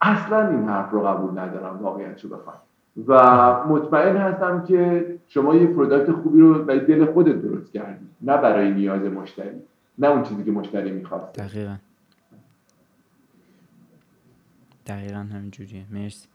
اصلا 0.00 0.48
این 0.48 0.68
حرف 0.68 0.90
رو 0.90 1.00
قبول 1.00 1.38
ندارم 1.38 1.78
واقعیت 1.82 2.24
رو 2.24 2.30
بخوام. 2.30 2.56
و 3.06 3.14
مطمئن 3.68 4.16
هستم 4.16 4.64
که 4.64 5.06
شما 5.28 5.54
یه 5.54 5.66
product 5.66 6.12
خوبی 6.12 6.40
رو 6.40 6.64
برای 6.64 6.80
دل 6.80 7.04
خودت 7.04 7.42
درست 7.42 7.72
کردی 7.72 8.06
نه 8.22 8.36
برای 8.36 8.70
نیاز 8.70 9.00
مشتری 9.02 9.50
نه 9.98 10.08
اون 10.08 10.22
چیزی 10.22 10.44
که 10.44 10.50
مشتری 10.50 10.90
می‌خواد. 10.90 11.32
دقیقا. 11.32 11.74
دقیقا 14.86 15.18
همینجوریه. 15.18 15.84
مرسی. 15.90 16.28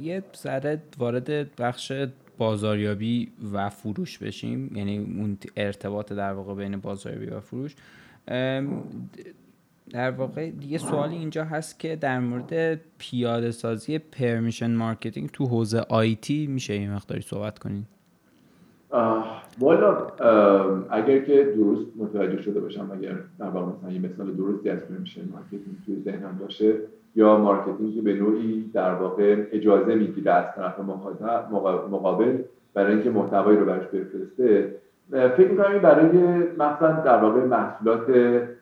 یه 0.00 0.22
ذره 0.36 0.82
وارد 0.98 1.56
بخش 1.56 1.92
بازاریابی 2.38 3.32
و 3.52 3.68
فروش 3.68 4.18
بشیم. 4.18 4.76
یعنی 4.76 4.98
اون 4.98 5.38
ارتباط 5.56 6.12
در 6.12 6.32
واقع 6.32 6.54
بین 6.54 6.76
بازاریابی 6.76 7.26
و 7.26 7.40
فروش. 7.40 7.76
در 9.90 10.10
واقع 10.10 10.50
یه 10.60 10.78
سوالی 10.78 11.16
اینجا 11.16 11.44
هست 11.44 11.78
که 11.78 11.96
در 11.96 12.20
مورد 12.20 12.80
پیاده 12.98 13.50
سازی 13.50 13.98
permission 13.98 14.70
marketing 14.70 15.30
تو 15.32 15.46
حوزه 15.46 15.80
IT 15.88 16.46
میشه 16.46 16.80
یه 16.80 16.90
مقداری 16.90 17.22
صحبت 17.22 17.58
کنین. 17.58 17.84
والا 19.58 20.06
اگر 20.90 21.24
که 21.24 21.52
درست 21.56 21.86
متوجه 21.96 22.42
شده 22.42 22.60
باشم 22.60 22.90
اگر 22.90 23.16
در 23.38 23.48
واقع 23.48 23.72
مثلا 23.72 23.92
یه 23.92 23.98
مثال 23.98 24.34
درستی 24.34 24.70
از 24.70 24.78
permission 24.80 25.28
marketing 25.28 25.76
توی 25.86 26.02
ذهنم 26.02 26.38
باشه 26.38 26.74
یا 27.14 27.38
marketing 27.38 28.04
به 28.04 28.14
نوعی 28.14 28.70
در 28.74 28.94
واقع 28.94 29.36
اجازه 29.52 29.94
می‌گیره 29.94 30.32
از 30.32 30.44
طرف 30.56 30.80
مقابل 31.90 32.38
برای 32.74 32.92
اینکه 32.92 33.10
محتوایی 33.10 33.58
رو 33.58 33.64
برش 33.64 33.86
بفرسته 33.86 34.74
فکر 35.10 35.48
می‌کنم 35.48 35.72
این 35.72 35.82
برای 35.82 36.06
مثلا 36.58 37.00
در 37.00 37.16
واقع 37.24 37.44
محصولات 37.44 38.06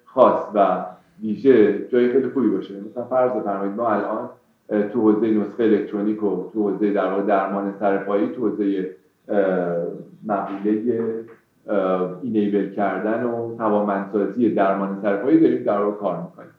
خاص 0.04 0.42
و 0.54 0.84
ویژه 1.22 1.86
جای 1.88 2.12
خیلی 2.12 2.28
خوبی 2.28 2.48
باشه. 2.48 2.74
مثلا 2.90 3.04
فرض 3.04 3.30
بفرمایید 3.30 3.76
ما 3.76 3.88
الان 3.88 4.28
تو 4.68 5.00
حوزه 5.00 5.26
نسخه 5.26 5.64
الکترونیک 5.64 6.22
و 6.22 6.50
تو 6.52 6.70
حوزه 6.70 6.92
در 6.92 7.10
واقع 7.10 7.22
درمان 7.22 7.74
سرپایی 7.80 8.28
تو 8.28 8.48
حوزه 8.48 8.90
مقوله 10.26 11.02
اینیبل 12.22 12.70
کردن 12.70 13.24
و 13.24 13.56
توانمندسازی 13.56 14.54
درمان 14.54 14.98
سرپایی 15.02 15.40
داریم 15.40 15.62
در 15.62 15.78
واقع 15.78 15.96
کار 15.96 16.16
می‌کنیم. 16.16 16.50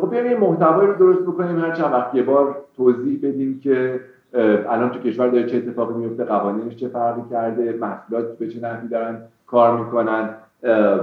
خب 0.00 0.10
بیایم 0.10 0.30
یه 0.30 0.38
محتوایی 0.38 0.88
رو 0.88 0.94
درست 0.94 1.22
بکنیم 1.22 1.58
هر 1.58 1.72
چند 1.72 1.92
وقت 1.92 2.14
یه 2.14 2.22
بار 2.22 2.56
توضیح 2.76 3.18
بدیم 3.22 3.60
که 3.60 4.00
الان 4.68 4.90
تو 4.90 4.98
کشور 4.98 5.28
داره 5.28 5.46
چه 5.46 5.56
اتفاقی 5.56 5.94
میفته 5.94 6.24
قوانینش 6.24 6.76
چه 6.76 6.88
فرقی 6.88 7.22
کرده 7.30 7.72
محصولات 7.72 8.38
به 8.38 8.48
چه 8.48 8.60
نحوی 8.60 8.88
دارن 8.88 9.18
کار 9.46 9.78
می‌کنن 9.78 10.28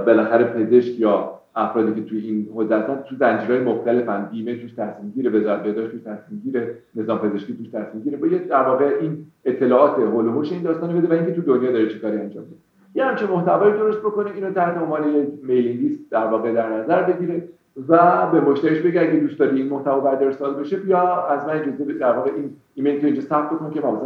بالاخره 0.06 0.44
پزشک 0.44 1.00
یا 1.00 1.38
افرادی 1.56 2.00
که 2.00 2.08
توی 2.08 2.18
این 2.18 2.48
حوزه 2.54 2.76
هستن 2.76 3.02
تو 3.08 3.16
زنجیرهای 3.16 3.60
مختلفن 3.60 4.28
بیمه 4.32 4.56
توش 4.56 4.72
تصمیم 4.72 5.12
گیره 5.14 5.30
وزارت 5.30 5.62
بهداشت 5.62 5.90
توش 5.90 6.00
تصمیم 6.00 6.40
گیره 6.44 6.74
نظام 6.94 7.18
پزشکی 7.18 7.56
توش 7.56 7.68
تصمیم 7.68 8.02
گیره 8.02 8.16
باید 8.16 8.48
در 8.48 8.62
واقع 8.62 8.90
این 9.00 9.26
اطلاعات 9.44 9.98
هول 9.98 10.26
و 10.26 10.38
این 10.38 10.62
داستان 10.62 10.98
بده 10.98 11.08
و 11.08 11.12
اینکه 11.12 11.32
تو 11.32 11.42
دنیا 11.42 11.72
داره 11.72 11.88
چه 11.88 11.98
کاری 11.98 12.18
انجام 12.18 12.44
میده. 12.44 12.56
یه 12.94 13.04
همچین 13.04 13.28
محتوایی 13.28 13.72
درست 13.72 13.98
بکنه 13.98 14.30
اینو 14.34 14.50
تحت 14.50 14.82
عنوان 14.82 15.08
یه 15.08 15.28
mailing 15.42 15.80
list 15.80 16.10
در 16.10 16.26
واقع 16.26 16.52
در 16.52 16.72
نظر 16.72 17.02
بگیره. 17.02 17.48
و 17.88 18.26
به 18.32 18.40
مشتریش 18.40 18.80
بگه 18.80 19.00
اگه 19.00 19.20
دوست 19.20 19.38
داری 19.38 19.56
این 19.56 19.68
محتوا 19.68 20.00
بهت 20.00 20.22
ارسال 20.22 20.54
بشه 20.54 20.76
بیا 20.76 21.26
از 21.26 21.46
من 21.46 21.52
اجازه 21.52 21.92
در 21.92 22.12
واقع 22.12 22.30
این 22.36 22.56
ایمیل 22.74 23.00
تو 23.00 23.06
اینجا 23.06 23.22
ثبت 23.22 23.50
بکن 23.50 23.70
که 23.70 23.80
من 23.80 23.98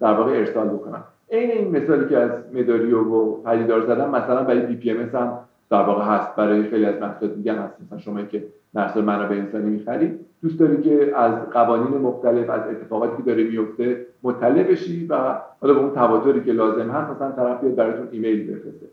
در 0.00 0.14
واقع 0.14 0.30
ارسال 0.30 0.68
بکنم. 0.68 1.04
عین 1.30 1.50
این 1.50 1.76
مثالی 1.76 2.08
که 2.08 2.18
از 2.18 2.30
مداریو 2.54 2.98
و 2.98 3.42
پدیدار 3.42 3.86
زدم 3.86 4.10
مثلا 4.10 4.42
برای 4.42 4.60
BPM 4.60 5.00
هم 5.00 5.38
در 5.70 5.82
واقع 5.82 6.04
هست. 6.04 6.36
برای 6.36 6.62
خیلی 6.62 6.84
از 6.84 6.94
محصولات 7.00 7.34
دیگه 7.34 7.52
هست. 7.52 7.74
مثلا 7.86 7.98
شما 7.98 8.22
که 8.22 8.44
محصول 8.74 9.04
منابع 9.04 9.36
انسانی 9.36 9.70
می‌خرید 9.70 10.20
دوست 10.42 10.60
داری 10.60 10.82
که 10.82 11.12
از 11.16 11.34
قوانین 11.50 11.98
مختلف 11.98 12.50
از 12.50 12.60
اتفاقاتی 12.70 13.16
که 13.16 13.22
داره 13.22 13.44
میفته 13.44 14.06
مطلع 14.22 14.62
بشی 14.62 15.06
و 15.06 15.14
حالا 15.60 15.74
به 15.74 15.80
اون 15.80 15.90
تواتری 15.90 16.44
که 16.44 16.52
لازم 16.52 16.90
هست 16.90 17.10
مثلا 17.10 17.32
طرف 17.32 17.60
بیاد 17.60 17.74
براتون 17.74 18.08
ایمیل 18.10 18.50
بفرسته. 18.50 18.86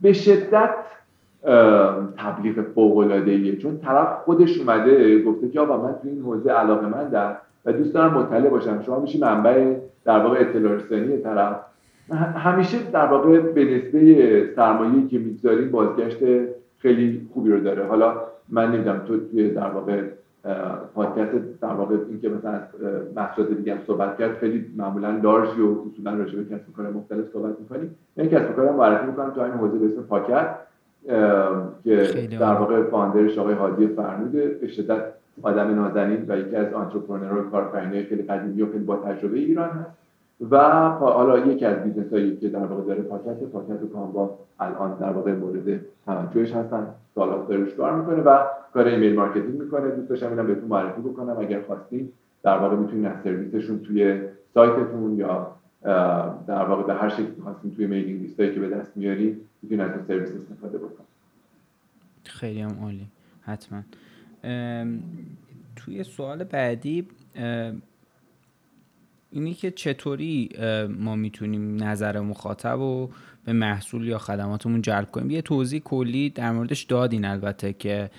به 0.00 0.12
شدت 0.12 0.74
تبلیغ 2.16 2.60
فوق 2.74 2.96
العاده 2.96 3.56
چون 3.56 3.78
طرف 3.78 4.08
خودش 4.24 4.60
اومده 4.60 5.22
گفته 5.22 5.48
که 5.48 5.60
آقا 5.60 5.82
من 5.82 5.92
تو 5.92 5.98
این 6.08 6.22
حوزه 6.22 6.50
علاقه 6.50 6.86
مندم 6.86 7.36
و 7.64 7.72
دوست 7.72 7.94
دارم 7.94 8.14
مطلع 8.14 8.48
باشم. 8.48 8.82
شما 8.82 9.00
میشی 9.00 9.18
منبع 9.18 9.74
در 10.04 10.18
واقع 10.18 10.40
اطلاع 10.40 10.72
رسانی 10.72 11.18
طرف. 11.18 11.56
همیشه 12.36 12.78
در 12.92 13.06
واقع 13.06 13.38
به 13.38 13.64
نسبه 13.64 14.50
سرمایه‌ای 14.56 15.06
که 15.06 15.18
می‌گذاریم 15.18 15.70
بازگشت 15.70 16.18
خیلی 16.78 17.28
خوبی 17.34 17.50
رو 17.50 17.60
داره. 17.60 17.86
حالا 17.86 18.14
من 18.48 18.72
نمی‌دونم 18.72 18.98
تو 18.98 19.18
توی 19.30 19.50
در 19.50 19.70
واقع 19.70 20.02
پادکست 20.94 21.60
در 21.62 21.72
واقع 21.72 21.96
اینکه 22.08 22.28
مثلا 22.28 22.50
از 22.50 22.62
محصولات 23.16 23.50
دیگه 23.50 23.74
هم 23.74 23.80
صحبت 23.86 24.18
کرد 24.18 24.36
خیلی 24.36 24.66
معمولا 24.76 25.10
لارژ 25.10 25.58
و 25.58 25.84
اصولا 25.92 26.14
راجع 26.14 26.38
به 26.38 26.44
کسب 26.44 26.72
کار 26.76 26.90
مختلف 26.90 27.26
صحبت 27.32 27.54
می‌کنی 27.60 27.90
من 28.16 28.28
کسب 28.28 28.56
کارم 28.56 28.74
معرفی 28.74 29.06
می‌کنم 29.06 29.30
تو 29.30 29.40
این 29.40 29.52
حوزه 29.52 29.78
به 29.78 29.86
اسم 29.86 30.02
پاکت. 30.02 30.48
که 31.84 32.28
در 32.40 32.54
واقع 32.54 32.82
فاندرش 32.82 33.38
آقای 33.38 33.54
هادی 33.54 33.86
فرموده 33.86 34.48
به 34.48 34.68
شدت 34.68 35.02
آدم 35.42 35.74
نازنین 35.74 36.24
و 36.28 36.38
یکی 36.38 36.56
از 36.56 36.72
آنترپرنورها 36.72 37.42
کارآفرینای 37.50 38.02
خیلی 38.02 38.22
قدیمی 38.22 38.62
و 38.62 38.72
خیلی 38.72 38.84
با 38.84 38.96
تجربه 38.96 39.38
ایران 39.38 39.68
هست. 39.68 39.90
و 40.50 40.58
حالا 40.90 41.38
یکی 41.38 41.64
از 41.64 41.82
بیزنس 41.82 42.12
هایی 42.12 42.36
که 42.36 42.48
در 42.48 42.64
واقع 42.64 42.82
داره 42.82 43.02
پاکت 43.02 43.42
پاکت 43.52 43.82
و 43.82 43.88
کامبا 43.88 44.38
الان 44.60 44.98
در 45.00 45.10
واقع 45.10 45.32
مورد 45.32 45.80
توجهش 46.06 46.52
هستن 46.52 46.86
سالات 47.14 47.48
داره 47.48 47.64
کار 47.64 47.92
می‌کنه 47.92 48.22
و 48.22 48.38
کار 48.74 48.86
email 48.86 49.14
marketing 49.14 49.60
می‌کنه. 49.60 49.90
دوست 49.90 50.08
داشتم 50.08 50.30
اینم 50.30 50.46
بهتون 50.46 50.68
معرفی 50.68 51.00
بکنم. 51.00 51.36
اگر 51.38 51.60
خواستین 51.60 52.08
در 52.42 52.58
واقع 52.58 52.76
می‌تونین 52.76 53.06
از 53.06 53.16
سرویسشون 53.24 53.78
توی 53.78 54.20
سایتتون 54.54 55.16
یا 55.16 55.46
در 56.46 56.64
واقع 56.64 56.82
به 56.82 56.94
هر 56.94 57.08
شکلی 57.08 57.42
خواستین 57.42 57.74
توی 57.74 57.86
mailing 57.86 58.20
list 58.20 58.43
ایی 58.43 58.54
که 58.54 58.60
به 58.60 58.68
دست 58.68 58.96
میارین 58.96 59.40
می‌تونین 59.62 59.84
از 59.84 59.90
این 59.90 60.06
سرویس 60.08 60.28
استفاده 60.28 60.78
بکنید 60.78 61.06
خیلی 62.24 62.60
هم 62.60 62.78
عالی. 62.82 63.06
حتما. 63.40 63.82
توی 65.76 66.04
سوال 66.04 66.44
بعدی 66.44 67.08
اینی 69.30 69.54
که 69.54 69.70
چطوری 69.70 70.48
ما 70.98 71.16
می‌تونیم 71.16 71.82
نظر 71.82 72.20
مخاطب 72.20 72.80
و 72.80 73.10
به 73.44 73.52
محصول 73.52 74.06
یا 74.06 74.18
خدماتمون 74.18 74.82
جلب 74.82 75.10
کنیم؟ 75.10 75.30
یه 75.30 75.42
توضیح 75.42 75.80
کلی 75.80 76.30
در 76.30 76.52
موردش 76.52 76.82
دادین 76.82 77.24
البته 77.24 77.72
که 77.72 78.10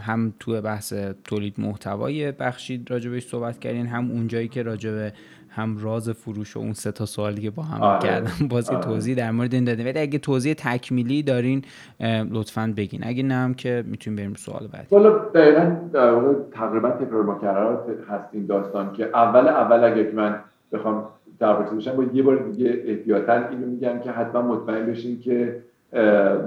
هم 0.00 0.34
توی 0.40 0.60
بحث 0.60 0.92
تولید 1.24 1.60
محتوای 1.60 2.32
بخشی 2.32 2.84
راجبش 2.88 3.26
صحبت 3.26 3.58
کردین 3.58 3.86
هم 3.86 4.10
اونجایی 4.10 4.48
که 4.48 4.62
راجب 4.62 5.12
هم 5.58 5.78
راز 5.78 6.10
فروش 6.10 6.56
و 6.56 6.60
اون 6.60 6.72
سه 6.72 6.92
تا 6.92 7.06
سوالی 7.06 7.42
که 7.42 7.50
با 7.50 7.62
هم 7.62 7.80
آره. 7.80 7.98
کردم. 7.98 8.48
باز 8.50 8.70
آره. 8.70 8.80
توضیح 8.80 9.14
در 9.14 9.30
مورد 9.30 9.54
این 9.54 9.64
دادین 9.64 9.86
ولی 9.86 9.98
اگه 9.98 10.18
توضیح 10.18 10.54
تکمیلی 10.54 11.22
دارین 11.22 11.62
لطفا 12.30 12.74
بگین. 12.76 13.00
اگه 13.04 13.22
نه 13.22 13.34
هم 13.34 13.54
که 13.54 13.84
می‌تونیم 13.86 14.16
بریم 14.16 14.34
سوال 14.34 14.68
بعدی. 14.72 14.86
والا 14.90 15.10
دقیقا 15.18 15.76
تقریبا 16.52 16.90
تکرار 16.90 17.22
مکررات 17.22 17.86
هست 18.10 18.28
این 18.32 18.46
داستان 18.46 18.92
که 18.92 19.04
اول 19.14 19.48
اول 19.48 19.84
اگه 19.84 20.12
من 20.14 20.40
بخوام 20.72 21.04
در 21.38 21.52
باشم 21.52 21.96
با 21.96 22.04
یه 22.12 22.22
بار 22.22 22.36
دیگه 22.36 22.82
احتیاطا 22.86 23.32
اینو 23.32 23.66
میگم 23.66 23.98
که 23.98 24.10
حتما 24.10 24.42
مطمئن 24.42 24.86
بشین 24.86 25.20
که 25.20 25.62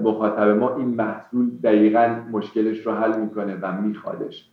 مخاطب 0.03 0.47
ما 0.47 0.75
این 0.75 0.87
محصول 0.87 1.49
دقیقا 1.63 2.15
مشکلش 2.31 2.77
رو 2.77 2.91
حل 2.91 3.19
می‌کنه 3.19 3.57
و 3.61 3.81
میخوادش. 3.81 4.49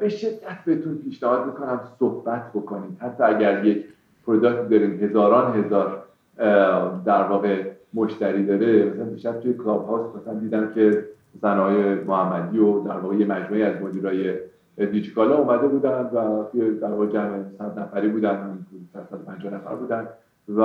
به 0.00 0.08
شدت 0.08 0.64
بهتون 0.66 0.98
پیشنهاد 1.04 1.46
می‌کنم 1.46 1.80
صحبت 1.98 2.52
بکنید. 2.54 2.98
حتی 3.00 3.22
اگر 3.22 3.64
یک 3.64 3.84
product 4.26 4.68
دارین 4.68 5.02
هزاران 5.02 5.64
هزار 5.64 6.02
در 7.04 7.22
واقع 7.22 7.62
مشتری 7.94 8.46
داره 8.46 8.84
مثلا 8.84 9.04
دیشب 9.04 9.40
توی 9.40 9.54
Clubhouse 9.54 10.16
مثلا 10.16 10.34
دیدم 10.40 10.72
که 10.74 11.04
زنهای 11.42 11.94
محمدی 11.94 12.58
و 12.58 12.80
در 12.80 12.96
واقع 12.96 13.14
مجموعه 13.14 13.64
از 13.64 13.82
مدیرای 13.82 14.34
دیجیکالا 14.76 15.36
اومده 15.36 15.68
بودن 15.68 16.10
و 16.12 16.44
در 16.80 16.90
واقع 16.90 17.06
جمع 17.06 17.38
صد 17.58 17.78
نفری 17.78 18.08
بودن 18.08 18.58
پنجاه 19.26 19.54
نفر 19.54 19.74
بودن 19.74 20.06
و 20.56 20.62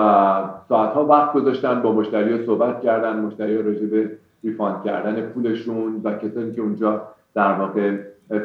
ساعتها 0.69 1.05
وقت 1.05 1.33
گذاشتن 1.33 1.81
با 1.81 1.91
مشتری 1.91 2.37
ها 2.37 2.45
صحبت 2.45 2.81
کردن 2.81 3.19
مشتری 3.19 3.55
ها 3.55 3.61
راجع 3.61 3.85
به 3.85 4.11
refund 4.43 4.83
کردن 4.83 5.21
پولشون 5.21 6.01
و 6.03 6.11
کسانی 6.17 6.51
که 6.51 6.61
اونجا 6.61 7.01
در 7.33 7.53
واقع 7.53 7.97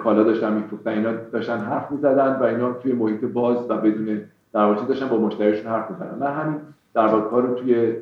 کالا 0.02 0.22
داشتن 0.22 0.52
میفروختن. 0.52 0.90
اینا 0.90 1.12
داشتن 1.32 1.58
حرف 1.58 1.90
می‌زدن 1.90 2.36
و 2.40 2.42
اینا 2.42 2.72
توی 2.72 2.92
محیط 2.92 3.24
باز 3.24 3.70
و 3.70 3.76
بدون 3.76 4.20
در 4.52 4.64
واقع 4.64 4.86
داشتن 4.86 5.08
با 5.08 5.18
مشتریشون 5.18 5.72
حرف 5.72 5.90
می‌زدن. 5.90 6.18
من 6.20 6.32
همین 6.32 6.56
در 6.94 7.06
واقع 7.06 7.30
کار 7.30 7.54
توی 7.58 7.92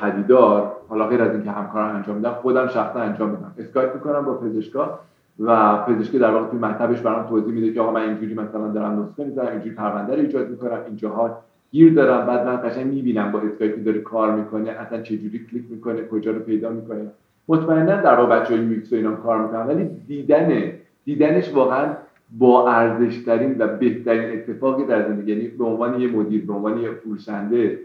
پدیدار 0.00 0.72
حالا 0.88 1.06
غیر 1.06 1.22
از 1.22 1.32
اینکه 1.32 1.50
همکاران 1.50 1.96
انجام 1.96 2.16
میدم 2.16 2.30
خودم 2.30 2.66
شخصا 2.66 3.00
انجام 3.00 3.30
میدم. 3.30 3.52
اسکایپ 3.58 3.94
می‌کنم 3.94 4.24
با 4.24 4.34
پزشکا 4.34 4.98
و 5.40 5.76
پزشکی 5.76 6.18
در 6.18 6.30
واقع 6.30 6.46
توی 6.50 6.58
مطبش 6.58 7.00
برام 7.00 7.28
توضیح 7.28 7.54
میده 7.54 7.72
که 7.72 7.80
آقا 7.80 7.92
من 7.92 8.02
اینجوری 8.02 8.34
مثلا 8.34 8.68
دارم 8.68 9.02
نسخه 9.02 9.24
می‌زنم 9.24 9.46
اینجوری 9.46 9.74
پرونده 9.74 10.14
رو 10.14 10.20
ایجاد 10.20 10.48
می‌کنم 10.48 10.78
اینجاها 10.86 11.38
گیر 11.70 11.94
دارم. 11.94 12.26
بعد 12.26 12.46
من 12.46 12.56
قشنگ 12.56 12.86
می‌بینم 12.86 13.32
با 13.32 13.38
اسکایپی 13.38 13.82
داره 13.82 14.00
کار 14.00 14.32
می‌کنه 14.32 14.70
اصلا 14.70 15.02
چه 15.02 15.16
جوری 15.16 15.46
کلیک 15.50 15.64
می‌کنه 15.70 16.04
کجا 16.04 16.30
رو 16.30 16.38
پیدا 16.38 16.70
می‌کنه. 16.70 17.06
مطمئنا 17.48 18.00
در 18.00 18.14
واقع 18.14 18.40
بچه‌های 18.40 18.60
UI 18.60 18.80
و 18.92 18.94
اینا 18.94 19.12
کار 19.12 19.42
می‌کنن 19.42 19.66
ولی 19.66 19.84
دیدن 19.84 20.72
دیدنش 21.04 21.52
واقعا 21.54 21.96
با 22.38 22.70
ارزش 22.70 23.18
ترین 23.18 23.56
و 23.58 23.76
بهترین 23.76 24.38
اتفاقی 24.38 24.84
در 24.84 25.08
زندگی 25.08 25.32
یعنی 25.32 25.48
به 25.48 25.64
عنوان 25.64 26.00
یه 26.00 26.08
مدیر 26.08 26.46
به 26.46 26.52
عنوان 26.52 26.78
یه 26.78 26.90
فروشنده 26.90 27.78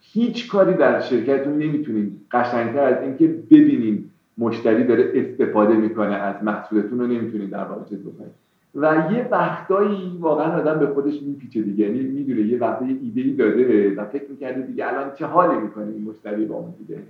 هیچ 0.00 0.50
کاری 0.50 0.74
در 0.74 1.00
شرکتتون 1.00 1.52
نمی‌تونین 1.52 2.20
قشنگتر 2.30 2.82
از 2.82 3.02
اینکه 3.02 3.26
ببینین 3.26 4.10
مشتری 4.38 4.84
داره 4.84 5.12
استفاده 5.14 5.74
می‌کنه 5.74 6.14
از 6.14 6.44
محصولتون 6.44 6.98
رو 6.98 7.06
نمی‌تونین 7.06 7.48
در 7.48 7.64
واقع 7.64 7.80
بکنید 7.80 8.46
و 8.74 9.12
یه 9.12 9.28
وقتایی 9.30 10.18
واقعا 10.20 10.60
آدم 10.60 10.78
به 10.78 10.86
خودش 10.86 11.22
میپیچه 11.22 11.62
دیگه 11.62 11.86
یعنی 11.86 12.00
می‌دونه 12.00 12.40
یه 12.40 12.58
وقتی 12.58 12.98
ایده 13.02 13.20
ای 13.20 13.32
داده 13.32 13.94
و 13.94 14.04
فکر 14.04 14.30
می‌کرده 14.30 14.62
دیگه 14.62 14.86
الان 14.86 15.12
چه 15.14 15.26
حالی 15.26 15.60
می‌کنه 15.60 15.92
این 15.92 16.04
مشتری 16.04 16.44
با 16.44 16.54
اون 16.54 16.74
دیگه. 16.78 17.02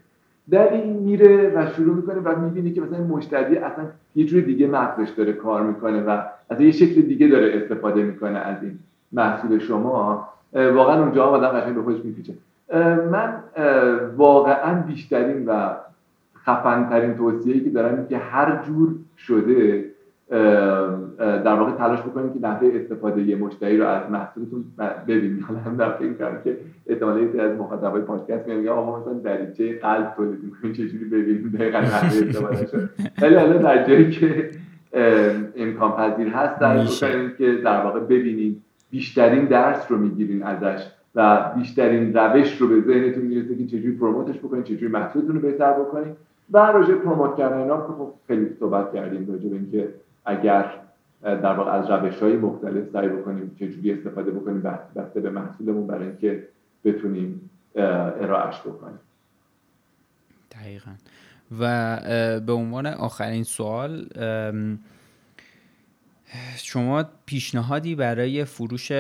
در 0.51 0.73
این 0.73 0.93
میره 0.93 1.53
و 1.57 1.67
شروع 1.67 1.97
می‌کنه 1.97 2.21
و 2.21 2.41
می‌بینی 2.41 2.73
که 2.73 2.81
مثلا 2.81 3.05
مشتری 3.05 3.59
اصلا 3.59 3.85
یه 4.15 4.25
جور 4.25 4.41
دیگه 4.41 4.67
مغزش 4.67 5.11
داره 5.11 5.33
کار 5.33 5.63
می‌کنه 5.63 6.03
و 6.03 6.23
از 6.51 6.61
یه 6.61 6.71
شکل 6.71 7.01
دیگه 7.01 7.29
داره 7.29 7.53
استفاده 7.55 8.03
می‌کنه 8.03 8.39
از 8.39 8.63
این 8.63 8.79
محصول 9.13 9.59
شما. 9.59 10.29
واقعا 10.53 11.03
اونجا 11.03 11.25
آدم 11.25 11.49
قشنگ 11.49 11.75
به 11.75 11.83
خودش 11.83 12.05
میپیچه. 12.05 12.35
من 13.11 13.43
واقعا 14.17 14.83
بیشترین 14.83 15.47
و 15.47 15.71
خفنترین 16.47 17.15
توصیه‌ای 17.15 17.61
که 17.61 17.71
دارم 17.71 18.07
که 18.07 18.19
هر 18.19 18.63
جور 18.67 18.95
شده 19.19 19.85
در 20.29 21.55
واقع 21.55 21.73
تلاش 21.73 22.01
بکنید 22.01 22.33
که 22.33 22.39
نحوه 22.39 22.71
استفاده 22.75 23.23
یه 23.23 23.37
مشتری 23.37 23.77
رو 23.77 23.87
از 23.87 24.11
محصولتون 24.11 24.65
ببینید 25.09 25.43
حالا 25.49 25.61
هم 25.61 25.77
در 25.77 25.93
فکر 25.93 26.13
کردم 26.13 26.43
که 26.45 26.57
احتمالاً 26.87 27.43
از 27.45 27.59
مخاطبای 27.59 28.03
پادکست 28.03 28.49
میگن 28.49 28.69
آقا 28.69 29.01
مثلا 29.01 29.13
دریچه 29.13 29.79
قلب 29.79 30.13
تولید 30.17 30.45
می‌کنید 30.45 30.75
چجوری 30.75 31.05
ببینید 31.05 31.53
دقیقاً 31.53 31.79
نحوه 31.79 32.07
استفاده 32.29 32.89
ولی 33.23 33.35
حالا 33.35 33.59
در 33.59 33.85
جایی 33.85 34.11
که 34.11 34.51
امکان 35.57 35.93
پذیر 35.93 36.29
هست 36.29 36.61
در 36.61 36.87
که 37.39 37.55
در 37.65 37.85
واقع 37.85 38.01
ببینید 38.01 38.63
بیشترین 38.91 39.45
درس 39.45 39.91
رو 39.91 39.99
می‌گیرین 39.99 40.43
ازش 40.43 40.87
و 41.15 41.51
بیشترین 41.57 42.15
روش 42.15 42.57
رو 42.57 42.69
به 42.69 42.81
ذهنتون 42.81 43.23
می‌رسه 43.23 43.57
که 43.57 43.67
چجوری 43.67 43.97
پروموتش 43.97 44.39
بکنید 44.39 44.65
چجوری 44.65 44.93
محصولتون 44.93 45.35
رو 45.35 45.41
بهتر 45.41 45.73
بکنید 45.73 46.17
و 46.51 46.59
راجع 46.59 46.95
پروموت 46.95 47.37
کردن 47.37 47.59
اینا 47.59 47.77
خب 47.77 48.13
خیلی 48.27 48.49
صحبت 48.61 48.93
کردیم 48.93 49.27
راجع 49.33 49.49
به 49.49 49.57
اینکه 49.57 49.89
اگر 50.27 50.71
در 51.23 51.53
واقع 51.53 51.71
از 51.71 51.91
روش 51.91 52.23
های 52.23 52.37
مختلف 52.37 52.89
سعی 52.93 53.09
بکنیم 53.09 53.57
چجوری 53.61 53.93
استفاده 53.93 54.31
بکنیم 54.31 54.63
بسته 54.97 55.21
به 55.21 55.31
محصولمون 55.31 55.87
برای 55.87 56.07
اینکه 56.07 56.49
بتونیم 56.85 57.51
ارائهش 57.75 58.61
بکنیم. 58.61 58.99
دقیقا. 60.53 60.91
و 61.61 62.41
به 62.41 62.53
عنوان 62.53 62.87
آخرین 62.87 63.45
سوال 63.45 64.07
شما 66.57 67.05
پیشنهادی 67.27 67.95
برای 67.95 68.45
فروش 68.45 68.93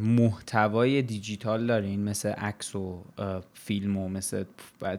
محتوای 0.00 1.02
دیجیتال 1.02 1.66
دارین؟ 1.66 2.04
مثل 2.04 2.28
عکس 2.28 2.76
و 2.76 3.04
فیلم 3.54 3.96
و 3.96 4.08
مثل 4.08 4.44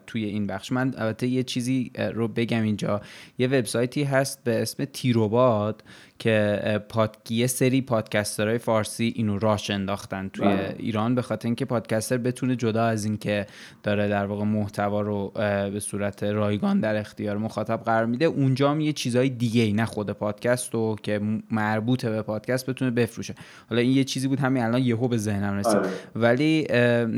توی 0.08 0.26
این 0.26 0.48
بخش. 0.48 0.72
من 0.72 0.94
البته 0.98 1.28
یه 1.28 1.44
چیزی 1.44 1.92
رو 2.14 2.28
بگم 2.28 2.64
اینجا. 2.64 3.02
یه 3.38 3.48
وبسایتی 3.48 4.04
هست 4.04 4.44
به 4.44 4.62
اسم 4.62 4.86
تیروباد 4.86 5.84
که 6.20 6.62
پاد... 6.90 7.18
یه 7.30 7.48
سری 7.48 7.82
پادکسترهای 7.82 8.58
فارسی 8.58 9.14
اینو 9.16 9.40
راش 9.40 9.70
انداختن 9.70 10.30
توی 10.30 10.46
بله. 10.46 10.76
ایران. 10.80 11.16
به 11.16 11.22
خاطر 11.22 11.48
اینکه 11.48 11.66
پادکستر 11.66 12.18
بتونه 12.18 12.56
جدا 12.56 12.86
از 12.86 13.06
اینکه 13.06 13.48
داره 13.84 14.08
در 14.08 14.26
واقع 14.26 14.44
محتوا 14.44 15.02
رو 15.02 15.32
به 15.74 15.80
صورت 15.80 16.24
رایگان 16.24 16.80
در 16.80 16.96
اختیار 16.96 17.38
مخاطب 17.38 17.84
قرار 17.86 18.06
میده 18.06 18.26
اونجا 18.26 18.72
هم 18.72 18.82
یه 18.82 18.94
چیزای 18.94 19.30
دیگه 19.30 19.62
ای 19.62 19.74
نه 19.74 19.86
خود 19.86 20.12
پادکست 20.12 20.74
رو 20.74 20.96
که 21.04 21.20
مربوط 21.52 22.06
به 22.06 22.22
پادکست 22.22 22.70
بتونه 22.70 22.92
بفروشه. 22.92 23.36
حالا 23.70 23.82
این 23.82 23.92
یه 23.92 24.04
چیزی 24.04 24.28
بود 24.28 24.40
همین 24.40 24.64
الان 24.64 24.82
یهو 24.82 25.08
به 25.08 25.18
ذهنم 25.18 25.58
رسید. 25.58 25.78
آره. 25.78 25.90
ولی 26.16 26.64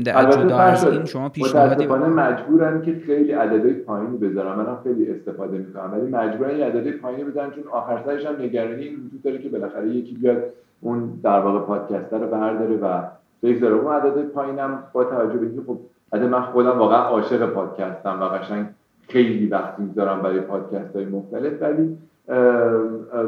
جدا 0.04 0.58
از 0.58 0.84
این 0.84 1.04
شما 1.04 1.28
پیشنهادی 1.28 1.86
مجبورن 1.86 2.82
که 2.82 3.02
خیلی 3.06 3.32
عددهای 3.32 3.72
پایینی 3.72 4.16
بذارن. 4.16 4.56
منم 4.56 4.78
خیلی 4.84 5.10
استفاده 5.10 5.58
می‌کنم. 5.58 5.92
ولی 5.92 6.10
مجبورن 6.10 6.58
یه 6.58 6.64
عددهای 6.64 6.92
پایینی 6.92 7.24
بذارن 7.24 7.50
چون 7.50 7.64
آخر 7.72 8.02
سرش 8.06 8.26
هم 8.26 8.42
نگرانی 8.42 8.88
وجود 8.88 9.22
داره 9.24 9.38
که 9.38 9.48
بالاخره 9.48 9.88
یکی 9.88 10.14
بیاد 10.14 10.44
اون 10.80 11.20
در 11.22 11.40
واقع 11.40 11.66
پادکستر 11.66 12.18
رو 12.18 12.26
برداره 12.26 12.76
و 12.76 13.02
بگذاره. 13.42 13.74
اون 13.74 13.92
عدد 13.94 14.22
پایینم 14.22 14.82
با 14.92 15.04
توجه 15.04 15.38
به 15.38 15.46
اینکه 15.46 15.62
خب 15.66 15.78
من 16.14 16.42
خودم 16.42 16.78
واقعا 16.78 16.98
عاشق 16.98 17.46
پادکستم 17.46 18.20
و 18.20 18.24
قشنگ 18.24 18.66
خیلی 19.08 19.46
وقت 19.46 19.78
می‌ذارم 19.78 20.22
برای 20.22 20.40
پادکست 20.40 20.96
های 20.96 21.04
مختلف 21.04 21.62
ولی 21.62 21.98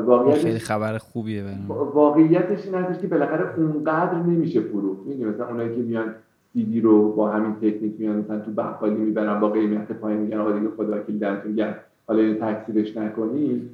واقعیتش 0.07 0.43
خیلی 0.43 0.59
خبر 0.59 0.99
خوبیه 0.99 1.45
واقعیتش 1.69 2.65
این 2.65 2.75
هستش 2.75 3.01
که 3.01 3.07
بالاخره 3.07 3.59
اونقدر 3.59 4.15
نمیشه 4.15 4.61
فروخت. 4.61 5.07
می‌دونی؟ 5.07 5.31
مثلا 5.31 5.49
اونایی 5.49 5.77
که 5.77 5.83
میان 5.83 6.15
سیدی 6.53 6.81
رو 6.81 7.13
با 7.13 7.29
همین 7.29 7.55
تکنیک 7.55 7.95
میان 7.99 8.17
مثلا 8.17 8.39
تو 8.39 8.51
بقالی 8.51 8.95
می‌برن 8.95 9.41
با 9.41 9.49
قیمت 9.49 9.93
پایین 9.93 10.21
میگن 10.21 10.39
آقا 10.39 10.53
دیگه 10.53 10.69
خدا 10.77 10.97
وکیل 10.97 11.19
دمتون 11.19 11.53
گرم. 11.53 11.75
حالا 12.09 12.21
اینو 12.21 12.35
تکثیرش 12.35 12.97
نکنید 12.97 13.71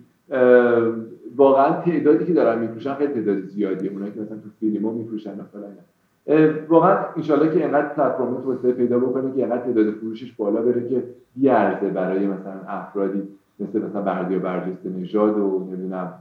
واقعا 1.37 1.81
تعدادی 1.81 2.25
که 2.25 2.33
دارن 2.33 2.59
میفروشن 2.59 2.95
خیلی 2.95 3.13
تعداد 3.13 3.41
زیادیه. 3.41 3.91
اونایی 3.91 4.13
که 4.13 4.21
مثلا 4.21 4.37
تو 4.37 4.49
فیلمو 4.61 4.93
میفروشن 4.93 5.33
مثلا 5.33 5.69
واقعا 6.69 6.99
انشالله 7.17 7.55
که 7.55 7.65
اینقدر 7.65 7.89
پلتفرم 7.89 8.43
توسعه 8.43 8.73
پیدا 8.73 8.99
بکنه 8.99 9.33
که 9.33 9.39
اینقدر 9.39 9.63
تعداد 9.63 9.91
فروشش 9.91 10.33
بالا 10.33 10.63
بره 10.63 10.89
که 10.89 11.03
بیارزه 11.37 11.89
برای 11.89 12.27
مثلا 12.27 12.61
افرادی. 12.69 13.23
مثل 13.61 13.83
مثلا 13.83 14.03
بردیا 14.03 14.39
برجسته 14.39 14.89
نژاد 14.91 15.39
و 15.39 15.69
نمی‌دونم 15.71 16.15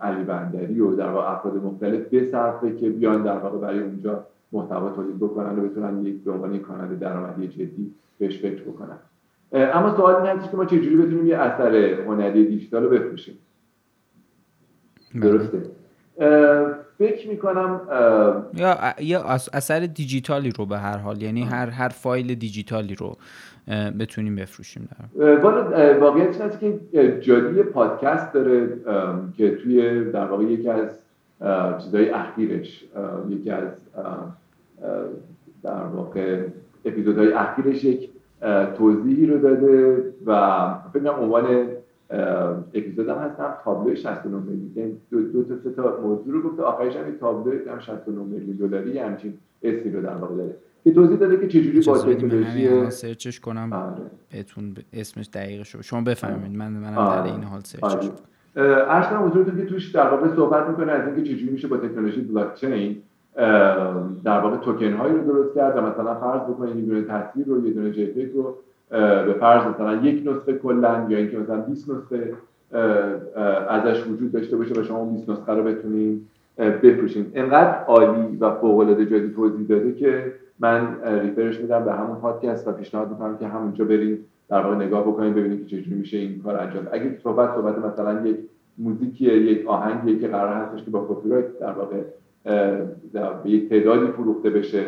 علی 0.00 0.24
بندری 0.24 0.80
و 0.80 0.94
در 0.94 1.10
واقع 1.10 1.32
افراد 1.32 1.56
مختلف 1.56 2.14
بصرفه 2.14 2.76
که 2.76 2.90
بیان 2.90 3.22
در 3.22 3.38
واقع 3.38 3.58
برای 3.58 3.80
اونجا 3.80 4.26
محتوا 4.52 4.90
تولید 4.90 5.16
بکنن 5.16 5.58
و 5.58 5.68
بتونن 5.68 6.06
یک 6.06 6.24
به 6.24 6.32
عنوان 6.32 6.58
کانال 6.58 6.96
درآمدی 6.96 7.48
جدی 7.48 7.94
بهش 8.18 8.42
فکر 8.42 8.62
بکنن. 8.62 8.98
اما 9.52 9.96
سوال 9.96 10.14
این 10.14 10.26
هستش 10.26 10.50
که 10.50 10.56
ما 10.56 10.64
چجوری 10.64 10.96
بتونیم 10.96 11.26
یه 11.26 11.36
اثر 11.36 11.76
هنری 11.76 12.46
دیجیتال 12.46 12.82
رو 12.82 12.90
بفروشیم؟ 12.90 13.38
بله. 15.14 15.20
درسته. 15.20 15.62
فکر 17.00 17.28
می‌کنم 17.28 17.80
یا 18.54 18.94
یا 19.00 19.22
اثر 19.52 19.80
دیجیتالی 19.80 20.50
رو 20.50 20.66
به 20.66 20.78
هر 20.78 20.96
حال 20.96 21.22
یعنی 21.22 21.42
هر 21.42 21.66
هر 21.70 21.88
فایل 21.88 22.34
دیجیتالی 22.34 22.94
رو 22.94 23.16
بتونیم 24.00 24.36
بفروشیم 24.36 24.88
در 25.18 25.98
واقعیت 25.98 26.40
هست 26.40 26.60
که 26.60 26.80
جادی 27.20 27.62
پادکست 27.62 28.32
داره 28.32 28.68
که 29.36 29.56
توی 29.56 30.04
در 30.04 30.24
واقع 30.24 30.44
یکی 30.44 30.68
از 30.68 30.88
چیزهای 31.82 32.10
اخیرش 32.10 32.84
یکی 33.28 33.50
از 33.50 33.68
در 35.62 35.84
واقع 35.84 36.42
اپیزودهای 36.84 37.32
اخیرش 37.32 37.84
یک 37.84 38.10
توضیحی 38.78 39.26
رو 39.26 39.38
داده 39.38 40.04
و 40.26 40.74
فکر 40.92 41.10
عنوان 41.10 41.66
اپیزودم 42.74 43.18
هستم 43.18 43.54
تابلو 43.64 43.94
69 43.94 44.36
میلیون. 44.36 44.72
یعنی 44.74 44.96
دو, 45.10 45.22
دو 45.22 45.44
تا 45.44 45.62
سه 45.64 45.70
تا 45.70 46.00
موضوع 46.02 46.32
رو 46.32 46.42
گفته 46.42 46.62
آخرش 46.62 46.96
هم 46.96 47.16
تابلو 47.20 47.80
69 47.80 48.22
میلیون 48.22 48.56
دلاری 48.56 48.98
همچین 48.98 49.38
اسمی 49.62 49.92
رو 49.92 50.02
در 50.02 50.14
واقع 50.14 50.36
داره. 50.36 50.56
که 50.84 50.92
توضیح 50.92 51.16
داده 51.16 51.36
که 51.36 51.48
چجوری 51.48 51.80
با 51.80 51.98
تکنولوژی 51.98 52.90
سرچش 52.90 53.40
کنم 53.40 53.72
آره. 53.72 54.10
بهتون 54.32 54.74
اسمش 54.92 55.28
دقیق 55.32 55.62
شو 55.62 55.82
شما 55.82 56.00
بفهمید 56.00 56.56
من 56.56 56.72
منم 56.72 56.94
در 56.94 57.32
این 57.32 57.42
حال 57.42 57.60
سرچش 57.60 58.10
آره. 58.56 58.74
عرض 58.74 59.06
کنم 59.06 59.56
که 59.56 59.64
توش 59.64 59.90
در 59.90 60.08
واقع 60.08 60.36
صحبت 60.36 60.68
می‌کنه 60.68 60.92
از 60.92 61.06
اینکه 61.06 61.22
چجوری 61.22 61.52
میشه 61.52 61.68
با 61.68 61.76
تکنولوژی 61.76 62.20
بلاک 62.20 62.54
چین 62.54 62.96
در 64.24 64.40
واقع 64.40 64.56
توکن 64.56 64.92
هایی 64.92 65.14
رو 65.14 65.24
درست 65.24 65.54
کرد 65.54 65.76
و 65.76 65.80
مثلا 65.80 66.14
فرض 66.14 66.42
بکنید 66.42 66.76
یه 66.76 66.82
دونه 66.82 67.02
تصویر 67.02 67.46
رو 67.46 67.66
یه 67.66 67.72
دونه 67.72 67.90
جپگ 67.90 68.34
رو 68.34 68.56
به 68.90 69.36
فرض 69.40 69.74
مثلا 69.74 69.94
یک 69.94 70.28
نسخه 70.28 70.52
کلا 70.52 71.06
یا 71.08 71.18
اینکه 71.18 71.38
مثلا 71.38 71.56
20 71.56 71.90
نسخه 71.90 72.32
ازش 73.68 74.06
وجود 74.06 74.32
داشته 74.32 74.56
باشه 74.56 74.80
و 74.80 74.84
شما 74.84 75.04
20 75.04 75.30
نسخه 75.30 75.52
رو 75.52 75.62
بتونید 75.62 76.26
بفروشین. 76.58 77.26
انقدر 77.34 77.84
عالی 77.84 78.36
و 78.36 78.50
فوق 78.54 78.78
العاده 78.78 79.06
جدی 79.06 79.34
توضیح 79.34 79.66
داده 79.66 79.92
که 79.92 80.32
من 80.58 80.96
ریفرش 81.22 81.60
میدم 81.60 81.84
به 81.84 81.92
همون 81.92 82.16
پادکست 82.16 82.68
و 82.68 82.72
پیشنهاد 82.72 83.10
می‌کنم 83.10 83.38
که 83.38 83.46
همونجا 83.46 83.84
برید 83.84 84.26
در 84.48 84.60
واقع 84.60 84.76
نگاه 84.76 85.02
بکنید 85.02 85.34
ببینید 85.34 85.66
که 85.66 85.76
چجوری 85.76 85.96
میشه 85.96 86.16
این 86.16 86.42
کار 86.42 86.56
انجام 86.56 86.88
اگه 86.92 87.18
صحبت 87.22 87.54
صحبت 87.54 87.78
مثلا 87.78 88.26
یک 88.26 88.36
موزیکی 88.78 89.24
یک 89.24 89.66
آهنگی 89.66 90.18
که 90.18 90.28
قرار 90.28 90.54
هستش 90.54 90.84
که 90.84 90.90
با 90.90 91.06
کپی 91.08 91.28
در 91.60 91.72
واقع 91.72 91.96
به 93.42 93.50
یک 93.50 93.68
تعدادی 93.68 94.12
فروخته 94.12 94.50
بشه 94.50 94.84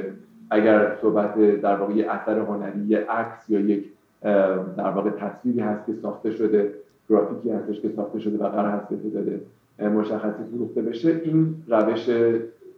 اگر 0.52 0.96
صحبت 1.02 1.60
در 1.60 1.76
واقع 1.76 1.92
اثر 1.92 2.38
هنری 2.38 2.80
یه 2.86 2.98
عکس 2.98 3.50
یا 3.50 3.60
یک 3.60 3.84
در 4.76 4.90
واقع 4.90 5.10
تصویری 5.10 5.60
هست 5.60 5.86
که 5.86 5.92
ساخته 6.02 6.30
شده 6.30 6.74
گرافیکی 7.10 7.50
هستش 7.50 7.80
که 7.80 7.88
ساخته 7.96 8.18
شده 8.18 8.44
و 8.44 8.48
قرار 8.48 8.70
هست 8.70 8.88
که 8.88 8.96
تعداد 8.96 9.40
مشخصی 9.92 10.42
فروخته 10.52 10.82
بشه 10.82 11.20
این 11.24 11.54
روش 11.68 12.10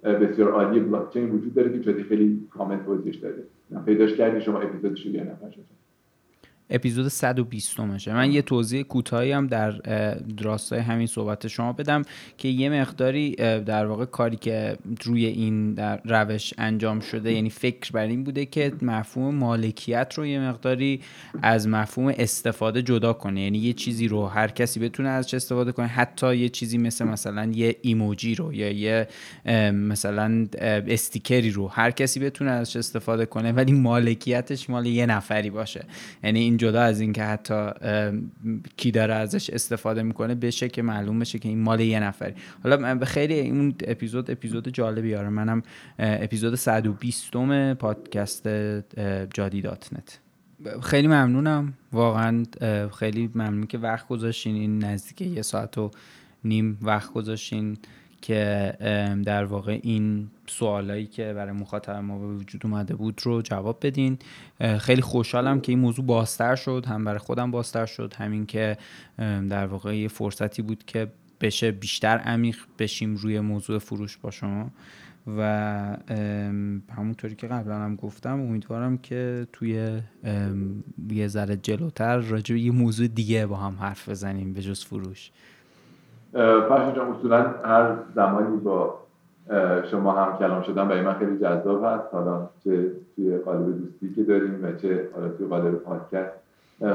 بسیار 0.02 0.50
عالی 0.50 0.80
بلاک 0.80 1.10
چین 1.10 1.30
وجود 1.30 1.54
داره 1.54 1.72
که 1.72 1.80
جدی 1.80 2.02
خیلی 2.02 2.46
کامل 2.50 2.76
توضیحش 2.86 3.16
داده 3.16 3.44
پیداش 3.86 4.14
کردی 4.14 4.40
شما 4.40 4.60
اپیزودش 4.60 5.06
یه 5.06 5.22
نفر 5.22 5.50
اپیزود 6.70 7.08
120 7.08 7.80
مشه 7.80 8.14
من 8.14 8.32
یه 8.32 8.42
توضیح 8.42 8.82
کوتاهی 8.82 9.32
هم 9.32 9.46
در 9.46 9.80
راستای 10.42 10.78
همین 10.78 11.06
صحبت 11.06 11.48
شما 11.48 11.72
بدم 11.72 12.02
که 12.38 12.48
یه 12.48 12.68
مقداری 12.68 13.34
در 13.60 13.86
واقع 13.86 14.04
کاری 14.04 14.36
که 14.36 14.76
روی 15.04 15.26
این 15.26 15.74
در 15.74 16.00
روش 16.04 16.54
انجام 16.58 17.00
شده 17.00 17.32
یعنی 17.32 17.50
فکر 17.50 17.92
بر 17.92 18.06
این 18.06 18.24
بوده 18.24 18.46
که 18.46 18.72
مفهوم 18.82 19.34
مالکیت 19.34 20.14
رو 20.16 20.26
یه 20.26 20.40
مقداری 20.40 21.00
از 21.42 21.68
مفهوم 21.68 22.14
استفاده 22.18 22.82
جدا 22.82 23.12
کنه. 23.12 23.40
یعنی 23.42 23.58
یه 23.58 23.72
چیزی 23.72 24.08
رو 24.08 24.26
هر 24.26 24.48
کسی 24.48 24.80
بتونه 24.80 25.08
ازش 25.08 25.34
استفاده 25.34 25.72
کنه. 25.72 25.86
حتی 25.86 26.36
یه 26.36 26.48
چیزی 26.48 26.78
مثل 26.78 27.04
مثلا 27.04 27.50
یه 27.54 27.76
ایموجی 27.82 28.34
رو 28.34 28.54
یا 28.54 28.70
یه 28.70 29.08
مثلا 29.70 30.46
استیکری 30.54 31.50
رو 31.50 31.68
هر 31.68 31.90
کسی 31.90 32.20
بتونه 32.20 32.50
ازش 32.50 32.76
استفاده 32.76 33.26
کنه 33.26 33.52
ولی 33.52 33.72
مالکیتش 33.72 34.70
مال 34.70 34.86
یه 34.86 35.06
نفری 35.06 35.50
باشه. 35.50 35.84
یعنی 36.24 36.53
این 36.54 36.58
جدا 36.58 36.82
از 36.82 37.00
اینکه 37.00 37.22
حتی 37.22 37.70
کی 38.76 38.90
داره 38.90 39.14
ازش 39.14 39.50
استفاده 39.50 40.02
می‌کنه 40.02 40.34
بشه 40.34 40.68
که 40.68 40.82
معلوم 40.82 41.18
بشه 41.18 41.38
که 41.38 41.48
این 41.48 41.60
مال 41.60 41.80
یه 41.80 42.00
نفری. 42.00 42.34
حالا 42.62 43.04
خیلی 43.04 43.34
این 43.34 43.74
اپیزود 43.86 44.30
اپیزود 44.30 44.68
جالبی 44.68 45.14
آره. 45.14 45.28
منم 45.28 45.62
اپیزود 45.98 46.54
120 46.54 47.36
م 47.36 47.74
پادکست 47.74 48.48
جادی 49.34 49.62
دات 49.62 49.90
نت. 49.92 50.18
خیلی 50.82 51.08
ممنونم. 51.08 51.74
واقعا 51.92 52.42
خیلی 52.98 53.30
ممنون 53.34 53.66
که 53.66 53.78
وقت 53.78 54.08
گذاشتین. 54.08 54.54
این 54.54 54.84
نزدیک 54.84 55.20
یه 55.20 55.42
ساعت 55.42 55.78
و 55.78 55.90
نیم 56.44 56.78
وقت 56.82 57.12
گذاشتین. 57.12 57.78
که 58.24 58.72
در 59.24 59.44
واقع 59.44 59.80
این 59.82 60.30
سوالایی 60.46 61.06
که 61.06 61.32
برای 61.32 61.52
مخاطب 61.52 61.96
ما 61.96 62.18
به 62.18 62.26
وجود 62.26 62.60
اومده 62.64 62.94
بود 62.94 63.20
رو 63.24 63.42
جواب 63.42 63.78
بدین. 63.82 64.18
خیلی 64.78 65.02
خوشحالم 65.02 65.60
که 65.60 65.72
این 65.72 65.78
موضوع 65.78 66.04
بازتر 66.04 66.56
شد 66.56 66.86
هم 66.88 67.04
برای 67.04 67.18
خودم 67.18 67.50
بازتر 67.50 67.86
شد 67.86 68.14
همین 68.16 68.46
که 68.46 68.76
در 69.18 69.66
واقع 69.66 69.96
یه 69.96 70.08
فرصتی 70.08 70.62
بود 70.62 70.84
که 70.86 71.08
بشه 71.40 71.72
بیشتر 71.72 72.18
عمیق 72.18 72.56
بشیم 72.78 73.16
روی 73.16 73.40
موضوع 73.40 73.78
فروش 73.78 74.16
با 74.16 74.30
شما. 74.30 74.70
و 75.26 75.42
همونطوری 76.96 77.34
که 77.34 77.46
قبلا 77.46 77.74
هم 77.74 77.96
گفتم 77.96 78.40
امیدوارم 78.40 78.98
که 78.98 79.46
توی 79.52 80.00
یه 81.10 81.28
ذره 81.28 81.56
جلوتر 81.56 82.16
راجع 82.16 82.54
به 82.54 82.60
یه 82.60 82.70
موضوع 82.70 83.06
دیگه 83.06 83.46
با 83.46 83.56
هم 83.56 83.76
حرف 83.80 84.08
بزنیم 84.08 84.52
به 84.52 84.62
جز 84.62 84.84
فروش. 84.84 85.30
فرشا 86.34 86.92
جان 86.92 87.08
اصولا 87.08 87.54
هر 87.64 87.96
زمانی 88.14 88.56
با 88.56 88.98
شما 89.90 90.12
هم 90.12 90.38
کلام 90.38 90.62
شدن 90.62 90.88
برای 90.88 91.02
من 91.02 91.14
خیلی 91.14 91.38
جذاب 91.38 91.84
هست. 91.84 92.14
حالا 92.14 92.48
چه 92.64 92.90
توی 93.16 93.38
قالب 93.38 93.78
دوستی 93.78 94.14
که 94.14 94.22
داریم 94.22 94.60
و 94.62 94.72
چه 94.72 95.08
حالا 95.14 95.28
توی 95.28 95.46
قالب 95.46 95.74
پادکست 95.74 96.32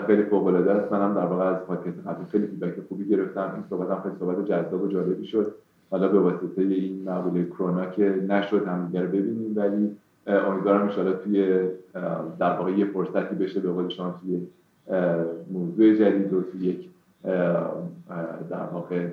خیلی 0.08 0.24
فوق 0.24 0.48
العاده 0.48 0.72
است. 0.72 0.92
منم 0.92 1.14
در 1.14 1.26
واقع 1.26 1.44
از 1.44 1.58
پادکست 1.58 2.08
قبلی 2.08 2.26
خیلی 2.32 2.48
فیدبک 2.48 2.74
خوبی 2.90 3.06
گرفتم. 3.06 3.52
این 3.54 3.64
صحبت 3.70 3.90
هم 3.90 4.02
خیلی 4.02 4.16
صحبت 4.20 4.46
جذاب 4.46 4.84
و 4.84 4.88
جالبی 4.88 5.26
شد. 5.26 5.56
حالا 5.92 6.08
به 6.08 6.20
واسطه 6.20 6.62
این 6.62 7.04
مقوله 7.10 7.46
کرونا 7.46 7.86
که 7.86 8.24
نشد 8.28 8.68
هم 8.68 8.86
دیگر 8.86 9.06
ببینیم 9.06 9.54
ولی 9.56 9.96
امیدوارم 10.28 10.82
ان 10.82 11.14
توی 11.24 11.60
در 12.40 12.58
واقع 12.58 12.72
یه 12.72 12.86
فرصتی 12.86 13.36
بشه 13.36 13.60
به 13.60 13.72
قول 13.72 13.90
شما 13.90 14.16
توی 14.22 14.48
موضوع 15.52 15.94
جدید 15.94 16.34
و 16.34 16.42
توی 16.42 16.66
یک 16.66 16.90
در 18.50 18.64
واقع 18.74 19.08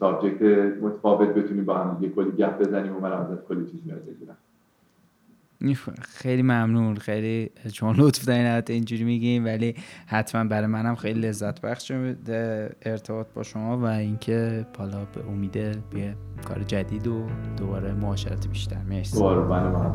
سابجکت 0.00 0.42
متفاوت 0.82 1.28
بتونیم 1.28 1.64
با 1.64 1.78
هم 1.78 1.96
دیگه 2.00 2.12
کلی 2.14 2.30
گپ 2.30 2.58
بزنیم 2.58 2.96
و 2.96 3.00
من 3.00 3.12
ازت 3.12 3.48
کلی 3.48 3.66
چیز 3.66 3.86
یاد 3.86 4.02
بگیرم. 4.04 4.36
خیلی 6.02 6.42
ممنون. 6.42 6.96
خیلی 6.96 7.50
چون 7.72 7.96
لطف 7.96 8.24
دارین 8.24 8.62
اینجوری 8.68 9.04
میگیم 9.04 9.44
ولی 9.44 9.74
حتما 10.06 10.44
برای 10.44 10.66
منم 10.66 10.94
خیلی 10.94 11.20
لذت 11.20 11.60
بخش 11.60 11.92
ارتباط 12.82 13.26
با 13.34 13.42
شما 13.42 13.78
و 13.78 13.84
اینکه 13.84 14.66
حالا 14.78 15.04
به 15.14 15.26
امید 15.28 15.52
به 15.90 16.14
کار 16.48 16.62
جدید 16.62 17.06
و 17.06 17.26
دوباره 17.56 17.92
معاشرت 17.92 18.48
بیشتر. 18.48 18.82
مرسی. 18.88 19.16
دوباره 19.16 19.40
من. 19.40 19.86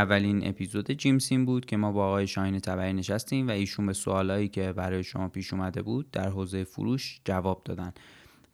اولین 0.00 0.48
اپیزود 0.48 0.90
جیمسین 0.90 1.44
بود 1.44 1.66
که 1.66 1.76
ما 1.76 1.92
با 1.92 2.06
آقای 2.06 2.26
شاهین 2.26 2.58
تبری 2.58 2.92
نشستیم 2.92 3.48
و 3.48 3.50
ایشون 3.50 3.86
به 3.86 3.92
سوالایی 3.92 4.48
که 4.48 4.72
برای 4.72 5.02
شما 5.02 5.28
پیش 5.28 5.52
اومده 5.52 5.82
بود 5.82 6.10
در 6.10 6.28
حوزه 6.28 6.64
فروش 6.64 7.20
جواب 7.24 7.62
دادن. 7.64 7.92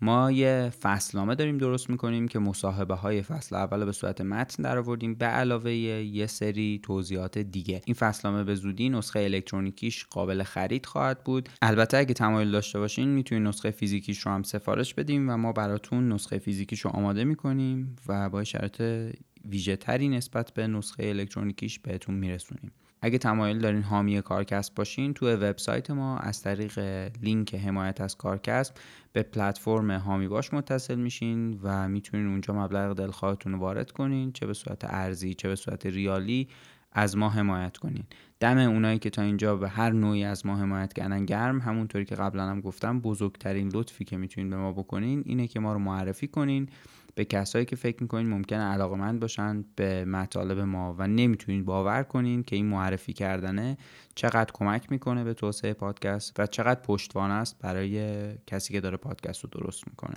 ما 0.01 0.33
یه 0.33 0.73
فصلنامه 0.81 1.35
داریم 1.35 1.59
درست 1.59 1.91
می‌کنیم 1.91 2.29
که 2.29 2.39
مصاحبه 2.39 2.95
های 2.95 3.23
فصل 3.23 3.57
اول 3.57 3.85
به 3.85 3.93
صورت 3.93 4.21
متن 4.21 4.63
در 4.63 4.79
آوردیم 4.79 5.15
به 5.15 5.27
علاوه 5.27 5.73
یه 5.73 6.27
سری 6.27 6.81
توضیحات 6.83 7.39
دیگه. 7.39 7.83
این 7.85 7.95
فصلنامه 7.95 8.45
به 8.45 8.55
زودی 8.55 8.89
نسخه 8.89 9.21
الکترونیکیش 9.21 10.05
قابل 10.05 10.43
خرید 10.43 10.87
خواهد 10.87 11.25
بود. 11.25 11.49
البته 11.63 11.97
اگه 11.97 12.15
تمایل 12.15 12.51
داشته 12.51 12.79
باشین 12.79 13.09
می‌تونید 13.09 13.49
نسخه 13.49 13.71
فیزیکیش 13.71 14.19
رو 14.19 14.33
هم 14.33 14.43
سفارش 14.43 14.95
بدیم 14.95 15.31
و 15.31 15.37
ما 15.37 15.53
براتون 15.53 16.13
نسخه 16.13 16.39
فیزیکیش 16.39 16.81
رو 16.81 16.91
آماده 16.91 17.25
می‌کنیم 17.25 17.97
و 18.09 18.31
با 18.31 18.45
شرط 18.45 18.83
ویژه 19.49 19.77
تری 19.77 20.09
نسبت 20.09 20.51
به 20.51 20.67
نسخه 20.67 21.07
الکترونیکیش 21.07 21.79
بهتون 21.79 22.15
میرسونیم. 22.15 22.73
اگه 23.01 23.19
تمایل 23.19 23.59
دارین 23.59 23.83
حامی 23.83 24.23
کارکست 24.23 24.75
باشین 24.75 25.15
تو 25.15 25.27
وبسایت 25.27 25.91
ما 25.91 26.19
از 26.19 26.43
طریق 26.43 26.79
لینک 27.23 27.55
حمایت 27.55 28.01
از 28.01 28.17
کارکست 28.17 28.81
به 29.13 29.23
پلتفرم 29.23 29.91
هامی 29.91 30.29
باش 30.29 30.55
متصل 30.55 30.95
میشین 30.95 31.61
و 31.63 31.89
می‌تونین 31.89 32.27
اونجا 32.27 32.55
مبلغ 32.55 32.97
دلخواهتون 32.97 33.53
رو 33.53 33.59
وارد 33.59 33.91
کنین 33.91 34.33
چه 34.33 34.47
به 34.47 34.55
صورت 34.55 34.85
ارزی 34.85 35.35
چه 35.35 35.49
به 35.49 35.57
صورت 35.57 35.87
ریالی 35.87 36.49
از 36.93 37.17
ما 37.17 37.31
حمایت 37.31 37.77
کنین. 37.77 38.05
دم 38.41 38.59
اونایی 38.59 38.99
که 38.99 39.11
تا 39.11 39.23
اینجا 39.23 39.57
به 39.57 39.69
هر 39.69 39.91
نوعی 39.91 40.25
از 40.25 40.47
ما 40.47 40.57
حمایت 40.57 40.93
کردن 40.93 41.25
گرم 41.25 41.61
همونطوری 41.61 42.05
که 42.05 42.15
قبلا 42.15 42.43
هم 42.43 42.61
گفتم 42.61 43.01
بزرگترین 43.01 43.71
لطفی 43.75 44.05
که 44.05 44.17
می‌تونین 44.17 44.51
به 44.51 44.57
ما 44.57 44.73
بکنین 44.73 45.23
اینه 45.27 45.47
که 45.47 45.61
ما 45.61 45.73
رو 45.73 45.79
معرفی 45.79 46.29
کنین. 46.29 46.69
به 47.17 47.25
کسایی 47.25 47.65
که 47.65 47.77
فکر 47.77 48.03
می‌کنین 48.03 48.27
ممکنه 48.27 48.63
علاقمند 48.63 49.21
باشن 49.21 49.65
به 49.77 50.05
مطالب 50.05 50.59
ما 50.59 50.95
و 50.99 51.07
نمی‌تونین 51.07 51.65
باور 51.65 52.03
کنین 52.03 52.43
که 52.43 52.57
این 52.57 52.67
معرفی 52.67 53.13
کردنه 53.13 53.79
چقدر 54.15 54.51
کمک 54.55 54.93
می‌کنه 54.93 55.25
به 55.25 55.35
توسعه 55.35 55.73
پادکست 55.73 56.41
و 56.41 56.47
چقدر 56.47 56.81
پشتوانه 56.81 57.35
است 57.35 57.59
برای 57.59 58.19
کسی 58.47 58.73
که 58.73 58.81
داره 58.81 58.97
پادکست 58.97 59.45
رو 59.45 59.51
درست 59.53 59.89
می‌کنه. 59.89 60.17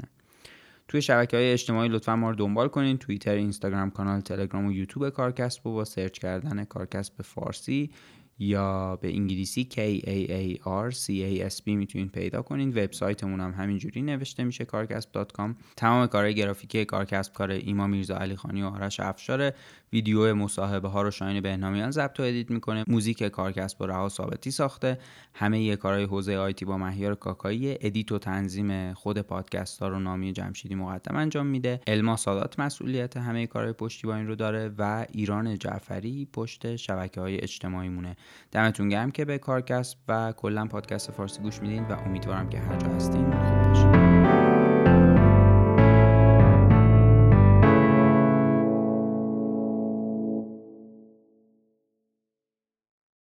توی 0.87 1.01
شبکه 1.01 1.37
های 1.37 1.51
اجتماعی 1.51 1.89
لطفا 1.89 2.15
ما 2.15 2.29
رو 2.29 2.35
دنبال 2.35 2.67
کنین 2.67 2.97
توییتر 2.97 3.33
اینستاگرام 3.33 3.91
کانال 3.91 4.21
تلگرام 4.21 4.65
و 4.65 4.71
یوتیوب 4.71 5.09
کارکست 5.09 5.63
با 5.63 5.85
سرچ 5.85 6.19
کردن 6.19 6.63
کارکست 6.63 7.17
به 7.17 7.23
فارسی. 7.23 7.91
یا 8.39 8.95
به 8.95 9.07
انگلیسی 9.07 9.67
K 9.71 9.75
A 10.05 10.29
A 10.29 10.63
R 10.91 10.95
C 10.95 11.07
A 11.07 11.53
S 11.53 11.57
B 11.57 11.67
می‌تونید 11.67 12.11
پیدا 12.11 12.41
کنین 12.41 12.69
وبسایتمون 12.69 13.39
هم 13.39 13.51
همینجوری 13.51 14.01
نوشته 14.01 14.43
میشه 14.43 14.65
کارکسب.com 14.65 15.55
تمام 15.77 16.07
کارهای 16.07 16.35
گرافیکی 16.35 16.85
کارکسب 16.85 17.33
کار 17.33 17.51
ایما 17.51 17.87
میرزا 17.87 18.17
علی 18.17 18.35
خانی 18.35 18.61
و 18.61 18.65
آرش 18.65 18.99
افشاره. 18.99 19.55
ویدیو 19.93 20.35
مصاحبه 20.35 20.89
ها 20.89 21.01
رو 21.01 21.11
شاین 21.11 21.41
بهنامیان 21.41 21.91
ضبط 21.91 22.19
و 22.19 22.23
edit 22.23 22.51
می‌کنه. 22.51 22.83
موزیک 22.87 23.23
کارکسب 23.23 23.77
با 23.77 23.85
رها 23.85 24.09
ثابتی 24.09 24.51
ساخته. 24.51 24.97
همه 25.33 25.61
یه 25.61 25.75
کارهای 25.75 26.03
حوزه 26.03 26.37
IT 26.37 26.65
با 26.65 26.77
مهیار 26.77 27.15
کاکایی. 27.15 27.77
edit 27.81 28.11
و 28.11 28.19
تنظیم 28.19 28.93
خود 28.93 29.21
پادکست 29.21 29.79
ها 29.79 29.87
رو 29.87 29.99
نامی 29.99 30.33
جمشیدی 30.33 30.75
مقدم 30.75 31.15
انجام 31.15 31.45
میده. 31.45 31.81
الما 31.87 32.15
سادات 32.15 32.59
مسئولیت 32.59 33.17
همه 33.17 33.47
کارهای 33.47 33.73
پشتیبانی 33.73 34.25
رو 34.25 34.35
داره 34.35 34.71
و 34.77 35.05
ایران 35.11 35.57
جعفری 35.57 36.27
پشت 36.33 36.75
شبکه 36.75 37.21
های 37.21 37.41
اجتماعی 37.41 37.89
مونه. 37.89 38.15
دمتون 38.51 38.89
گرم 38.89 39.11
که 39.11 39.25
به 39.25 39.37
کارکسب 39.37 39.97
و 40.07 40.31
کلا 40.31 40.65
پادکست 40.65 41.11
فارسی 41.11 41.41
گوش 41.41 41.61
میدین 41.61 41.83
و 41.83 41.91
امیدوارم 42.05 42.49
که 42.49 42.59
هر 42.59 42.77
جا 42.77 42.87
هستین 42.87 43.31
خوب 43.31 43.67
باشین. 43.67 44.08